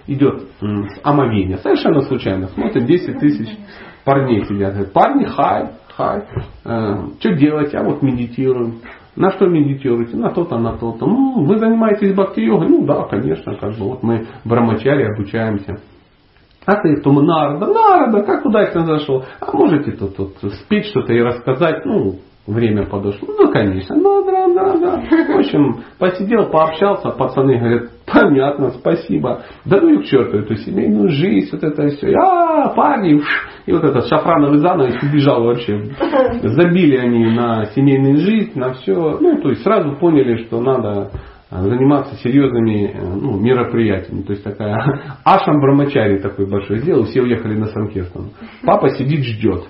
идет 0.07 0.43
с 0.61 1.01
омовения. 1.03 1.59
Совершенно 1.59 2.01
случайно. 2.03 2.49
Смотрит, 2.49 2.87
10 2.87 3.19
тысяч 3.19 3.49
парней 4.05 4.45
сидят. 4.45 4.75
Говорят, 4.75 4.93
парни, 4.93 5.25
хай, 5.25 5.71
хай. 5.97 6.25
Э, 6.65 6.95
что 7.19 7.35
делать? 7.35 7.75
А 7.75 7.83
вот 7.83 8.03
медитируем. 8.03 8.81
На 9.17 9.31
что 9.31 9.47
медитируете? 9.47 10.17
На 10.17 10.31
то-то, 10.31 10.59
на 10.59 10.77
то-то. 10.77 11.07
Ну, 11.07 11.45
вы 11.45 11.59
занимаетесь 11.59 12.15
бхакти-йогой? 12.15 12.69
Ну 12.69 12.85
да, 12.85 13.05
конечно, 13.05 13.55
как 13.57 13.79
бы 13.79 13.91
вот 13.91 14.03
мы 14.03 14.27
в 14.45 14.49
Брамачаре 14.49 15.07
обучаемся. 15.07 15.77
А 16.67 16.77
ты 16.77 16.97
кто 16.97 17.13
Нарда, 17.13 17.67
Нарда, 17.67 18.23
как 18.23 18.45
удачно 18.45 18.85
зашел. 18.87 19.25
А 19.41 19.57
можете 19.57 19.93
тут, 19.93 20.17
тут 20.17 20.53
спеть 20.55 20.87
что-то 20.87 21.13
и 21.13 21.21
рассказать, 21.21 21.85
ну, 21.85 22.17
время 22.47 22.87
подошло. 22.87 23.29
Ну, 23.29 23.51
конечно, 23.51 23.97
ну, 23.97 24.25
да, 24.25 24.49
да, 24.49 24.77
да. 24.79 25.03
В 25.11 25.39
общем, 25.39 25.83
посидел, 25.99 26.51
пообщался, 26.51 27.11
пацаны 27.11 27.59
говорят, 27.59 27.91
понятно, 28.07 28.71
спасибо. 28.71 29.43
Да 29.65 29.81
ну 29.81 29.91
и 29.91 30.03
к 30.03 30.05
черту 30.07 30.39
эту 30.39 30.57
семейную 30.57 31.09
жизнь, 31.11 31.51
вот 31.53 31.63
это 31.63 31.89
все. 31.89 32.15
А, 32.15 32.69
парни, 32.75 33.21
и 33.67 33.73
вот 33.73 33.85
этот 33.85 34.07
шафрановый 34.07 34.59
занавес 34.59 35.03
убежал 35.03 35.45
вообще. 35.45 35.91
Забили 36.43 36.97
они 36.97 37.27
на 37.35 37.67
семейную 37.75 38.19
жизнь, 38.19 38.59
на 38.59 38.75
все. 38.75 39.19
Ну, 39.21 39.41
то 39.41 39.51
есть 39.51 39.63
сразу 39.63 39.97
поняли, 39.97 40.45
что 40.45 40.61
надо 40.61 41.11
а, 41.33 41.34
заниматься 41.63 42.17
серьезными 42.17 42.91
э, 42.93 43.15
ну, 43.15 43.39
мероприятиями. 43.39 44.23
То 44.23 44.33
есть 44.33 44.45
такая 44.45 44.75
Ашам 45.25 45.61
Брамачари 45.61 46.19
такой 46.19 46.47
большой 46.47 46.79
сделал, 46.79 47.05
все 47.05 47.23
уехали 47.23 47.57
на 47.57 47.67
Санкиртан. 47.67 48.31
Папа 48.65 48.91
сидит, 48.91 49.25
ждет. 49.25 49.65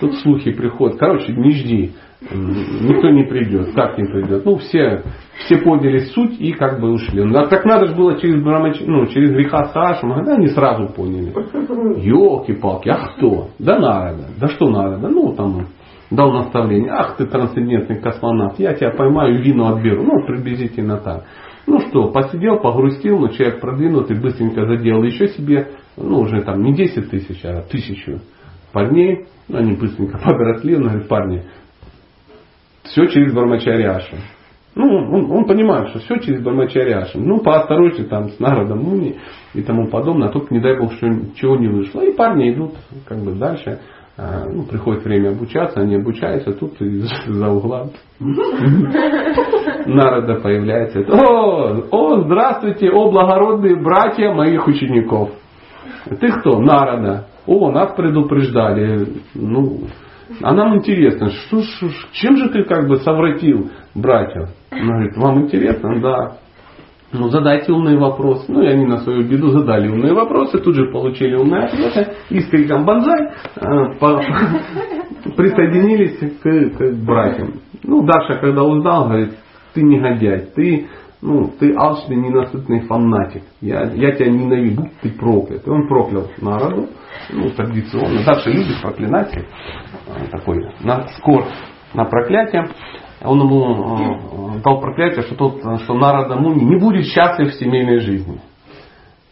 Тут 0.00 0.14
слухи 0.16 0.52
приходят. 0.52 0.98
Короче, 0.98 1.32
не 1.32 1.50
жди. 1.52 1.92
Никто 2.20 3.10
не 3.10 3.24
придет. 3.24 3.72
Как 3.74 3.96
не 3.98 4.04
придет? 4.04 4.44
Ну, 4.44 4.56
все, 4.56 5.02
все 5.44 5.58
поняли 5.58 6.00
суть 6.00 6.40
и 6.40 6.52
как 6.52 6.80
бы 6.80 6.92
ушли. 6.92 7.22
Ну, 7.22 7.38
а 7.38 7.46
так 7.46 7.64
надо 7.64 7.86
же 7.86 7.94
было 7.94 8.18
через, 8.18 8.42
Брамач... 8.42 8.80
ну, 8.80 9.06
через 9.06 9.30
греха 9.30 9.64
Сашу. 9.66 10.08
Да, 10.24 10.34
они 10.34 10.48
сразу 10.48 10.88
поняли. 10.88 11.32
Елки-палки, 12.02 12.88
а 12.88 12.96
кто? 13.16 13.48
Да 13.58 13.78
надо. 13.78 14.28
Да 14.38 14.48
что 14.48 14.68
надо? 14.68 15.08
Ну, 15.08 15.34
там 15.34 15.66
дал 16.10 16.32
наставление, 16.32 16.92
ах 16.92 17.16
ты 17.16 17.26
трансцендентный 17.26 18.00
космонавт, 18.00 18.58
я 18.58 18.74
тебя 18.74 18.90
поймаю, 18.90 19.42
вину 19.42 19.66
отберу. 19.66 20.04
Ну, 20.04 20.26
приблизительно 20.26 20.98
так. 20.98 21.24
Ну 21.66 21.80
что, 21.80 22.10
посидел, 22.12 22.60
погрустил, 22.60 23.18
но 23.18 23.28
человек 23.28 23.60
продвинутый, 23.60 24.20
быстренько 24.20 24.66
заделал 24.66 25.02
еще 25.02 25.28
себе, 25.28 25.68
ну 25.96 26.20
уже 26.20 26.42
там 26.42 26.62
не 26.62 26.74
10 26.74 27.10
тысяч, 27.10 27.44
а 27.44 27.62
тысячу 27.62 28.20
парней. 28.72 29.26
Ну, 29.48 29.58
они 29.58 29.72
быстренько 29.74 30.18
подросли, 30.24 30.76
он 30.76 30.82
говорит, 30.82 31.08
парни, 31.08 31.44
все 32.84 33.06
через 33.06 33.32
Бармачариашу. 33.32 34.16
Ну, 34.74 34.84
он, 34.84 35.30
он 35.30 35.46
понимает, 35.46 35.88
что 35.88 36.00
все 36.00 36.18
через 36.18 36.42
Бармачариашу. 36.42 37.18
Ну, 37.18 37.40
поосторожнее 37.40 38.06
там 38.06 38.28
с 38.28 38.38
народом 38.38 38.80
Муни 38.80 39.16
и 39.54 39.62
тому 39.62 39.88
подобное, 39.88 40.28
а 40.28 40.32
только 40.32 40.52
не 40.52 40.60
дай 40.60 40.78
бог, 40.78 40.92
что 40.92 41.08
чего 41.34 41.56
не 41.56 41.68
вышло. 41.68 42.02
И 42.02 42.14
парни 42.14 42.52
идут 42.52 42.74
как 43.06 43.18
бы 43.18 43.32
дальше. 43.32 43.80
А, 44.18 44.44
ну, 44.48 44.64
приходит 44.64 45.04
время 45.04 45.30
обучаться, 45.30 45.80
они 45.80 45.96
обучаются, 45.96 46.52
тут 46.52 46.80
из-за 46.80 47.48
угла 47.48 47.90
народа 49.86 50.36
появляется. 50.36 51.00
О, 51.00 51.86
о, 51.90 52.22
здравствуйте, 52.22 52.90
о, 52.90 53.10
благородные 53.10 53.76
братья 53.76 54.32
моих 54.32 54.66
учеников. 54.66 55.30
Ты 56.06 56.28
кто? 56.40 56.60
Народа. 56.60 57.26
О, 57.46 57.70
нас 57.70 57.94
предупреждали. 57.94 59.22
Ну, 59.34 59.80
а 60.42 60.52
нам 60.54 60.76
интересно, 60.76 61.30
что, 61.30 61.62
что, 61.62 61.88
чем 62.12 62.36
же 62.36 62.48
ты 62.48 62.64
как 62.64 62.88
бы 62.88 62.96
совратил 62.96 63.70
братьев? 63.94 64.50
Она 64.70 64.94
говорит, 64.94 65.16
вам 65.16 65.42
интересно? 65.42 66.00
Да. 66.00 66.36
Ну, 67.12 67.28
задайте 67.28 67.72
умные 67.72 67.98
вопросы. 67.98 68.44
Ну, 68.48 68.62
и 68.62 68.66
они 68.66 68.84
на 68.84 68.98
свою 68.98 69.28
беду 69.28 69.50
задали 69.50 69.88
умные 69.88 70.12
вопросы, 70.12 70.58
тут 70.58 70.74
же 70.74 70.90
получили 70.90 71.36
умные 71.36 71.64
ответы. 71.64 72.14
И 72.30 72.40
с 72.40 72.48
криком 72.48 72.84
«Бонзай» 72.84 73.30
присоединились 75.36 76.18
к, 76.40 76.78
к 76.78 77.04
братьям. 77.04 77.54
Ну, 77.84 78.04
Даша, 78.04 78.40
когда 78.40 78.64
узнал, 78.64 79.06
говорит, 79.06 79.34
ты 79.72 79.82
негодяй, 79.82 80.46
ты, 80.54 80.88
ну, 81.22 81.50
ты 81.58 81.74
алчный, 81.76 82.16
ненасытный 82.16 82.80
фанатик. 82.86 83.42
Я, 83.60 83.84
я 83.92 84.12
тебя 84.12 84.30
ненавижу, 84.30 84.88
ты 85.02 85.10
проклят. 85.10 85.66
И 85.66 85.70
он 85.70 85.86
проклял 85.86 86.26
народу, 86.40 86.88
ну, 87.32 87.50
традиционно. 87.50 88.24
Даша 88.24 88.50
любит 88.50 88.80
проклинать, 88.82 89.32
э, 89.36 90.26
такой 90.30 90.66
на, 90.80 91.06
скор 91.18 91.44
на 91.94 92.04
проклятие 92.04 92.68
он 93.26 93.40
ему 93.40 94.58
э, 94.58 94.62
дал 94.64 94.80
проклятие, 94.80 95.22
что, 95.22 95.34
тот, 95.34 95.80
что 95.82 95.94
Нарада 95.94 96.36
Муни 96.36 96.64
не 96.64 96.78
будет 96.78 97.06
счастлив 97.06 97.52
в 97.52 97.58
семейной 97.58 97.98
жизни. 97.98 98.40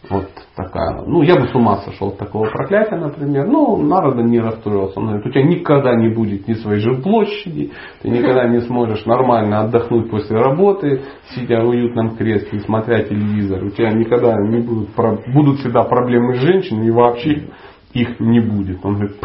Вот 0.09 0.29
такая. 0.55 1.01
Ну, 1.05 1.23
я 1.23 1.35
бы 1.35 1.47
с 1.47 1.55
ума 1.55 1.77
сошел 1.77 2.09
от 2.09 2.17
такого 2.17 2.49
проклятия, 2.49 2.95
например. 2.95 3.47
Ну, 3.47 3.77
Народа 3.77 4.21
не 4.21 4.39
расстроился. 4.39 4.99
Он 4.99 5.07
говорит, 5.07 5.25
у 5.25 5.29
тебя 5.29 5.43
никогда 5.43 5.95
не 5.95 6.09
будет 6.09 6.47
ни 6.47 6.53
своей 6.53 6.79
жилплощади, 6.79 7.71
ты 8.01 8.09
никогда 8.09 8.47
не 8.47 8.61
сможешь 8.61 9.05
нормально 9.05 9.61
отдохнуть 9.61 10.09
после 10.11 10.37
работы, 10.37 11.01
сидя 11.29 11.61
в 11.61 11.69
уютном 11.69 12.17
кресле, 12.17 12.59
смотря 12.59 13.03
телевизор. 13.03 13.63
У 13.63 13.69
тебя 13.71 13.91
никогда 13.91 14.35
не 14.35 14.59
будут, 14.59 14.89
будут 15.33 15.59
всегда 15.59 15.83
проблемы 15.83 16.35
с 16.35 16.39
женщинами 16.39 16.87
и 16.87 16.91
вообще 16.91 17.49
их 17.93 18.19
не 18.19 18.41
будет. 18.41 18.85
Он 18.85 18.95
говорит, 18.95 19.17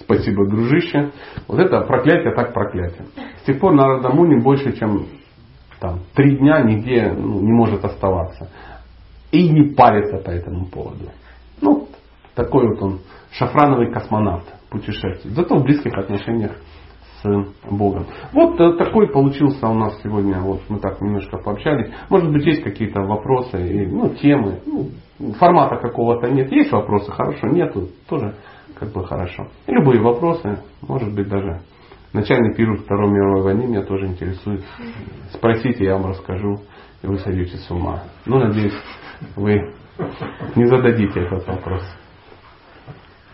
спасибо, 0.00 0.46
дружище. 0.46 1.10
Вот 1.46 1.58
это 1.58 1.80
проклятие 1.82 2.34
так 2.34 2.52
проклятие. 2.52 3.06
С 3.42 3.46
тех 3.46 3.60
пор 3.60 3.74
на 3.74 3.86
Радамуне 3.86 4.42
больше, 4.42 4.72
чем 4.76 5.06
там, 5.80 6.00
три 6.14 6.36
дня 6.36 6.62
нигде 6.62 7.12
ну, 7.16 7.40
не 7.40 7.52
может 7.52 7.84
оставаться. 7.84 8.50
И 9.30 9.48
не 9.48 9.74
парится 9.74 10.18
по 10.18 10.30
этому 10.30 10.66
поводу. 10.66 11.10
Ну, 11.60 11.88
такой 12.34 12.68
вот 12.68 12.82
он 12.82 13.00
шафрановый 13.32 13.92
космонавт 13.92 14.46
путешествует. 14.70 15.34
Зато 15.34 15.56
в 15.56 15.64
близких 15.64 15.92
отношениях 15.94 16.52
с 17.22 17.46
Богом. 17.70 18.06
Вот 18.32 18.60
э, 18.60 18.72
такой 18.76 19.08
получился 19.08 19.66
у 19.66 19.74
нас 19.74 20.00
сегодня, 20.02 20.40
вот 20.40 20.60
мы 20.68 20.78
так 20.78 21.00
немножко 21.00 21.38
пообщались. 21.38 21.92
Может 22.08 22.32
быть, 22.32 22.46
есть 22.46 22.62
какие-то 22.62 23.00
вопросы, 23.00 23.88
ну, 23.90 24.10
темы, 24.10 24.60
ну, 24.64 25.32
формата 25.32 25.76
какого-то 25.76 26.30
нет. 26.30 26.50
Есть 26.52 26.70
вопросы, 26.70 27.10
хорошо, 27.10 27.48
нету, 27.48 27.88
тоже 28.08 28.36
как 28.78 28.92
бы 28.92 29.04
хорошо. 29.04 29.48
И 29.66 29.72
любые 29.72 30.00
вопросы, 30.00 30.62
может 30.82 31.12
быть, 31.14 31.28
даже 31.28 31.60
начальный 32.12 32.54
период 32.54 32.80
Второй 32.80 33.10
мировой 33.10 33.42
войны 33.42 33.66
меня 33.66 33.82
тоже 33.82 34.06
интересует. 34.06 34.62
Спросите, 35.32 35.84
я 35.84 35.96
вам 35.96 36.10
расскажу, 36.10 36.60
и 37.02 37.06
вы 37.06 37.18
сойдете 37.18 37.56
с 37.56 37.70
ума. 37.70 38.04
Ну, 38.26 38.38
надеюсь, 38.38 38.74
вы 39.36 39.72
не 40.56 40.66
зададите 40.66 41.20
этот 41.20 41.46
вопрос. 41.46 41.82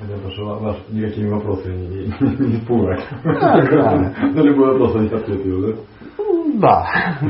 Понятно, 0.00 0.30
что 0.32 0.58
вас 0.58 0.76
никакими 0.90 1.28
вопросами 1.30 1.76
не, 1.76 2.46
не, 2.46 2.60
пугать. 2.66 3.04
Да, 3.22 3.62
да. 3.62 4.14
На 4.22 4.40
любой 4.40 4.72
вопрос 4.72 4.96
они 4.96 5.06
ответили, 5.06 5.72
да? 5.72 5.80
Ну, 6.18 6.58
Да, 6.60 6.86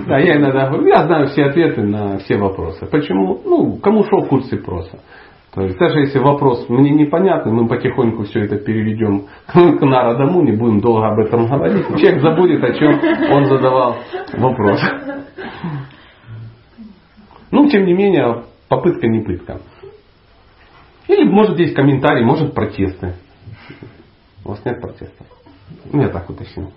да, 0.06 0.18
я 0.18 0.36
иногда 0.36 0.68
говорю, 0.68 0.86
я 0.86 1.06
знаю 1.06 1.26
все 1.28 1.44
ответы 1.44 1.82
на 1.82 2.18
все 2.18 2.38
вопросы. 2.38 2.86
Почему? 2.86 3.40
Ну, 3.44 3.76
кому 3.76 4.04
шел 4.04 4.24
курс 4.24 4.48
Сипроса. 4.48 4.92
То 4.92 4.96
есть 4.96 5.02
даже 5.54 6.00
если 6.00 6.18
вопрос 6.18 6.68
мне 6.68 6.90
непонятный, 6.90 7.52
мы 7.52 7.68
потихоньку 7.68 8.24
все 8.24 8.40
это 8.44 8.56
переведем 8.56 9.26
к 9.46 9.54
Нарадаму, 9.54 10.42
не 10.42 10.52
будем 10.52 10.80
долго 10.80 11.06
об 11.06 11.18
этом 11.20 11.46
говорить. 11.46 11.86
Человек 11.96 12.22
забудет, 12.22 12.64
о 12.64 12.74
чем 12.74 13.00
он 13.32 13.46
задавал 13.46 13.96
вопрос. 14.32 14.80
Ну, 17.52 17.68
тем 17.68 17.86
не 17.86 17.94
менее, 17.94 18.42
попытка 18.68 19.06
не 19.06 19.20
пытка. 19.20 19.60
Или 21.06 21.28
может 21.28 21.58
есть 21.58 21.74
комментарии, 21.74 22.24
может 22.24 22.52
протесты. 22.52 23.14
У 24.44 24.48
вас 24.48 24.64
нет 24.64 24.80
протестов? 24.80 25.26
Ну, 25.92 26.02
я 26.02 26.08
так 26.08 26.28
уточнил. 26.28 26.72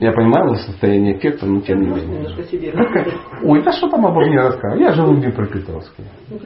Я 0.00 0.12
понимаю 0.12 0.54
состояние 0.56 1.18
эффекта, 1.18 1.44
но 1.46 1.60
тем 1.60 1.80
не 1.80 1.88
менее. 1.88 2.28
Ой, 3.42 3.62
да 3.64 3.72
что 3.72 3.88
там 3.88 4.06
обо 4.06 4.20
мне 4.20 4.38
рассказывать? 4.38 4.80
Я 4.80 4.92
живу 4.92 5.14
в 5.14 5.20
Днепропетровске. 5.20 6.04
Ну. 6.30 6.38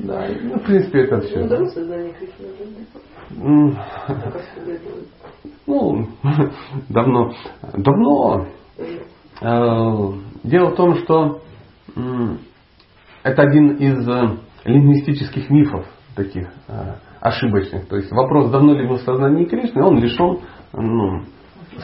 Да, 0.00 0.26
ну, 0.42 0.58
в 0.58 0.62
принципе, 0.64 1.04
это 1.04 1.16
Ну, 1.16 1.22
все. 1.22 1.48
делают. 1.48 1.74
Ну, 5.66 6.08
давно. 6.90 7.32
Давно. 7.72 8.46
Э, 9.40 10.12
Дело 10.44 10.70
в 10.70 10.74
том, 10.74 10.96
что 10.96 11.40
это 13.22 13.42
один 13.42 13.76
из 13.76 14.06
э, 14.08 14.36
лингвистических 14.64 15.48
мифов 15.50 15.86
таких 16.16 16.48
э, 16.68 16.72
ошибочных. 17.20 17.86
То 17.88 17.96
есть 17.96 18.10
вопрос, 18.10 18.50
давно 18.50 18.74
ли 18.74 18.86
вы 18.86 18.96
в 18.96 19.02
сознании 19.02 19.44
Кришны, 19.44 19.82
он 19.82 19.98
лишен 19.98 20.40
ну, 20.72 21.22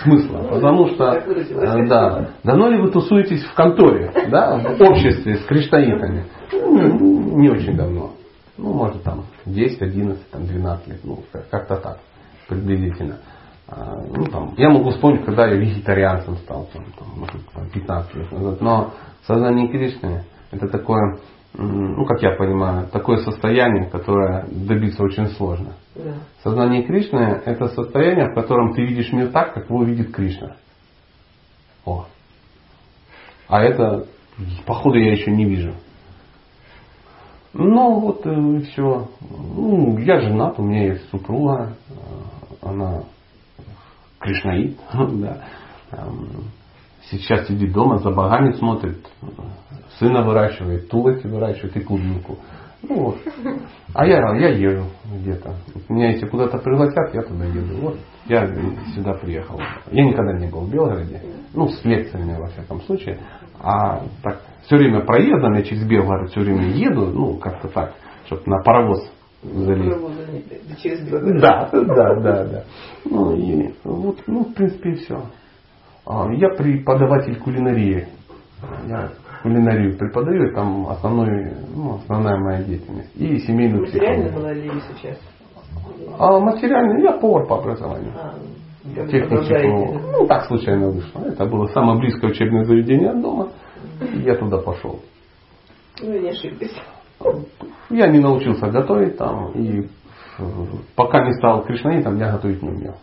смысла. 0.03 0.39
Потому 0.51 0.89
что, 0.89 1.13
Так 1.15 1.27
выразилась. 1.27 1.69
э, 1.71 1.87
да, 1.89 2.29
давно 2.45 2.69
ли 2.69 2.81
вы 2.81 2.91
тусуетесь 2.91 3.45
в 3.45 3.55
конторе, 3.55 4.13
да, 4.31 4.57
в 4.59 4.81
обществе 4.83 5.37
с 5.37 5.45
кришнаитами? 5.45 6.25
Ну, 6.53 7.39
не 7.39 7.49
очень 7.51 7.77
давно. 7.77 8.13
Ну, 8.57 8.73
может, 8.73 9.03
там 9.03 9.25
10, 9.47 9.81
11, 9.83 10.31
там, 10.31 10.47
12 10.47 10.89
лет, 10.89 11.01
ну, 11.05 11.23
как-то 11.51 11.77
так, 11.77 11.99
приблизительно. 12.49 13.19
А, 13.69 13.97
Ну, 14.15 14.25
там, 14.25 14.55
я 14.57 14.71
могу 14.71 14.91
вспомнить, 14.91 15.25
когда 15.25 15.47
я 15.47 15.55
вегетарианцем 15.55 16.37
стал, 16.39 16.69
там, 16.73 16.85
там, 16.99 17.09
может, 17.17 17.47
там, 17.55 17.69
15 17.71 18.15
лет 18.17 18.33
назад. 18.33 18.61
Но 18.61 18.91
сознание 19.27 19.69
Кришны 19.69 20.25
это 20.51 20.69
такое, 20.69 21.19
ну, 21.55 22.05
как 22.05 22.23
я 22.23 22.37
понимаю, 22.37 22.89
такое 22.89 23.19
состояние, 23.19 23.87
которое 23.91 24.47
добиться 24.51 25.03
очень 25.03 25.29
сложно. 25.31 25.75
Да. 25.95 26.15
Сознание 26.43 26.85
Кришны 26.85 27.43
это 27.45 27.69
состояние, 27.69 28.31
в 28.31 28.35
котором 28.35 28.75
ты 28.75 28.85
видишь 28.85 29.13
мир 29.13 29.31
так, 29.31 29.55
как 29.55 29.69
его 29.69 29.83
видит 29.83 30.13
Кришна. 30.13 30.57
О. 31.85 32.07
А 33.49 33.63
это, 33.63 34.07
походу, 34.67 34.99
я 34.99 35.13
еще 35.13 35.31
не 35.31 35.47
вижу. 35.47 35.75
Ну, 37.55 37.99
вот 37.99 38.27
и 38.27 38.61
все. 38.67 39.09
Ну, 39.21 39.99
я 39.99 40.21
женат, 40.21 40.59
у 40.59 40.63
меня 40.63 40.93
есть 40.93 41.09
супруга, 41.11 41.75
э, 41.89 41.95
она 42.63 43.05
кришнаит, 44.21 44.79
да. 44.93 45.45
Эм, 45.93 46.51
Сейчас 47.11 47.47
сидит 47.47 47.73
дома, 47.73 47.99
за 47.99 48.11
богами 48.11 48.53
смотрит, 48.53 48.99
сына 49.99 50.23
выращивает, 50.23 50.89
тулоки 50.89 51.27
выращивает 51.27 51.77
и 51.77 51.81
клубнику. 51.81 52.39
Ну 52.83 52.95
вот. 53.05 53.19
А 53.95 54.07
я, 54.07 54.19
я 54.37 54.49
езжу 54.51 54.87
где-то. 55.13 55.57
Меня 55.89 56.11
если 56.11 56.27
куда-то 56.27 56.59
пригласят, 56.59 57.13
я 57.15 57.23
туда 57.23 57.45
еду. 57.47 57.81
Вот 57.81 57.99
я 58.27 58.47
сюда 58.95 59.15
приехал. 59.15 59.61
Я 59.91 60.05
никогда 60.05 60.39
не 60.39 60.47
был 60.47 60.61
в 60.61 60.71
Белгороде. 60.71 61.23
Ну, 61.55 61.69
с 61.69 61.85
лекциями, 61.85 62.39
во 62.39 62.47
всяком 62.49 62.81
случае. 62.83 63.19
А 63.61 64.03
так, 64.23 64.43
все 64.67 64.77
время 64.77 65.01
проездом 65.01 65.55
я 65.55 65.63
через 65.63 65.85
Белгород 65.85 66.31
все 66.31 66.41
время 66.41 66.69
еду, 66.69 67.07
ну, 67.07 67.37
как-то 67.39 67.69
так, 67.69 67.95
чтобы 68.27 68.43
на 68.47 68.63
паровоз 68.63 69.11
залезть. 69.43 70.69
Да, 70.69 70.77
Через 70.77 71.01
Белгород. 71.09 71.41
Да, 71.41 71.71
да, 71.73 72.15
да, 72.21 72.45
да. 72.45 72.65
Ну, 73.07 73.35
и 73.35 73.75
вот, 73.83 74.19
ну, 74.27 74.45
в 74.45 74.55
принципе, 74.55 74.91
и 74.91 74.95
все. 74.97 75.23
Я 76.07 76.51
преподаватель 76.51 77.37
кулинарии. 77.37 78.09
Я 78.87 79.11
кулинарию 79.43 79.97
преподаю, 79.97 80.53
там 80.55 80.89
основной, 80.89 81.53
ну, 81.75 81.97
основная 81.97 82.37
моя 82.39 82.63
деятельность. 82.63 83.11
И 83.17 83.39
семейную 83.39 83.83
Материально 83.83 84.33
была 84.33 84.53
ли 84.53 84.71
сейчас? 84.93 85.19
А 86.19 86.39
материально 86.41 87.03
я 87.03 87.13
повар 87.13 87.47
по 87.47 87.59
образованию. 87.59 88.13
А, 88.17 88.35
как 88.95 89.05
вы 89.05 89.11
Техник 89.11 89.29
продолжаете, 89.29 89.69
психолог. 89.69 90.03
да? 90.03 90.09
Ну, 90.13 90.27
так 90.27 90.45
случайно 90.47 90.91
вышло. 90.91 91.21
Это 91.21 91.45
было 91.47 91.67
самое 91.69 91.99
близкое 91.99 92.31
учебное 92.31 92.65
заведение 92.65 93.11
от 93.11 93.21
дома. 93.21 93.49
И 94.01 94.21
я 94.21 94.35
туда 94.37 94.59
пошел. 94.59 95.01
Ну, 96.01 96.19
не 96.21 96.31
ошиблись. 96.31 96.75
Я 97.91 98.09
не 98.09 98.19
научился 98.21 98.67
готовить 98.69 99.17
там. 99.19 99.53
И 99.53 99.89
э, 100.39 100.43
пока 100.95 101.25
не 101.25 101.33
стал 101.35 101.65
кришнаитом, 101.65 102.17
я 102.19 102.33
готовить 102.33 102.63
не 102.63 102.69
умел. 102.69 102.95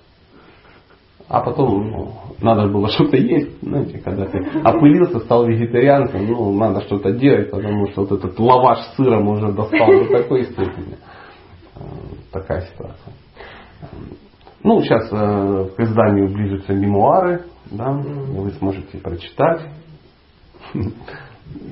А 1.27 1.41
потом 1.41 1.89
ну, 1.89 2.11
надо 2.39 2.67
было 2.67 2.87
что-то 2.89 3.17
есть, 3.17 3.59
знаете, 3.61 3.97
когда 3.97 4.25
ты 4.25 4.37
опылился, 4.63 5.19
стал 5.21 5.47
вегетарианцем, 5.47 6.27
ну, 6.27 6.53
надо 6.53 6.81
что-то 6.81 7.13
делать, 7.13 7.49
потому 7.49 7.87
что 7.87 8.01
вот 8.01 8.11
этот 8.11 8.39
лаваш 8.39 8.79
с 8.79 8.95
сыром 8.95 9.27
уже 9.29 9.51
достал 9.51 9.87
до 9.87 10.05
такой 10.11 10.43
степени. 10.43 10.97
Э, 11.75 11.79
Такая 12.31 12.61
ситуация. 12.61 13.13
Ну, 14.63 14.81
сейчас 14.81 15.07
э, 15.11 15.69
к 15.75 15.79
изданию 15.79 16.31
ближутся 16.31 16.73
мемуары, 16.73 17.45
да, 17.71 17.91
вы 17.91 18.51
сможете 18.51 18.97
прочитать. 18.99 19.61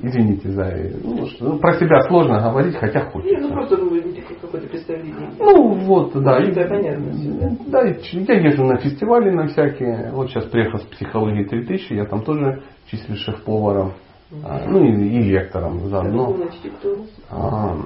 Извините 0.02 0.50
за... 0.50 0.64
Ну, 1.02 1.26
что- 1.26 1.44
ну, 1.44 1.58
про 1.58 1.74
себя 1.78 2.00
сложно 2.02 2.40
говорить, 2.40 2.76
хотя 2.76 3.00
Не, 3.00 3.04
ну 3.06 3.10
хочется. 3.12 3.48
просто 3.52 3.76
вы 3.76 3.90
возьмите 3.90 4.22
какое-то 4.40 4.68
представление. 4.68 5.30
Ну 5.38 5.74
вот, 5.86 6.12
да. 6.14 6.40
Ну, 6.40 6.52
да, 6.54 6.66
понятно 6.68 7.12
да. 7.68 7.82
Я 7.82 8.34
езжу 8.40 8.64
на 8.64 8.76
фестивали 8.78 9.30
на 9.30 9.46
всякие. 9.48 10.10
Вот 10.12 10.28
сейчас 10.30 10.44
приехал 10.46 10.78
с 10.78 10.82
психологии 10.84 11.44
3000, 11.44 11.92
я 11.94 12.04
там 12.04 12.22
тоже 12.22 12.62
числюсь 12.90 13.18
шеф-поваром. 13.20 13.92
А, 14.44 14.64
Ну 14.68 14.84
и, 14.84 14.90
и 14.92 15.22
лектором 15.22 15.78
заодно. 15.88 16.34
нас? 16.36 16.54
А, 17.30 17.76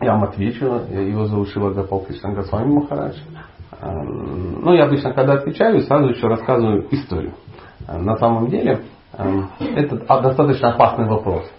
Я 0.00 0.12
вам 0.12 0.24
отвечу, 0.24 0.64
его 0.66 1.26
зовут 1.26 1.48
Шила 1.48 1.70
Гопал 1.72 2.04
Госвами 2.08 2.72
Махарадж. 2.72 3.16
А, 3.80 3.92
Ну, 4.02 4.74
я 4.74 4.84
обычно, 4.86 5.12
когда 5.12 5.34
отвечаю, 5.34 5.80
сразу 5.82 6.08
еще 6.08 6.26
рассказываю 6.26 6.86
историю. 6.90 7.32
А, 7.86 7.98
На 7.98 8.16
самом 8.16 8.48
деле, 8.48 8.72
а, 8.74 8.80
это 9.60 10.04
а, 10.08 10.20
достаточно 10.20 10.74
опасный 10.74 11.06
вопрос. 11.06 11.50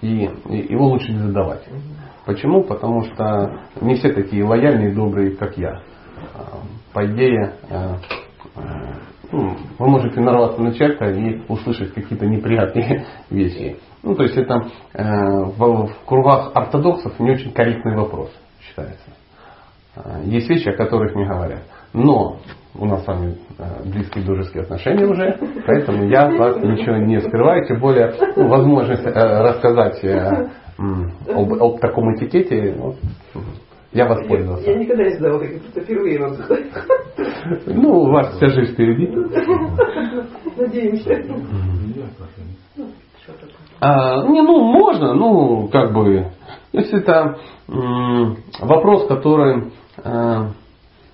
И 0.00 0.28
его 0.48 0.86
лучше 0.86 1.12
не 1.12 1.18
задавать. 1.18 1.62
Почему? 2.24 2.64
Потому 2.64 3.04
что 3.04 3.60
не 3.80 3.94
все 3.94 4.12
такие 4.12 4.44
лояльные 4.44 4.90
и 4.90 4.94
добрые, 4.94 5.36
как 5.36 5.56
я. 5.56 5.82
По 6.92 7.06
идее, 7.06 7.54
а, 7.70 7.98
а, 8.56 8.60
ну, 9.32 9.56
вы 9.78 9.88
можете 9.88 10.20
нарваться 10.20 10.60
на 10.60 10.74
человека 10.74 11.10
и 11.10 11.42
услышать 11.48 11.94
какие-то 11.94 12.26
неприятные 12.26 13.06
вещи. 13.30 13.78
Ну, 14.02 14.14
то 14.14 14.24
есть 14.24 14.36
это 14.36 14.68
э, 14.92 15.02
в, 15.04 15.90
кругах 16.06 16.50
ортодоксов 16.54 17.18
не 17.20 17.30
очень 17.30 17.52
корректный 17.52 17.96
вопрос 17.96 18.30
считается. 18.60 19.10
Э, 19.96 20.22
Есть 20.24 20.48
вещи, 20.48 20.68
о 20.68 20.76
которых 20.76 21.14
не 21.14 21.24
говорят. 21.24 21.62
Но 21.92 22.38
у 22.74 22.86
нас 22.86 23.04
с 23.04 23.06
вами 23.06 23.36
э, 23.58 23.82
близкие 23.84 24.24
дружеские 24.24 24.62
отношения 24.62 25.06
уже, 25.06 25.38
поэтому 25.66 26.04
я 26.04 26.30
вас 26.30 26.56
ничего 26.56 26.96
не 26.96 27.20
скрываю, 27.20 27.66
тем 27.66 27.80
более 27.80 28.14
ну, 28.34 28.48
возможность 28.48 29.04
э, 29.04 29.10
рассказать 29.10 30.02
э, 30.02 30.48
об, 30.78 31.52
об 31.52 31.80
таком 31.80 32.14
этикете 32.14 32.74
вот, 32.78 32.96
Я 33.92 34.06
воспользовался. 34.06 34.70
Я, 34.70 34.72
я 34.72 34.78
никогда 34.78 35.04
не 35.04 35.14
задавала 35.16 35.40
таких, 35.40 35.62
просто 35.62 35.80
впервые 35.82 36.18
вам. 36.18 36.36
Ну, 37.66 38.02
у 38.02 38.10
вас 38.10 38.36
вся 38.36 38.48
жизнь 38.48 38.72
впереди. 38.72 39.08
Надеемся. 40.56 41.10
А, 43.80 44.26
не, 44.28 44.40
ну, 44.42 44.62
можно, 44.62 45.12
ну, 45.12 45.68
как 45.68 45.92
бы, 45.92 46.28
если 46.72 47.00
это 47.00 47.36
м, 47.68 48.36
вопрос, 48.60 49.08
который, 49.08 49.72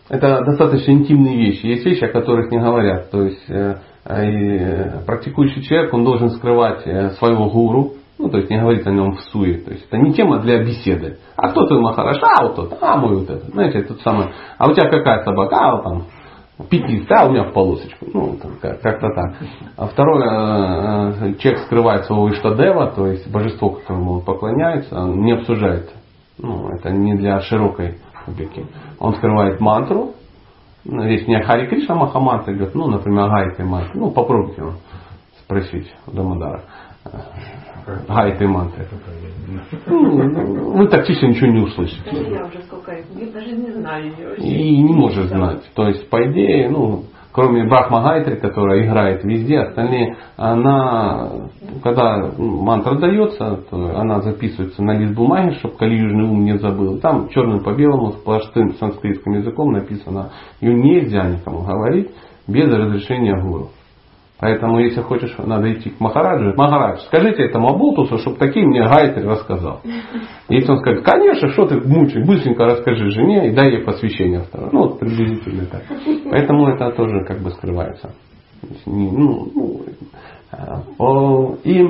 это 0.08 0.42
достаточно 0.44 0.92
интимные 0.92 1.36
вещи. 1.36 1.66
Есть 1.66 1.84
вещи, 1.84 2.04
о 2.04 2.12
которых 2.12 2.50
не 2.50 2.58
говорят. 2.58 3.10
То 3.10 3.22
есть, 3.22 3.44
э, 3.48 3.76
э, 4.06 5.04
практикующий 5.06 5.62
человек, 5.62 5.92
он 5.92 6.04
должен 6.04 6.30
скрывать 6.30 6.86
э, 6.86 7.10
своего 7.10 7.50
гуру, 7.50 7.92
ну, 8.18 8.28
то 8.30 8.38
есть 8.38 8.50
не 8.50 8.58
говорить 8.58 8.86
о 8.86 8.90
нем 8.90 9.12
в 9.12 9.20
суе. 9.30 9.58
То 9.58 9.70
есть 9.70 9.86
это 9.86 9.98
не 9.98 10.12
тема 10.12 10.38
для 10.40 10.62
беседы. 10.64 11.18
А 11.36 11.50
кто 11.50 11.66
твой 11.66 11.80
Махараш? 11.80 12.18
А, 12.22 12.42
вот 12.42 12.56
тот. 12.56 12.78
А, 12.80 12.96
мой 12.96 13.16
вот 13.16 13.30
этот. 13.30 13.50
Знаете, 13.50 13.82
тут 13.82 14.00
самое. 14.00 14.30
А 14.56 14.68
у 14.68 14.72
тебя 14.72 14.88
какая 14.88 15.22
собака? 15.24 15.56
А, 15.56 15.76
вот 15.76 15.84
там. 15.84 16.04
Пятница, 16.68 17.14
а 17.20 17.26
у 17.26 17.30
меня 17.30 17.44
в 17.44 17.52
полосочку. 17.52 18.06
Ну, 18.12 18.36
там, 18.42 18.56
как- 18.60 18.80
как-то 18.80 19.08
так. 19.14 19.34
А 19.76 19.86
второе, 19.86 20.28
э, 20.28 21.12
э, 21.28 21.34
человек 21.34 21.60
скрывает 21.60 22.04
своего 22.06 22.28
Иштадева, 22.30 22.90
то 22.96 23.06
есть 23.06 23.30
божество, 23.30 23.70
которому 23.70 24.14
он 24.14 24.20
поклоняется, 24.22 24.98
он 24.98 25.20
не 25.20 25.32
обсуждает. 25.32 25.92
Ну, 26.38 26.68
это 26.70 26.90
не 26.90 27.14
для 27.14 27.40
широкой 27.42 27.98
публики. 28.28 28.66
Он 28.98 29.14
скрывает 29.14 29.60
мантру. 29.60 30.14
Ну, 30.84 31.02
Речь 31.04 31.26
не 31.26 31.36
о 31.36 31.42
Хари 31.42 31.66
Кришна 31.66 31.96
Махамантре 31.96 32.56
идет, 32.56 32.74
ну, 32.74 32.88
например, 32.88 33.24
о 33.24 33.28
Гайке 33.28 33.64
мантре. 33.64 33.92
Ну, 33.94 34.10
попробуйте 34.10 34.62
его 34.62 34.72
спросить 35.40 35.92
у 36.06 36.12
Дамадара. 36.12 36.62
Гайты 38.06 38.46
мантры. 38.46 38.86
Ну, 39.86 40.72
вы 40.72 40.88
тактично 40.88 41.26
ничего 41.26 41.50
не 41.50 41.60
услышите. 41.60 42.02
Я 42.30 42.44
уже 42.44 42.62
сколько 42.62 42.92
лет 42.92 43.32
даже 43.32 43.52
не 43.52 43.72
знаю 43.72 44.04
ее. 44.06 44.36
И 44.36 44.82
не 44.82 44.92
можешь 44.92 45.26
знать. 45.26 45.62
То 45.74 45.88
есть, 45.88 46.08
по 46.10 46.22
идее, 46.30 46.70
ну, 46.70 47.04
кроме 47.38 47.68
Брахма 47.68 48.02
Гайтри, 48.02 48.34
которая 48.34 48.84
играет 48.84 49.22
везде, 49.22 49.60
остальные, 49.60 50.16
она, 50.36 51.30
когда 51.84 52.32
мантра 52.36 52.96
дается, 52.96 53.60
она 53.70 54.22
записывается 54.22 54.82
на 54.82 54.98
лист 54.98 55.14
бумаги, 55.14 55.54
чтобы 55.60 55.76
калиюжный 55.76 56.24
ум 56.24 56.42
не 56.42 56.58
забыл. 56.58 56.98
Там 56.98 57.28
черным 57.28 57.62
по 57.62 57.74
белому, 57.74 58.10
с 58.10 58.16
простым 58.16 58.74
санскритским 58.74 59.34
языком 59.34 59.70
написано, 59.70 60.30
ее 60.60 60.74
нельзя 60.74 61.28
никому 61.28 61.62
говорить 61.62 62.10
без 62.48 62.66
разрешения 62.66 63.40
гуру. 63.40 63.68
Поэтому, 64.40 64.78
если 64.78 65.00
хочешь, 65.00 65.34
надо 65.36 65.72
идти 65.72 65.90
к 65.90 65.98
Махараджу. 65.98 66.54
Махарадж, 66.56 67.00
скажите 67.06 67.42
этому 67.42 67.70
Абултусу, 67.70 68.18
чтобы 68.18 68.36
такие 68.36 68.64
мне 68.64 68.86
Гайтри 68.86 69.24
рассказал. 69.24 69.80
Если 70.48 70.70
он 70.70 70.78
скажет, 70.78 71.04
конечно, 71.04 71.48
что 71.48 71.66
ты 71.66 71.76
мучаешь, 71.80 72.24
быстренько 72.24 72.64
расскажи 72.64 73.10
жене 73.10 73.48
и 73.48 73.54
дай 73.54 73.72
ей 73.72 73.82
посвящение 73.82 74.42
второе. 74.42 74.70
Ну, 74.72 74.78
вот 74.84 75.00
приблизительно 75.00 75.66
так. 75.66 75.82
Поэтому 76.30 76.68
это 76.68 76.90
тоже 76.92 77.24
как 77.24 77.40
бы 77.40 77.50
скрывается. 77.50 78.14
Ну, 78.86 79.48
ну, 79.54 79.80
э, 80.52 81.56
и 81.64 81.82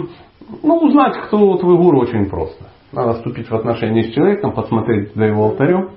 ну, 0.62 0.76
узнать, 0.78 1.16
кто 1.26 1.56
твой 1.58 1.76
гуру, 1.76 2.00
очень 2.00 2.30
просто. 2.30 2.64
Надо 2.92 3.14
вступить 3.14 3.50
в 3.50 3.54
отношения 3.54 4.04
с 4.04 4.14
человеком, 4.14 4.52
посмотреть 4.52 5.14
за 5.14 5.24
его 5.24 5.44
алтарем, 5.44 5.90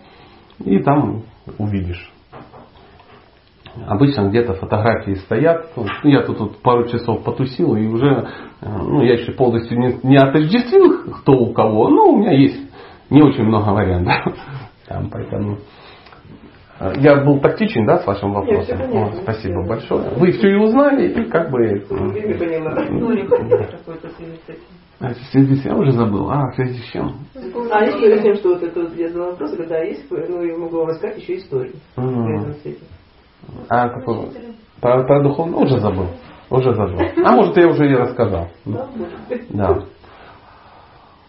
и 0.65 0.79
там 0.79 1.23
увидишь. 1.57 2.11
Обычно 3.87 4.29
где-то 4.29 4.53
фотографии 4.53 5.13
стоят. 5.15 5.71
Ну, 5.75 5.85
Я 6.03 6.23
тут, 6.23 6.39
вот 6.39 6.61
пару 6.61 6.87
часов 6.87 7.23
потусил 7.23 7.75
и 7.75 7.87
уже, 7.87 8.27
э, 8.61 8.67
ну, 8.67 9.01
я 9.01 9.13
еще 9.13 9.31
полностью 9.31 9.79
не, 9.79 9.97
не 10.03 10.17
отождествил, 10.17 11.13
кто 11.21 11.33
у 11.33 11.53
кого, 11.53 11.87
но 11.87 12.09
у 12.09 12.17
меня 12.17 12.33
есть 12.33 12.59
не 13.09 13.21
очень 13.21 13.43
много 13.43 13.69
вариантов. 13.69 14.35
Там, 14.87 15.09
поэтому 15.09 15.59
э, 16.81 16.93
я 16.97 17.23
был 17.23 17.39
тактичен, 17.39 17.85
да, 17.85 17.99
с 17.99 18.05
вашим 18.05 18.33
вопросом? 18.33 18.77
понятно. 18.77 19.05
О, 19.05 19.21
спасибо 19.21 19.65
большое. 19.65 20.09
Вы 20.17 20.31
все 20.33 20.49
и 20.49 20.55
узнали, 20.55 21.07
и 21.07 21.29
как 21.29 21.49
бы... 21.49 21.63
Я 21.63 22.27
не 22.27 22.33
поняла. 22.33 22.75
Э, 24.99 25.13
с 25.13 25.65
я 25.65 25.75
уже 25.75 25.91
забыл. 25.93 26.29
А, 26.29 26.51
в 26.51 26.55
связи 26.55 26.77
с 26.77 26.91
чем? 26.91 27.15
А 27.71 27.85
история 27.85 28.17
с 28.17 28.21
тем, 28.21 28.35
что 28.35 28.49
вот 28.49 28.63
это 28.63 28.81
вот 28.81 28.95
я 28.95 29.07
задала 29.07 29.31
вопрос, 29.31 29.55
когда 29.55 29.79
есть, 29.79 30.05
ну, 30.11 30.43
я 30.43 30.57
могу 30.57 30.77
вам 30.77 30.89
рассказать 30.89 31.17
еще 31.17 31.37
историю. 31.37 31.75
А, 33.69 33.89
какой? 33.89 34.29
Про, 34.81 35.03
про 35.03 35.23
духовное? 35.23 35.59
Уже 35.59 35.79
забыл. 35.79 36.07
Уже 36.49 36.73
забыл. 36.73 36.99
А 37.23 37.31
может 37.31 37.55
я 37.57 37.67
уже 37.67 37.89
и 37.89 37.95
рассказал. 37.95 38.47
Да, 38.65 38.87
может 38.95 39.19
быть. 39.29 39.45
Да. 39.49 39.79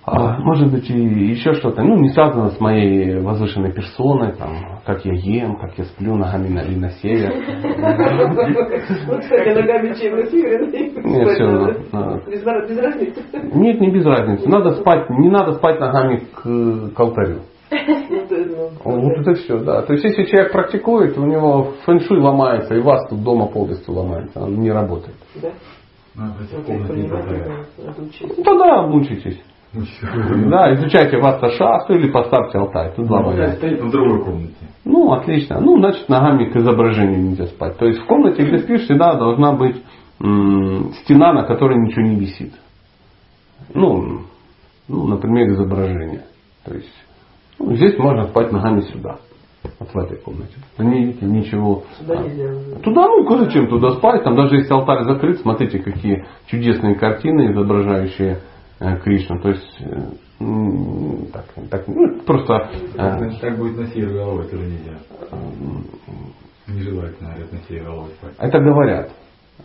А, 0.05 0.39
может 0.39 0.73
быть 0.73 0.91
и 0.91 0.99
еще 0.99 1.53
что-то, 1.55 1.81
ну 1.83 1.97
не 1.97 2.09
связано 2.09 2.51
с 2.51 2.59
моей 2.59 3.21
возвышенной 3.21 3.73
персоной, 3.73 4.33
там, 4.33 4.81
как 4.85 5.05
я 5.05 5.13
ем, 5.13 5.57
как 5.57 5.79
я 5.79 5.85
сплю 5.85 6.17
ногами 6.17 6.49
на, 6.49 6.59
или 6.63 6.77
на 6.77 6.91
север. 6.91 7.33
Вот, 9.07 9.21
кстати, 9.21 9.49
ногами 9.55 9.95
чем 9.95 10.17
на 10.17 10.27
севере, 10.27 10.67
Нет, 11.05 11.93
нар- 11.93 12.69
без 12.69 12.79
разницы. 12.79 13.23
Нет, 13.55 13.81
не 13.81 13.91
без 13.93 14.05
разницы. 14.05 14.49
Надо 14.49 14.73
спать, 14.75 15.09
не 15.09 15.31
надо 15.31 15.53
спать 15.53 15.79
ногами 15.79 16.17
к, 16.35 16.95
к 16.97 17.01
алтарю. 17.01 17.43
Ну, 17.73 18.71
ну, 18.85 19.01
Вот 19.01 19.19
это 19.19 19.35
все, 19.35 19.59
да. 19.61 19.83
То 19.83 19.93
есть 19.95 20.05
если 20.05 20.25
человек 20.25 20.53
практикует, 20.53 21.17
у 21.19 21.25
него 21.27 21.73
фэншуй 21.85 22.19
ломается, 22.19 22.75
и 22.75 22.81
вас 22.81 23.09
тут 23.09 23.23
дома 23.23 23.47
полностью 23.47 23.95
ломается, 23.95 24.41
он 24.43 24.57
не 24.61 24.71
работает. 24.71 25.17
Да? 25.41 25.51
Учиться. 27.99 28.35
Ну 28.37 28.45
тогда 28.45 28.83
мучитесь. 28.87 29.41
Ну. 29.73 29.85
Да, 30.51 30.75
изучайте 30.75 31.17
васта 31.17 31.49
шасту 31.53 31.95
или 31.95 32.11
поставьте 32.11 32.59
алтай. 32.59 32.93
Тут 32.95 33.07
два 33.07 33.21
Ну, 33.23 33.31
варианта. 33.31 33.57
стоит 33.57 33.81
в 33.81 33.91
другой 33.91 34.23
комнате. 34.23 34.55
Ну, 34.85 35.13
отлично. 35.13 35.61
Ну, 35.61 35.79
значит, 35.79 36.11
ногами 36.11 36.51
к 36.51 36.57
изображению 36.57 37.23
нельзя 37.23 37.47
спать. 37.47 37.79
То 37.79 37.87
есть 37.87 38.01
в 38.01 38.05
комнате, 38.07 38.43
где 38.45 38.59
спишь, 38.59 38.83
всегда 38.83 39.15
должна 39.15 39.53
быть 39.53 39.83
м, 40.21 40.93
стена, 41.03 41.33
на 41.33 41.45
которой 41.45 41.79
ничего 41.79 42.03
не 42.03 42.17
висит. 42.17 42.53
Ну, 43.73 44.21
ну, 44.89 45.07
например, 45.07 45.49
изображение. 45.53 46.25
То 46.67 46.75
есть 46.75 46.93
ну, 46.93 47.12
здесь 47.59 47.99
можно 47.99 48.29
спать 48.29 48.53
ногами 48.53 48.81
сюда. 48.83 49.19
Вот 49.79 49.91
в 49.93 49.99
этой 49.99 50.19
комнате. 50.19 50.55
Да 50.77 50.85
не 50.85 51.07
видите 51.07 51.25
ничего. 51.25 51.85
Сюда 51.99 52.17
нельзя. 52.17 52.79
Туда, 52.83 53.07
ну, 53.07 53.39
зачем 53.45 53.69
туда 53.69 53.91
спать? 53.93 54.25
Там 54.25 54.35
даже 54.35 54.57
если 54.57 54.73
алтарь 54.73 55.05
закрыт, 55.05 55.41
смотрите, 55.41 55.79
какие 55.79 56.25
чудесные 56.47 56.97
картины, 56.97 57.53
изображающие 57.53 58.41
э, 58.81 58.97
Кришну. 58.99 59.41
То 59.41 59.49
есть, 59.51 59.81
э, 59.81 61.33
так, 61.33 61.45
так, 61.71 61.89
ну, 61.89 62.23
просто 62.27 62.55
э, 62.55 63.19
Значит, 63.19 63.41
так 63.41 63.57
будет 63.57 63.77
на 63.79 63.87
север 63.87 64.15
головой 64.15 64.49
тоже 64.49 64.65
нельзя. 64.65 64.99
Нежелательно, 66.67 67.31
говорят, 67.31 67.53
на 67.53 67.59
север 67.69 67.85
головой 67.85 68.11
спать. 68.19 68.35
Это 68.39 68.59
говорят. 68.59 69.11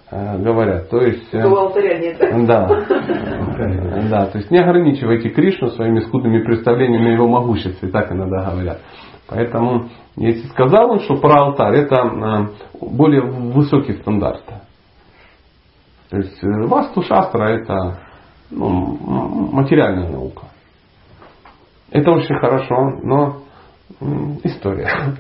Э, 0.09 0.37
Говорят. 0.37 0.89
То 0.89 1.01
есть. 1.01 1.33
э, 1.33 1.41
алтаря 1.41 1.97
нет. 1.99 2.47
Да. 2.47 2.85
Да, 4.09 4.27
то 4.27 4.37
есть 4.37 4.51
не 4.51 4.59
ограничивайте 4.59 5.29
Кришну 5.29 5.69
своими 5.69 5.99
скудными 6.01 6.43
представлениями 6.43 7.09
о 7.09 7.13
его 7.13 7.27
могуществе, 7.27 7.89
так 7.89 8.11
иногда 8.11 8.51
говорят. 8.51 8.79
Поэтому, 9.27 9.89
если 10.15 10.47
сказал 10.47 10.91
он, 10.91 10.99
что 10.99 11.17
про 11.17 11.47
алтарь, 11.47 11.75
это 11.77 11.95
э, 11.95 12.85
более 12.85 13.21
высокий 13.21 13.93
стандарт. 13.93 14.43
То 16.09 16.17
есть 16.17 16.39
васту 16.41 17.01
шастра 17.01 17.43
это 17.49 17.99
ну, 18.49 18.97
материальная 19.51 20.09
наука. 20.09 20.43
Это 21.91 22.11
очень 22.11 22.37
хорошо, 22.37 22.91
но 23.03 23.37
история. 24.43 25.17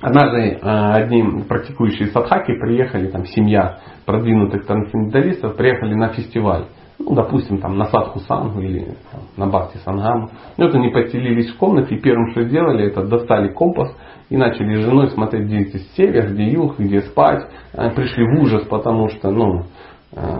Однажды 0.00 0.52
э, 0.52 0.58
одни 0.62 1.42
практикующие 1.46 2.08
садхаки 2.08 2.58
приехали, 2.58 3.08
там 3.08 3.26
семья 3.26 3.80
продвинутых 4.06 4.66
трансценденталистов, 4.66 5.56
приехали 5.56 5.94
на 5.94 6.08
фестиваль. 6.08 6.66
Ну, 6.98 7.14
допустим, 7.14 7.58
там 7.58 7.78
на 7.78 7.86
Садху 7.86 8.20
Сангу 8.20 8.60
или 8.60 8.94
там, 9.10 9.22
на 9.36 9.46
Бхакти 9.46 9.78
Сангаму. 9.78 10.30
Ну, 10.56 10.66
вот 10.66 10.74
они 10.74 10.88
поселились 10.88 11.50
в 11.50 11.56
комнате, 11.56 11.94
и 11.94 12.00
первым, 12.00 12.30
что 12.30 12.42
сделали, 12.42 12.88
это 12.88 13.04
достали 13.04 13.48
компас 13.52 13.94
и 14.28 14.36
начали 14.36 14.80
с 14.80 14.84
женой 14.84 15.10
смотреть, 15.10 15.46
где 15.46 15.64
здесь 15.64 15.90
север, 15.96 16.32
где 16.32 16.50
юг, 16.50 16.78
где 16.78 17.00
спать. 17.00 17.50
Э, 17.72 17.90
Пришли 17.90 18.24
в 18.24 18.42
ужас, 18.42 18.64
потому 18.64 19.08
что, 19.08 19.30
ну, 19.30 19.64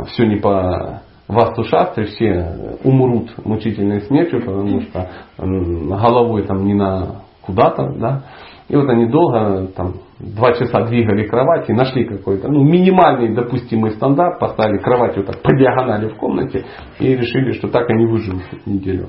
все 0.09 0.27
не 0.27 0.35
по 0.35 1.03
Васту 1.29 1.63
Шастре, 1.63 2.07
все 2.07 2.77
умрут 2.83 3.31
мучительной 3.45 4.01
смертью, 4.01 4.41
потому 4.41 4.81
что 4.81 5.09
головой 5.39 6.43
там 6.43 6.65
не 6.65 6.75
на 6.75 7.23
куда-то, 7.43 7.93
да. 7.97 8.23
И 8.71 8.77
вот 8.77 8.89
они 8.89 9.07
долго, 9.07 9.67
там, 9.75 9.95
два 10.21 10.53
часа 10.53 10.85
двигали 10.85 11.27
кровать 11.27 11.69
и 11.69 11.73
нашли 11.73 12.05
какой-то, 12.05 12.47
ну, 12.47 12.63
минимальный 12.63 13.35
допустимый 13.35 13.91
стандарт, 13.91 14.39
поставили 14.39 14.79
кровать 14.79 15.17
вот 15.17 15.27
так 15.27 15.43
по 15.43 15.53
диагонали 15.57 16.09
в 16.09 16.17
комнате 16.17 16.65
и 17.01 17.17
решили, 17.17 17.51
что 17.55 17.67
так 17.67 17.91
они 17.91 18.07
выживут 18.07 18.45
эту 18.53 18.71
неделю. 18.71 19.09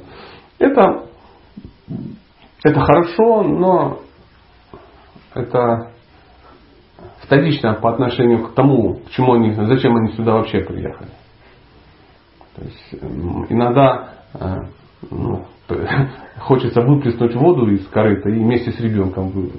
Это, 0.57 1.03
это 2.63 2.79
хорошо, 2.79 3.43
но 3.43 3.99
это 5.35 5.91
вторично 7.19 7.75
по 7.75 7.91
отношению 7.91 8.47
к 8.47 8.55
тому, 8.55 8.95
к 8.95 9.11
чему 9.11 9.33
они, 9.33 9.53
зачем 9.53 9.95
они 9.95 10.13
сюда 10.13 10.33
вообще 10.33 10.61
приехали. 10.61 11.11
То 12.55 12.63
есть 12.63 12.95
иногда 13.49 14.09
э, 14.33 14.55
ну, 15.09 15.45
хочется 16.39 16.81
выплеснуть 16.81 17.35
воду 17.35 17.71
из 17.71 17.85
корыта 17.87 18.29
и 18.29 18.39
вместе 18.39 18.71
с 18.71 18.79
ребенком, 18.79 19.51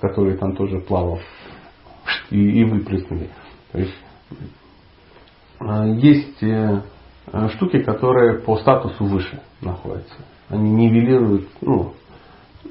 который 0.00 0.36
там 0.36 0.54
тоже 0.56 0.80
плавал, 0.80 1.20
и, 2.30 2.60
и 2.60 2.64
выплеснули. 2.64 3.30
То 3.72 3.78
есть 3.78 3.94
а, 5.60 5.86
есть 5.86 6.42
э, 6.42 6.80
штуки, 7.50 7.80
которые 7.82 8.40
по 8.40 8.56
статусу 8.56 9.04
выше 9.04 9.40
находятся. 9.60 10.14
Они 10.48 10.70
нивелируют, 10.70 11.48
ну, 11.60 11.92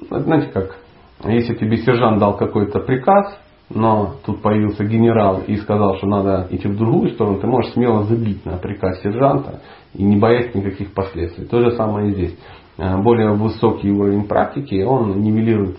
знаете 0.10 0.51
как, 0.51 0.77
если 1.23 1.56
тебе 1.56 1.77
сержант 1.77 2.19
дал 2.19 2.35
какой-то 2.35 2.80
приказ, 2.80 3.39
но 3.69 4.15
тут 4.26 4.41
появился 4.41 4.84
генерал 4.84 5.41
и 5.45 5.56
сказал, 5.57 5.97
что 5.97 6.07
надо 6.07 6.47
идти 6.49 6.68
в 6.68 6.76
другую 6.76 7.11
сторону, 7.11 7.39
ты 7.39 7.47
можешь 7.47 7.73
смело 7.73 8.03
забить 8.03 8.43
на 8.45 8.57
приказ 8.57 9.01
сержанта 9.01 9.61
и 9.94 10.03
не 10.03 10.18
боясь 10.18 10.53
никаких 10.53 10.94
последствий. 10.94 11.45
То 11.45 11.61
же 11.61 11.76
самое 11.76 12.10
и 12.10 12.14
здесь. 12.14 12.36
Э, 12.78 12.98
более 13.02 13.34
высокий 13.34 13.91
уровень 13.91 14.28
практики, 14.28 14.82
он 14.84 15.22
нивелирует 15.22 15.78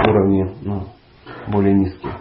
уровни 0.00 0.50
ну, 0.62 0.84
более 1.48 1.74
низкие. 1.74 2.12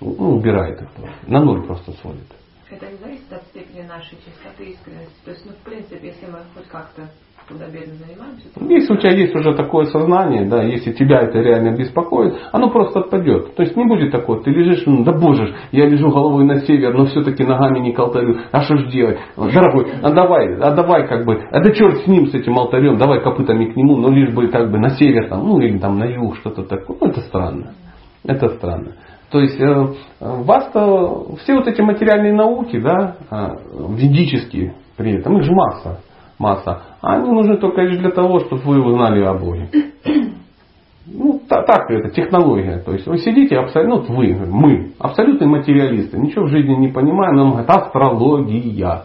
Ну, 0.00 0.36
убирает 0.36 0.80
их 0.80 0.90
просто. 0.92 1.16
На 1.26 1.40
ноль 1.42 1.66
просто 1.66 1.92
сводит. 2.00 2.26
Это 2.70 2.86
не 2.86 2.98
зависит 2.98 3.32
от 3.32 3.42
степени 3.44 3.82
нашей 3.82 4.18
чистоты 4.18 4.64
и 4.64 4.70
искренности. 4.72 5.24
То 5.24 5.30
есть, 5.30 5.46
ну, 5.46 5.52
в 5.52 5.64
принципе, 5.64 6.08
если 6.08 6.26
мы 6.26 6.40
хоть 6.54 6.68
как-то 6.68 7.08
худобедно 7.48 7.94
занимаемся. 7.94 8.48
Если 8.60 8.92
у 8.92 8.96
тебя 8.96 9.12
есть 9.12 9.34
уже 9.34 9.54
такое 9.54 9.86
сознание, 9.86 10.44
да, 10.46 10.62
если 10.62 10.92
тебя 10.92 11.22
это 11.22 11.38
реально 11.38 11.74
беспокоит, 11.76 12.34
оно 12.52 12.70
просто 12.70 13.00
отпадет. 13.00 13.54
То 13.54 13.62
есть 13.62 13.76
не 13.76 13.84
будет 13.86 14.12
такого, 14.12 14.42
ты 14.42 14.50
лежишь, 14.50 14.84
ну, 14.86 15.02
да 15.04 15.12
боже 15.12 15.54
я 15.72 15.86
лежу 15.86 16.10
головой 16.10 16.44
на 16.44 16.60
север, 16.60 16.94
но 16.94 17.06
все-таки 17.06 17.44
ногами 17.44 17.78
не 17.80 17.92
к. 17.92 17.98
А 17.98 18.60
что 18.62 18.76
ж 18.76 18.90
делать? 18.90 19.18
Дорогой, 19.36 19.86
а 20.02 20.10
давай, 20.10 20.56
а 20.58 20.72
давай 20.72 21.08
как 21.08 21.24
бы, 21.24 21.42
а 21.50 21.60
да 21.60 21.70
черт 21.72 22.02
с 22.02 22.06
ним, 22.06 22.26
с 22.26 22.34
этим 22.34 22.58
алтарем, 22.58 22.98
давай 22.98 23.22
копытами 23.22 23.72
к 23.72 23.76
нему, 23.76 23.96
но 23.96 24.10
лишь 24.10 24.34
бы 24.34 24.48
как 24.48 24.70
бы 24.70 24.78
на 24.78 24.90
север 24.90 25.28
там, 25.28 25.46
ну 25.46 25.58
или 25.60 25.78
там 25.78 25.98
на 25.98 26.04
юг, 26.04 26.36
что-то 26.36 26.64
такое. 26.64 26.98
Ну 27.00 27.08
это 27.08 27.20
странно. 27.22 27.72
Это 28.24 28.48
странно. 28.48 28.92
То 29.30 29.40
есть 29.40 29.60
э, 29.60 29.94
вас-то 30.20 31.36
все 31.42 31.54
вот 31.56 31.66
эти 31.66 31.82
материальные 31.82 32.32
науки, 32.32 32.78
да, 32.80 33.16
э, 33.30 33.48
ведические 33.90 34.74
при 34.96 35.18
этом, 35.18 35.38
их 35.38 35.44
же 35.44 35.52
масса, 35.52 36.00
масса. 36.38 36.82
Они 37.02 37.30
нужны 37.30 37.58
только 37.58 37.82
лишь 37.82 37.98
для 37.98 38.10
того, 38.10 38.40
чтобы 38.40 38.62
вы 38.62 38.82
узнали 38.84 39.22
о 39.24 39.34
Боге. 39.34 39.68
Ну, 41.10 41.40
так, 41.48 41.64
так 41.64 41.90
это 41.90 42.10
технология. 42.10 42.80
То 42.80 42.92
есть 42.92 43.06
вы 43.06 43.16
сидите 43.16 43.56
абсолютно, 43.56 44.12
ну, 44.14 44.14
вы, 44.14 44.34
мы, 44.46 44.92
абсолютные 44.98 45.48
материалисты, 45.48 46.18
ничего 46.18 46.44
в 46.44 46.50
жизни 46.50 46.74
не 46.74 46.88
понимаем, 46.88 47.34
нам 47.34 47.50
говорят, 47.52 47.70
астрология. 47.70 49.04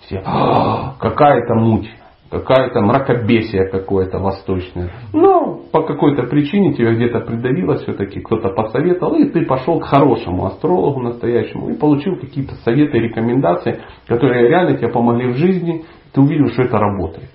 Все, 0.00 0.20
«А, 0.26 0.92
какая-то 1.00 1.54
муть 1.54 1.88
какая-то 2.30 2.80
мракобесие 2.80 3.68
какое-то 3.68 4.18
восточное. 4.18 4.90
Но 5.12 5.60
по 5.72 5.82
какой-то 5.82 6.24
причине 6.24 6.74
тебя 6.74 6.94
где-то 6.94 7.20
придавило 7.20 7.76
все-таки, 7.76 8.20
кто-то 8.20 8.50
посоветовал, 8.50 9.14
и 9.16 9.28
ты 9.30 9.46
пошел 9.46 9.80
к 9.80 9.86
хорошему 9.86 10.46
астрологу 10.46 11.00
настоящему 11.00 11.70
и 11.70 11.78
получил 11.78 12.16
какие-то 12.16 12.54
советы 12.56 12.98
рекомендации, 12.98 13.80
которые 14.06 14.48
реально 14.48 14.76
тебе 14.76 14.88
помогли 14.88 15.32
в 15.32 15.36
жизни, 15.36 15.84
ты 16.12 16.20
увидел, 16.20 16.48
что 16.48 16.62
это 16.62 16.78
работает. 16.78 17.30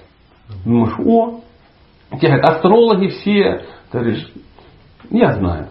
Думаешь, 0.66 0.94
о, 1.00 1.40
тебе 2.12 2.30
говорят, 2.30 2.50
астрологи 2.50 3.08
все, 3.08 3.62
ты 3.92 4.00
говоришь, 4.00 4.32
я 5.10 5.34
знаю 5.34 5.68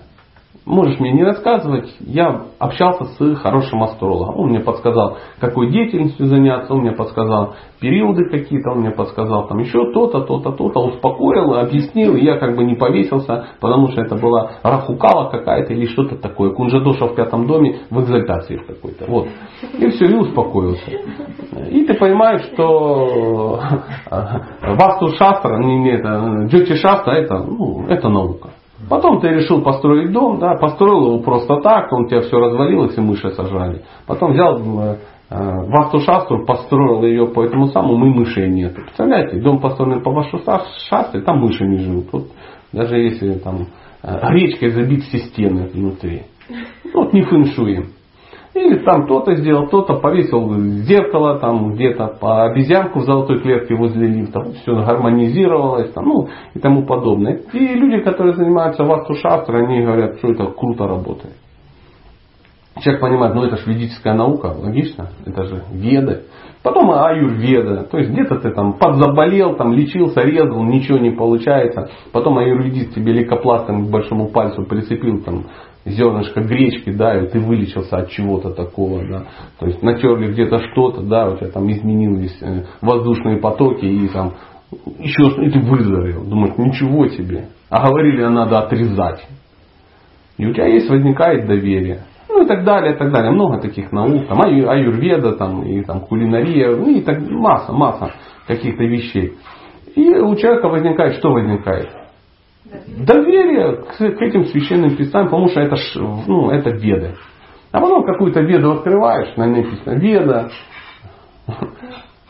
можешь 0.65 1.01
мне 1.01 1.13
не 1.13 1.25
рассказывать, 1.25 1.95
я 2.01 2.47
общался 2.59 3.05
с 3.05 3.37
хорошим 3.37 3.83
астрологом. 3.83 4.39
Он 4.39 4.49
мне 4.51 4.61
подсказал, 4.61 5.19
какой 5.41 5.71
деятельностью 5.71 6.27
заняться, 6.27 6.73
он 6.73 6.81
мне 6.81 6.93
подсказал 6.93 7.55
периоды 7.81 8.29
какие-то, 8.31 8.71
он 8.71 8.81
мне 8.81 8.91
подсказал 8.91 9.49
там 9.49 9.59
еще 9.59 9.93
то-то, 9.93 10.21
то-то, 10.21 10.53
то-то, 10.53 10.81
успокоил, 10.81 11.55
объяснил, 11.55 12.15
и 12.17 12.25
я 12.25 12.39
как 12.39 12.57
бы 12.57 12.65
не 12.65 12.77
повесился, 12.77 13.47
потому 13.61 13.89
что 13.89 14.03
это 14.03 14.17
была 14.17 14.53
рахукала 14.63 15.31
какая-то 15.31 15.73
или 15.73 15.87
что-то 15.87 16.17
такое. 16.17 16.51
Кунжадоша 16.51 17.07
в 17.07 17.15
пятом 17.15 17.47
доме 17.47 17.81
в 17.91 18.01
экзальтации 18.01 18.57
в 18.57 18.67
какой-то. 18.67 19.07
Вот. 19.09 19.29
И 19.79 19.89
все, 19.89 20.07
и 20.07 20.15
успокоился. 20.15 20.91
И 21.71 21.85
ты 21.85 21.95
понимаешь, 21.95 22.43
что 22.53 23.61
васту 24.63 25.09
шастра, 25.17 25.59
не, 25.59 25.79
не 25.79 25.91
это, 25.91 26.47
джоти 26.47 26.77
шастра, 26.77 27.13
это, 27.13 27.39
ну, 27.39 27.87
это 27.89 28.09
наука. 28.09 28.51
Потом 28.89 29.21
ты 29.21 29.29
решил 29.29 29.63
построить 29.63 30.13
дом, 30.13 30.39
да, 30.39 30.55
построил 30.55 31.07
его 31.07 31.19
просто 31.19 31.61
так, 31.61 31.93
он 31.93 32.09
тебя 32.09 32.23
все 32.23 32.37
развалилось 32.37 32.97
и 32.97 33.01
мыши 33.01 33.31
сожрали. 33.31 33.83
Потом 34.07 34.33
взял 34.33 34.59
э, 34.59 34.97
Васту 35.31 36.01
Шастру, 36.01 36.45
построил 36.45 37.03
ее 37.05 37.27
по 37.29 37.45
этому 37.45 37.67
самому, 37.67 38.07
и 38.07 38.11
мышей 38.11 38.49
нет. 38.49 38.75
Представляете, 38.75 39.41
дом 39.41 39.61
построен 39.61 40.03
по 40.03 40.11
Васту 40.11 40.41
Шастре, 40.89 41.21
там 41.23 41.41
мыши 41.41 41.65
не 41.65 41.79
живут. 41.79 42.07
Вот, 42.13 42.25
даже 42.73 42.99
если 42.99 43.35
там 43.35 43.67
э, 44.03 44.21
гречкой 44.29 44.71
забить 44.71 45.05
все 45.05 45.19
стены 45.19 45.69
внутри. 45.73 46.23
Вот 46.93 47.13
не 47.13 47.23
фэншуем. 47.23 47.93
Или 48.55 48.85
там 48.85 49.05
кто-то 49.05 49.35
сделал, 49.37 49.67
кто-то 49.67 49.95
повесил 49.95 50.53
зеркало 50.83 51.39
там 51.39 51.73
где-то 51.73 52.19
по 52.21 52.45
обезьянку 52.45 52.99
в 52.99 53.05
золотой 53.05 53.41
клетке 53.41 53.75
возле 53.75 54.07
лифта. 54.09 54.43
Все 54.63 54.75
гармонизировалось 54.75 55.91
там, 55.93 56.05
ну 56.05 56.29
и 56.53 56.59
тому 56.59 56.85
подобное. 56.85 57.41
И 57.53 57.59
люди, 57.59 58.03
которые 58.03 58.35
занимаются 58.35 58.85
васту 58.85 59.15
шастрой, 59.15 59.65
они 59.65 59.83
говорят, 59.83 60.19
что 60.19 60.33
это 60.33 60.47
круто 60.47 60.87
работает. 60.87 61.35
Человек 62.81 63.01
понимает, 63.01 63.35
ну 63.35 63.45
это 63.45 63.57
же 63.57 63.71
ведическая 63.71 64.15
наука, 64.15 64.47
логично, 64.47 65.09
это 65.25 65.45
же 65.45 65.63
веды. 65.73 66.25
Потом 66.63 66.91
аюрведа, 66.91 67.85
то 67.85 67.99
есть 67.99 68.11
где-то 68.11 68.37
ты 68.37 68.51
там 68.51 68.75
подзаболел, 68.75 69.57
там 69.57 69.73
лечился, 69.73 70.21
резал, 70.21 70.63
ничего 70.63 70.99
не 70.99 71.11
получается. 71.11 71.91
Потом 72.13 72.39
аюрведист 72.39 72.95
тебе 72.95 73.13
лейкопластом 73.13 73.87
к 73.87 73.91
большому 73.91 74.29
пальцу 74.29 74.65
прицепил 74.65 75.23
там 75.23 75.47
зернышко 75.85 76.41
гречки, 76.41 76.91
да, 76.91 77.21
и 77.21 77.27
ты 77.29 77.41
вылечился 77.41 77.99
от 77.99 78.11
чего-то 78.11 78.51
такого, 78.51 79.07
да. 79.09 79.25
То 79.59 79.67
есть 79.67 79.83
натерли 79.83 80.33
где-то 80.33 80.59
что-то, 80.71 81.03
да, 81.03 81.31
у 81.31 81.37
тебя 81.37 81.51
там 81.51 81.71
изменились 81.71 82.37
э, 82.41 82.65
воздушные 82.81 83.39
потоки 83.39 83.85
и 83.85 84.09
там 84.09 84.35
еще 84.99 85.45
и 85.45 85.51
ты 85.51 85.61
выздоровел. 85.61 86.25
Думаешь, 86.25 86.57
ничего 86.57 87.07
себе. 87.09 87.49
А 87.69 87.87
говорили, 87.87 88.25
надо 88.25 88.61
отрезать. 88.61 89.27
И 90.39 90.47
у 90.47 90.53
тебя 90.53 90.67
есть, 90.67 90.89
возникает 90.89 91.47
доверие. 91.47 92.05
Ну 92.29 92.45
и 92.45 92.47
так 92.47 92.65
далее, 92.65 92.95
и 92.95 92.97
так 92.97 93.13
далее. 93.13 93.33
Много 93.33 93.61
таких 93.61 93.93
наук. 93.93 94.27
Там 94.29 94.41
аюрведа, 94.41 95.33
там, 95.33 95.63
и 95.65 95.83
там 95.85 96.01
кулинария, 96.01 96.75
ну 96.75 96.89
и 96.89 97.03
так 97.03 97.21
масса, 97.21 97.73
масса 97.73 98.13
каких-то 98.47 98.85
вещей. 98.85 99.35
И 99.95 100.09
у 100.17 100.35
человека 100.37 100.69
возникает, 100.69 101.17
что 101.17 101.31
возникает? 101.31 101.91
Доверие 102.87 103.77
к, 103.77 103.97
к 103.97 104.23
этим 104.23 104.47
священным 104.47 104.97
писаниям, 104.97 105.31
потому 105.31 105.49
что 105.49 105.61
это, 105.61 105.77
ну, 105.97 106.51
это 106.51 106.71
веды. 106.71 107.17
А 107.71 107.81
потом 107.81 108.05
какую-то 108.05 108.41
веду 108.41 108.73
открываешь, 108.73 109.37
на 109.37 109.47
ней 109.47 109.65
написано 109.65 109.95
Веда, 109.99 110.51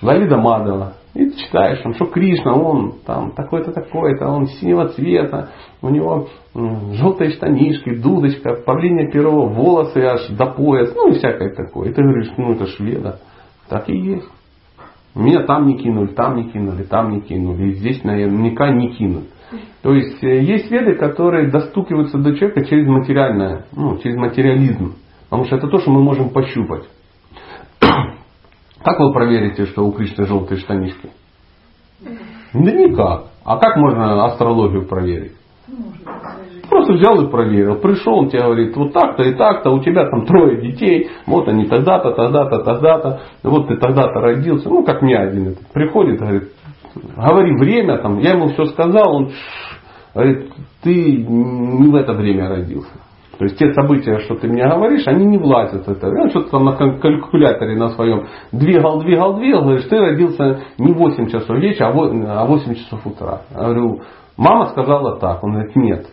Лалида 0.01 0.37
Мадова. 0.37 0.95
И 1.15 1.27
ты 1.27 1.37
читаешь, 1.37 1.81
там, 1.83 1.95
что 1.95 2.07
Кришна, 2.07 2.55
он 2.55 2.95
там 3.05 3.33
такой-то, 3.33 3.71
такой-то, 3.73 4.29
он 4.29 4.47
синего 4.47 4.89
цвета, 4.89 5.51
у 5.83 5.91
него 5.91 6.29
желтые 6.55 7.33
штанишки, 7.33 7.97
дудочка, 7.97 8.55
павлине 8.55 9.11
перо, 9.11 9.47
волосы 9.47 9.99
аж 9.99 10.29
до 10.29 10.47
пояс, 10.47 10.95
ну 10.95 11.11
и 11.11 11.19
всякое 11.19 11.55
такое. 11.55 11.91
И 11.91 11.93
ты 11.93 12.03
говоришь, 12.03 12.33
ну 12.39 12.53
это 12.53 12.67
ж 12.67 12.77
веда. 12.79 13.19
Так 13.69 13.91
и 13.91 13.97
есть. 13.97 14.29
Меня 15.15 15.43
там 15.43 15.67
не 15.67 15.77
кинули, 15.77 16.09
там 16.09 16.37
не 16.37 16.45
кинули, 16.51 16.85
там 16.85 17.11
не 17.11 17.21
кинули. 17.21 17.71
И 17.71 17.75
здесь 17.75 18.03
наверняка 18.05 18.71
не 18.71 18.95
кинут. 18.95 19.25
То 19.83 19.93
есть 19.93 20.23
э, 20.23 20.43
есть 20.43 20.71
веды, 20.71 20.95
которые 20.95 21.51
достукиваются 21.51 22.19
до 22.19 22.35
человека 22.37 22.65
через 22.65 22.87
материальное, 22.87 23.67
ну, 23.73 23.99
через 23.99 24.17
материализм. 24.17 24.95
Потому 25.25 25.45
что 25.47 25.57
это 25.57 25.69
то, 25.69 25.79
что 25.79 25.91
мы 25.91 26.03
можем 26.03 26.31
пощупать. 26.31 26.85
Как 28.85 28.99
вы 28.99 29.13
проверите, 29.13 29.67
что 29.67 29.87
у 29.87 29.93
Кришны 29.93 30.27
желтые 30.27 30.59
штанишки? 30.59 31.11
Да 32.53 32.71
никак. 32.71 33.27
А 33.45 33.57
как 33.59 33.77
можно 33.77 34.25
астрологию 34.27 34.87
проверить? 34.87 35.33
Просто 36.69 36.95
взял 36.95 37.21
и 37.23 37.31
проверил. 37.31 37.77
Пришел, 37.77 38.15
он 38.19 38.29
тебе 38.29 38.43
говорит, 38.43 38.77
вот 38.77 38.93
так-то 38.93 39.23
и 39.23 39.35
так-то, 39.35 39.71
у 39.71 39.81
тебя 39.81 40.09
там 40.09 40.27
трое 40.27 40.61
детей, 40.61 41.11
вот 41.27 41.47
они 41.49 41.67
тогда-то, 41.67 42.13
тогда-то, 42.13 42.61
тогда-то, 42.61 43.21
вот 43.43 43.69
ты 43.69 43.77
тогда-то 43.77 44.21
родился. 44.21 44.69
Ну, 44.69 44.85
как 44.85 45.03
мне 45.03 45.17
один 45.17 45.49
этот 45.49 45.67
приходит, 45.73 46.19
говорит, 46.19 46.53
говори 46.95 47.57
время, 47.57 47.99
там, 47.99 48.19
я 48.19 48.33
ему 48.33 48.49
все 48.49 48.67
сказал, 48.67 49.15
он 49.15 49.33
говорит, 50.15 50.53
ты 50.83 51.17
не 51.17 51.91
в 51.91 51.95
это 51.95 52.13
время 52.13 52.49
родился. 52.49 52.91
То 53.39 53.47
есть 53.47 53.59
те 53.59 53.73
события, 53.73 54.21
что 54.21 54.37
ты 54.37 54.47
мне 54.47 54.65
говоришь, 54.69 55.07
они 55.07 55.25
не 55.25 55.39
влазят 55.39 55.87
в 55.87 55.91
это. 55.91 56.09
Он 56.09 56.31
что-то 56.31 56.51
там 56.51 56.65
на 56.65 56.77
калькуляторе 56.77 57.77
на 57.77 57.89
своем 57.91 58.27
двигал, 58.53 59.01
двигал, 59.01 59.35
двигал, 59.35 59.63
говоришь, 59.63 59.87
ты 59.87 59.99
родился 59.99 60.61
не 60.79 60.93
в 60.93 60.99
8 60.99 61.27
часов 61.29 61.57
вечера, 61.59 61.89
а 61.89 62.45
в 62.45 62.49
8 62.49 62.71
а 62.71 62.75
часов 62.75 63.05
утра. 63.05 63.43
Я 63.51 63.65
говорю, 63.65 64.03
мама 64.37 64.67
сказала 64.67 65.19
так. 65.19 65.43
Он 65.43 65.55
говорит, 65.55 65.75
нет. 65.75 66.07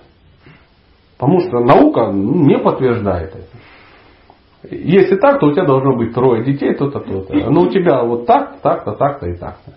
Потому 1.20 1.42
что 1.42 1.60
наука 1.60 2.10
не 2.14 2.58
подтверждает 2.58 3.36
это. 3.36 4.76
Если 4.76 5.16
так, 5.18 5.40
то 5.40 5.48
у 5.48 5.52
тебя 5.52 5.66
должно 5.66 5.96
быть 5.96 6.14
трое 6.14 6.44
детей, 6.44 6.74
то-то, 6.74 7.00
то-то. 7.00 7.34
Но 7.50 7.62
у 7.62 7.68
тебя 7.68 8.04
вот 8.04 8.26
так, 8.26 8.60
так-то, 8.62 8.94
так-то 8.94 9.28
и 9.28 9.38
так-то. 9.38 9.74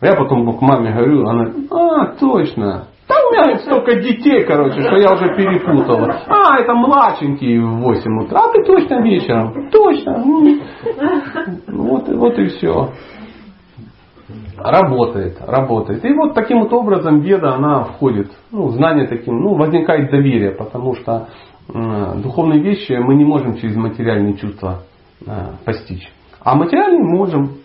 Я 0.00 0.14
потом 0.16 0.56
к 0.56 0.60
маме 0.60 0.92
говорю, 0.92 1.26
она, 1.26 1.52
а, 1.70 2.06
точно, 2.18 2.88
да 3.06 3.14
у 3.16 3.32
меня 3.32 3.58
столько 3.58 4.00
детей, 4.00 4.44
короче, 4.44 4.80
что 4.80 4.96
я 4.96 5.12
уже 5.12 5.34
перепутала. 5.36 6.22
А, 6.26 6.58
это 6.58 6.72
младшенький 6.74 7.58
в 7.58 7.80
8 7.80 8.24
утра. 8.24 8.44
А 8.44 8.52
ты 8.52 8.64
точно 8.64 9.02
вечером? 9.02 9.68
Точно. 9.70 10.24
Вот, 11.68 12.08
вот 12.08 12.38
и 12.38 12.46
все. 12.46 12.92
Работает, 14.56 15.36
работает. 15.46 16.02
И 16.04 16.14
вот 16.14 16.34
таким 16.34 16.60
вот 16.60 16.72
образом 16.72 17.20
веда, 17.20 17.56
она 17.56 17.84
входит, 17.84 18.30
ну, 18.50 18.68
знание 18.70 19.06
таким, 19.06 19.38
ну, 19.40 19.54
возникает 19.54 20.10
доверие, 20.10 20.52
потому 20.52 20.94
что 20.94 21.28
э, 21.68 22.14
духовные 22.22 22.60
вещи 22.60 22.92
мы 22.92 23.16
не 23.16 23.24
можем 23.24 23.56
через 23.56 23.76
материальные 23.76 24.36
чувства 24.36 24.84
э, 25.26 25.30
постичь. 25.66 26.10
А 26.40 26.56
материальные 26.56 27.02
можем. 27.02 27.58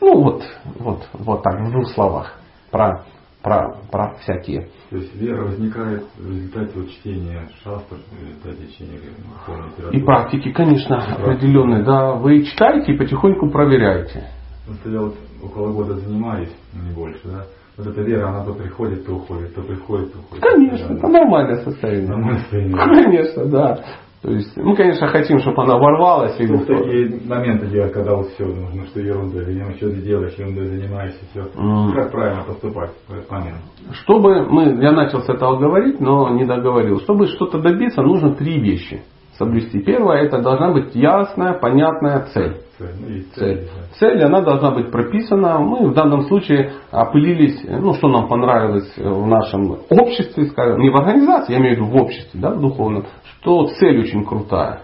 Ну 0.00 0.22
вот, 0.22 0.42
вот, 0.78 1.08
вот 1.12 1.42
так, 1.42 1.60
в 1.60 1.70
двух 1.70 1.88
словах. 1.90 2.38
Про, 2.70 3.04
про, 3.42 3.76
про 3.90 4.14
всякие. 4.20 4.68
То 4.90 4.96
есть 4.96 5.14
вера 5.14 5.44
возникает 5.44 6.04
в 6.16 6.30
результате 6.30 6.72
вот 6.78 6.90
чтения 6.90 7.48
шастр, 7.62 7.96
в 8.10 8.22
результате 8.22 8.72
чтения 8.72 8.98
литературы. 8.98 9.96
И 9.96 10.00
практики, 10.00 10.52
конечно, 10.52 10.96
определенные. 10.96 11.84
Да, 11.84 12.14
вы 12.14 12.44
читаете 12.44 12.92
и 12.92 12.96
потихоньку 12.96 13.50
проверяете. 13.50 14.28
Просто 14.66 14.90
я 14.90 15.00
вот 15.00 15.16
около 15.42 15.72
года 15.72 15.94
занимаюсь, 15.94 16.52
ну 16.72 16.82
не 16.82 16.94
больше, 16.94 17.20
да. 17.24 17.46
Вот 17.76 17.86
эта 17.86 18.02
вера, 18.02 18.28
она 18.28 18.44
то 18.44 18.52
приходит, 18.52 19.06
то 19.06 19.14
уходит, 19.14 19.54
то 19.54 19.62
приходит, 19.62 20.12
то 20.12 20.18
уходит. 20.18 20.44
Конечно, 20.44 20.94
это 20.94 21.08
нормальное 21.08 21.64
состояние. 21.64 22.08
Нормальное 22.08 22.40
состояние. 22.40 22.76
Конечно, 22.76 23.46
да. 23.46 23.84
То 24.22 24.30
есть 24.30 24.54
мы, 24.56 24.76
конечно, 24.76 25.08
хотим, 25.08 25.38
чтобы 25.38 25.62
она 25.62 25.78
ворвалась. 25.78 26.38
И... 26.38 26.46
Что 26.46 26.58
такие 26.58 27.20
моменты 27.26 27.68
делать, 27.68 27.92
когда 27.92 28.14
вот 28.16 28.28
все, 28.28 28.44
нужно, 28.44 28.84
что 28.86 29.00
ерунда, 29.00 29.42
или 29.42 29.76
что 29.76 29.90
ты 29.90 30.02
делаешь, 30.02 30.34
ерундой 30.36 30.66
занимаешься, 30.66 31.20
все. 31.30 31.48
М. 31.56 31.92
Как 31.94 32.12
правильно 32.12 32.44
поступать 32.44 32.90
в 33.08 33.14
этот 33.14 33.30
момент? 33.30 33.58
Чтобы 33.92 34.46
мы, 34.46 34.82
я 34.82 34.92
начал 34.92 35.22
с 35.22 35.28
этого 35.28 35.56
говорить, 35.56 36.00
но 36.00 36.28
не 36.30 36.44
договорил. 36.44 37.00
Чтобы 37.00 37.28
что-то 37.28 37.60
добиться, 37.60 38.02
нужно 38.02 38.34
три 38.34 38.60
вещи 38.60 39.02
соблюсти. 39.40 39.80
Первое, 39.80 40.24
это 40.24 40.42
должна 40.42 40.70
быть 40.70 40.94
ясная, 40.94 41.54
понятная 41.54 42.26
цель. 42.34 42.58
Цель. 42.78 43.24
Цель. 43.34 43.68
Цель, 43.98 44.22
она 44.22 44.42
должна 44.42 44.70
быть 44.70 44.90
прописана. 44.90 45.58
Мы 45.58 45.88
в 45.88 45.94
данном 45.94 46.22
случае 46.24 46.72
опылились, 46.90 47.64
ну, 47.66 47.94
что 47.94 48.08
нам 48.08 48.28
понравилось 48.28 48.92
в 48.96 49.26
нашем 49.26 49.78
обществе, 49.88 50.44
скажем, 50.46 50.80
не 50.80 50.90
в 50.90 50.96
организации, 50.96 51.54
я 51.54 51.58
имею 51.58 51.76
в 51.76 51.78
виду 51.78 51.90
в 51.90 52.02
обществе, 52.02 52.40
да, 52.40 52.50
в 52.50 52.60
духовном, 52.60 53.06
что 53.40 53.66
цель 53.78 54.00
очень 54.00 54.24
крутая. 54.24 54.82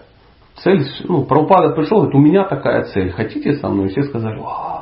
Цель, 0.55 0.83
ну, 1.03 1.23
Прабхупада 1.25 1.75
пришел, 1.75 1.97
говорит, 1.99 2.15
у 2.15 2.19
меня 2.19 2.43
такая 2.45 2.83
цель, 2.85 3.11
хотите 3.11 3.53
со 3.53 3.69
мной? 3.69 3.87
И 3.87 3.89
все 3.89 4.01
сказали, 4.03 4.39
«Ва, 4.39 4.76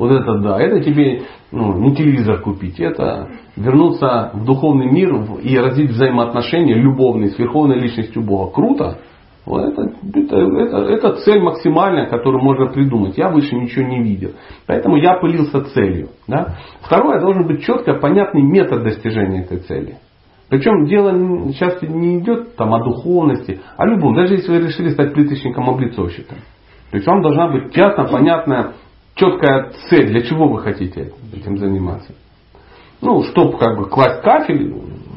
вот 0.00 0.12
это 0.12 0.38
да, 0.38 0.58
это 0.58 0.80
тебе 0.80 1.24
ну, 1.52 1.74
не 1.78 1.94
телевизор 1.94 2.40
купить, 2.40 2.80
это 2.80 3.28
вернуться 3.54 4.30
в 4.32 4.46
духовный 4.46 4.90
мир 4.90 5.14
и 5.42 5.58
развить 5.58 5.90
взаимоотношения 5.90 6.72
любовные 6.72 7.28
с 7.28 7.38
верховной 7.38 7.78
личностью 7.78 8.22
Бога. 8.22 8.50
Круто? 8.50 8.98
Вот 9.44 9.62
это, 9.62 9.92
это, 10.14 10.36
это, 10.36 10.76
это 10.78 11.12
цель 11.16 11.42
максимальная, 11.42 12.06
которую 12.06 12.42
можно 12.42 12.68
придумать. 12.68 13.18
Я 13.18 13.28
выше 13.28 13.54
ничего 13.54 13.86
не 13.86 14.02
видел. 14.02 14.30
Поэтому 14.66 14.96
я 14.96 15.18
пылился 15.18 15.64
целью. 15.74 16.08
Да? 16.26 16.56
Второе, 16.80 17.20
должен 17.20 17.46
быть 17.46 17.62
четко 17.62 17.92
понятный 17.92 18.42
метод 18.42 18.82
достижения 18.82 19.42
этой 19.42 19.58
цели. 19.58 19.98
Причем 20.48 20.86
дело 20.86 21.12
сейчас 21.52 21.82
не 21.82 22.20
идет 22.20 22.56
там, 22.56 22.72
о 22.72 22.82
духовности, 22.82 23.60
о 23.76 23.86
любом. 23.86 24.14
Даже 24.14 24.36
если 24.36 24.50
вы 24.50 24.66
решили 24.66 24.88
стать 24.88 25.12
плиточником-облицовщиком. 25.12 26.38
То 26.90 26.96
есть 26.96 27.06
вам 27.06 27.20
должна 27.20 27.48
быть 27.48 27.76
ясно, 27.76 28.04
понятная, 28.04 28.72
четкая 29.20 29.72
цель, 29.90 30.08
для 30.08 30.22
чего 30.22 30.48
вы 30.48 30.60
хотите 30.60 31.12
этим 31.34 31.58
заниматься. 31.58 32.14
Ну, 33.02 33.22
чтобы 33.24 33.58
как 33.58 33.78
бы 33.78 33.88
класть 33.88 34.22
кафель, 34.22 34.72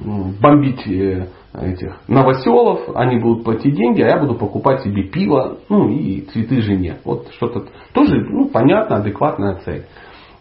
м, 0.05 0.35
бомбить 0.41 0.85
э, 0.87 1.27
этих 1.53 1.97
новоселов, 2.07 2.81
они 2.95 3.19
будут 3.19 3.45
платить 3.45 3.75
деньги, 3.75 4.01
а 4.01 4.07
я 4.07 4.17
буду 4.17 4.35
покупать 4.35 4.81
себе 4.81 5.03
пиво, 5.03 5.59
ну 5.69 5.89
и 5.89 6.21
цветы 6.21 6.61
жене. 6.61 6.97
Вот 7.05 7.29
что-то 7.35 7.65
тоже, 7.93 8.15
ну, 8.29 8.49
понятно, 8.49 8.97
адекватная 8.97 9.59
цель. 9.65 9.85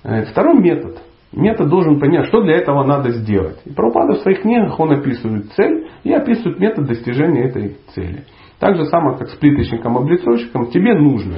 Э, 0.02 0.24
Второй 0.24 0.60
метод. 0.60 0.98
Метод 1.32 1.68
должен 1.68 1.98
понять, 1.98 2.26
что 2.26 2.42
для 2.42 2.56
этого 2.56 2.84
надо 2.84 3.10
сделать. 3.10 3.58
И 3.64 3.70
Прабхупада 3.70 4.14
в 4.14 4.22
своих 4.22 4.42
книгах 4.42 4.78
он 4.78 4.92
описывает 4.92 5.52
цель 5.52 5.88
и 6.04 6.12
описывает 6.12 6.58
метод 6.58 6.86
достижения 6.86 7.44
этой 7.44 7.76
цели. 7.94 8.24
Так 8.58 8.76
же 8.76 8.84
самое, 8.86 9.16
как 9.16 9.30
с 9.30 9.34
плиточником-облицовщиком, 9.36 10.70
тебе 10.70 10.94
нужно 10.94 11.36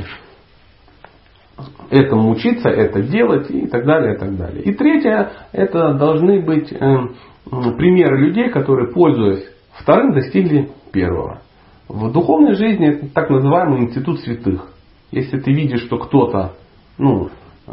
этому 1.91 2.31
учиться, 2.31 2.69
это 2.69 3.03
делать 3.03 3.51
и 3.51 3.67
так 3.67 3.85
далее, 3.85 4.15
и 4.15 4.19
так 4.19 4.37
далее. 4.37 4.63
И 4.63 4.73
третье, 4.73 5.31
это 5.53 5.95
должны 5.95 6.41
быть 6.43 6.73
э, 6.73 6.77
м, 6.77 7.15
примеры 7.77 8.19
людей, 8.19 8.51
которые, 8.51 8.93
пользуясь 8.93 9.45
вторым, 9.73 10.13
достигли 10.13 10.71
первого. 10.93 11.41
В 11.89 12.11
духовной 12.13 12.55
жизни 12.55 12.89
это 12.89 13.09
так 13.13 13.31
называемый 13.31 13.83
институт 13.83 14.21
святых. 14.21 14.71
Если 15.11 15.39
ты 15.39 15.53
видишь, 15.53 15.83
что 15.83 15.99
кто-то 15.99 16.55
ну, 16.99 17.29
э, 17.67 17.73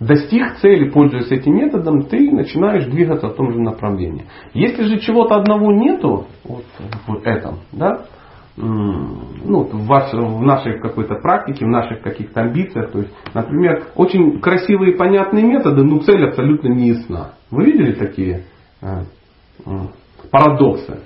достиг 0.00 0.56
цели, 0.60 0.88
пользуясь 0.90 1.30
этим 1.30 1.56
методом, 1.56 2.04
ты 2.04 2.30
начинаешь 2.30 2.86
двигаться 2.86 3.28
в 3.28 3.34
том 3.34 3.52
же 3.52 3.60
направлении. 3.60 4.24
Если 4.52 4.84
же 4.84 4.98
чего-то 5.00 5.36
одного 5.36 5.72
нету, 5.72 6.26
вот 6.44 6.64
в 7.06 7.22
этом, 7.24 7.60
да, 7.72 8.06
ну, 8.56 9.64
в, 9.64 9.86
ваш- 9.86 10.12
в 10.12 10.42
нашей 10.42 10.78
какой-то 10.78 11.16
практике, 11.16 11.64
в 11.64 11.68
наших 11.68 12.02
каких-то 12.02 12.42
амбициях. 12.42 12.92
То 12.92 12.98
есть, 13.00 13.12
например, 13.32 13.88
очень 13.96 14.40
красивые 14.40 14.92
и 14.92 14.96
понятные 14.96 15.44
методы, 15.44 15.82
но 15.82 15.98
цель 16.00 16.28
абсолютно 16.28 16.68
не 16.68 16.88
ясна. 16.88 17.32
Вы 17.50 17.64
видели 17.64 17.92
такие 17.92 18.44
э, 18.80 19.02
парадоксы? 20.30 21.00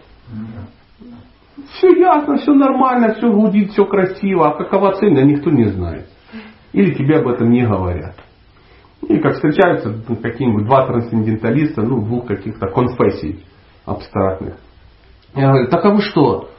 Все 1.73 1.93
ясно, 1.99 2.37
все 2.37 2.53
нормально, 2.55 3.15
все 3.15 3.33
гудит, 3.33 3.73
все 3.73 3.85
красиво, 3.85 4.49
а 4.49 4.57
какова 4.57 4.95
цель, 4.95 5.15
да 5.15 5.23
никто 5.23 5.51
не 5.51 5.65
знает. 5.69 6.07
Или 6.73 6.95
тебе 6.95 7.19
об 7.19 7.29
этом 7.29 7.51
не 7.51 7.67
говорят. 7.67 8.15
И 9.09 9.19
как 9.19 9.35
встречаются 9.35 9.95
ну, 10.07 10.17
какие-нибудь 10.17 10.67
два 10.67 10.87
трансценденталиста, 10.87 11.83
ну, 11.83 12.03
двух 12.03 12.27
каких-то 12.27 12.67
конфессий 12.69 13.45
абстрактных. 13.87 14.57
Я 15.35 15.49
говорю, 15.49 15.69
так 15.69 15.85
а 15.85 15.91
вы 15.91 16.01
что, 16.03 16.51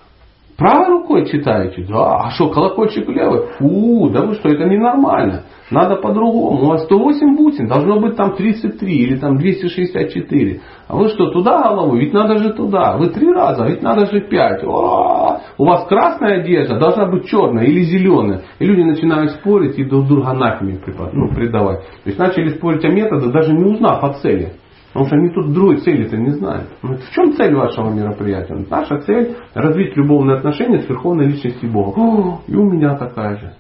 правой 0.60 0.88
рукой 0.90 1.26
читаете? 1.26 1.86
Да, 1.90 2.18
а 2.26 2.32
что, 2.32 2.50
колокольчик 2.50 3.08
левый? 3.08 3.48
Фу, 3.58 4.10
да 4.12 4.22
вы 4.26 4.36
что, 4.36 4.50
это 4.50 4.66
ненормально. 4.66 5.44
Надо 5.72 5.96
по-другому. 5.96 6.64
У 6.64 6.66
вас 6.68 6.84
108 6.84 7.36
бусин, 7.36 7.68
должно 7.68 8.00
быть 8.00 8.16
там 8.16 8.36
33 8.36 8.92
или 8.92 9.16
там 9.18 9.38
264. 9.38 10.62
А 10.88 10.96
вы 10.96 11.10
что, 11.10 11.32
туда 11.32 11.62
головой? 11.62 12.00
Ведь 12.00 12.14
надо 12.14 12.38
же 12.38 12.54
туда. 12.54 12.98
Вы 12.98 13.10
три 13.10 13.32
раза, 13.32 13.66
ведь 13.66 13.82
надо 13.82 14.06
же 14.08 14.22
пять. 14.22 14.64
О, 14.64 15.40
у 15.58 15.66
вас 15.66 15.88
красная 15.88 16.42
одежда, 16.42 16.80
должна 16.80 17.06
быть 17.06 17.28
черная 17.28 17.66
или 17.66 17.82
зеленая. 17.84 18.42
И 18.60 18.66
люди 18.66 18.82
начинают 18.82 19.32
спорить 19.32 19.78
и 19.78 19.84
друг 19.84 20.08
друга 20.08 20.32
препод- 20.32 21.14
ну, 21.14 21.30
предавать. 21.30 21.82
То 22.04 22.08
есть 22.08 22.20
начали 22.20 22.50
спорить 22.50 22.84
о 22.84 22.90
методах, 22.90 23.32
даже 23.32 23.54
не 23.54 23.64
узнав 23.64 24.04
о 24.04 24.14
цели. 24.14 24.54
Потому 24.92 25.06
что 25.06 25.16
они 25.18 25.30
тут 25.30 25.54
другой 25.54 25.78
цели-то 25.78 26.18
не 26.18 26.32
знают. 26.32 26.68
Ну, 26.82 26.96
В 26.96 27.12
чем 27.12 27.34
цель 27.34 27.56
вашего 27.56 27.92
мероприятия? 27.92 28.58
Наша 28.70 29.00
цель 29.02 29.36
развить 29.54 29.96
любовные 29.96 30.38
отношения 30.38 30.80
с 30.80 30.90
Верховной 30.90 31.28
Личностью 31.28 31.72
Бога. 31.72 32.00
О, 32.00 32.42
и 32.48 32.56
у 32.56 32.64
меня 32.64 32.96
такая 32.96 33.38
же. 33.38 33.54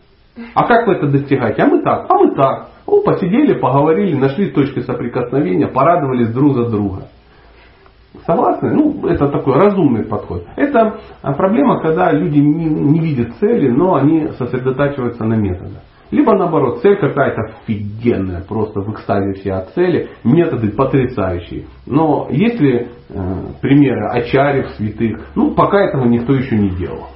А 0.56 0.66
как 0.68 0.88
вы 0.88 0.94
это 0.94 1.08
достигаете? 1.08 1.62
А 1.62 1.68
мы 1.68 1.82
так, 1.84 2.06
а 2.10 2.14
мы 2.16 2.36
так. 2.36 2.70
О, 2.86 3.02
посидели, 3.02 3.60
поговорили, 3.60 4.16
нашли 4.16 4.50
точки 4.50 4.80
соприкосновения, 4.80 5.68
порадовались 5.68 6.30
друг 6.34 6.56
за 6.56 6.70
друга. 6.70 7.04
Согласны? 8.26 8.74
Ну, 8.74 9.08
это 9.08 9.28
такой 9.28 9.54
разумный 9.54 10.06
подход. 10.06 10.46
Это 10.56 11.00
а, 11.22 11.34
проблема, 11.34 11.80
когда 11.80 12.12
люди 12.12 12.40
не, 12.40 12.66
не 12.66 13.00
видят 13.00 13.36
цели, 13.40 13.70
но 13.70 13.96
они 13.96 14.30
сосредотачиваются 14.38 15.26
на 15.26 15.36
методах. 15.36 15.84
Либо 16.11 16.36
наоборот, 16.36 16.81
цель 16.81 16.98
какая-то 16.98 17.41
офигенная, 17.41 18.41
просто 18.41 18.81
в 18.81 18.91
экстазе 18.91 19.34
все 19.34 19.53
от 19.53 19.69
цели, 19.73 20.10
методы 20.23 20.72
потрясающие. 20.72 21.65
Но 21.86 22.27
есть 22.31 22.60
ли 22.60 22.88
э, 23.10 23.44
примеры 23.61 24.07
ачарьев, 24.10 24.69
святых? 24.72 25.27
Ну, 25.36 25.52
пока 25.52 25.80
этого 25.81 26.06
никто 26.06 26.34
еще 26.34 26.57
не 26.57 26.69
делал. 26.72 27.07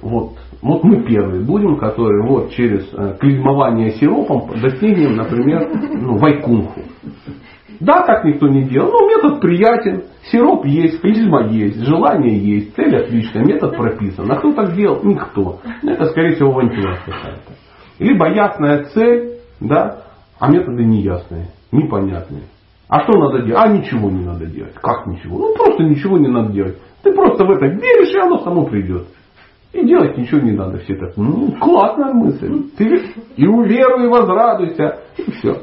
Вот, 0.00 0.32
вот 0.62 0.84
мы 0.84 1.02
первые 1.02 1.42
будем, 1.44 1.76
которые 1.76 2.26
вот 2.26 2.52
через 2.52 2.88
э, 2.92 3.16
клизмование 3.20 3.92
сиропом 3.92 4.50
достигнем, 4.60 5.16
например, 5.16 5.68
ну, 5.92 6.16
вайкунху. 6.16 6.80
Да, 7.80 8.02
так 8.02 8.24
никто 8.24 8.48
не 8.48 8.62
делал. 8.64 8.90
Ну, 8.90 9.08
метод 9.08 9.40
приятен. 9.40 10.04
Сироп 10.30 10.64
есть, 10.64 11.00
клизма 11.00 11.48
есть, 11.48 11.84
желание 11.84 12.38
есть, 12.38 12.74
цель 12.76 12.96
отличная, 12.96 13.44
метод 13.44 13.76
прописан. 13.76 14.30
А 14.30 14.36
кто 14.36 14.52
так 14.52 14.74
делал? 14.74 15.02
Никто. 15.02 15.60
Это, 15.82 16.06
скорее 16.06 16.34
всего, 16.36 16.50
авантюра 16.50 16.96
какая-то. 17.04 17.63
Либо 17.98 18.28
ясная 18.30 18.84
цель, 18.84 19.38
да, 19.60 20.04
а 20.38 20.50
методы 20.50 20.84
неясные, 20.84 21.48
непонятные. 21.72 22.44
А 22.88 23.00
что 23.00 23.18
надо 23.18 23.44
делать? 23.44 23.62
А 23.64 23.68
ничего 23.68 24.10
не 24.10 24.24
надо 24.24 24.46
делать. 24.46 24.74
Как 24.74 25.06
ничего? 25.06 25.38
Ну 25.38 25.54
просто 25.54 25.84
ничего 25.84 26.18
не 26.18 26.28
надо 26.28 26.52
делать. 26.52 26.78
Ты 27.02 27.12
просто 27.12 27.44
в 27.44 27.50
это 27.50 27.66
веришь, 27.66 28.14
и 28.14 28.18
оно 28.18 28.38
само 28.38 28.66
придет. 28.66 29.06
И 29.72 29.84
делать 29.84 30.16
ничего 30.16 30.40
не 30.40 30.52
надо. 30.52 30.78
Все 30.78 30.94
так, 30.94 31.16
ну, 31.16 31.52
классная 31.60 32.12
мысль. 32.12 32.70
Ты 32.76 33.02
и 33.36 33.46
уверуй, 33.46 34.04
и 34.04 34.08
возрадуйся. 34.08 35.00
И 35.16 35.30
все. 35.32 35.62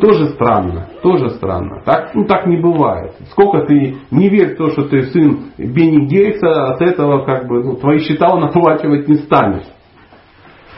Тоже 0.00 0.30
странно, 0.30 0.88
тоже 1.02 1.30
странно. 1.30 1.82
Так, 1.84 2.14
ну, 2.14 2.24
так 2.26 2.46
не 2.46 2.56
бывает. 2.56 3.12
Сколько 3.30 3.66
ты 3.66 3.96
не 4.10 4.28
верь 4.28 4.54
в 4.54 4.58
то, 4.58 4.70
что 4.70 4.88
ты 4.88 5.04
сын 5.04 5.52
Бенни 5.58 6.06
Гейтса, 6.06 6.72
от 6.72 6.82
этого 6.82 7.24
как 7.24 7.46
бы 7.46 7.62
ну, 7.62 7.76
твои 7.76 7.98
счета 7.98 8.32
он 8.32 8.44
оплачивать 8.44 9.08
не 9.08 9.16
станет. 9.16 9.64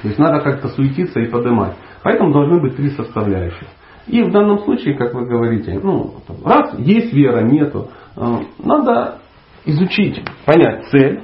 То 0.03 0.09
есть 0.09 0.19
надо 0.19 0.41
как-то 0.41 0.69
суетиться 0.69 1.21
и 1.21 1.27
поднимать. 1.27 1.75
Поэтому 2.03 2.33
должны 2.33 2.61
быть 2.61 2.77
три 2.77 2.91
составляющих. 2.91 3.67
И 4.07 4.23
в 4.23 4.31
данном 4.31 4.61
случае, 4.61 4.95
как 4.95 5.13
вы 5.13 5.27
говорите, 5.27 5.79
ну, 5.83 6.15
раз 6.45 6.79
есть 6.79 7.13
вера, 7.13 7.43
нету, 7.43 7.91
э, 8.17 8.37
надо 8.63 9.19
изучить, 9.67 10.23
понять 10.47 10.87
цель. 10.91 11.21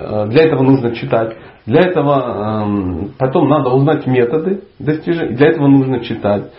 Э, 0.00 0.26
для 0.28 0.44
этого 0.44 0.62
нужно 0.62 0.94
читать. 0.94 1.36
Для 1.66 1.80
этого 1.80 2.64
эм, 2.64 3.12
потом 3.18 3.48
надо 3.48 3.70
узнать 3.70 4.06
методы 4.06 4.62
достижения. 4.78 5.36
Для 5.36 5.48
этого 5.48 5.66
нужно 5.66 6.00
читать. 6.00 6.52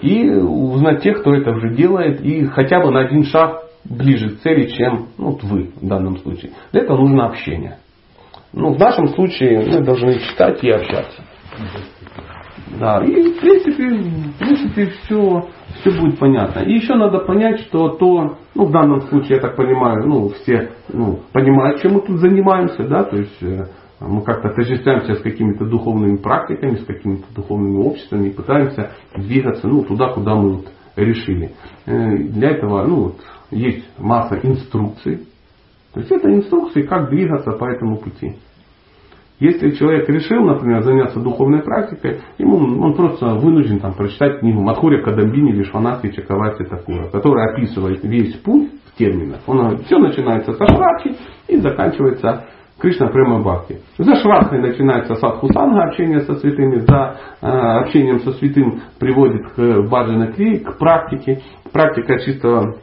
И 0.00 0.30
узнать 0.30 1.02
тех, 1.02 1.20
кто 1.20 1.34
это 1.34 1.50
уже 1.50 1.74
делает. 1.74 2.20
И 2.22 2.44
хотя 2.46 2.80
бы 2.80 2.90
на 2.90 3.00
один 3.00 3.24
шаг 3.24 3.64
ближе 3.84 4.30
к 4.30 4.40
цели, 4.40 4.68
чем 4.68 5.08
ну, 5.18 5.32
вот 5.32 5.42
вы 5.42 5.72
в 5.74 5.86
данном 5.86 6.18
случае. 6.18 6.52
Для 6.72 6.82
этого 6.82 6.98
нужно 6.98 7.26
общение. 7.26 7.78
Ну, 8.56 8.72
в 8.72 8.78
нашем 8.78 9.08
случае 9.08 9.64
мы 9.66 9.84
должны 9.84 10.18
читать 10.20 10.62
и 10.62 10.70
общаться. 10.70 11.22
Да, 12.78 13.04
и 13.04 13.32
в 13.32 13.40
принципе, 13.40 13.88
в 13.88 14.38
принципе 14.38 14.86
все, 14.86 15.48
все 15.80 15.90
будет 15.90 16.18
понятно. 16.18 16.60
И 16.60 16.74
еще 16.74 16.94
надо 16.94 17.18
понять, 17.18 17.60
что 17.60 17.90
то, 17.90 18.36
ну 18.54 18.64
в 18.64 18.72
данном 18.72 19.02
случае, 19.02 19.36
я 19.36 19.40
так 19.40 19.56
понимаю, 19.56 20.06
ну 20.06 20.28
все 20.28 20.70
ну, 20.92 21.20
понимают, 21.32 21.82
чем 21.82 21.94
мы 21.94 22.00
тут 22.00 22.18
занимаемся, 22.18 22.84
да, 22.84 23.04
то 23.04 23.16
есть 23.16 23.42
э, 23.42 23.66
мы 24.00 24.22
как-то 24.22 24.48
отождествляемся 24.48 25.14
с 25.14 25.20
какими-то 25.20 25.66
духовными 25.66 26.16
практиками, 26.16 26.76
с 26.76 26.84
какими-то 26.84 27.26
духовными 27.34 27.84
обществами 27.84 28.28
и 28.28 28.32
пытаемся 28.32 28.92
двигаться 29.16 29.68
ну, 29.68 29.84
туда, 29.84 30.08
куда 30.08 30.34
мы 30.34 30.56
вот 30.56 30.66
решили. 30.96 31.52
Э, 31.86 32.16
для 32.16 32.50
этого 32.50 32.84
ну, 32.86 32.96
вот, 32.96 33.16
есть 33.50 33.84
масса 33.98 34.38
инструкций. 34.42 35.26
То 35.92 36.00
есть 36.00 36.10
это 36.10 36.32
инструкции, 36.32 36.82
как 36.82 37.10
двигаться 37.10 37.52
по 37.52 37.66
этому 37.66 37.98
пути. 37.98 38.36
Если 39.44 39.72
человек 39.72 40.08
решил, 40.08 40.42
например, 40.42 40.82
заняться 40.82 41.20
духовной 41.20 41.60
практикой, 41.62 42.20
ему 42.38 42.56
он 42.82 42.94
просто 42.94 43.26
вынужден 43.34 43.78
там, 43.78 43.92
прочитать 43.92 44.40
книгу 44.40 44.62
Мадхуря 44.62 45.02
Кадамбини 45.02 45.52
Вишванатхи 45.52 46.12
Чакавати 46.12 46.64
Такура, 46.64 47.10
которая 47.10 47.52
описывает 47.52 48.02
весь 48.04 48.34
путь 48.36 48.70
в 48.86 48.96
терминах. 48.96 49.40
Он, 49.46 49.76
все 49.84 49.98
начинается 49.98 50.54
со 50.54 50.66
шрахи 50.66 51.16
и 51.48 51.58
заканчивается 51.58 52.46
Кришна 52.80 53.08
Према 53.08 53.40
Бхакти. 53.40 53.80
За 53.98 54.16
швархой 54.16 54.60
начинается 54.60 55.14
садхусанга, 55.16 55.88
общение 55.88 56.22
со 56.22 56.36
святыми, 56.36 56.78
за 56.78 57.16
э, 57.42 57.46
общением 57.46 58.20
со 58.20 58.32
святым 58.32 58.80
приводит 58.98 59.46
к 59.54 59.82
баджана 59.90 60.32
кри, 60.32 60.60
к 60.60 60.78
практике. 60.78 61.42
Практика 61.70 62.18
чистого 62.20 62.76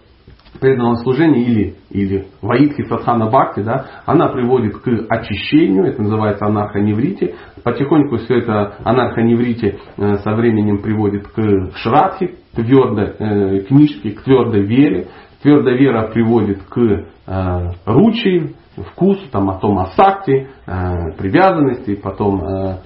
преданного 0.60 0.96
служения 0.96 1.44
или, 1.44 1.76
или 1.90 2.28
ваидхи 2.42 2.84
садхана 2.84 3.28
бхакти, 3.28 3.62
да, 3.62 3.86
она 4.06 4.30
приводит 4.30 4.78
к 4.78 4.88
очищению, 5.10 5.86
это 5.86 6.02
называется 6.02 6.46
анархоневрите. 6.46 7.36
Потихоньку 7.64 8.18
все 8.18 8.40
это 8.40 8.76
анархоневрите 8.84 9.80
э, 9.98 10.18
со 10.18 10.34
временем 10.34 10.82
приводит 10.82 11.28
к 11.28 11.72
шрадхи, 11.76 12.36
к 12.54 12.56
твердой 12.56 13.14
э, 13.18 13.60
книжке, 13.62 14.12
к 14.12 14.24
твердой 14.24 14.66
вере. 14.66 15.08
Твердая 15.42 15.76
вера 15.76 16.08
приводит 16.10 16.62
к 16.64 16.78
э, 16.78 17.72
ручи, 17.86 18.56
вкусу, 18.92 19.30
там, 19.32 19.50
о 19.50 19.60
том 19.60 19.80
асакти, 19.80 20.50
э, 20.66 21.12
привязанности, 21.18 21.96
потом 21.96 22.44
э, 22.44 22.78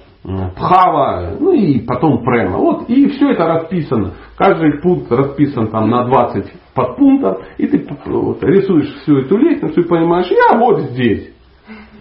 пхава, 0.56 1.36
ну 1.38 1.52
и 1.52 1.78
потом 1.80 2.24
према. 2.24 2.58
Вот, 2.58 2.88
и 2.88 3.08
все 3.08 3.30
это 3.30 3.46
расписано. 3.46 4.12
Каждый 4.36 4.80
пункт 4.80 5.10
расписан 5.10 5.68
там 5.68 5.88
на 5.88 6.04
20 6.04 6.52
подпунктов, 6.74 7.42
и 7.58 7.66
ты 7.66 7.86
вот, 8.06 8.42
рисуешь 8.42 8.92
всю 9.02 9.18
эту 9.18 9.36
лестницу 9.36 9.80
и 9.80 9.88
понимаешь, 9.88 10.28
я 10.30 10.58
вот 10.58 10.80
здесь. 10.90 11.32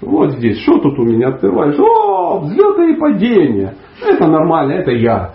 Вот 0.02 0.32
здесь, 0.34 0.60
что 0.62 0.80
тут 0.80 1.00
у 1.00 1.04
меня 1.04 1.30
открываешь? 1.30 1.80
О, 1.80 2.40
взлеты 2.40 2.92
и 2.92 3.00
падения. 3.00 3.76
Это 4.06 4.28
нормально, 4.28 4.74
это 4.74 4.92
я. 4.92 5.34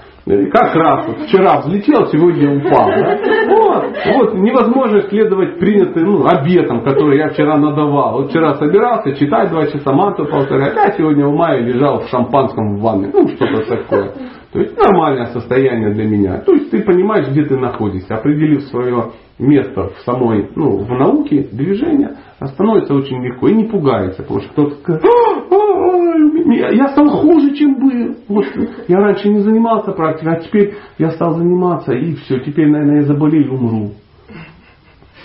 Как 0.53 0.75
раз 0.77 1.07
вот 1.09 1.19
вчера 1.27 1.61
взлетел, 1.61 2.07
сегодня 2.07 2.57
упал. 2.57 2.87
Да? 2.89 3.19
Вот, 3.49 3.85
вот 4.15 4.35
невозможно 4.35 5.03
следовать 5.03 5.59
принятым 5.59 6.05
ну, 6.05 6.27
обетам, 6.27 6.83
которые 6.83 7.19
я 7.19 7.29
вчера 7.31 7.59
надавал. 7.59 8.19
Вот 8.19 8.31
вчера 8.31 8.55
собирался 8.55 9.15
читать 9.17 9.51
два 9.51 9.67
часа 9.67 9.93
манту 9.93 10.27
повторять, 10.27 10.77
а 10.77 10.93
сегодня 10.93 11.27
в 11.27 11.35
мае 11.35 11.63
лежал 11.63 12.01
в 12.01 12.09
шампанском 12.09 12.77
в 12.77 12.81
ванне. 12.81 13.11
Ну, 13.13 13.29
что-то 13.29 13.77
такое. 13.77 14.13
То 14.53 14.61
есть 14.61 14.77
нормальное 14.77 15.27
состояние 15.27 15.95
для 15.95 16.05
меня. 16.05 16.39
То 16.41 16.53
есть 16.53 16.71
ты 16.71 16.83
понимаешь, 16.83 17.29
где 17.29 17.45
ты 17.45 17.57
находишься, 17.57 18.17
определив 18.17 18.63
свое 18.65 19.11
место 19.41 19.89
в 19.89 20.01
самой, 20.05 20.49
ну, 20.55 20.79
в 20.79 20.89
науке, 20.91 21.49
движения, 21.51 22.17
становится 22.45 22.95
очень 22.95 23.23
легко 23.23 23.49
и 23.49 23.55
не 23.55 23.65
пугается, 23.65 24.23
потому 24.23 24.41
что 24.41 24.51
кто-то 24.53 24.75
скажет, 24.77 25.05
«А, 25.05 25.09
а, 25.09 25.57
а, 25.57 26.73
я 26.73 26.89
стал 26.89 27.09
хуже, 27.09 27.55
чем 27.55 27.75
был. 27.75 28.17
Вот, 28.29 28.45
я 28.89 28.99
раньше 28.99 29.29
не 29.29 29.41
занимался 29.41 29.93
практикой, 29.93 30.35
а 30.35 30.41
теперь 30.41 30.75
я 30.99 31.11
стал 31.11 31.35
заниматься, 31.35 31.93
и 31.93 32.15
все, 32.15 32.41
теперь, 32.41 32.69
наверное, 32.69 33.01
я 33.01 33.07
заболею 33.07 33.47
и 33.47 33.49
умру. 33.49 33.91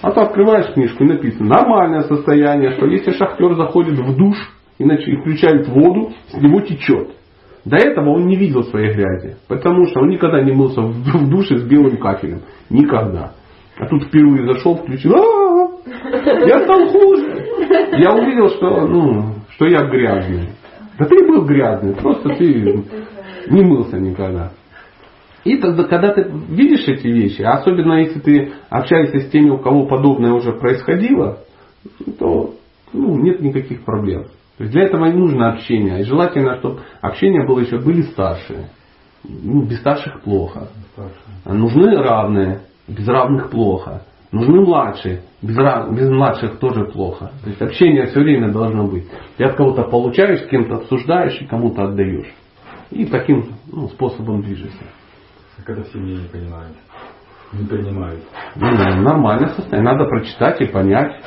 А 0.02 0.12
то 0.12 0.22
открываешь 0.22 0.74
книжку 0.74 1.04
и 1.04 1.08
написано 1.08 1.50
нормальное 1.50 2.02
состояние, 2.02 2.72
что 2.72 2.86
если 2.86 3.12
шахтер 3.12 3.56
заходит 3.56 3.98
в 3.98 4.16
душ 4.18 4.38
и 4.78 5.16
включает 5.16 5.68
воду, 5.68 6.12
с 6.30 6.36
него 6.36 6.62
течет. 6.62 7.12
До 7.64 7.78
этого 7.78 8.12
он 8.12 8.28
не 8.28 8.36
видел 8.36 8.64
своей 8.66 8.94
грязи, 8.94 9.38
потому 9.48 9.88
что 9.88 10.02
он 10.02 10.10
никогда 10.10 10.44
не 10.44 10.52
мылся 10.52 10.82
в 10.82 11.30
душе 11.30 11.58
с 11.58 11.64
белым 11.64 11.98
кафелем. 11.98 12.42
Никогда. 12.70 13.34
А 13.78 13.88
тут 13.88 14.06
впервые 14.06 14.46
зашел, 14.54 14.78
включил, 14.78 15.14
«А, 15.16 15.70
я 16.46 16.62
стал 16.62 16.88
хуже. 16.88 17.46
Я 17.98 18.12
увидел, 18.14 18.50
что, 18.50 18.88
ну, 18.88 19.36
что 19.50 19.66
я 19.66 19.86
грязный. 19.86 20.50
Да 20.98 21.06
ты 21.06 21.28
был 21.28 21.46
грязный, 21.46 21.94
просто 21.96 22.30
ты 22.36 22.84
не 23.50 23.62
мылся 23.62 23.98
никогда. 23.98 24.52
И 25.44 25.58
тогда, 25.58 25.84
когда 25.84 26.14
ты 26.14 26.24
видишь 26.50 26.88
эти 26.88 27.08
вещи, 27.08 27.42
особенно 27.42 28.00
если 28.00 28.20
ты 28.20 28.54
общаешься 28.70 29.20
с 29.20 29.30
теми, 29.30 29.50
у 29.50 29.60
кого 29.60 29.86
подобное 29.86 30.32
уже 30.32 30.54
происходило, 30.54 31.40
то 32.18 32.56
ну, 32.94 33.18
нет 33.20 33.42
никаких 33.42 33.84
проблем. 33.84 34.24
То 34.58 34.64
есть 34.64 34.72
для 34.72 34.86
этого 34.86 35.06
не 35.06 35.18
нужно 35.18 35.52
общение. 35.52 36.00
И 36.00 36.06
желательно, 36.06 36.58
чтобы 36.60 36.80
общение 37.02 37.46
было 37.46 37.60
еще 37.60 37.78
были 37.78 38.04
старшие. 38.04 38.70
Ну, 39.24 39.64
без 39.64 39.80
старших 39.80 40.22
плохо. 40.22 40.70
Нужны 41.46 41.96
равные, 41.98 42.62
без 42.88 43.08
равных 43.08 43.50
плохо. 43.50 44.04
Нужны 44.32 44.62
младшие, 44.62 45.22
без, 45.42 45.56
без 45.56 46.10
младших 46.10 46.60
тоже 46.60 46.86
плохо. 46.86 47.32
То 47.44 47.50
есть 47.50 47.62
общение 47.62 48.08
все 48.08 48.20
время 48.20 48.52
должно 48.52 48.86
быть. 48.86 49.06
Ты 49.38 49.46
от 49.46 49.56
кого-то 49.56 49.84
получаешь, 49.84 50.42
с 50.42 50.48
кем-то 50.48 50.76
обсуждаешь 50.76 51.42
и 51.42 51.46
кому-то 51.46 51.86
отдаешь. 51.86 52.34
И 52.92 53.06
таким 53.06 53.54
ну, 53.72 53.88
способом 53.88 54.42
движешься. 54.42 54.84
А 55.58 55.62
когда 55.64 55.84
в 55.84 55.88
семье 55.88 56.18
не 56.18 56.28
понимают, 56.28 56.76
не 57.54 57.66
принимают. 57.66 58.22
Ну, 58.56 58.72
нормальное 58.72 59.50
состояние. 59.50 59.94
Надо 59.94 60.06
прочитать 60.10 60.60
и 60.62 60.66
понять 60.66 61.22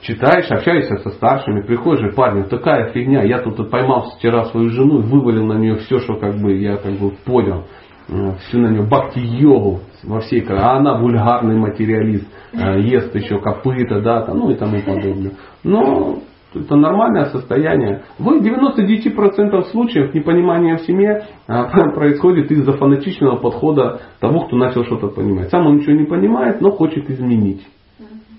читаешь, 0.00 0.50
общаешься 0.50 0.96
со 0.98 1.10
старшими, 1.10 1.62
приходишь, 1.62 2.14
парни, 2.14 2.42
такая 2.44 2.92
фигня, 2.92 3.22
я 3.22 3.40
тут 3.40 3.70
поймал 3.70 4.12
вчера 4.16 4.44
свою 4.46 4.70
жену 4.70 5.00
и 5.00 5.02
вывалил 5.02 5.46
на 5.46 5.54
нее 5.54 5.76
все, 5.76 5.98
что 5.98 6.14
как 6.14 6.36
бы 6.36 6.56
я 6.56 6.76
как 6.76 6.92
бы 6.92 7.10
понял, 7.10 7.66
всю 8.08 8.58
на 8.58 8.68
нее 8.68 8.82
бхакти-йогу 8.82 9.80
во 10.04 10.20
всей, 10.20 10.44
а 10.48 10.76
она 10.76 10.98
вульгарный 10.98 11.56
материалист, 11.56 12.26
э, 12.52 12.80
ест 12.80 13.14
еще 13.14 13.38
копыта, 13.38 14.00
да, 14.00 14.22
там, 14.22 14.38
ну 14.38 14.50
и 14.50 14.54
тому 14.54 14.80
подобное. 14.80 15.32
Но 15.62 16.18
это 16.54 16.76
нормальное 16.76 17.26
состояние. 17.26 18.02
В 18.18 18.26
99% 18.28 19.62
случаев 19.70 20.14
непонимание 20.14 20.78
в 20.78 20.82
семье 20.82 21.26
э, 21.46 21.64
происходит 21.94 22.50
из-за 22.50 22.72
фанатичного 22.72 23.36
подхода 23.36 24.00
того, 24.20 24.46
кто 24.46 24.56
начал 24.56 24.84
что-то 24.84 25.08
понимать. 25.08 25.50
Сам 25.50 25.66
он 25.66 25.76
ничего 25.76 25.92
не 25.92 26.04
понимает, 26.04 26.60
но 26.60 26.70
хочет 26.70 27.10
изменить 27.10 27.66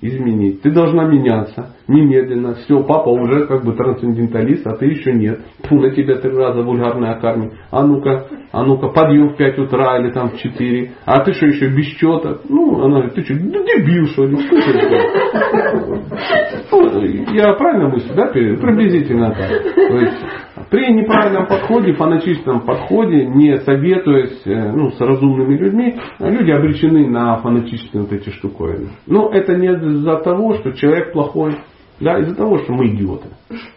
изменить. 0.01 0.61
Ты 0.61 0.71
должна 0.71 1.05
меняться 1.05 1.75
немедленно. 1.87 2.55
Все, 2.55 2.83
папа 2.83 3.09
уже 3.09 3.47
как 3.47 3.65
бы 3.65 3.73
трансценденталист, 3.73 4.67
а 4.67 4.75
ты 4.75 4.85
еще 4.85 5.13
нет. 5.13 5.39
Фу, 5.63 5.79
на 5.79 5.89
тебя 5.91 6.17
три 6.17 6.31
раза 6.31 6.61
вульгарная 6.61 7.19
карми. 7.19 7.51
А 7.71 7.83
ну-ка, 7.85 8.27
а 8.51 8.63
ну-ка, 8.63 8.89
подъем 8.89 9.29
в 9.29 9.37
5 9.37 9.59
утра 9.59 9.99
или 9.99 10.11
там 10.11 10.29
в 10.29 10.37
4. 10.37 10.91
А 11.05 11.23
ты 11.23 11.33
что 11.33 11.45
еще 11.47 11.69
без 11.69 11.85
счета? 11.97 12.37
Ну, 12.47 12.83
она 12.83 13.01
говорит, 13.01 13.15
ты 13.15 13.23
что, 13.23 13.33
дебил 13.33 14.05
что 14.07 14.25
ли? 14.25 14.37
Я 17.35 17.53
правильно 17.53 17.89
мыслю, 17.89 18.13
да? 18.15 18.27
Приблизительно 18.27 19.31
так. 19.31 19.49
То 19.49 19.97
есть, 19.97 20.23
при 20.69 20.93
неправильном 20.93 21.47
подходе, 21.47 21.93
фанатичном 21.93 22.61
подходе, 22.61 23.25
не 23.25 23.57
советуясь 23.57 24.41
э, 24.45 24.71
ну, 24.71 24.91
с 24.91 24.99
разумными 24.99 25.57
людьми, 25.57 25.95
люди 26.19 26.51
обречены 26.51 27.07
на 27.07 27.37
фанатичные 27.37 28.03
вот 28.03 28.13
эти 28.13 28.29
штуковины. 28.29 28.89
Но 29.07 29.31
это 29.31 29.55
не 29.55 29.67
из-за 29.89 30.17
того, 30.17 30.55
что 30.55 30.71
человек 30.71 31.13
плохой, 31.13 31.57
да, 31.99 32.19
из-за 32.19 32.35
того, 32.35 32.59
что 32.59 32.73
мы 32.73 32.87
идиоты. 32.87 33.29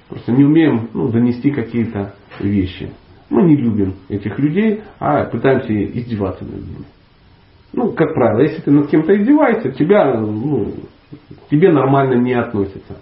просто 0.09 0.32
не 0.32 0.44
умеем 0.44 0.89
ну, 0.94 1.09
донести 1.09 1.51
какие-то 1.51 2.14
вещи. 2.40 2.93
Мы 3.30 3.43
не 3.44 3.56
любим 3.56 3.94
этих 4.09 4.39
людей, 4.39 4.82
а 4.98 5.24
пытаемся 5.24 5.72
издеваться 5.72 6.44
над 6.44 6.60
ними. 6.60 6.84
Ну, 7.72 7.93
как 7.93 8.14
правило, 8.14 8.43
если 8.43 8.60
ты 8.60 8.70
над 8.70 8.89
кем-то 8.89 9.16
издеваешься, 9.16 9.72
тебя, 9.72 10.20
ну, 10.20 10.74
тебе 11.51 11.72
нормально 11.72 12.14
не 12.14 12.34
относятся. 12.34 12.98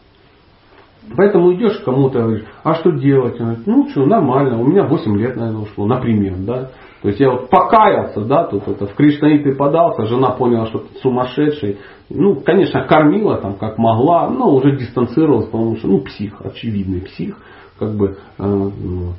Поэтому 1.16 1.53
идешь 1.55 1.78
к 1.78 1.85
кому-то, 1.85 2.20
говоришь, 2.20 2.45
а 2.62 2.74
что 2.74 2.93
делать? 2.93 3.41
Он 3.41 3.47
говорит, 3.47 3.66
ну 3.66 3.89
что, 3.91 4.07
нормально, 4.07 4.61
у 4.61 4.66
меня 4.66 4.85
8 4.85 5.16
лет, 5.19 5.37
наверное, 5.37 5.62
ушло, 5.62 5.87
например, 5.87 6.37
да. 6.39 6.70
То 7.03 7.09
есть 7.09 7.21
я 7.21 7.31
вот 7.31 7.49
покаялся, 7.49 8.21
да, 8.23 8.45
тут 8.45 8.69
это, 8.69 8.87
в 8.87 8.95
Кришнаиты 8.95 9.55
подался, 9.55 10.07
жена 10.07 10.33
поняла, 10.33 10.67
что 10.67 10.81
ты 10.81 10.99
сумасшедший. 11.01 11.79
Ну, 12.11 12.37
конечно, 12.41 12.85
кормила 12.85 13.39
там 13.39 13.55
как 13.55 13.79
могла, 13.79 14.29
но 14.29 14.55
уже 14.55 14.77
дистанцировалась, 14.77 15.47
потому 15.47 15.77
что, 15.77 15.89
ну, 15.89 16.01
псих, 16.01 16.41
очевидный 16.45 17.01
псих, 17.01 17.39
как 17.79 17.97
бы 17.97 18.19
э, 18.39 18.43
ну, 18.43 19.15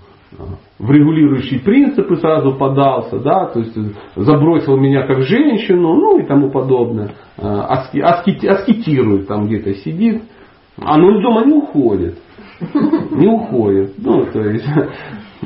в 0.80 0.92
регулирующие 0.92 1.60
принципы 1.60 2.16
сразу 2.18 2.54
подался, 2.54 3.20
да, 3.20 3.48
то 3.48 3.60
есть 3.60 3.76
забросил 4.16 4.78
меня 4.78 5.06
как 5.06 5.24
женщину, 5.24 5.96
ну 5.96 6.20
и 6.20 6.26
тому 6.26 6.52
подобное. 6.52 7.16
Э, 7.38 7.48
аски, 7.48 8.00
аски, 8.00 8.46
аскетирует 8.46 9.28
там 9.28 9.48
где-то 9.48 9.74
сидит, 9.74 10.24
а 10.78 10.98
ну 10.98 11.18
из 11.18 11.24
дома 11.24 11.46
не 11.46 11.54
уходит. 11.54 12.20
Не 13.12 13.28
уходит. 13.28 13.94
Ну, 13.98 14.26
то 14.32 14.40
есть, 14.40 14.66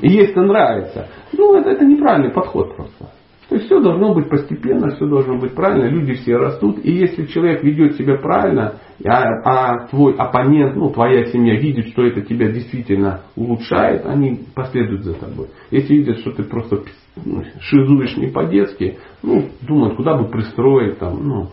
ей-то 0.01 0.41
нравится. 0.41 1.07
Ну, 1.33 1.55
это, 1.55 1.69
это 1.69 1.85
неправильный 1.85 2.31
подход 2.31 2.75
просто. 2.75 3.09
То 3.47 3.55
есть 3.55 3.67
все 3.67 3.79
должно 3.79 4.13
быть 4.13 4.27
постепенно, 4.27 4.95
все 4.95 5.05
должно 5.05 5.37
быть 5.37 5.53
правильно, 5.53 5.87
люди 5.87 6.13
все 6.13 6.35
растут. 6.35 6.79
И 6.83 6.91
если 6.91 7.25
человек 7.27 7.63
ведет 7.63 7.95
себя 7.95 8.17
правильно, 8.17 8.75
а, 9.05 9.23
а 9.43 9.87
твой 9.87 10.15
оппонент, 10.15 10.75
ну 10.75 10.89
твоя 10.89 11.25
семья 11.25 11.59
видит, 11.59 11.89
что 11.89 12.03
это 12.05 12.21
тебя 12.21 12.51
действительно 12.51 13.21
улучшает, 13.35 14.05
они 14.05 14.41
последуют 14.55 15.03
за 15.03 15.13
тобой. 15.13 15.47
Если 15.69 15.93
видят, 15.93 16.19
что 16.19 16.31
ты 16.31 16.43
просто 16.43 16.79
ну, 17.23 17.43
шизуешь 17.59 18.17
не 18.17 18.27
по-детски, 18.27 18.97
ну, 19.21 19.45
думают, 19.61 19.95
куда 19.95 20.17
бы 20.17 20.27
пристроить, 20.27 20.97
там, 20.97 21.19
ну, 21.21 21.49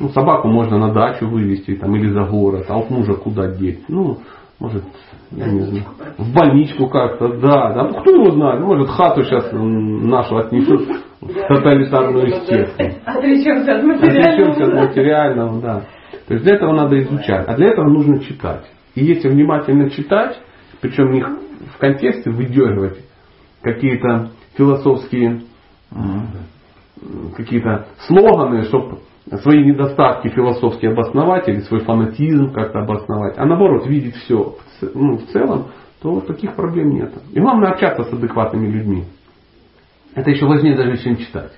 ну, 0.00 0.08
собаку 0.08 0.48
можно 0.48 0.76
на 0.78 0.92
дачу 0.92 1.28
вывести 1.28 1.76
там, 1.76 1.94
или 1.94 2.08
за 2.08 2.24
город, 2.24 2.66
а 2.68 2.78
вот 2.78 2.90
мужа 2.90 3.14
куда 3.14 3.48
деть. 3.54 3.84
Ну, 3.88 4.18
может, 4.60 4.84
я 5.30 5.46
не 5.46 5.60
знаю, 5.60 5.84
в 6.18 6.34
больничку 6.34 6.88
как-то, 6.88 7.28
да, 7.38 7.72
да, 7.74 8.00
кто 8.00 8.10
его 8.10 8.32
знает, 8.32 8.60
может 8.60 8.88
хату 8.88 9.22
сейчас 9.22 9.50
нашу 9.52 10.36
отнесут 10.38 10.88
в 11.20 11.32
тоталитарную 11.48 12.28
секту. 12.46 12.84
Отречемся 13.04 13.76
от 13.76 13.84
материального. 13.84 14.20
Отречемся 14.20 14.64
от 14.64 14.74
материального, 14.74 15.60
да. 15.60 15.82
То 16.26 16.34
есть 16.34 16.44
для 16.44 16.56
этого 16.56 16.72
надо 16.72 17.00
изучать, 17.00 17.46
а 17.46 17.54
для 17.56 17.68
этого 17.68 17.88
нужно 17.88 18.20
читать. 18.20 18.64
И 18.94 19.04
если 19.04 19.28
внимательно 19.28 19.90
читать, 19.90 20.40
причем 20.80 21.12
не 21.12 21.20
в 21.20 21.78
контексте 21.78 22.30
выдергивать 22.30 22.98
какие-то 23.62 24.30
философские 24.56 25.42
какие-то 27.36 27.86
слоганы, 28.06 28.64
чтобы 28.64 28.98
свои 29.36 29.64
недостатки 29.64 30.28
философские 30.28 30.92
обосновать 30.92 31.48
или 31.48 31.60
свой 31.60 31.80
фанатизм 31.80 32.52
как-то 32.52 32.80
обосновать, 32.80 33.36
а 33.36 33.44
наоборот 33.44 33.86
видеть 33.86 34.16
все 34.16 34.56
ну, 34.94 35.18
в 35.18 35.26
целом, 35.26 35.66
то 36.00 36.20
таких 36.20 36.54
проблем 36.54 36.90
нет. 36.90 37.12
И 37.32 37.40
главное 37.40 37.70
общаться 37.70 38.04
с 38.04 38.12
адекватными 38.12 38.68
людьми. 38.68 39.04
Это 40.14 40.30
еще 40.30 40.46
важнее 40.46 40.76
даже, 40.76 40.96
чем 40.98 41.16
читать. 41.16 41.52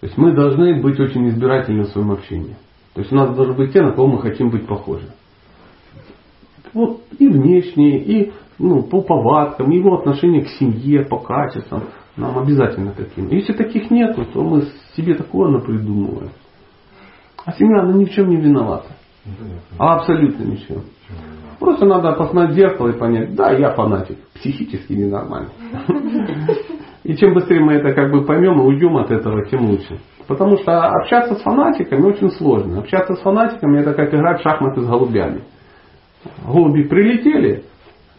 То 0.00 0.06
есть 0.06 0.16
мы 0.16 0.32
должны 0.32 0.80
быть 0.80 0.98
очень 0.98 1.28
избирательны 1.28 1.84
в 1.84 1.88
своем 1.88 2.12
общении. 2.12 2.56
То 2.94 3.00
есть 3.00 3.12
у 3.12 3.16
нас 3.16 3.34
должны 3.34 3.54
быть 3.54 3.72
те, 3.72 3.82
на 3.82 3.92
кого 3.92 4.08
мы 4.08 4.20
хотим 4.20 4.50
быть 4.50 4.66
похожи. 4.66 5.08
Вот 6.72 7.02
и 7.18 7.28
внешние, 7.28 7.98
и 8.02 8.32
ну, 8.58 8.82
по 8.82 9.02
повадкам, 9.02 9.70
его 9.70 9.98
отношение 9.98 10.42
к 10.42 10.48
семье, 10.48 11.04
по 11.04 11.18
качествам. 11.18 11.84
Нам 12.16 12.38
обязательно 12.38 12.92
таким. 12.92 13.28
Если 13.28 13.54
таких 13.54 13.90
нет, 13.90 14.16
то 14.32 14.42
мы 14.42 14.64
себе 14.96 15.14
такое 15.14 15.50
напридумываем. 15.50 16.30
А 17.44 17.52
семья, 17.52 17.82
она 17.82 17.92
ни 17.92 18.04
в 18.04 18.10
чем 18.10 18.28
не 18.28 18.36
виновата. 18.36 18.88
А 19.78 19.96
абсолютно 19.96 20.44
ни 20.44 20.56
в 20.56 20.66
чем. 20.66 20.82
Просто 21.58 21.86
надо 21.86 22.12
посмотреть 22.12 22.56
в 22.56 22.58
зеркало 22.58 22.88
и 22.88 22.98
понять, 22.98 23.34
да, 23.34 23.52
я 23.52 23.70
фанатик, 23.70 24.18
психически 24.34 24.94
ненормальный. 24.94 25.52
И 27.04 27.16
чем 27.16 27.34
быстрее 27.34 27.60
мы 27.60 27.74
это 27.74 27.94
как 27.94 28.12
бы 28.12 28.24
поймем 28.24 28.60
и 28.60 28.64
уйдем 28.64 28.96
от 28.96 29.10
этого, 29.10 29.44
тем 29.46 29.66
лучше. 29.66 29.98
Потому 30.28 30.56
что 30.58 30.86
общаться 30.86 31.34
с 31.34 31.42
фанатиками 31.42 32.02
очень 32.02 32.30
сложно. 32.30 32.78
Общаться 32.78 33.14
с 33.14 33.20
фанатиками 33.20 33.80
это 33.80 33.92
как 33.92 34.14
играть 34.14 34.40
в 34.40 34.42
шахматы 34.42 34.82
с 34.82 34.86
голубями. 34.86 35.42
Голуби 36.46 36.84
прилетели, 36.84 37.64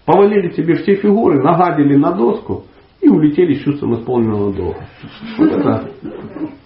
повалили 0.05 0.49
тебе 0.49 0.75
все 0.75 0.95
фигуры, 0.95 1.41
нагадили 1.41 1.95
на 1.95 2.11
доску 2.11 2.65
и 2.99 3.07
улетели 3.07 3.53
с 3.53 3.63
чувством 3.63 3.95
исполненного 3.95 4.53
долга. 4.53 4.85
Вот 5.37 5.51
это, 5.51 5.89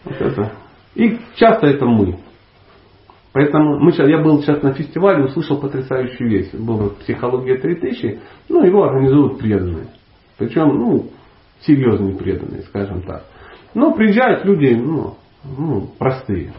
вот 0.06 0.22
это. 0.22 0.52
И 0.96 1.20
часто 1.36 1.68
это 1.68 1.86
мы. 1.86 2.18
Поэтому 3.38 3.78
мы 3.78 3.92
сейчас, 3.92 4.10
я 4.10 4.18
был 4.18 4.42
сейчас 4.42 4.64
на 4.64 4.74
фестивале, 4.74 5.26
услышал 5.26 5.62
потрясающую 5.62 6.28
вещь. 6.28 6.52
Была 6.54 6.90
психология 6.90 7.60
3000, 7.60 8.20
ну 8.50 8.66
его 8.66 8.84
организуют 8.86 9.38
преданные. 9.38 9.90
Причем, 10.40 10.70
ну, 10.70 11.12
серьезные 11.62 12.16
преданные, 12.16 12.64
скажем 12.64 13.04
так. 13.04 13.26
Но 13.76 13.94
приезжают 13.94 14.44
люди, 14.44 14.74
ну, 14.74 15.18
ну, 15.56 15.88
простые. 16.00 16.54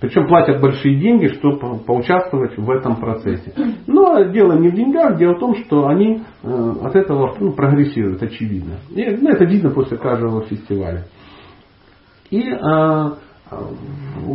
Причем 0.00 0.26
платят 0.26 0.60
большие 0.60 0.98
деньги, 0.98 1.28
чтобы 1.34 1.78
поучаствовать 1.78 2.58
в 2.58 2.68
этом 2.68 2.96
процессе. 2.96 3.54
Но 3.86 4.20
дело 4.24 4.54
не 4.54 4.70
в 4.70 4.74
деньгах, 4.74 5.16
дело 5.16 5.36
в 5.36 5.38
том, 5.38 5.54
что 5.54 5.86
они 5.86 6.20
э, 6.42 6.72
от 6.82 6.96
этого 6.96 7.36
ну, 7.38 7.52
прогрессируют, 7.52 8.20
очевидно. 8.24 8.80
И, 8.90 9.08
ну, 9.08 9.30
это 9.30 9.44
видно 9.44 9.70
после 9.70 9.98
каждого 9.98 10.42
фестиваля. 10.42 11.04
И 12.30 12.40
э, 12.40 13.10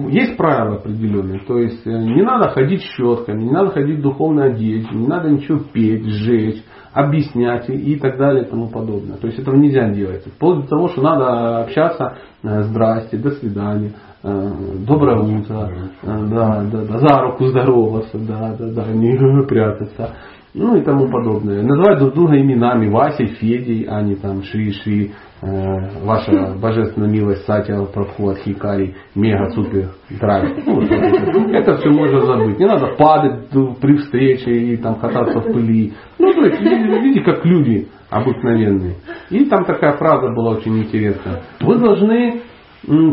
есть 0.10 0.38
правила 0.38 0.76
определенные. 0.76 1.40
То 1.40 1.58
есть 1.58 1.86
э, 1.86 1.90
не 1.90 2.22
надо 2.22 2.50
ходить 2.50 2.82
щетками, 2.82 3.44
не 3.44 3.52
надо 3.52 3.72
ходить 3.72 4.00
в 4.00 4.02
духовной 4.02 4.52
одежде, 4.52 4.96
не 4.96 5.08
надо 5.08 5.30
ничего 5.30 5.60
петь, 5.60 6.06
сжечь, 6.06 6.64
объяснять 6.94 7.70
и, 7.70 7.96
так 7.96 8.18
далее 8.18 8.44
и 8.44 8.50
тому 8.50 8.70
подобное. 8.70 9.18
То 9.18 9.28
есть 9.28 9.40
этого 9.40 9.56
нельзя 9.56 9.90
делать. 9.90 10.26
Вплоть 10.26 10.64
до 10.64 10.68
того, 10.68 10.88
что 10.90 11.02
надо 11.02 11.62
общаться 11.62 12.18
э, 12.44 12.64
здрасте, 12.64 13.18
до 13.18 13.32
свидания, 13.32 13.94
э, 14.24 14.52
доброе 14.88 15.20
утро, 15.22 15.72
да, 16.04 16.64
да, 16.64 16.86
да, 16.86 16.98
за 17.00 17.22
руку 17.22 17.48
здороваться, 17.48 18.18
да, 18.20 18.56
да, 18.58 18.72
да, 18.72 18.92
не 18.94 19.18
прятаться 19.48 20.16
ну 20.54 20.76
и 20.76 20.82
тому 20.84 21.08
подобное. 21.10 21.62
Называют 21.62 22.00
друг 22.00 22.16
друга 22.16 22.40
именами 22.40 22.90
Васей, 22.90 23.28
Федей, 23.28 23.86
а 23.88 24.02
не 24.02 24.16
там 24.16 24.42
Ши-Ши, 24.42 25.06
э, 25.06 25.12
ваша 25.42 26.54
божественная 26.62 27.10
милость 27.10 27.46
Сатя, 27.46 27.86
Прабхуат, 27.86 28.40
Хикари, 28.40 28.96
Мега, 29.16 29.50
Супер, 29.52 29.92
Драйв. 30.10 30.66
Ну, 30.66 31.54
это 31.54 31.78
все 31.78 31.90
можно 31.90 32.22
забыть. 32.22 32.60
Не 32.60 32.66
надо 32.66 32.96
падать 32.98 33.50
при 33.80 33.98
встрече 33.98 34.52
и 34.52 34.78
там 34.78 34.96
кататься 34.96 35.40
в 35.40 35.54
пыли. 35.54 35.94
Ну, 36.18 36.34
то 36.34 36.46
есть, 36.46 36.60
видите, 36.60 37.22
как 37.22 37.46
люди 37.46 37.88
обыкновенные. 38.10 38.96
И 39.30 39.46
там 39.46 39.66
такая 39.66 39.98
фраза 39.98 40.34
была 40.34 40.52
очень 40.58 40.78
интересная. 40.80 41.44
Вы 41.62 41.78
должны 41.78 42.42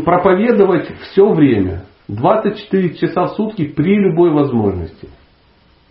проповедовать 0.05 0.91
все 1.11 1.33
время. 1.33 1.83
24 2.09 2.95
часа 2.95 3.25
в 3.25 3.31
сутки 3.31 3.67
при 3.67 3.97
любой 3.97 4.31
возможности. 4.31 5.09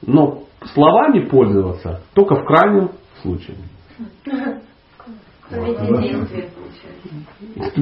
Но 0.01 0.43
словами 0.73 1.25
пользоваться 1.25 2.01
только 2.13 2.35
в 2.35 2.45
крайнем 2.45 2.91
случае. 3.21 3.57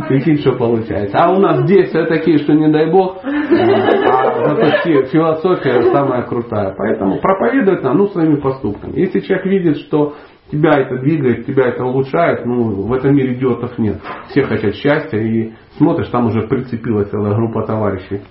Прикинь, 0.07 0.37
что 0.39 0.53
получается. 0.53 1.17
А 1.17 1.31
у 1.31 1.39
нас 1.39 1.65
действия 1.65 2.05
такие, 2.05 2.39
что 2.39 2.53
не 2.53 2.69
дай 2.71 2.91
бог, 2.91 3.19
а 3.23 4.49
зато 4.49 5.05
философия 5.05 5.81
самая 5.91 6.23
крутая. 6.23 6.75
Поэтому 6.77 7.19
проповедовать 7.19 7.83
нам, 7.83 7.97
ну, 7.97 8.07
своими 8.07 8.35
поступками. 8.35 8.99
Если 8.99 9.21
человек 9.21 9.45
видит, 9.45 9.77
что 9.77 10.15
тебя 10.51 10.71
это 10.71 10.97
двигает, 10.97 11.45
тебя 11.45 11.69
это 11.69 11.85
улучшает, 11.85 12.45
ну, 12.45 12.85
в 12.85 12.93
этом 12.93 13.15
мире 13.15 13.35
идиотов 13.35 13.77
нет. 13.77 13.97
Все 14.29 14.43
хотят 14.43 14.75
счастья, 14.75 15.17
и 15.17 15.53
смотришь, 15.77 16.09
там 16.09 16.25
уже 16.27 16.47
прицепилась 16.47 17.09
целая 17.09 17.33
группа 17.33 17.65
товарищей 17.65 18.21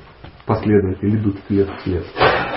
последователи 0.47 1.17
идут 1.17 1.37
след 1.47 1.69
в 1.69 1.81
след. 1.83 2.05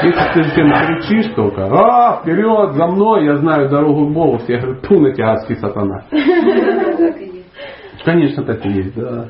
Если 0.03 0.33
ты 0.33 0.43
всем 0.49 0.71
кричишь 0.71 1.33
только, 1.35 1.65
а, 1.65 2.21
вперед, 2.21 2.73
за 2.73 2.87
мной, 2.87 3.25
я 3.25 3.37
знаю 3.37 3.69
дорогу 3.69 4.07
к 4.07 4.13
Богу, 4.13 4.37
все 4.39 4.57
говорят, 4.57 4.81
ту 4.81 4.99
на 4.99 5.13
тебя, 5.13 5.33
адский 5.33 5.55
сатана. 5.55 6.03
Конечно, 8.03 8.43
так 8.43 8.65
и 8.65 8.69
есть, 8.69 8.95
да. 8.95 9.29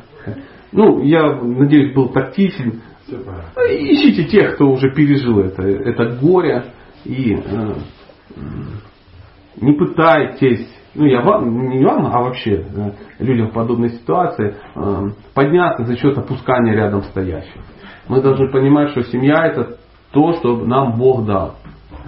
Ну, 0.71 1.01
я 1.03 1.35
надеюсь, 1.35 1.93
был 1.93 2.09
тактичен. 2.09 2.81
Ищите 3.07 4.25
тех, 4.25 4.55
кто 4.55 4.69
уже 4.69 4.91
пережил 4.93 5.39
это, 5.39 5.61
это 5.61 6.17
горе 6.19 6.65
и 7.05 7.35
э, 7.35 7.73
не 9.61 9.73
пытайтесь, 9.73 10.67
ну 10.95 11.05
я 11.05 11.21
вам, 11.21 11.69
не 11.69 11.85
вам, 11.85 12.07
а 12.07 12.21
вообще 12.23 12.65
э, 12.65 12.91
людям 13.19 13.49
в 13.49 13.53
подобной 13.53 13.89
ситуации 13.89 14.55
э, 14.75 15.09
подняться 15.33 15.85
за 15.85 15.95
счет 15.97 16.17
опускания 16.17 16.73
рядом 16.73 17.03
стоящих. 17.03 17.61
Мы 18.07 18.21
должны 18.21 18.51
понимать, 18.51 18.91
что 18.91 19.03
семья 19.03 19.47
это 19.47 19.77
то, 20.11 20.33
что 20.33 20.57
нам 20.65 20.97
Бог 20.97 21.25
дал. 21.25 21.55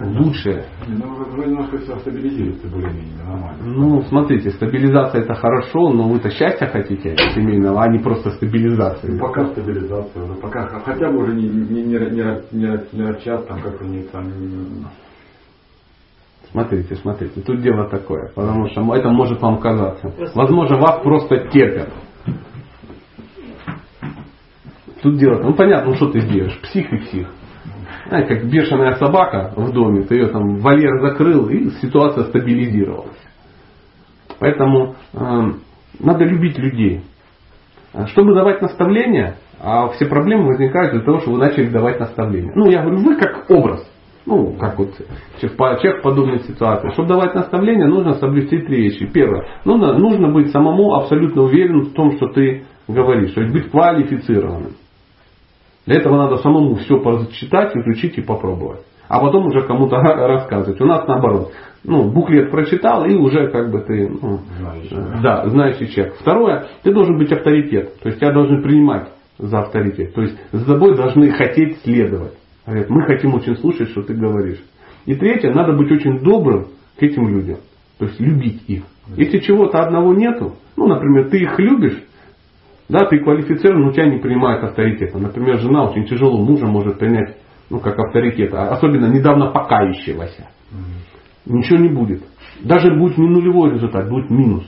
лучше. 0.00 0.64
Не, 0.86 0.94
Ну, 0.94 1.14
вы, 1.34 1.46
немножко 1.46 1.78
все 1.78 1.98
стабилизируете 1.98 2.68
более-менее, 2.68 3.16
нормально. 3.26 3.58
Ну, 3.64 4.02
смотрите, 4.02 4.50
стабилизация 4.50 5.22
это 5.22 5.34
хорошо, 5.34 5.90
но 5.92 6.08
вы-то 6.08 6.30
счастья 6.30 6.66
хотите 6.66 7.16
семейного, 7.34 7.82
а 7.82 7.88
не 7.88 7.98
просто 7.98 8.30
стабилизации. 8.30 9.08
Ну, 9.12 9.18
Пока 9.18 9.46
стабилизация, 9.46 10.22
уже, 10.22 10.34
пока 10.34 10.68
хотя 10.84 11.10
бы 11.10 11.18
уже 11.18 11.34
не, 11.34 11.48
не, 11.48 11.82
не, 11.82 11.98
не, 11.98 12.42
не, 12.52 12.80
не 12.92 13.06
рычат, 13.10 13.48
там 13.48 13.60
как 13.60 13.80
у 13.80 13.84
них 13.84 14.08
там. 14.10 14.24
не- 14.28 14.86
Смотрите, 16.52 16.94
смотрите, 16.94 17.40
тут 17.42 17.60
дело 17.60 17.90
такое, 17.90 18.30
потому 18.34 18.68
что 18.68 18.94
это 18.94 19.10
может 19.10 19.42
вам 19.42 19.58
казаться. 19.58 20.14
Возможно, 20.34 20.78
вас 20.78 21.02
просто 21.02 21.48
терпят. 21.48 21.90
Тут 25.02 25.16
дело, 25.18 25.42
ну 25.42 25.54
понятно, 25.54 25.90
ну 25.90 25.96
что 25.96 26.10
ты 26.10 26.20
сделаешь, 26.20 26.58
псих 26.60 26.92
и 26.92 26.96
псих. 26.98 27.28
Знаете, 28.08 28.34
как 28.34 28.50
бешеная 28.50 28.94
собака 28.96 29.52
в 29.54 29.72
доме, 29.72 30.02
ты 30.02 30.16
ее 30.16 30.28
там 30.28 30.56
вольер 30.56 31.00
закрыл, 31.00 31.48
и 31.48 31.70
ситуация 31.82 32.24
стабилизировалась. 32.24 33.18
Поэтому 34.38 34.94
э, 35.12 35.18
надо 36.00 36.24
любить 36.24 36.58
людей. 36.58 37.02
А 37.92 38.06
Чтобы 38.06 38.34
давать 38.34 38.62
наставления, 38.62 39.36
а 39.60 39.88
все 39.88 40.06
проблемы 40.06 40.46
возникают 40.46 40.94
из-за 40.94 41.04
того, 41.04 41.20
что 41.20 41.32
вы 41.32 41.38
начали 41.38 41.68
давать 41.68 41.98
наставления. 41.98 42.52
Ну, 42.54 42.70
я 42.70 42.82
говорю, 42.82 42.98
вы 42.98 43.16
как 43.16 43.50
образ. 43.50 43.88
Ну, 44.26 44.52
как 44.52 44.78
вот 44.78 44.90
человек 45.40 46.00
в 46.00 46.02
подобной 46.02 46.40
ситуации. 46.40 46.90
Чтобы 46.90 47.08
давать 47.08 47.34
наставления, 47.34 47.86
нужно 47.86 48.14
соблюсти 48.14 48.58
три 48.58 48.82
вещи. 48.82 49.06
Первое. 49.06 49.46
Нужно, 49.64 49.94
нужно 49.98 50.28
быть 50.28 50.50
самому 50.50 50.94
абсолютно 50.94 51.42
уверенным 51.42 51.86
в 51.86 51.92
том, 51.94 52.12
что 52.12 52.28
ты 52.28 52.64
говоришь. 52.86 53.32
То 53.32 53.40
есть 53.40 53.54
быть 53.54 53.70
квалифицированным. 53.70 54.72
Для 55.88 56.00
этого 56.00 56.18
надо 56.18 56.36
самому 56.36 56.74
все 56.74 57.00
прочитать, 57.00 57.74
изучить 57.74 58.18
и 58.18 58.20
попробовать. 58.20 58.82
А 59.08 59.20
потом 59.20 59.46
уже 59.46 59.62
кому-то 59.62 59.96
рассказывать. 60.02 60.78
У 60.82 60.84
нас 60.84 61.08
наоборот. 61.08 61.50
Ну, 61.82 62.10
буклет 62.10 62.50
прочитал 62.50 63.06
и 63.06 63.14
уже 63.14 63.48
как 63.48 63.70
бы 63.70 63.80
ты 63.80 64.06
ну, 64.06 64.40
Знающий, 64.58 64.94
э, 64.94 65.22
да, 65.22 65.48
знающий 65.48 65.88
человек. 65.88 66.16
Второе, 66.20 66.66
ты 66.82 66.92
должен 66.92 67.16
быть 67.16 67.32
авторитет. 67.32 67.98
То 68.00 68.08
есть 68.08 68.20
тебя 68.20 68.32
должны 68.32 68.60
принимать 68.60 69.08
за 69.38 69.60
авторитет. 69.60 70.12
То 70.12 70.20
есть 70.20 70.36
за 70.52 70.66
тобой 70.66 70.94
должны 70.94 71.30
хотеть 71.30 71.78
следовать. 71.78 72.34
Говорят, 72.66 72.90
мы 72.90 73.02
хотим 73.04 73.32
очень 73.32 73.56
слушать, 73.56 73.88
что 73.88 74.02
ты 74.02 74.12
говоришь. 74.12 74.62
И 75.06 75.14
третье, 75.14 75.54
надо 75.54 75.72
быть 75.72 75.90
очень 75.90 76.18
добрым 76.18 76.66
к 76.98 77.02
этим 77.02 77.28
людям. 77.28 77.60
То 77.98 78.04
есть 78.04 78.20
любить 78.20 78.62
их. 78.66 78.82
Если 79.16 79.38
чего-то 79.38 79.78
одного 79.78 80.12
нету, 80.12 80.56
ну, 80.76 80.86
например, 80.86 81.30
ты 81.30 81.38
их 81.38 81.58
любишь, 81.58 81.98
да, 82.88 83.06
ты 83.06 83.18
квалифицирован, 83.18 83.82
но 83.82 83.92
тебя 83.92 84.06
не 84.06 84.18
принимают 84.18 84.64
авторитетом. 84.64 85.22
Например, 85.22 85.58
жена 85.58 85.84
очень 85.84 86.06
тяжело 86.06 86.42
мужа 86.42 86.66
может 86.66 86.98
принять, 86.98 87.36
ну, 87.68 87.80
как 87.80 87.98
авторитет, 87.98 88.52
а 88.54 88.70
особенно 88.70 89.06
недавно 89.06 89.50
покающегося. 89.50 90.48
Ничего 91.44 91.78
не 91.78 91.88
будет. 91.88 92.22
Даже 92.62 92.94
будет 92.94 93.18
не 93.18 93.28
нулевой 93.28 93.72
результат, 93.74 94.08
будет 94.08 94.30
минус. 94.30 94.64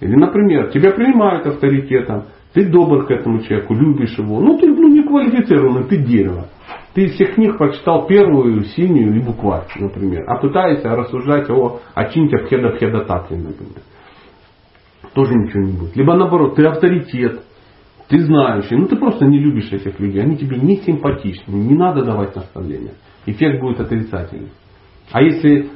Или, 0.00 0.16
например, 0.16 0.70
тебя 0.70 0.90
принимают 0.92 1.46
авторитетом, 1.46 2.24
ты 2.54 2.66
добр 2.70 3.06
к 3.06 3.10
этому 3.10 3.40
человеку, 3.40 3.74
любишь 3.74 4.16
его, 4.18 4.40
ну 4.40 4.58
ты 4.58 4.66
ну, 4.68 4.88
не 4.88 5.02
квалифицированный, 5.02 5.84
ты 5.84 5.98
дерево. 5.98 6.46
Ты 6.94 7.06
из 7.06 7.14
всех 7.14 7.34
книг 7.34 7.58
прочитал 7.58 8.06
первую, 8.06 8.62
синюю 8.64 9.16
и 9.16 9.20
букварь, 9.20 9.66
например, 9.76 10.24
а 10.28 10.36
пытаешься 10.36 10.94
рассуждать 10.94 11.50
о 11.50 11.80
Ачинте 11.94 12.38
Пхеда 12.38 12.70
Пхеда 12.70 13.04
Татве, 13.04 13.36
например. 13.36 13.82
Тоже 15.12 15.34
ничего 15.34 15.62
не 15.62 15.72
будет. 15.72 15.96
Либо 15.96 16.14
наоборот, 16.14 16.56
ты 16.56 16.64
авторитет, 16.64 17.42
ты 18.08 18.18
знающий, 18.20 18.76
ну 18.76 18.86
ты 18.86 18.96
просто 18.96 19.26
не 19.26 19.38
любишь 19.38 19.72
этих 19.72 19.98
людей, 20.00 20.22
они 20.22 20.36
тебе 20.36 20.58
не 20.58 20.76
симпатичны, 20.78 21.52
не 21.52 21.74
надо 21.74 22.04
давать 22.04 22.34
наставления. 22.34 22.94
Эффект 23.26 23.60
будет 23.60 23.80
отрицательный. 23.80 24.50
А 25.12 25.22
если 25.22 25.70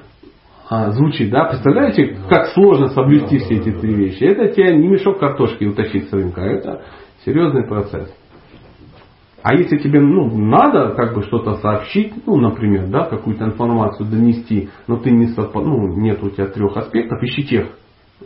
а, 0.71 0.91
звучит, 0.91 1.31
да, 1.31 1.45
представляете, 1.45 2.19
как 2.29 2.49
сложно 2.49 2.89
соблюсти 2.89 3.39
все 3.39 3.57
эти 3.57 3.71
три 3.71 3.95
вещи. 3.95 4.23
Это 4.25 4.49
тебе 4.49 4.77
не 4.77 4.89
мешок 4.89 5.19
картошки 5.19 5.65
утащить 5.65 6.09
с 6.09 6.13
рынка, 6.13 6.43
это 6.43 6.83
серьезный 7.25 7.67
процесс. 7.67 8.15
А 9.43 9.55
если 9.55 9.79
тебе 9.79 10.01
ну, 10.01 10.37
надо 10.37 10.95
как 10.95 11.15
бы 11.15 11.23
что-то 11.23 11.55
сообщить, 11.55 12.13
ну, 12.27 12.37
например, 12.37 12.89
да, 12.89 13.05
какую-то 13.05 13.45
информацию 13.45 14.11
донести, 14.11 14.69
но 14.89 14.97
ты 14.97 15.11
не 15.11 15.29
совпад... 15.29 15.65
ну, 15.65 15.89
нет 15.97 16.23
у 16.23 16.29
тебя 16.29 16.49
трех 16.49 16.77
аспектов, 16.77 17.23
ищи 17.23 17.45
тех, 17.45 17.69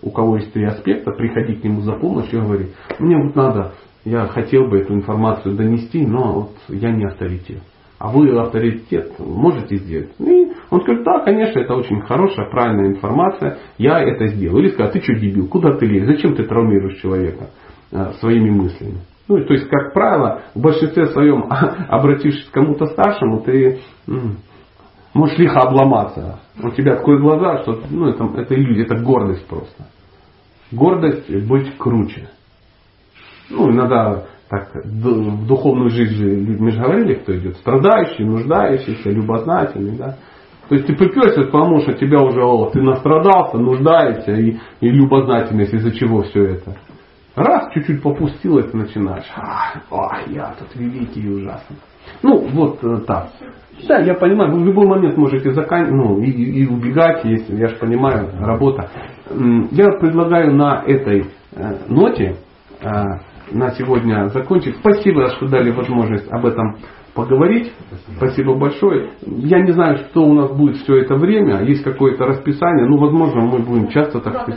у 0.01 0.11
кого 0.11 0.37
есть 0.37 0.53
три 0.53 0.65
аспекта, 0.65 1.13
приходи 1.13 1.55
к 1.55 1.65
нему 1.65 1.81
за 1.83 1.93
помощью 1.93 2.39
и 2.39 2.43
говори, 2.43 2.67
мне 2.99 3.17
вот 3.17 3.37
надо, 3.37 3.73
я 4.05 4.27
хотел 4.27 4.69
бы 4.69 4.79
эту 4.79 4.95
информацию 4.95 5.55
донести, 5.55 6.05
но 6.07 6.33
вот 6.33 6.51
я 6.69 6.91
не 6.91 7.05
авторитет. 7.05 7.63
А 7.99 8.11
вы 8.11 8.37
авторитет 8.37 9.13
можете 9.19 9.77
сделать? 9.77 10.11
И 10.19 10.53
он 10.71 10.81
скажет, 10.81 11.05
да, 11.05 11.21
конечно, 11.21 11.61
это 11.61 11.75
очень 11.75 12.01
хорошая, 12.01 12.51
правильная 12.51 12.91
информация, 12.91 13.59
я 13.79 14.01
это 14.01 14.27
сделаю. 14.27 14.65
Или 14.65 14.73
скажет, 14.73 14.95
ты 14.95 15.03
что, 15.03 15.15
дебил, 15.15 15.47
куда 15.47 15.77
ты 15.77 15.87
лезешь, 15.87 16.17
зачем 16.17 16.35
ты 16.35 16.43
травмируешь 16.43 17.01
человека 17.01 17.51
э, 17.93 18.13
своими 18.19 18.51
мыслями? 18.51 18.99
Ну, 19.29 19.45
то 19.45 19.55
есть, 19.55 19.69
как 19.69 19.93
правило, 19.93 20.43
в 20.53 20.61
большинстве 20.61 21.07
своем, 21.07 21.45
обратившись 21.89 22.49
к 22.49 22.53
кому-то 22.53 22.87
старшему, 22.87 23.41
ты 23.43 23.79
можешь 25.15 25.39
лихо 25.39 25.61
обломаться. 25.61 26.41
У 26.63 26.71
тебя 26.71 26.97
такое 26.97 27.19
глаза, 27.19 27.63
что 27.63 27.81
ну, 27.91 28.09
это, 28.09 28.25
это 28.37 28.55
иллюзия, 28.55 28.85
это 28.85 28.97
гордость 28.97 29.47
просто. 29.47 29.87
Гордость 30.71 31.31
быть 31.47 31.77
круче. 31.77 32.29
Ну, 33.51 33.71
иногда 33.71 34.25
так, 34.49 34.71
в 34.85 35.47
духовную 35.47 35.91
жизнь 35.91 36.15
же 36.15 36.29
людьми 36.29 36.71
же 36.73 36.83
говорили, 36.83 37.15
кто 37.15 37.37
идет, 37.37 37.57
страдающий, 37.57 38.25
нуждающийся, 38.25 39.11
любознательный, 39.11 39.97
да. 39.97 40.17
То 40.69 40.75
есть 40.75 40.87
ты 40.87 40.95
приперся, 40.95 41.43
потому 41.45 41.81
что 41.81 41.95
тебя 41.95 42.23
уже, 42.23 42.43
о, 42.43 42.71
ты 42.71 42.81
настрадался, 42.83 43.59
нуждаешься 43.59 44.33
и, 44.33 44.59
и 44.81 44.91
любознательность, 44.91 45.73
из-за 45.73 45.93
чего 45.93 46.23
все 46.23 46.45
это. 46.45 46.77
Раз 47.35 47.73
чуть-чуть 47.73 48.03
попустил, 48.03 48.59
это 48.59 48.77
начинаешь. 48.77 49.25
А, 49.35 49.81
ах, 49.91 50.29
я 50.29 50.55
тут 50.59 50.69
великий 50.77 51.23
и 51.23 51.29
ужасный. 51.29 51.77
Ну, 52.23 52.47
вот 52.53 52.79
э, 52.83 53.01
так. 53.07 53.29
Да, 53.89 53.99
я 53.99 54.15
понимаю, 54.15 54.53
вы 54.53 54.61
в 54.61 54.67
любой 54.67 54.87
момент 54.87 55.17
можете 55.17 55.53
закан... 55.53 55.89
ну, 55.91 56.21
и, 56.21 56.31
и 56.31 56.67
убегать, 56.67 57.25
если, 57.25 57.57
я 57.57 57.69
же 57.69 57.77
понимаю, 57.77 58.29
работа. 58.41 58.89
Я 59.71 59.93
предлагаю 59.99 60.55
на 60.55 60.83
этой 60.87 61.27
э, 61.55 61.77
ноте 61.89 62.37
э, 62.81 62.87
на 63.51 63.71
сегодня 63.71 64.29
закончить. 64.29 64.77
Спасибо, 64.77 65.31
что 65.31 65.49
дали 65.49 65.71
возможность 65.71 66.31
об 66.31 66.47
этом 66.47 66.77
поговорить. 67.15 67.73
Спасибо 68.17 68.55
большое. 68.55 69.11
Я 69.27 69.61
не 69.61 69.73
знаю, 69.73 69.99
что 69.99 70.25
у 70.25 70.33
нас 70.35 70.51
будет 70.53 70.77
все 70.77 70.99
это 70.99 71.17
время. 71.17 71.63
Есть 71.63 71.83
какое-то 71.83 72.27
расписание. 72.27 72.87
Ну, 72.87 72.99
возможно, 72.99 73.41
мы 73.43 73.59
будем 73.59 73.89
часто 73.89 74.21
так? 74.21 74.49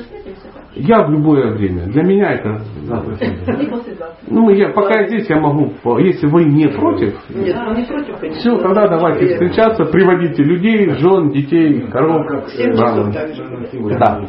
Я 0.75 1.03
в 1.05 1.11
любое 1.11 1.53
время. 1.53 1.85
Для 1.85 2.03
меня 2.03 2.31
это... 2.31 2.61
да. 2.87 3.03
Ну, 4.27 4.49
я, 4.49 4.69
пока 4.69 5.01
я 5.01 5.07
здесь, 5.07 5.29
я 5.29 5.39
могу, 5.39 5.71
по- 5.83 5.99
если 5.99 6.27
вы 6.27 6.45
не 6.45 6.67
против, 6.67 7.13
Нет, 7.29 7.55
мы 7.67 7.75
не 7.75 7.85
против, 7.85 8.17
конечно. 8.19 8.39
все, 8.39 8.57
тогда 8.57 8.87
давайте 8.87 9.27
встречаться, 9.27 9.85
приводите 9.85 10.43
людей, 10.43 10.89
жен, 10.91 11.29
детей, 11.31 11.81
коров. 11.91 12.25
В 12.45 12.49
семь 12.51 12.73
Да. 12.75 13.11
так 13.11 13.35
же. 13.35 13.43
Да. 13.99 14.21